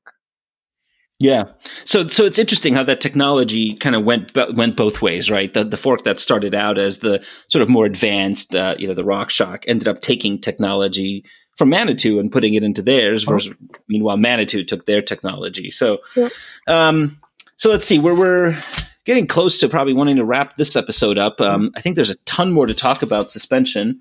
Yeah. 1.21 1.45
So 1.85 2.09
so 2.09 2.25
it's 2.25 2.39
interesting 2.39 2.75
how 2.75 2.83
that 2.85 3.01
technology 3.01 3.77
kind 3.77 3.95
of 3.95 4.05
went 4.05 4.35
went 4.35 4.77
both 4.77 5.01
ways, 5.01 5.31
right? 5.31 5.53
The 5.53 5.65
the 5.65 5.77
fork 5.77 6.05
that 6.05 6.21
started 6.21 6.55
out 6.55 6.77
as 6.77 6.99
the 6.99 7.25
sort 7.49 7.63
of 7.63 7.69
more 7.69 7.87
advanced, 7.87 8.55
uh, 8.55 8.75
you 8.79 8.89
know, 8.89 8.95
the 8.95 9.05
RockShox 9.05 9.65
ended 9.69 9.89
up 9.89 10.01
taking 10.01 10.41
technology 10.41 11.25
from 11.57 11.69
Manitou 11.69 12.19
and 12.19 12.33
putting 12.33 12.55
it 12.55 12.65
into 12.65 12.83
theirs. 12.83 13.25
Oh. 13.27 13.33
Versus, 13.33 13.55
meanwhile, 13.89 14.17
Manitou 14.17 14.65
took 14.65 14.87
their 14.87 15.03
technology. 15.03 15.71
So, 15.71 15.99
yeah. 16.17 16.29
um, 16.67 17.21
so 17.57 17.71
let's 17.71 17.87
see. 17.87 18.01
We're 18.01 18.19
we're 18.19 18.59
getting 19.05 19.27
close 19.27 19.59
to 19.59 19.69
probably 19.69 19.93
wanting 19.93 20.17
to 20.17 20.25
wrap 20.25 20.57
this 20.57 20.75
episode 20.75 21.17
up. 21.17 21.41
Um, 21.41 21.71
I 21.77 21.81
think 21.81 21.95
there's 21.95 22.11
a 22.11 22.19
ton 22.25 22.53
more 22.53 22.67
to 22.67 22.75
talk 22.75 23.03
about 23.03 23.31
suspension. 23.31 24.01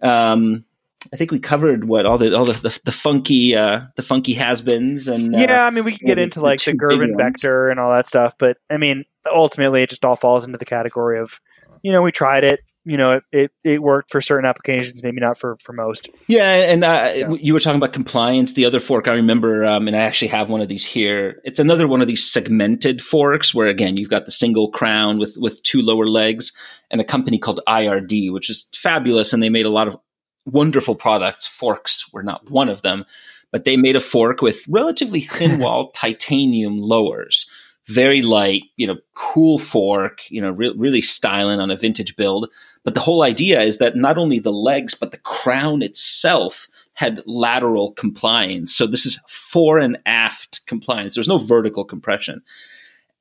Um, 0.00 0.64
I 1.12 1.16
think 1.16 1.30
we 1.30 1.38
covered 1.38 1.84
what 1.84 2.06
all 2.06 2.18
the 2.18 2.36
all 2.36 2.44
the 2.44 2.52
the, 2.52 2.80
the 2.84 2.92
funky 2.92 3.56
uh, 3.56 3.82
the 3.96 4.02
funky 4.02 4.34
has-beens 4.34 5.08
and 5.08 5.34
uh, 5.34 5.38
yeah, 5.38 5.64
I 5.64 5.70
mean 5.70 5.84
we 5.84 5.96
can 5.96 6.06
get 6.06 6.18
into 6.18 6.40
like 6.40 6.62
the, 6.62 6.72
the 6.72 6.76
Girvin 6.76 7.16
vector 7.16 7.68
and 7.68 7.80
all 7.80 7.90
that 7.90 8.06
stuff, 8.06 8.34
but 8.38 8.58
I 8.70 8.76
mean 8.76 9.04
ultimately 9.32 9.82
it 9.82 9.90
just 9.90 10.04
all 10.04 10.16
falls 10.16 10.46
into 10.46 10.58
the 10.58 10.64
category 10.64 11.18
of 11.18 11.40
you 11.82 11.92
know 11.92 12.02
we 12.02 12.12
tried 12.12 12.44
it, 12.44 12.60
you 12.84 12.96
know 12.96 13.12
it 13.12 13.24
it, 13.32 13.50
it 13.64 13.82
worked 13.82 14.10
for 14.10 14.20
certain 14.20 14.46
applications, 14.46 15.02
maybe 15.02 15.20
not 15.20 15.38
for 15.38 15.56
for 15.56 15.72
most. 15.72 16.10
Yeah, 16.26 16.50
and 16.50 16.84
uh, 16.84 17.12
yeah. 17.14 17.30
you 17.30 17.52
were 17.52 17.60
talking 17.60 17.76
about 17.76 17.92
compliance. 17.92 18.54
The 18.54 18.64
other 18.64 18.80
fork 18.80 19.08
I 19.08 19.14
remember, 19.14 19.64
um, 19.64 19.86
and 19.86 19.96
I 19.96 20.00
actually 20.00 20.28
have 20.28 20.50
one 20.50 20.60
of 20.60 20.68
these 20.68 20.84
here. 20.84 21.40
It's 21.44 21.60
another 21.60 21.86
one 21.86 22.00
of 22.00 22.06
these 22.06 22.28
segmented 22.28 23.02
forks 23.02 23.54
where 23.54 23.68
again 23.68 23.96
you've 23.96 24.10
got 24.10 24.26
the 24.26 24.32
single 24.32 24.70
crown 24.70 25.18
with 25.18 25.36
with 25.38 25.62
two 25.62 25.82
lower 25.82 26.06
legs, 26.06 26.52
and 26.90 27.00
a 27.00 27.04
company 27.04 27.38
called 27.38 27.60
IRD, 27.68 28.32
which 28.32 28.50
is 28.50 28.68
fabulous, 28.74 29.32
and 29.32 29.42
they 29.42 29.48
made 29.48 29.66
a 29.66 29.70
lot 29.70 29.88
of 29.88 29.96
wonderful 30.44 30.94
products. 30.94 31.46
Forks 31.46 32.12
were 32.12 32.22
not 32.22 32.50
one 32.50 32.68
of 32.68 32.82
them, 32.82 33.04
but 33.50 33.64
they 33.64 33.76
made 33.76 33.96
a 33.96 34.00
fork 34.00 34.42
with 34.42 34.66
relatively 34.68 35.20
thin 35.20 35.58
wall 35.60 35.90
titanium 35.90 36.78
lowers. 36.78 37.46
Very 37.86 38.22
light, 38.22 38.62
you 38.76 38.86
know, 38.86 38.98
cool 39.14 39.58
fork, 39.58 40.20
you 40.30 40.40
know, 40.40 40.52
re- 40.52 40.74
really 40.76 41.00
styling 41.00 41.60
on 41.60 41.70
a 41.70 41.76
vintage 41.76 42.16
build. 42.16 42.48
But 42.84 42.94
the 42.94 43.00
whole 43.00 43.22
idea 43.22 43.60
is 43.60 43.78
that 43.78 43.96
not 43.96 44.18
only 44.18 44.38
the 44.38 44.52
legs, 44.52 44.94
but 44.94 45.10
the 45.10 45.18
crown 45.18 45.82
itself 45.82 46.68
had 46.94 47.22
lateral 47.26 47.92
compliance. 47.92 48.74
So 48.74 48.86
this 48.86 49.06
is 49.06 49.18
fore 49.26 49.78
and 49.78 49.98
aft 50.06 50.66
compliance. 50.66 51.14
There's 51.14 51.28
no 51.28 51.38
vertical 51.38 51.84
compression. 51.84 52.42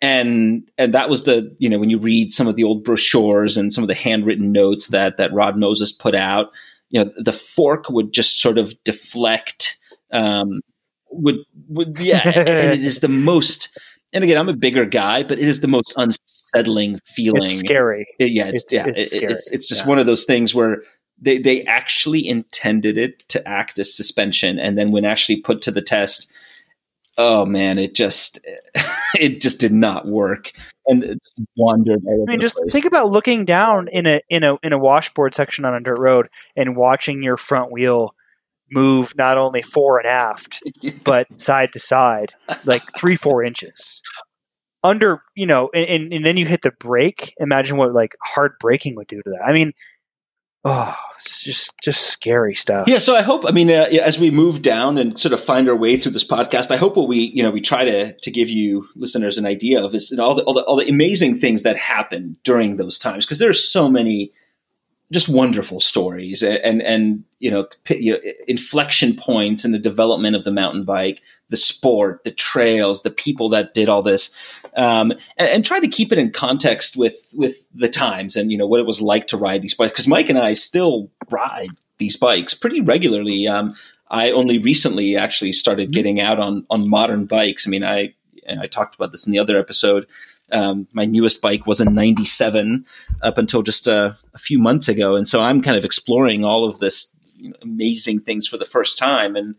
And 0.01 0.69
and 0.79 0.93
that 0.95 1.09
was 1.09 1.25
the, 1.25 1.55
you 1.59 1.69
know, 1.69 1.77
when 1.77 1.91
you 1.91 1.99
read 1.99 2.31
some 2.31 2.47
of 2.47 2.55
the 2.55 2.63
old 2.63 2.83
brochures 2.83 3.55
and 3.55 3.71
some 3.71 3.83
of 3.83 3.87
the 3.87 3.93
handwritten 3.93 4.51
notes 4.51 4.87
that 4.87 5.17
that 5.17 5.33
Rod 5.33 5.57
Moses 5.57 5.91
put 5.91 6.15
out, 6.15 6.51
you 6.91 7.03
know 7.03 7.11
the 7.17 7.33
fork 7.33 7.89
would 7.89 8.13
just 8.13 8.39
sort 8.39 8.57
of 8.57 8.73
deflect 8.83 9.77
um, 10.11 10.61
would 11.09 11.37
would 11.67 11.99
yeah 11.99 12.21
and 12.25 12.47
it 12.47 12.83
is 12.83 12.99
the 12.99 13.07
most 13.31 13.69
and 14.13 14.23
again 14.23 14.37
i'm 14.37 14.49
a 14.49 14.53
bigger 14.55 14.85
guy 14.85 15.23
but 15.23 15.39
it 15.39 15.47
is 15.47 15.61
the 15.61 15.67
most 15.67 15.93
unsettling 15.97 16.99
feeling. 17.05 17.43
it's 17.43 17.59
scary. 17.59 18.07
It, 18.19 18.31
yeah 18.31 18.47
it's, 18.47 18.63
it's 18.63 18.73
yeah 18.73 18.85
it's, 18.87 19.15
it, 19.15 19.23
it's, 19.23 19.51
it's 19.51 19.67
just 19.67 19.83
yeah. 19.83 19.89
one 19.89 19.99
of 19.99 20.05
those 20.05 20.25
things 20.25 20.53
where 20.53 20.83
they 21.19 21.37
they 21.37 21.63
actually 21.63 22.27
intended 22.27 22.97
it 22.97 23.27
to 23.29 23.45
act 23.47 23.79
as 23.79 23.95
suspension 23.95 24.59
and 24.59 24.77
then 24.77 24.91
when 24.91 25.05
actually 25.05 25.41
put 25.41 25.61
to 25.63 25.71
the 25.71 25.81
test 25.81 26.31
oh 27.17 27.45
man 27.45 27.77
it 27.77 27.95
just 27.95 28.39
it 29.19 29.41
just 29.41 29.59
did 29.59 29.71
not 29.71 30.07
work 30.07 30.51
and 30.87 31.19
wandered. 31.55 32.01
I 32.07 32.29
mean, 32.29 32.41
just 32.41 32.55
place. 32.55 32.73
think 32.73 32.85
about 32.85 33.11
looking 33.11 33.45
down 33.45 33.87
in 33.91 34.05
a 34.07 34.21
in 34.29 34.43
a 34.43 34.57
in 34.63 34.73
a 34.73 34.77
washboard 34.77 35.33
section 35.33 35.65
on 35.65 35.73
a 35.73 35.79
dirt 35.79 35.99
road 35.99 36.27
and 36.55 36.75
watching 36.75 37.23
your 37.23 37.37
front 37.37 37.71
wheel 37.71 38.13
move 38.71 39.13
not 39.17 39.37
only 39.37 39.61
fore 39.61 39.99
and 39.99 40.07
aft 40.07 40.61
but 41.03 41.27
side 41.39 41.73
to 41.73 41.79
side, 41.79 42.33
like 42.65 42.83
three 42.97 43.15
four 43.15 43.43
inches 43.43 44.01
under. 44.83 45.21
You 45.35 45.45
know, 45.47 45.69
and, 45.73 46.11
and 46.11 46.25
then 46.25 46.37
you 46.37 46.45
hit 46.45 46.61
the 46.61 46.71
brake. 46.79 47.33
Imagine 47.39 47.77
what 47.77 47.93
like 47.93 48.15
hard 48.23 48.53
braking 48.59 48.95
would 48.95 49.07
do 49.07 49.21
to 49.21 49.29
that. 49.31 49.45
I 49.45 49.53
mean, 49.53 49.73
oh, 50.63 50.95
it's 51.17 51.43
just 51.43 51.73
just 51.81 52.07
scary 52.07 52.55
stuff. 52.55 52.87
Yeah, 52.87 52.99
so 52.99 53.15
I 53.15 53.21
hope. 53.21 53.45
I 53.47 53.51
mean, 53.51 53.69
uh, 53.69 53.87
as 54.01 54.19
we 54.19 54.31
move 54.31 54.61
down 54.61 54.97
and 54.97 55.19
sort 55.19 55.33
of 55.33 55.39
find 55.39 55.69
our 55.69 55.75
way 55.75 55.97
through 55.97 56.13
this 56.13 56.27
podcast, 56.27 56.71
I 56.71 56.77
hope 56.77 56.95
what 56.95 57.07
we 57.07 57.31
you 57.33 57.43
know 57.43 57.51
we 57.51 57.61
try 57.61 57.85
to 57.85 58.13
to 58.13 58.31
give 58.31 58.49
you 58.49 58.87
listeners 58.95 59.37
an 59.37 59.45
idea 59.45 59.83
of 59.83 59.93
is 59.93 60.11
you 60.11 60.17
know, 60.17 60.25
all 60.25 60.35
the 60.35 60.43
all 60.43 60.53
the, 60.53 60.63
all 60.63 60.75
the 60.75 60.89
amazing 60.89 61.35
things 61.35 61.63
that 61.63 61.77
happen 61.77 62.37
during 62.43 62.77
those 62.77 62.97
times 62.97 63.25
because 63.25 63.39
there's 63.39 63.63
so 63.63 63.89
many 63.89 64.31
just 65.11 65.27
wonderful 65.27 65.81
stories 65.81 66.41
and 66.41 66.81
and 66.81 67.23
you 67.39 67.51
know, 67.51 67.67
you 67.89 68.13
know, 68.13 68.19
inflection 68.47 69.15
points 69.15 69.65
in 69.65 69.71
the 69.71 69.79
development 69.79 70.35
of 70.35 70.43
the 70.43 70.51
mountain 70.51 70.83
bike, 70.83 71.21
the 71.49 71.57
sport, 71.57 72.23
the 72.23 72.31
trails, 72.31 73.01
the 73.01 73.09
people 73.09 73.49
that 73.49 73.73
did 73.73 73.89
all 73.89 74.01
this, 74.03 74.33
um, 74.77 75.11
and, 75.37 75.49
and, 75.49 75.65
try 75.65 75.79
to 75.79 75.87
keep 75.87 76.11
it 76.11 76.17
in 76.17 76.31
context 76.31 76.95
with 76.95 77.33
with 77.35 77.67
the 77.73 77.89
times 77.89 78.35
and 78.35 78.51
you 78.51 78.57
know 78.57 78.67
what 78.67 78.79
it 78.79 78.85
was 78.85 79.01
like 79.01 79.27
to 79.27 79.37
ride 79.37 79.61
these 79.61 79.73
bikes. 79.73 79.91
Because 79.91 80.07
Mike 80.07 80.29
and 80.29 80.39
I 80.39 80.53
still 80.53 81.09
ride 81.29 81.71
these 81.97 82.15
bikes 82.15 82.53
pretty 82.53 82.79
regularly. 82.79 83.47
Um, 83.47 83.75
I 84.09 84.31
only 84.31 84.59
recently 84.59 85.17
actually 85.17 85.53
started 85.53 85.87
mm-hmm. 85.87 85.93
getting 85.93 86.21
out 86.21 86.39
on 86.39 86.65
on 86.69 86.89
modern 86.89 87.25
bikes. 87.25 87.67
I 87.67 87.69
mean, 87.69 87.83
I 87.83 88.13
I 88.47 88.67
talked 88.67 88.95
about 88.95 89.11
this 89.11 89.25
in 89.25 89.33
the 89.33 89.39
other 89.39 89.57
episode. 89.57 90.07
Um, 90.51 90.87
my 90.91 91.05
newest 91.05 91.41
bike 91.41 91.65
was 91.65 91.79
a 91.79 91.89
97 91.89 92.85
up 93.21 93.37
until 93.37 93.61
just 93.61 93.87
a, 93.87 94.17
a, 94.33 94.37
few 94.37 94.59
months 94.59 94.87
ago. 94.89 95.15
And 95.15 95.27
so 95.27 95.41
I'm 95.41 95.61
kind 95.61 95.77
of 95.77 95.85
exploring 95.85 96.43
all 96.43 96.65
of 96.65 96.79
this 96.79 97.15
you 97.37 97.49
know, 97.49 97.55
amazing 97.61 98.19
things 98.19 98.47
for 98.47 98.57
the 98.57 98.65
first 98.65 98.97
time. 98.97 99.35
And 99.35 99.55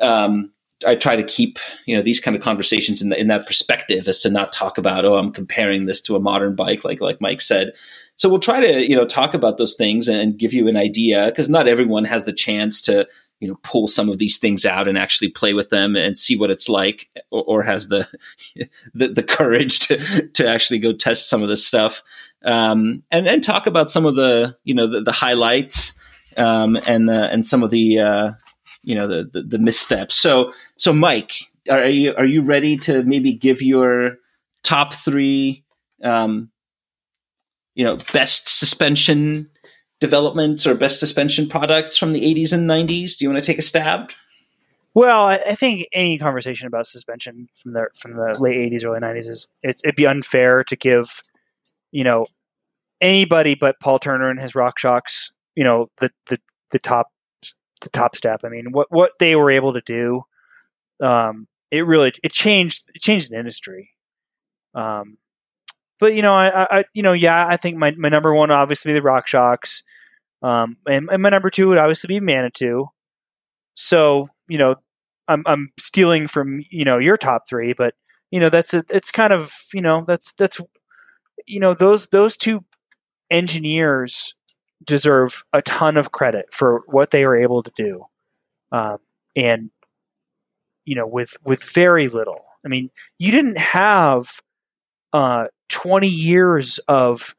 um, 0.00 0.50
I 0.86 0.94
try 0.94 1.16
to 1.16 1.22
keep, 1.22 1.58
you 1.86 1.96
know, 1.96 2.02
these 2.02 2.20
kind 2.20 2.36
of 2.36 2.42
conversations 2.42 3.02
in, 3.02 3.10
the, 3.10 3.20
in 3.20 3.28
that 3.28 3.46
perspective 3.46 4.08
as 4.08 4.20
to 4.20 4.30
not 4.30 4.52
talk 4.52 4.78
about, 4.78 5.04
oh, 5.04 5.16
I'm 5.16 5.32
comparing 5.32 5.86
this 5.86 6.00
to 6.02 6.16
a 6.16 6.20
modern 6.20 6.54
bike, 6.56 6.84
like, 6.84 7.00
like 7.00 7.20
Mike 7.20 7.40
said. 7.40 7.72
So 8.16 8.28
we'll 8.28 8.38
try 8.38 8.60
to, 8.60 8.88
you 8.88 8.94
know, 8.96 9.06
talk 9.06 9.34
about 9.34 9.58
those 9.58 9.74
things 9.74 10.08
and 10.08 10.38
give 10.38 10.52
you 10.52 10.68
an 10.68 10.76
idea 10.76 11.26
because 11.26 11.48
not 11.48 11.68
everyone 11.68 12.04
has 12.04 12.24
the 12.24 12.32
chance 12.32 12.80
to, 12.82 13.08
you 13.40 13.48
know 13.48 13.58
pull 13.62 13.88
some 13.88 14.08
of 14.08 14.18
these 14.18 14.38
things 14.38 14.64
out 14.64 14.88
and 14.88 14.96
actually 14.96 15.28
play 15.28 15.52
with 15.52 15.70
them 15.70 15.96
and 15.96 16.18
see 16.18 16.36
what 16.36 16.50
it's 16.50 16.68
like 16.68 17.08
or, 17.30 17.44
or 17.44 17.62
has 17.62 17.88
the, 17.88 18.08
the, 18.94 19.08
the 19.08 19.22
courage 19.22 19.80
to 19.80 20.28
to 20.28 20.48
actually 20.48 20.78
go 20.78 20.92
test 20.92 21.28
some 21.28 21.42
of 21.42 21.48
this 21.48 21.66
stuff. 21.66 22.02
Um, 22.44 23.02
and 23.10 23.26
and 23.26 23.42
talk 23.42 23.66
about 23.66 23.90
some 23.90 24.06
of 24.06 24.16
the 24.16 24.56
you 24.64 24.74
know 24.74 24.86
the, 24.86 25.00
the 25.00 25.12
highlights 25.12 25.92
um, 26.36 26.76
and 26.86 27.08
the, 27.08 27.30
and 27.30 27.44
some 27.44 27.62
of 27.62 27.70
the 27.70 27.98
uh, 27.98 28.32
you 28.82 28.94
know 28.94 29.06
the, 29.06 29.28
the, 29.32 29.42
the 29.42 29.58
missteps. 29.58 30.14
So 30.14 30.52
so 30.76 30.92
Mike 30.92 31.34
are 31.70 31.86
you 31.86 32.14
are 32.16 32.26
you 32.26 32.42
ready 32.42 32.76
to 32.78 33.02
maybe 33.04 33.32
give 33.32 33.62
your 33.62 34.16
top 34.62 34.94
three 34.94 35.64
um, 36.02 36.50
you 37.74 37.84
know 37.84 37.98
best 38.12 38.48
suspension 38.48 39.48
developments 40.00 40.66
or 40.66 40.74
best 40.74 41.00
suspension 41.00 41.48
products 41.48 41.96
from 41.96 42.12
the 42.12 42.20
80s 42.20 42.52
and 42.52 42.68
90s? 42.68 43.16
Do 43.16 43.24
you 43.24 43.30
want 43.30 43.42
to 43.42 43.46
take 43.46 43.58
a 43.58 43.62
stab? 43.62 44.12
Well, 44.94 45.26
I 45.26 45.56
think 45.56 45.88
any 45.92 46.18
conversation 46.18 46.68
about 46.68 46.86
suspension 46.86 47.48
from 47.54 47.72
the 47.72 47.86
from 47.98 48.14
the 48.14 48.36
late 48.38 48.72
80s, 48.72 48.84
early 48.84 49.00
90s 49.00 49.28
is 49.28 49.48
it'd 49.62 49.96
be 49.96 50.06
unfair 50.06 50.62
to 50.64 50.76
give, 50.76 51.20
you 51.90 52.04
know, 52.04 52.26
anybody 53.00 53.56
but 53.56 53.80
Paul 53.80 53.98
Turner 53.98 54.30
and 54.30 54.38
his 54.38 54.52
RockShox, 54.52 55.32
you 55.56 55.64
know, 55.64 55.90
the 55.98 56.10
the 56.26 56.38
the 56.70 56.78
top 56.78 57.08
the 57.80 57.90
top 57.90 58.14
step. 58.14 58.42
I 58.44 58.48
mean, 58.48 58.70
what 58.70 58.86
what 58.90 59.12
they 59.18 59.34
were 59.34 59.50
able 59.50 59.72
to 59.72 59.80
do 59.80 60.24
um, 61.00 61.46
it 61.70 61.86
really 61.86 62.12
it 62.22 62.32
changed 62.32 62.90
it 62.94 63.02
changed 63.02 63.30
the 63.30 63.38
industry. 63.38 63.90
Um, 64.74 65.18
but 66.04 66.14
you 66.14 66.20
know, 66.20 66.34
I, 66.34 66.80
I, 66.80 66.84
you 66.92 67.02
know, 67.02 67.14
yeah, 67.14 67.46
I 67.48 67.56
think 67.56 67.78
my, 67.78 67.92
my 67.92 68.10
number 68.10 68.34
one 68.34 68.50
obviously 68.50 68.92
be 68.92 69.00
the 69.00 69.06
RockShox, 69.06 69.80
um, 70.42 70.76
and, 70.86 71.08
and 71.10 71.22
my 71.22 71.30
number 71.30 71.48
two 71.48 71.68
would 71.68 71.78
obviously 71.78 72.08
be 72.08 72.20
Manitou. 72.20 72.88
So 73.74 74.28
you 74.46 74.58
know, 74.58 74.74
I'm 75.28 75.44
I'm 75.46 75.72
stealing 75.80 76.28
from 76.28 76.62
you 76.68 76.84
know 76.84 76.98
your 76.98 77.16
top 77.16 77.44
three, 77.48 77.72
but 77.72 77.94
you 78.30 78.38
know 78.38 78.50
that's 78.50 78.74
a, 78.74 78.84
it's 78.90 79.10
kind 79.10 79.32
of 79.32 79.54
you 79.72 79.80
know 79.80 80.04
that's 80.06 80.34
that's 80.34 80.60
you 81.46 81.58
know 81.58 81.72
those 81.72 82.08
those 82.08 82.36
two 82.36 82.66
engineers 83.30 84.34
deserve 84.84 85.42
a 85.54 85.62
ton 85.62 85.96
of 85.96 86.12
credit 86.12 86.52
for 86.52 86.82
what 86.86 87.12
they 87.12 87.24
were 87.24 87.40
able 87.40 87.62
to 87.62 87.72
do, 87.74 88.04
um, 88.72 88.98
and 89.34 89.70
you 90.84 90.96
know 90.96 91.06
with 91.06 91.38
with 91.46 91.62
very 91.62 92.08
little. 92.08 92.44
I 92.62 92.68
mean, 92.68 92.90
you 93.18 93.30
didn't 93.30 93.56
have 93.56 94.42
uh, 95.14 95.46
20 95.74 96.06
years 96.06 96.78
of 96.86 97.34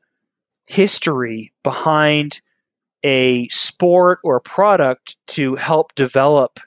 history 0.67 1.53
behind 1.63 2.41
a 3.01 3.47
sport 3.47 4.19
or 4.25 4.35
a 4.35 4.41
product 4.41 5.15
to 5.27 5.55
help 5.55 5.95
develop 5.95 6.59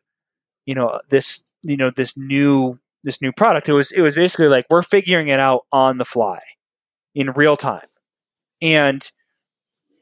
you 0.64 0.74
know 0.74 0.98
this 1.10 1.44
you 1.62 1.76
know 1.76 1.90
this 1.90 2.16
new 2.16 2.78
this 3.04 3.20
new 3.20 3.32
product. 3.32 3.68
It 3.68 3.74
was 3.74 3.92
it 3.92 4.00
was 4.00 4.14
basically 4.14 4.48
like 4.48 4.64
we're 4.70 4.82
figuring 4.82 5.28
it 5.28 5.38
out 5.38 5.66
on 5.70 5.98
the 5.98 6.06
fly 6.06 6.40
in 7.14 7.32
real 7.32 7.56
time. 7.56 7.86
And 8.62 9.06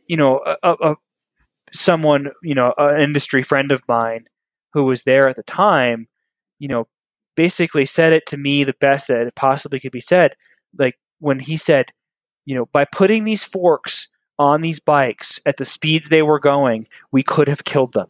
you 0.06 0.16
know 0.16 0.40
a, 0.62 0.76
a 0.80 0.94
someone 1.72 2.30
you 2.44 2.54
know 2.54 2.74
an 2.78 3.00
industry 3.00 3.42
friend 3.42 3.72
of 3.72 3.82
mine 3.88 4.26
who 4.72 4.84
was 4.84 5.02
there 5.02 5.26
at 5.26 5.34
the 5.34 5.42
time 5.42 6.06
you 6.60 6.68
know 6.68 6.86
basically 7.34 7.86
said 7.86 8.12
it 8.12 8.24
to 8.26 8.36
me 8.36 8.62
the 8.62 8.74
best 8.78 9.08
that 9.08 9.26
it 9.26 9.34
possibly 9.34 9.80
could 9.80 9.90
be 9.90 10.00
said. 10.00 10.36
Like 10.78 10.96
when 11.18 11.40
he 11.40 11.56
said, 11.56 11.92
you 12.44 12.54
know, 12.54 12.66
by 12.66 12.84
putting 12.84 13.24
these 13.24 13.44
forks 13.44 14.08
on 14.38 14.60
these 14.60 14.80
bikes 14.80 15.40
at 15.46 15.56
the 15.56 15.64
speeds 15.64 16.08
they 16.08 16.22
were 16.22 16.38
going, 16.38 16.86
we 17.10 17.22
could 17.22 17.48
have 17.48 17.64
killed 17.64 17.92
them. 17.92 18.08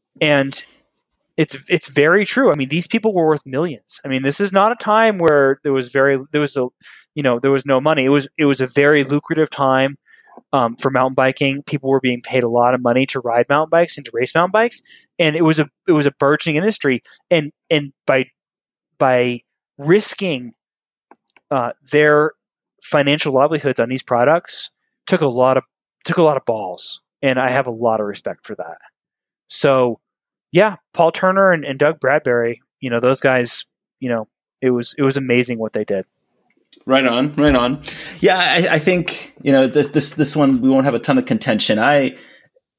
and 0.20 0.64
it's 1.36 1.56
it's 1.68 1.88
very 1.88 2.26
true. 2.26 2.50
I 2.52 2.54
mean, 2.54 2.68
these 2.68 2.86
people 2.86 3.14
were 3.14 3.26
worth 3.26 3.46
millions. 3.46 4.00
I 4.04 4.08
mean, 4.08 4.22
this 4.22 4.40
is 4.40 4.52
not 4.52 4.72
a 4.72 4.76
time 4.76 5.18
where 5.18 5.60
there 5.62 5.72
was 5.72 5.88
very 5.88 6.18
there 6.32 6.40
was 6.40 6.56
a 6.56 6.68
you 7.14 7.22
know 7.22 7.38
there 7.38 7.50
was 7.50 7.64
no 7.64 7.80
money. 7.80 8.04
It 8.04 8.10
was 8.10 8.28
it 8.36 8.44
was 8.44 8.60
a 8.60 8.66
very 8.66 9.04
lucrative 9.04 9.48
time 9.48 9.96
um, 10.52 10.76
for 10.76 10.90
mountain 10.90 11.14
biking. 11.14 11.62
People 11.62 11.90
were 11.90 12.00
being 12.00 12.20
paid 12.20 12.42
a 12.42 12.48
lot 12.48 12.74
of 12.74 12.82
money 12.82 13.06
to 13.06 13.20
ride 13.20 13.46
mountain 13.48 13.70
bikes 13.70 13.96
and 13.96 14.04
to 14.06 14.12
race 14.14 14.34
mountain 14.34 14.52
bikes, 14.52 14.82
and 15.18 15.34
it 15.34 15.42
was 15.42 15.58
a 15.58 15.68
it 15.88 15.92
was 15.92 16.06
a 16.06 16.12
burgeoning 16.12 16.56
industry. 16.56 17.02
And 17.30 17.52
and 17.70 17.92
by 18.06 18.26
by 18.98 19.40
risking 19.78 20.52
uh, 21.52 21.72
their 21.90 22.32
financial 22.82 23.34
livelihoods 23.34 23.78
on 23.78 23.88
these 23.88 24.02
products 24.02 24.70
took 25.06 25.20
a 25.20 25.28
lot 25.28 25.56
of 25.56 25.64
took 26.04 26.16
a 26.16 26.22
lot 26.22 26.36
of 26.36 26.44
balls, 26.44 27.00
and 27.20 27.38
I 27.38 27.50
have 27.50 27.66
a 27.66 27.72
lot 27.72 28.00
of 28.00 28.06
respect 28.06 28.46
for 28.46 28.56
that. 28.56 28.78
So, 29.48 30.00
yeah, 30.50 30.76
Paul 30.94 31.12
Turner 31.12 31.52
and, 31.52 31.64
and 31.64 31.78
Doug 31.78 32.00
Bradbury, 32.00 32.62
you 32.80 32.90
know, 32.90 33.00
those 33.00 33.20
guys, 33.20 33.66
you 34.00 34.08
know, 34.08 34.28
it 34.62 34.70
was 34.70 34.94
it 34.96 35.02
was 35.02 35.16
amazing 35.16 35.58
what 35.58 35.74
they 35.74 35.84
did. 35.84 36.06
Right 36.86 37.06
on, 37.06 37.36
right 37.36 37.54
on. 37.54 37.82
Yeah, 38.20 38.38
I, 38.38 38.76
I, 38.76 38.78
think 38.78 39.34
you 39.42 39.52
know 39.52 39.66
this 39.66 39.88
this 39.88 40.12
this 40.12 40.34
one 40.34 40.62
we 40.62 40.70
won't 40.70 40.86
have 40.86 40.94
a 40.94 40.98
ton 40.98 41.18
of 41.18 41.26
contention. 41.26 41.78
I, 41.78 42.16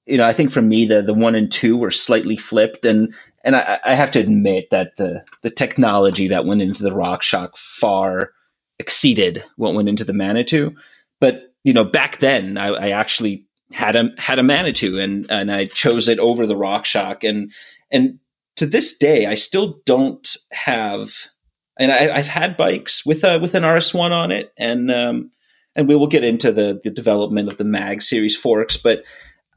you 0.07 0.17
know, 0.17 0.25
I 0.25 0.33
think 0.33 0.51
for 0.51 0.63
me 0.63 0.85
the 0.85 1.03
the 1.03 1.13
one 1.13 1.35
and 1.35 1.51
two 1.51 1.77
were 1.77 1.91
slightly 1.91 2.35
flipped, 2.35 2.85
and 2.85 3.13
and 3.43 3.55
I, 3.55 3.79
I 3.85 3.93
have 3.93 4.09
to 4.11 4.19
admit 4.19 4.71
that 4.71 4.97
the 4.97 5.23
the 5.43 5.51
technology 5.51 6.29
that 6.29 6.45
went 6.45 6.63
into 6.63 6.81
the 6.81 6.89
RockShox 6.89 7.57
far 7.57 8.31
exceeded 8.79 9.43
what 9.57 9.73
went 9.73 9.89
into 9.89 10.03
the 10.03 10.13
Manitou. 10.13 10.75
But 11.19 11.53
you 11.63 11.73
know, 11.73 11.83
back 11.83 12.19
then 12.19 12.57
I, 12.57 12.67
I 12.67 12.89
actually 12.89 13.45
had 13.71 13.95
a 13.95 14.09
had 14.17 14.39
a 14.39 14.43
Manitou, 14.43 14.99
and 14.99 15.29
and 15.29 15.51
I 15.51 15.65
chose 15.65 16.07
it 16.07 16.19
over 16.19 16.45
the 16.45 16.55
RockShox, 16.55 17.27
and 17.27 17.51
and 17.91 18.19
to 18.57 18.65
this 18.65 18.97
day 18.97 19.25
I 19.25 19.35
still 19.35 19.81
don't 19.85 20.35
have. 20.51 21.13
And 21.79 21.91
I, 21.91 22.17
have 22.17 22.27
had 22.27 22.55
bikes 22.55 23.03
with 23.03 23.23
a 23.23 23.39
with 23.39 23.55
an 23.55 23.65
RS 23.65 23.95
one 23.95 24.11
on 24.11 24.31
it, 24.31 24.53
and 24.57 24.91
um, 24.91 25.31
and 25.75 25.87
we 25.87 25.95
will 25.95 26.07
get 26.07 26.23
into 26.23 26.51
the 26.51 26.79
the 26.83 26.91
development 26.91 27.49
of 27.49 27.57
the 27.57 27.63
Mag 27.63 28.03
series 28.03 28.37
forks, 28.37 28.77
but 28.77 29.03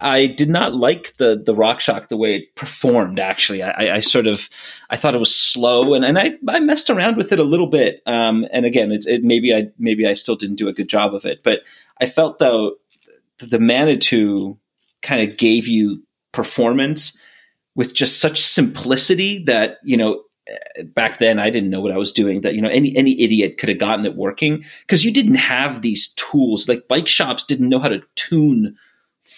I 0.00 0.26
did 0.26 0.48
not 0.48 0.74
like 0.74 1.16
the 1.16 1.42
the 1.42 1.54
RockShox 1.54 2.08
the 2.08 2.16
way 2.16 2.36
it 2.36 2.54
performed. 2.54 3.18
Actually, 3.18 3.62
I, 3.62 3.96
I, 3.96 4.00
sort 4.00 4.26
of 4.26 4.50
I 4.90 4.96
thought 4.96 5.14
it 5.14 5.20
was 5.20 5.34
slow, 5.34 5.94
and, 5.94 6.04
and 6.04 6.18
I, 6.18 6.34
I 6.48 6.60
messed 6.60 6.90
around 6.90 7.16
with 7.16 7.32
it 7.32 7.38
a 7.38 7.44
little 7.44 7.66
bit. 7.66 8.02
Um, 8.06 8.44
and 8.52 8.66
again, 8.66 8.92
it's, 8.92 9.06
it 9.06 9.24
maybe 9.24 9.54
I 9.54 9.68
maybe 9.78 10.06
I 10.06 10.12
still 10.12 10.36
didn't 10.36 10.56
do 10.56 10.68
a 10.68 10.74
good 10.74 10.88
job 10.88 11.14
of 11.14 11.24
it, 11.24 11.40
but 11.42 11.62
I 12.00 12.06
felt 12.06 12.38
though 12.38 12.74
the 13.38 13.58
Manitou 13.58 14.58
kind 15.02 15.26
of 15.26 15.38
gave 15.38 15.66
you 15.66 16.02
performance 16.32 17.16
with 17.74 17.94
just 17.94 18.20
such 18.20 18.40
simplicity 18.40 19.44
that 19.44 19.78
you 19.82 19.96
know 19.96 20.22
back 20.94 21.18
then 21.18 21.38
I 21.38 21.50
didn't 21.50 21.70
know 21.70 21.80
what 21.80 21.92
I 21.92 21.96
was 21.96 22.12
doing 22.12 22.42
that 22.42 22.54
you 22.54 22.60
know 22.60 22.68
any 22.68 22.94
any 22.96 23.20
idiot 23.20 23.58
could 23.58 23.68
have 23.68 23.78
gotten 23.78 24.04
it 24.04 24.14
working 24.14 24.64
because 24.82 25.04
you 25.04 25.12
didn't 25.12 25.36
have 25.36 25.82
these 25.82 26.08
tools 26.14 26.68
like 26.68 26.88
bike 26.88 27.08
shops 27.08 27.44
didn't 27.44 27.68
know 27.68 27.78
how 27.78 27.88
to 27.88 28.02
tune 28.14 28.76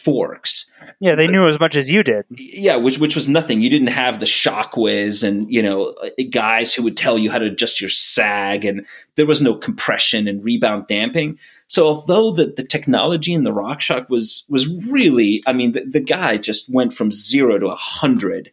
forks. 0.05 0.71
Yeah, 1.01 1.17
they 1.17 1.27
knew 1.27 1.49
as 1.49 1.59
much 1.59 1.75
as 1.75 1.91
you 1.91 2.03
did. 2.03 2.25
Yeah, 2.31 2.77
which 2.77 2.99
which 2.99 3.17
was 3.17 3.29
nothing. 3.29 3.61
You 3.61 3.69
didn't 3.69 3.89
have 3.89 4.21
the 4.21 4.27
ShockWiz 4.27 5.27
and 5.27 5.51
you 5.51 5.63
know 5.63 5.95
guys 6.31 6.73
who 6.73 6.83
would 6.85 6.97
tell 6.97 7.19
you 7.19 7.31
how 7.31 7.39
to 7.39 7.47
adjust 7.47 7.81
your 7.81 7.91
sag, 7.91 8.65
and 8.65 8.87
there 9.17 9.27
was 9.27 9.43
no 9.43 9.55
compression 9.55 10.29
and 10.29 10.45
rebound 10.45 10.87
damping. 10.87 11.39
So 11.67 11.87
although 11.87 12.31
the, 12.31 12.47
the 12.47 12.63
technology 12.63 13.35
in 13.35 13.45
the 13.45 13.53
RockShox 13.53 14.09
was 14.09 14.47
was 14.49 14.69
really, 14.69 15.43
I 15.47 15.53
mean, 15.53 15.73
the, 15.73 15.85
the 15.85 16.01
guy 16.01 16.37
just 16.37 16.73
went 16.73 16.95
from 16.95 17.11
zero 17.11 17.59
to 17.59 17.67
a 17.67 17.77
hundred 17.77 18.53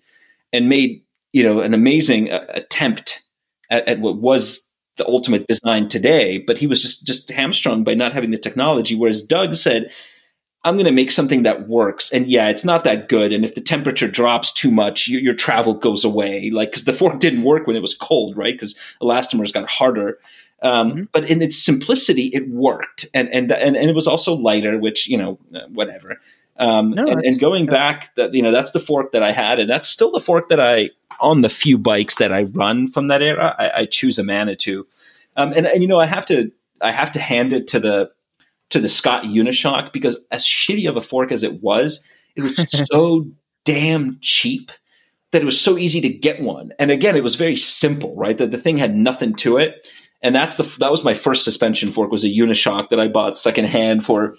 and 0.51 0.67
made 0.67 1.03
you 1.31 1.43
know 1.43 1.59
an 1.59 1.73
amazing 1.73 2.31
uh, 2.31 2.45
attempt 2.49 3.23
at, 3.69 3.87
at 3.87 3.99
what 3.99 4.17
was 4.17 4.71
the 4.97 5.07
ultimate 5.07 5.45
design 5.45 5.89
today. 5.89 6.39
But 6.39 6.57
he 6.57 6.65
was 6.65 6.81
just 6.81 7.05
just 7.05 7.29
hamstrung 7.29 7.83
by 7.83 7.93
not 7.93 8.13
having 8.13 8.31
the 8.31 8.39
technology. 8.39 8.95
Whereas 8.95 9.21
Doug 9.21 9.53
said 9.53 9.91
I'm 10.65 10.73
going 10.73 10.85
to 10.85 10.91
make 10.91 11.11
something 11.11 11.43
that 11.43 11.67
works. 11.67 12.11
And 12.11 12.27
yeah, 12.27 12.49
it's 12.49 12.65
not 12.65 12.83
that 12.83 13.07
good. 13.07 13.31
And 13.31 13.45
if 13.45 13.53
the 13.53 13.61
temperature 13.61 14.07
drops 14.07 14.51
too 14.51 14.71
much, 14.71 15.07
you, 15.07 15.19
your 15.19 15.35
travel 15.35 15.75
goes 15.75 16.03
away. 16.03 16.49
Like, 16.49 16.71
because 16.71 16.85
the 16.85 16.93
fork 17.01 17.19
didn't 17.19 17.43
work 17.43 17.67
when 17.67 17.75
it 17.75 17.81
was 17.81 17.93
cold, 17.93 18.35
right? 18.35 18.55
Because 18.55 18.75
elastomers 19.01 19.53
got 19.53 19.69
harder. 19.69 20.17
Um, 20.63 20.91
mm-hmm. 20.91 21.03
But 21.11 21.29
in 21.29 21.43
its 21.43 21.63
simplicity, 21.63 22.31
it 22.33 22.49
worked, 22.49 23.05
and, 23.13 23.29
and 23.29 23.51
and 23.51 23.75
and 23.75 23.89
it 23.89 23.93
was 23.93 24.07
also 24.07 24.33
lighter, 24.33 24.79
which 24.79 25.07
you 25.07 25.17
know, 25.17 25.37
uh, 25.53 25.67
whatever. 25.67 26.19
Um, 26.57 26.91
no, 26.91 27.05
and, 27.05 27.21
and, 27.21 27.39
going 27.39 27.65
back, 27.65 28.15
that 28.15 28.33
you 28.33 28.41
know, 28.41 28.51
that's 28.51 28.71
the 28.71 28.79
fork 28.79 29.11
that 29.11 29.21
I 29.21 29.33
had, 29.33 29.59
and 29.59 29.69
that's 29.69 29.89
still 29.89 30.11
the 30.11 30.21
fork 30.21 30.47
that 30.49 30.59
I 30.59 30.91
on 31.19 31.41
the 31.41 31.49
few 31.49 31.77
bikes 31.77 32.15
that 32.15 32.31
I 32.31 32.43
run 32.43 32.87
from 32.87 33.09
that 33.09 33.21
era. 33.21 33.53
I, 33.59 33.81
I 33.81 33.85
choose 33.85 34.17
a 34.17 34.23
Manitou, 34.23 34.87
um, 35.35 35.51
and 35.53 35.67
and 35.67 35.81
you 35.81 35.89
know, 35.89 35.99
I 35.99 36.05
have 36.05 36.25
to 36.27 36.51
I 36.81 36.91
have 36.91 37.11
to 37.11 37.19
hand 37.19 37.51
it 37.51 37.67
to 37.69 37.79
the 37.79 38.09
to 38.69 38.79
the 38.79 38.87
Scott 38.87 39.23
Unishock 39.23 39.93
because 39.93 40.19
as 40.31 40.43
shitty 40.43 40.87
of 40.89 40.97
a 40.97 41.01
fork 41.01 41.31
as 41.31 41.43
it 41.43 41.61
was, 41.61 42.03
it 42.35 42.41
was 42.41 42.55
so 42.89 43.27
damn 43.63 44.17
cheap 44.21 44.71
that 45.31 45.41
it 45.41 45.45
was 45.45 45.59
so 45.59 45.77
easy 45.77 46.01
to 46.01 46.09
get 46.09 46.41
one. 46.41 46.71
And 46.79 46.91
again, 46.91 47.15
it 47.15 47.23
was 47.23 47.35
very 47.35 47.55
simple, 47.55 48.15
right? 48.15 48.37
That 48.37 48.51
the 48.51 48.57
thing 48.57 48.77
had 48.77 48.95
nothing 48.95 49.33
to 49.35 49.57
it. 49.57 49.87
And 50.21 50.35
that's 50.35 50.55
the 50.55 50.63
that 50.79 50.91
was 50.91 51.03
my 51.03 51.13
first 51.13 51.43
suspension 51.43 51.91
fork 51.91 52.11
was 52.11 52.23
a 52.23 52.29
Unishock 52.29 52.89
that 52.89 52.99
I 52.99 53.07
bought 53.07 53.37
secondhand 53.37 54.03
for 54.03 54.35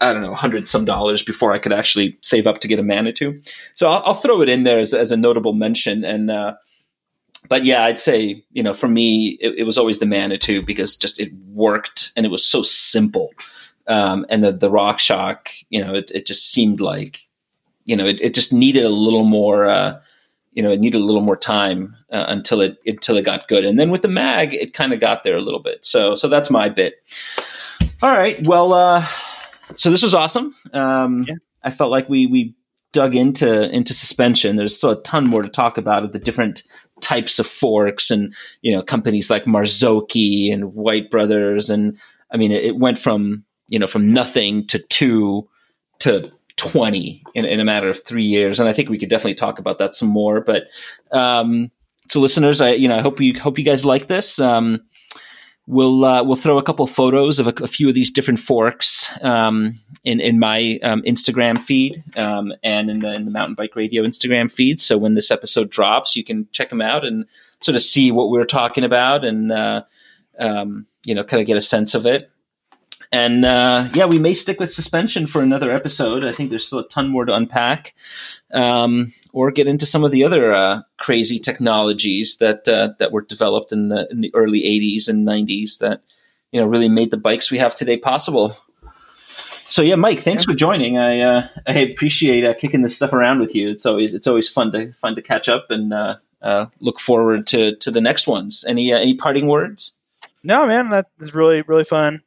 I 0.00 0.12
don't 0.12 0.22
know, 0.22 0.34
hundred 0.34 0.66
some 0.68 0.84
dollars 0.84 1.22
before 1.22 1.52
I 1.52 1.58
could 1.58 1.72
actually 1.72 2.18
save 2.22 2.46
up 2.46 2.58
to 2.58 2.68
get 2.68 2.78
a 2.78 2.82
Manitou. 2.82 3.40
So 3.74 3.88
I'll, 3.88 4.02
I'll 4.04 4.14
throw 4.14 4.42
it 4.42 4.48
in 4.48 4.64
there 4.64 4.80
as, 4.80 4.92
as 4.92 5.12
a 5.12 5.16
notable 5.16 5.52
mention. 5.52 6.04
And 6.04 6.30
uh, 6.30 6.54
but 7.48 7.64
yeah, 7.64 7.84
I'd 7.84 8.00
say 8.00 8.44
you 8.52 8.62
know 8.62 8.72
for 8.72 8.88
me 8.88 9.38
it, 9.40 9.58
it, 9.58 9.64
was 9.64 9.78
always 9.78 9.98
the 9.98 10.06
Manitou 10.06 10.62
because 10.62 10.96
just 10.96 11.20
it 11.20 11.32
worked 11.48 12.12
and 12.16 12.26
it 12.26 12.30
was 12.30 12.46
so 12.46 12.62
simple. 12.62 13.30
Um, 13.86 14.24
and 14.28 14.44
the 14.44 14.52
the 14.52 14.70
RockShox, 14.70 15.64
you 15.70 15.84
know, 15.84 15.94
it, 15.94 16.10
it 16.14 16.26
just 16.26 16.50
seemed 16.50 16.80
like 16.80 17.20
you 17.84 17.96
know 17.96 18.06
it, 18.06 18.20
it 18.20 18.34
just 18.34 18.52
needed 18.52 18.84
a 18.84 18.90
little 18.90 19.24
more. 19.24 19.68
Uh, 19.68 20.00
you 20.52 20.62
know, 20.62 20.70
it 20.70 20.80
needed 20.80 21.00
a 21.00 21.04
little 21.04 21.22
more 21.22 21.36
time 21.36 21.96
uh, 22.12 22.26
until 22.28 22.60
it 22.60 22.76
until 22.86 23.16
it 23.16 23.24
got 23.24 23.48
good. 23.48 23.64
And 23.64 23.78
then 23.78 23.90
with 23.90 24.02
the 24.02 24.08
mag, 24.08 24.52
it 24.52 24.74
kind 24.74 24.92
of 24.92 25.00
got 25.00 25.24
there 25.24 25.36
a 25.36 25.40
little 25.40 25.62
bit. 25.62 25.84
So 25.84 26.14
so 26.14 26.28
that's 26.28 26.50
my 26.50 26.68
bit. 26.68 27.02
All 28.02 28.10
right. 28.10 28.44
Well, 28.46 28.72
uh, 28.72 29.06
so 29.76 29.90
this 29.90 30.02
was 30.02 30.14
awesome. 30.14 30.54
Um, 30.72 31.24
yeah. 31.28 31.36
I 31.62 31.70
felt 31.70 31.90
like 31.90 32.08
we 32.08 32.26
we 32.26 32.54
dug 32.92 33.14
into 33.14 33.70
into 33.70 33.94
suspension. 33.94 34.56
There's 34.56 34.76
still 34.76 34.90
a 34.90 35.02
ton 35.02 35.26
more 35.26 35.42
to 35.42 35.48
talk 35.48 35.78
about 35.78 36.04
of 36.04 36.12
the 36.12 36.18
different 36.18 36.62
types 37.02 37.38
of 37.38 37.46
forks 37.46 38.10
and 38.10 38.34
you 38.62 38.72
know 38.72 38.82
companies 38.82 39.28
like 39.28 39.44
Marzocchi 39.44 40.52
and 40.52 40.74
White 40.74 41.10
Brothers. 41.10 41.68
And 41.68 41.98
I 42.30 42.36
mean 42.36 42.52
it, 42.52 42.64
it 42.64 42.76
went 42.76 42.98
from 42.98 43.44
you 43.68 43.78
know 43.78 43.86
from 43.86 44.12
nothing 44.12 44.66
to 44.68 44.78
two 44.78 45.48
to 46.00 46.32
20 46.56 47.22
in, 47.34 47.44
in, 47.44 47.60
a 47.60 47.64
matter 47.64 47.88
of 47.88 48.04
three 48.04 48.24
years. 48.24 48.60
And 48.60 48.68
i 48.68 48.72
think 48.72 48.88
we 48.88 48.98
could 48.98 49.08
definitely 49.08 49.34
talk 49.34 49.58
about 49.58 49.78
that 49.78 49.94
some 49.94 50.08
more. 50.08 50.40
But 50.40 50.64
um, 51.10 51.70
so 52.08 52.20
listeners, 52.20 52.60
I 52.60 52.72
you 52.72 52.88
know 52.88 52.96
I 52.96 53.00
hope 53.00 53.20
you 53.20 53.38
hope 53.38 53.58
you 53.58 53.64
guys 53.64 53.84
like 53.84 54.06
this. 54.06 54.38
Um, 54.38 54.82
we'll 55.66 56.04
uh, 56.04 56.22
we'll 56.22 56.36
throw 56.36 56.58
a 56.58 56.62
couple 56.62 56.86
photos 56.86 57.38
of 57.38 57.46
a, 57.46 57.54
a 57.62 57.66
few 57.66 57.88
of 57.88 57.94
these 57.94 58.10
different 58.10 58.38
forks 58.38 59.10
um, 59.22 59.78
in 60.04 60.20
in 60.20 60.38
my 60.38 60.78
um, 60.82 61.02
Instagram 61.02 61.60
feed 61.60 62.02
um, 62.16 62.52
and 62.62 62.90
in 62.90 63.00
the, 63.00 63.12
in 63.12 63.24
the 63.24 63.30
Mountain 63.30 63.54
Bike 63.54 63.76
Radio 63.76 64.02
Instagram 64.02 64.50
feed. 64.50 64.80
So 64.80 64.98
when 64.98 65.14
this 65.14 65.30
episode 65.30 65.70
drops, 65.70 66.16
you 66.16 66.24
can 66.24 66.48
check 66.52 66.70
them 66.70 66.82
out 66.82 67.04
and 67.04 67.26
sort 67.60 67.76
of 67.76 67.82
see 67.82 68.10
what 68.10 68.30
we 68.30 68.38
are 68.40 68.44
talking 68.44 68.84
about 68.84 69.24
and 69.24 69.52
uh, 69.52 69.82
um, 70.38 70.86
you 71.04 71.14
know 71.14 71.24
kind 71.24 71.40
of 71.40 71.46
get 71.46 71.56
a 71.56 71.62
sense 71.62 71.94
of 71.94 72.06
it. 72.06 72.28
And 73.12 73.44
uh, 73.44 73.90
yeah, 73.92 74.06
we 74.06 74.18
may 74.18 74.32
stick 74.32 74.58
with 74.58 74.72
suspension 74.72 75.26
for 75.26 75.42
another 75.42 75.70
episode. 75.70 76.24
I 76.24 76.32
think 76.32 76.48
there's 76.48 76.66
still 76.66 76.78
a 76.78 76.88
ton 76.88 77.08
more 77.08 77.26
to 77.26 77.34
unpack, 77.34 77.94
um, 78.54 79.12
or 79.32 79.50
get 79.50 79.66
into 79.66 79.86
some 79.86 80.04
of 80.04 80.10
the 80.10 80.24
other 80.24 80.52
uh, 80.52 80.82
crazy 80.98 81.38
technologies 81.38 82.36
that 82.38 82.68
uh, 82.68 82.90
that 82.98 83.12
were 83.12 83.22
developed 83.22 83.72
in 83.72 83.88
the 83.88 84.08
in 84.10 84.20
the 84.20 84.34
early 84.34 84.60
'80s 84.60 85.08
and 85.08 85.26
'90s 85.26 85.78
that 85.78 86.02
you 86.52 86.60
know 86.60 86.66
really 86.66 86.88
made 86.88 87.10
the 87.10 87.16
bikes 87.16 87.50
we 87.50 87.58
have 87.58 87.74
today 87.74 87.96
possible. 87.96 88.56
So 89.64 89.80
yeah, 89.80 89.94
Mike, 89.94 90.20
thanks 90.20 90.44
for 90.44 90.54
joining. 90.54 90.98
I 90.98 91.20
uh, 91.20 91.48
I 91.66 91.78
appreciate 91.78 92.44
uh, 92.44 92.54
kicking 92.54 92.82
this 92.82 92.94
stuff 92.94 93.12
around 93.12 93.40
with 93.40 93.54
you. 93.54 93.70
It's 93.70 93.86
always 93.86 94.12
it's 94.14 94.26
always 94.26 94.48
fun 94.48 94.70
to 94.72 94.92
fun 94.92 95.14
to 95.14 95.22
catch 95.22 95.48
up 95.48 95.70
and 95.70 95.94
uh, 95.94 96.16
uh, 96.42 96.66
look 96.80 97.00
forward 97.00 97.46
to 97.48 97.76
to 97.76 97.90
the 97.90 98.00
next 98.00 98.26
ones. 98.26 98.64
Any 98.68 98.92
any 98.92 99.14
parting 99.14 99.46
words? 99.46 99.98
No, 100.44 100.66
man, 100.66 100.90
that 100.90 101.06
is 101.20 101.34
really 101.34 101.62
really 101.62 101.84
fun 101.84 102.20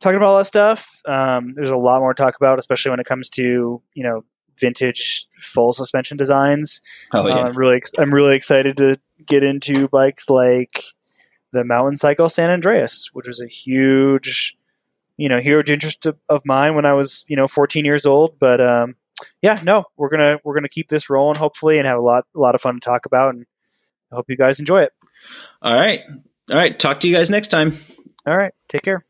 talking 0.00 0.16
about 0.16 0.26
all 0.26 0.38
that 0.38 0.44
stuff. 0.44 1.00
Um, 1.06 1.52
there's 1.54 1.70
a 1.70 1.76
lot 1.76 2.00
more 2.00 2.14
to 2.14 2.22
talk 2.22 2.36
about, 2.36 2.58
especially 2.58 2.90
when 2.90 3.00
it 3.00 3.06
comes 3.06 3.30
to 3.30 3.82
you 3.94 4.02
know 4.02 4.24
vintage 4.58 5.26
full 5.40 5.72
suspension 5.72 6.16
designs. 6.16 6.80
Oh 7.12 7.26
yeah, 7.26 7.34
uh, 7.36 7.48
I'm 7.48 7.56
really 7.56 7.82
I'm 7.98 8.12
really 8.12 8.36
excited 8.36 8.76
to 8.78 8.96
get 9.26 9.42
into 9.42 9.88
bikes 9.88 10.28
like 10.28 10.82
the 11.52 11.64
Mountain 11.64 11.96
Cycle 11.96 12.28
San 12.28 12.50
Andreas, 12.50 13.10
which 13.12 13.26
was 13.26 13.40
a 13.40 13.46
huge 13.46 14.56
you 15.16 15.28
know 15.28 15.38
huge 15.38 15.70
interest 15.70 16.06
of, 16.06 16.18
of 16.28 16.42
mine 16.44 16.74
when 16.74 16.84
I 16.84 16.92
was 16.92 17.24
you 17.28 17.36
know 17.36 17.48
14 17.48 17.84
years 17.84 18.06
old. 18.06 18.38
But 18.38 18.60
um, 18.60 18.96
yeah, 19.42 19.60
no, 19.62 19.84
we're 19.96 20.10
gonna 20.10 20.38
we're 20.44 20.54
gonna 20.54 20.68
keep 20.68 20.88
this 20.88 21.08
rolling 21.08 21.38
hopefully 21.38 21.78
and 21.78 21.86
have 21.86 21.98
a 21.98 22.02
lot 22.02 22.24
a 22.34 22.38
lot 22.38 22.54
of 22.54 22.60
fun 22.60 22.74
to 22.74 22.80
talk 22.80 23.06
about, 23.06 23.34
and 23.34 23.46
I 24.12 24.16
hope 24.16 24.26
you 24.28 24.36
guys 24.36 24.60
enjoy 24.60 24.82
it. 24.82 24.92
All 25.62 25.74
right, 25.74 26.00
all 26.50 26.56
right. 26.56 26.78
Talk 26.78 27.00
to 27.00 27.08
you 27.08 27.14
guys 27.14 27.30
next 27.30 27.48
time. 27.48 27.78
All 28.26 28.36
right, 28.36 28.52
take 28.68 28.82
care. 28.82 29.05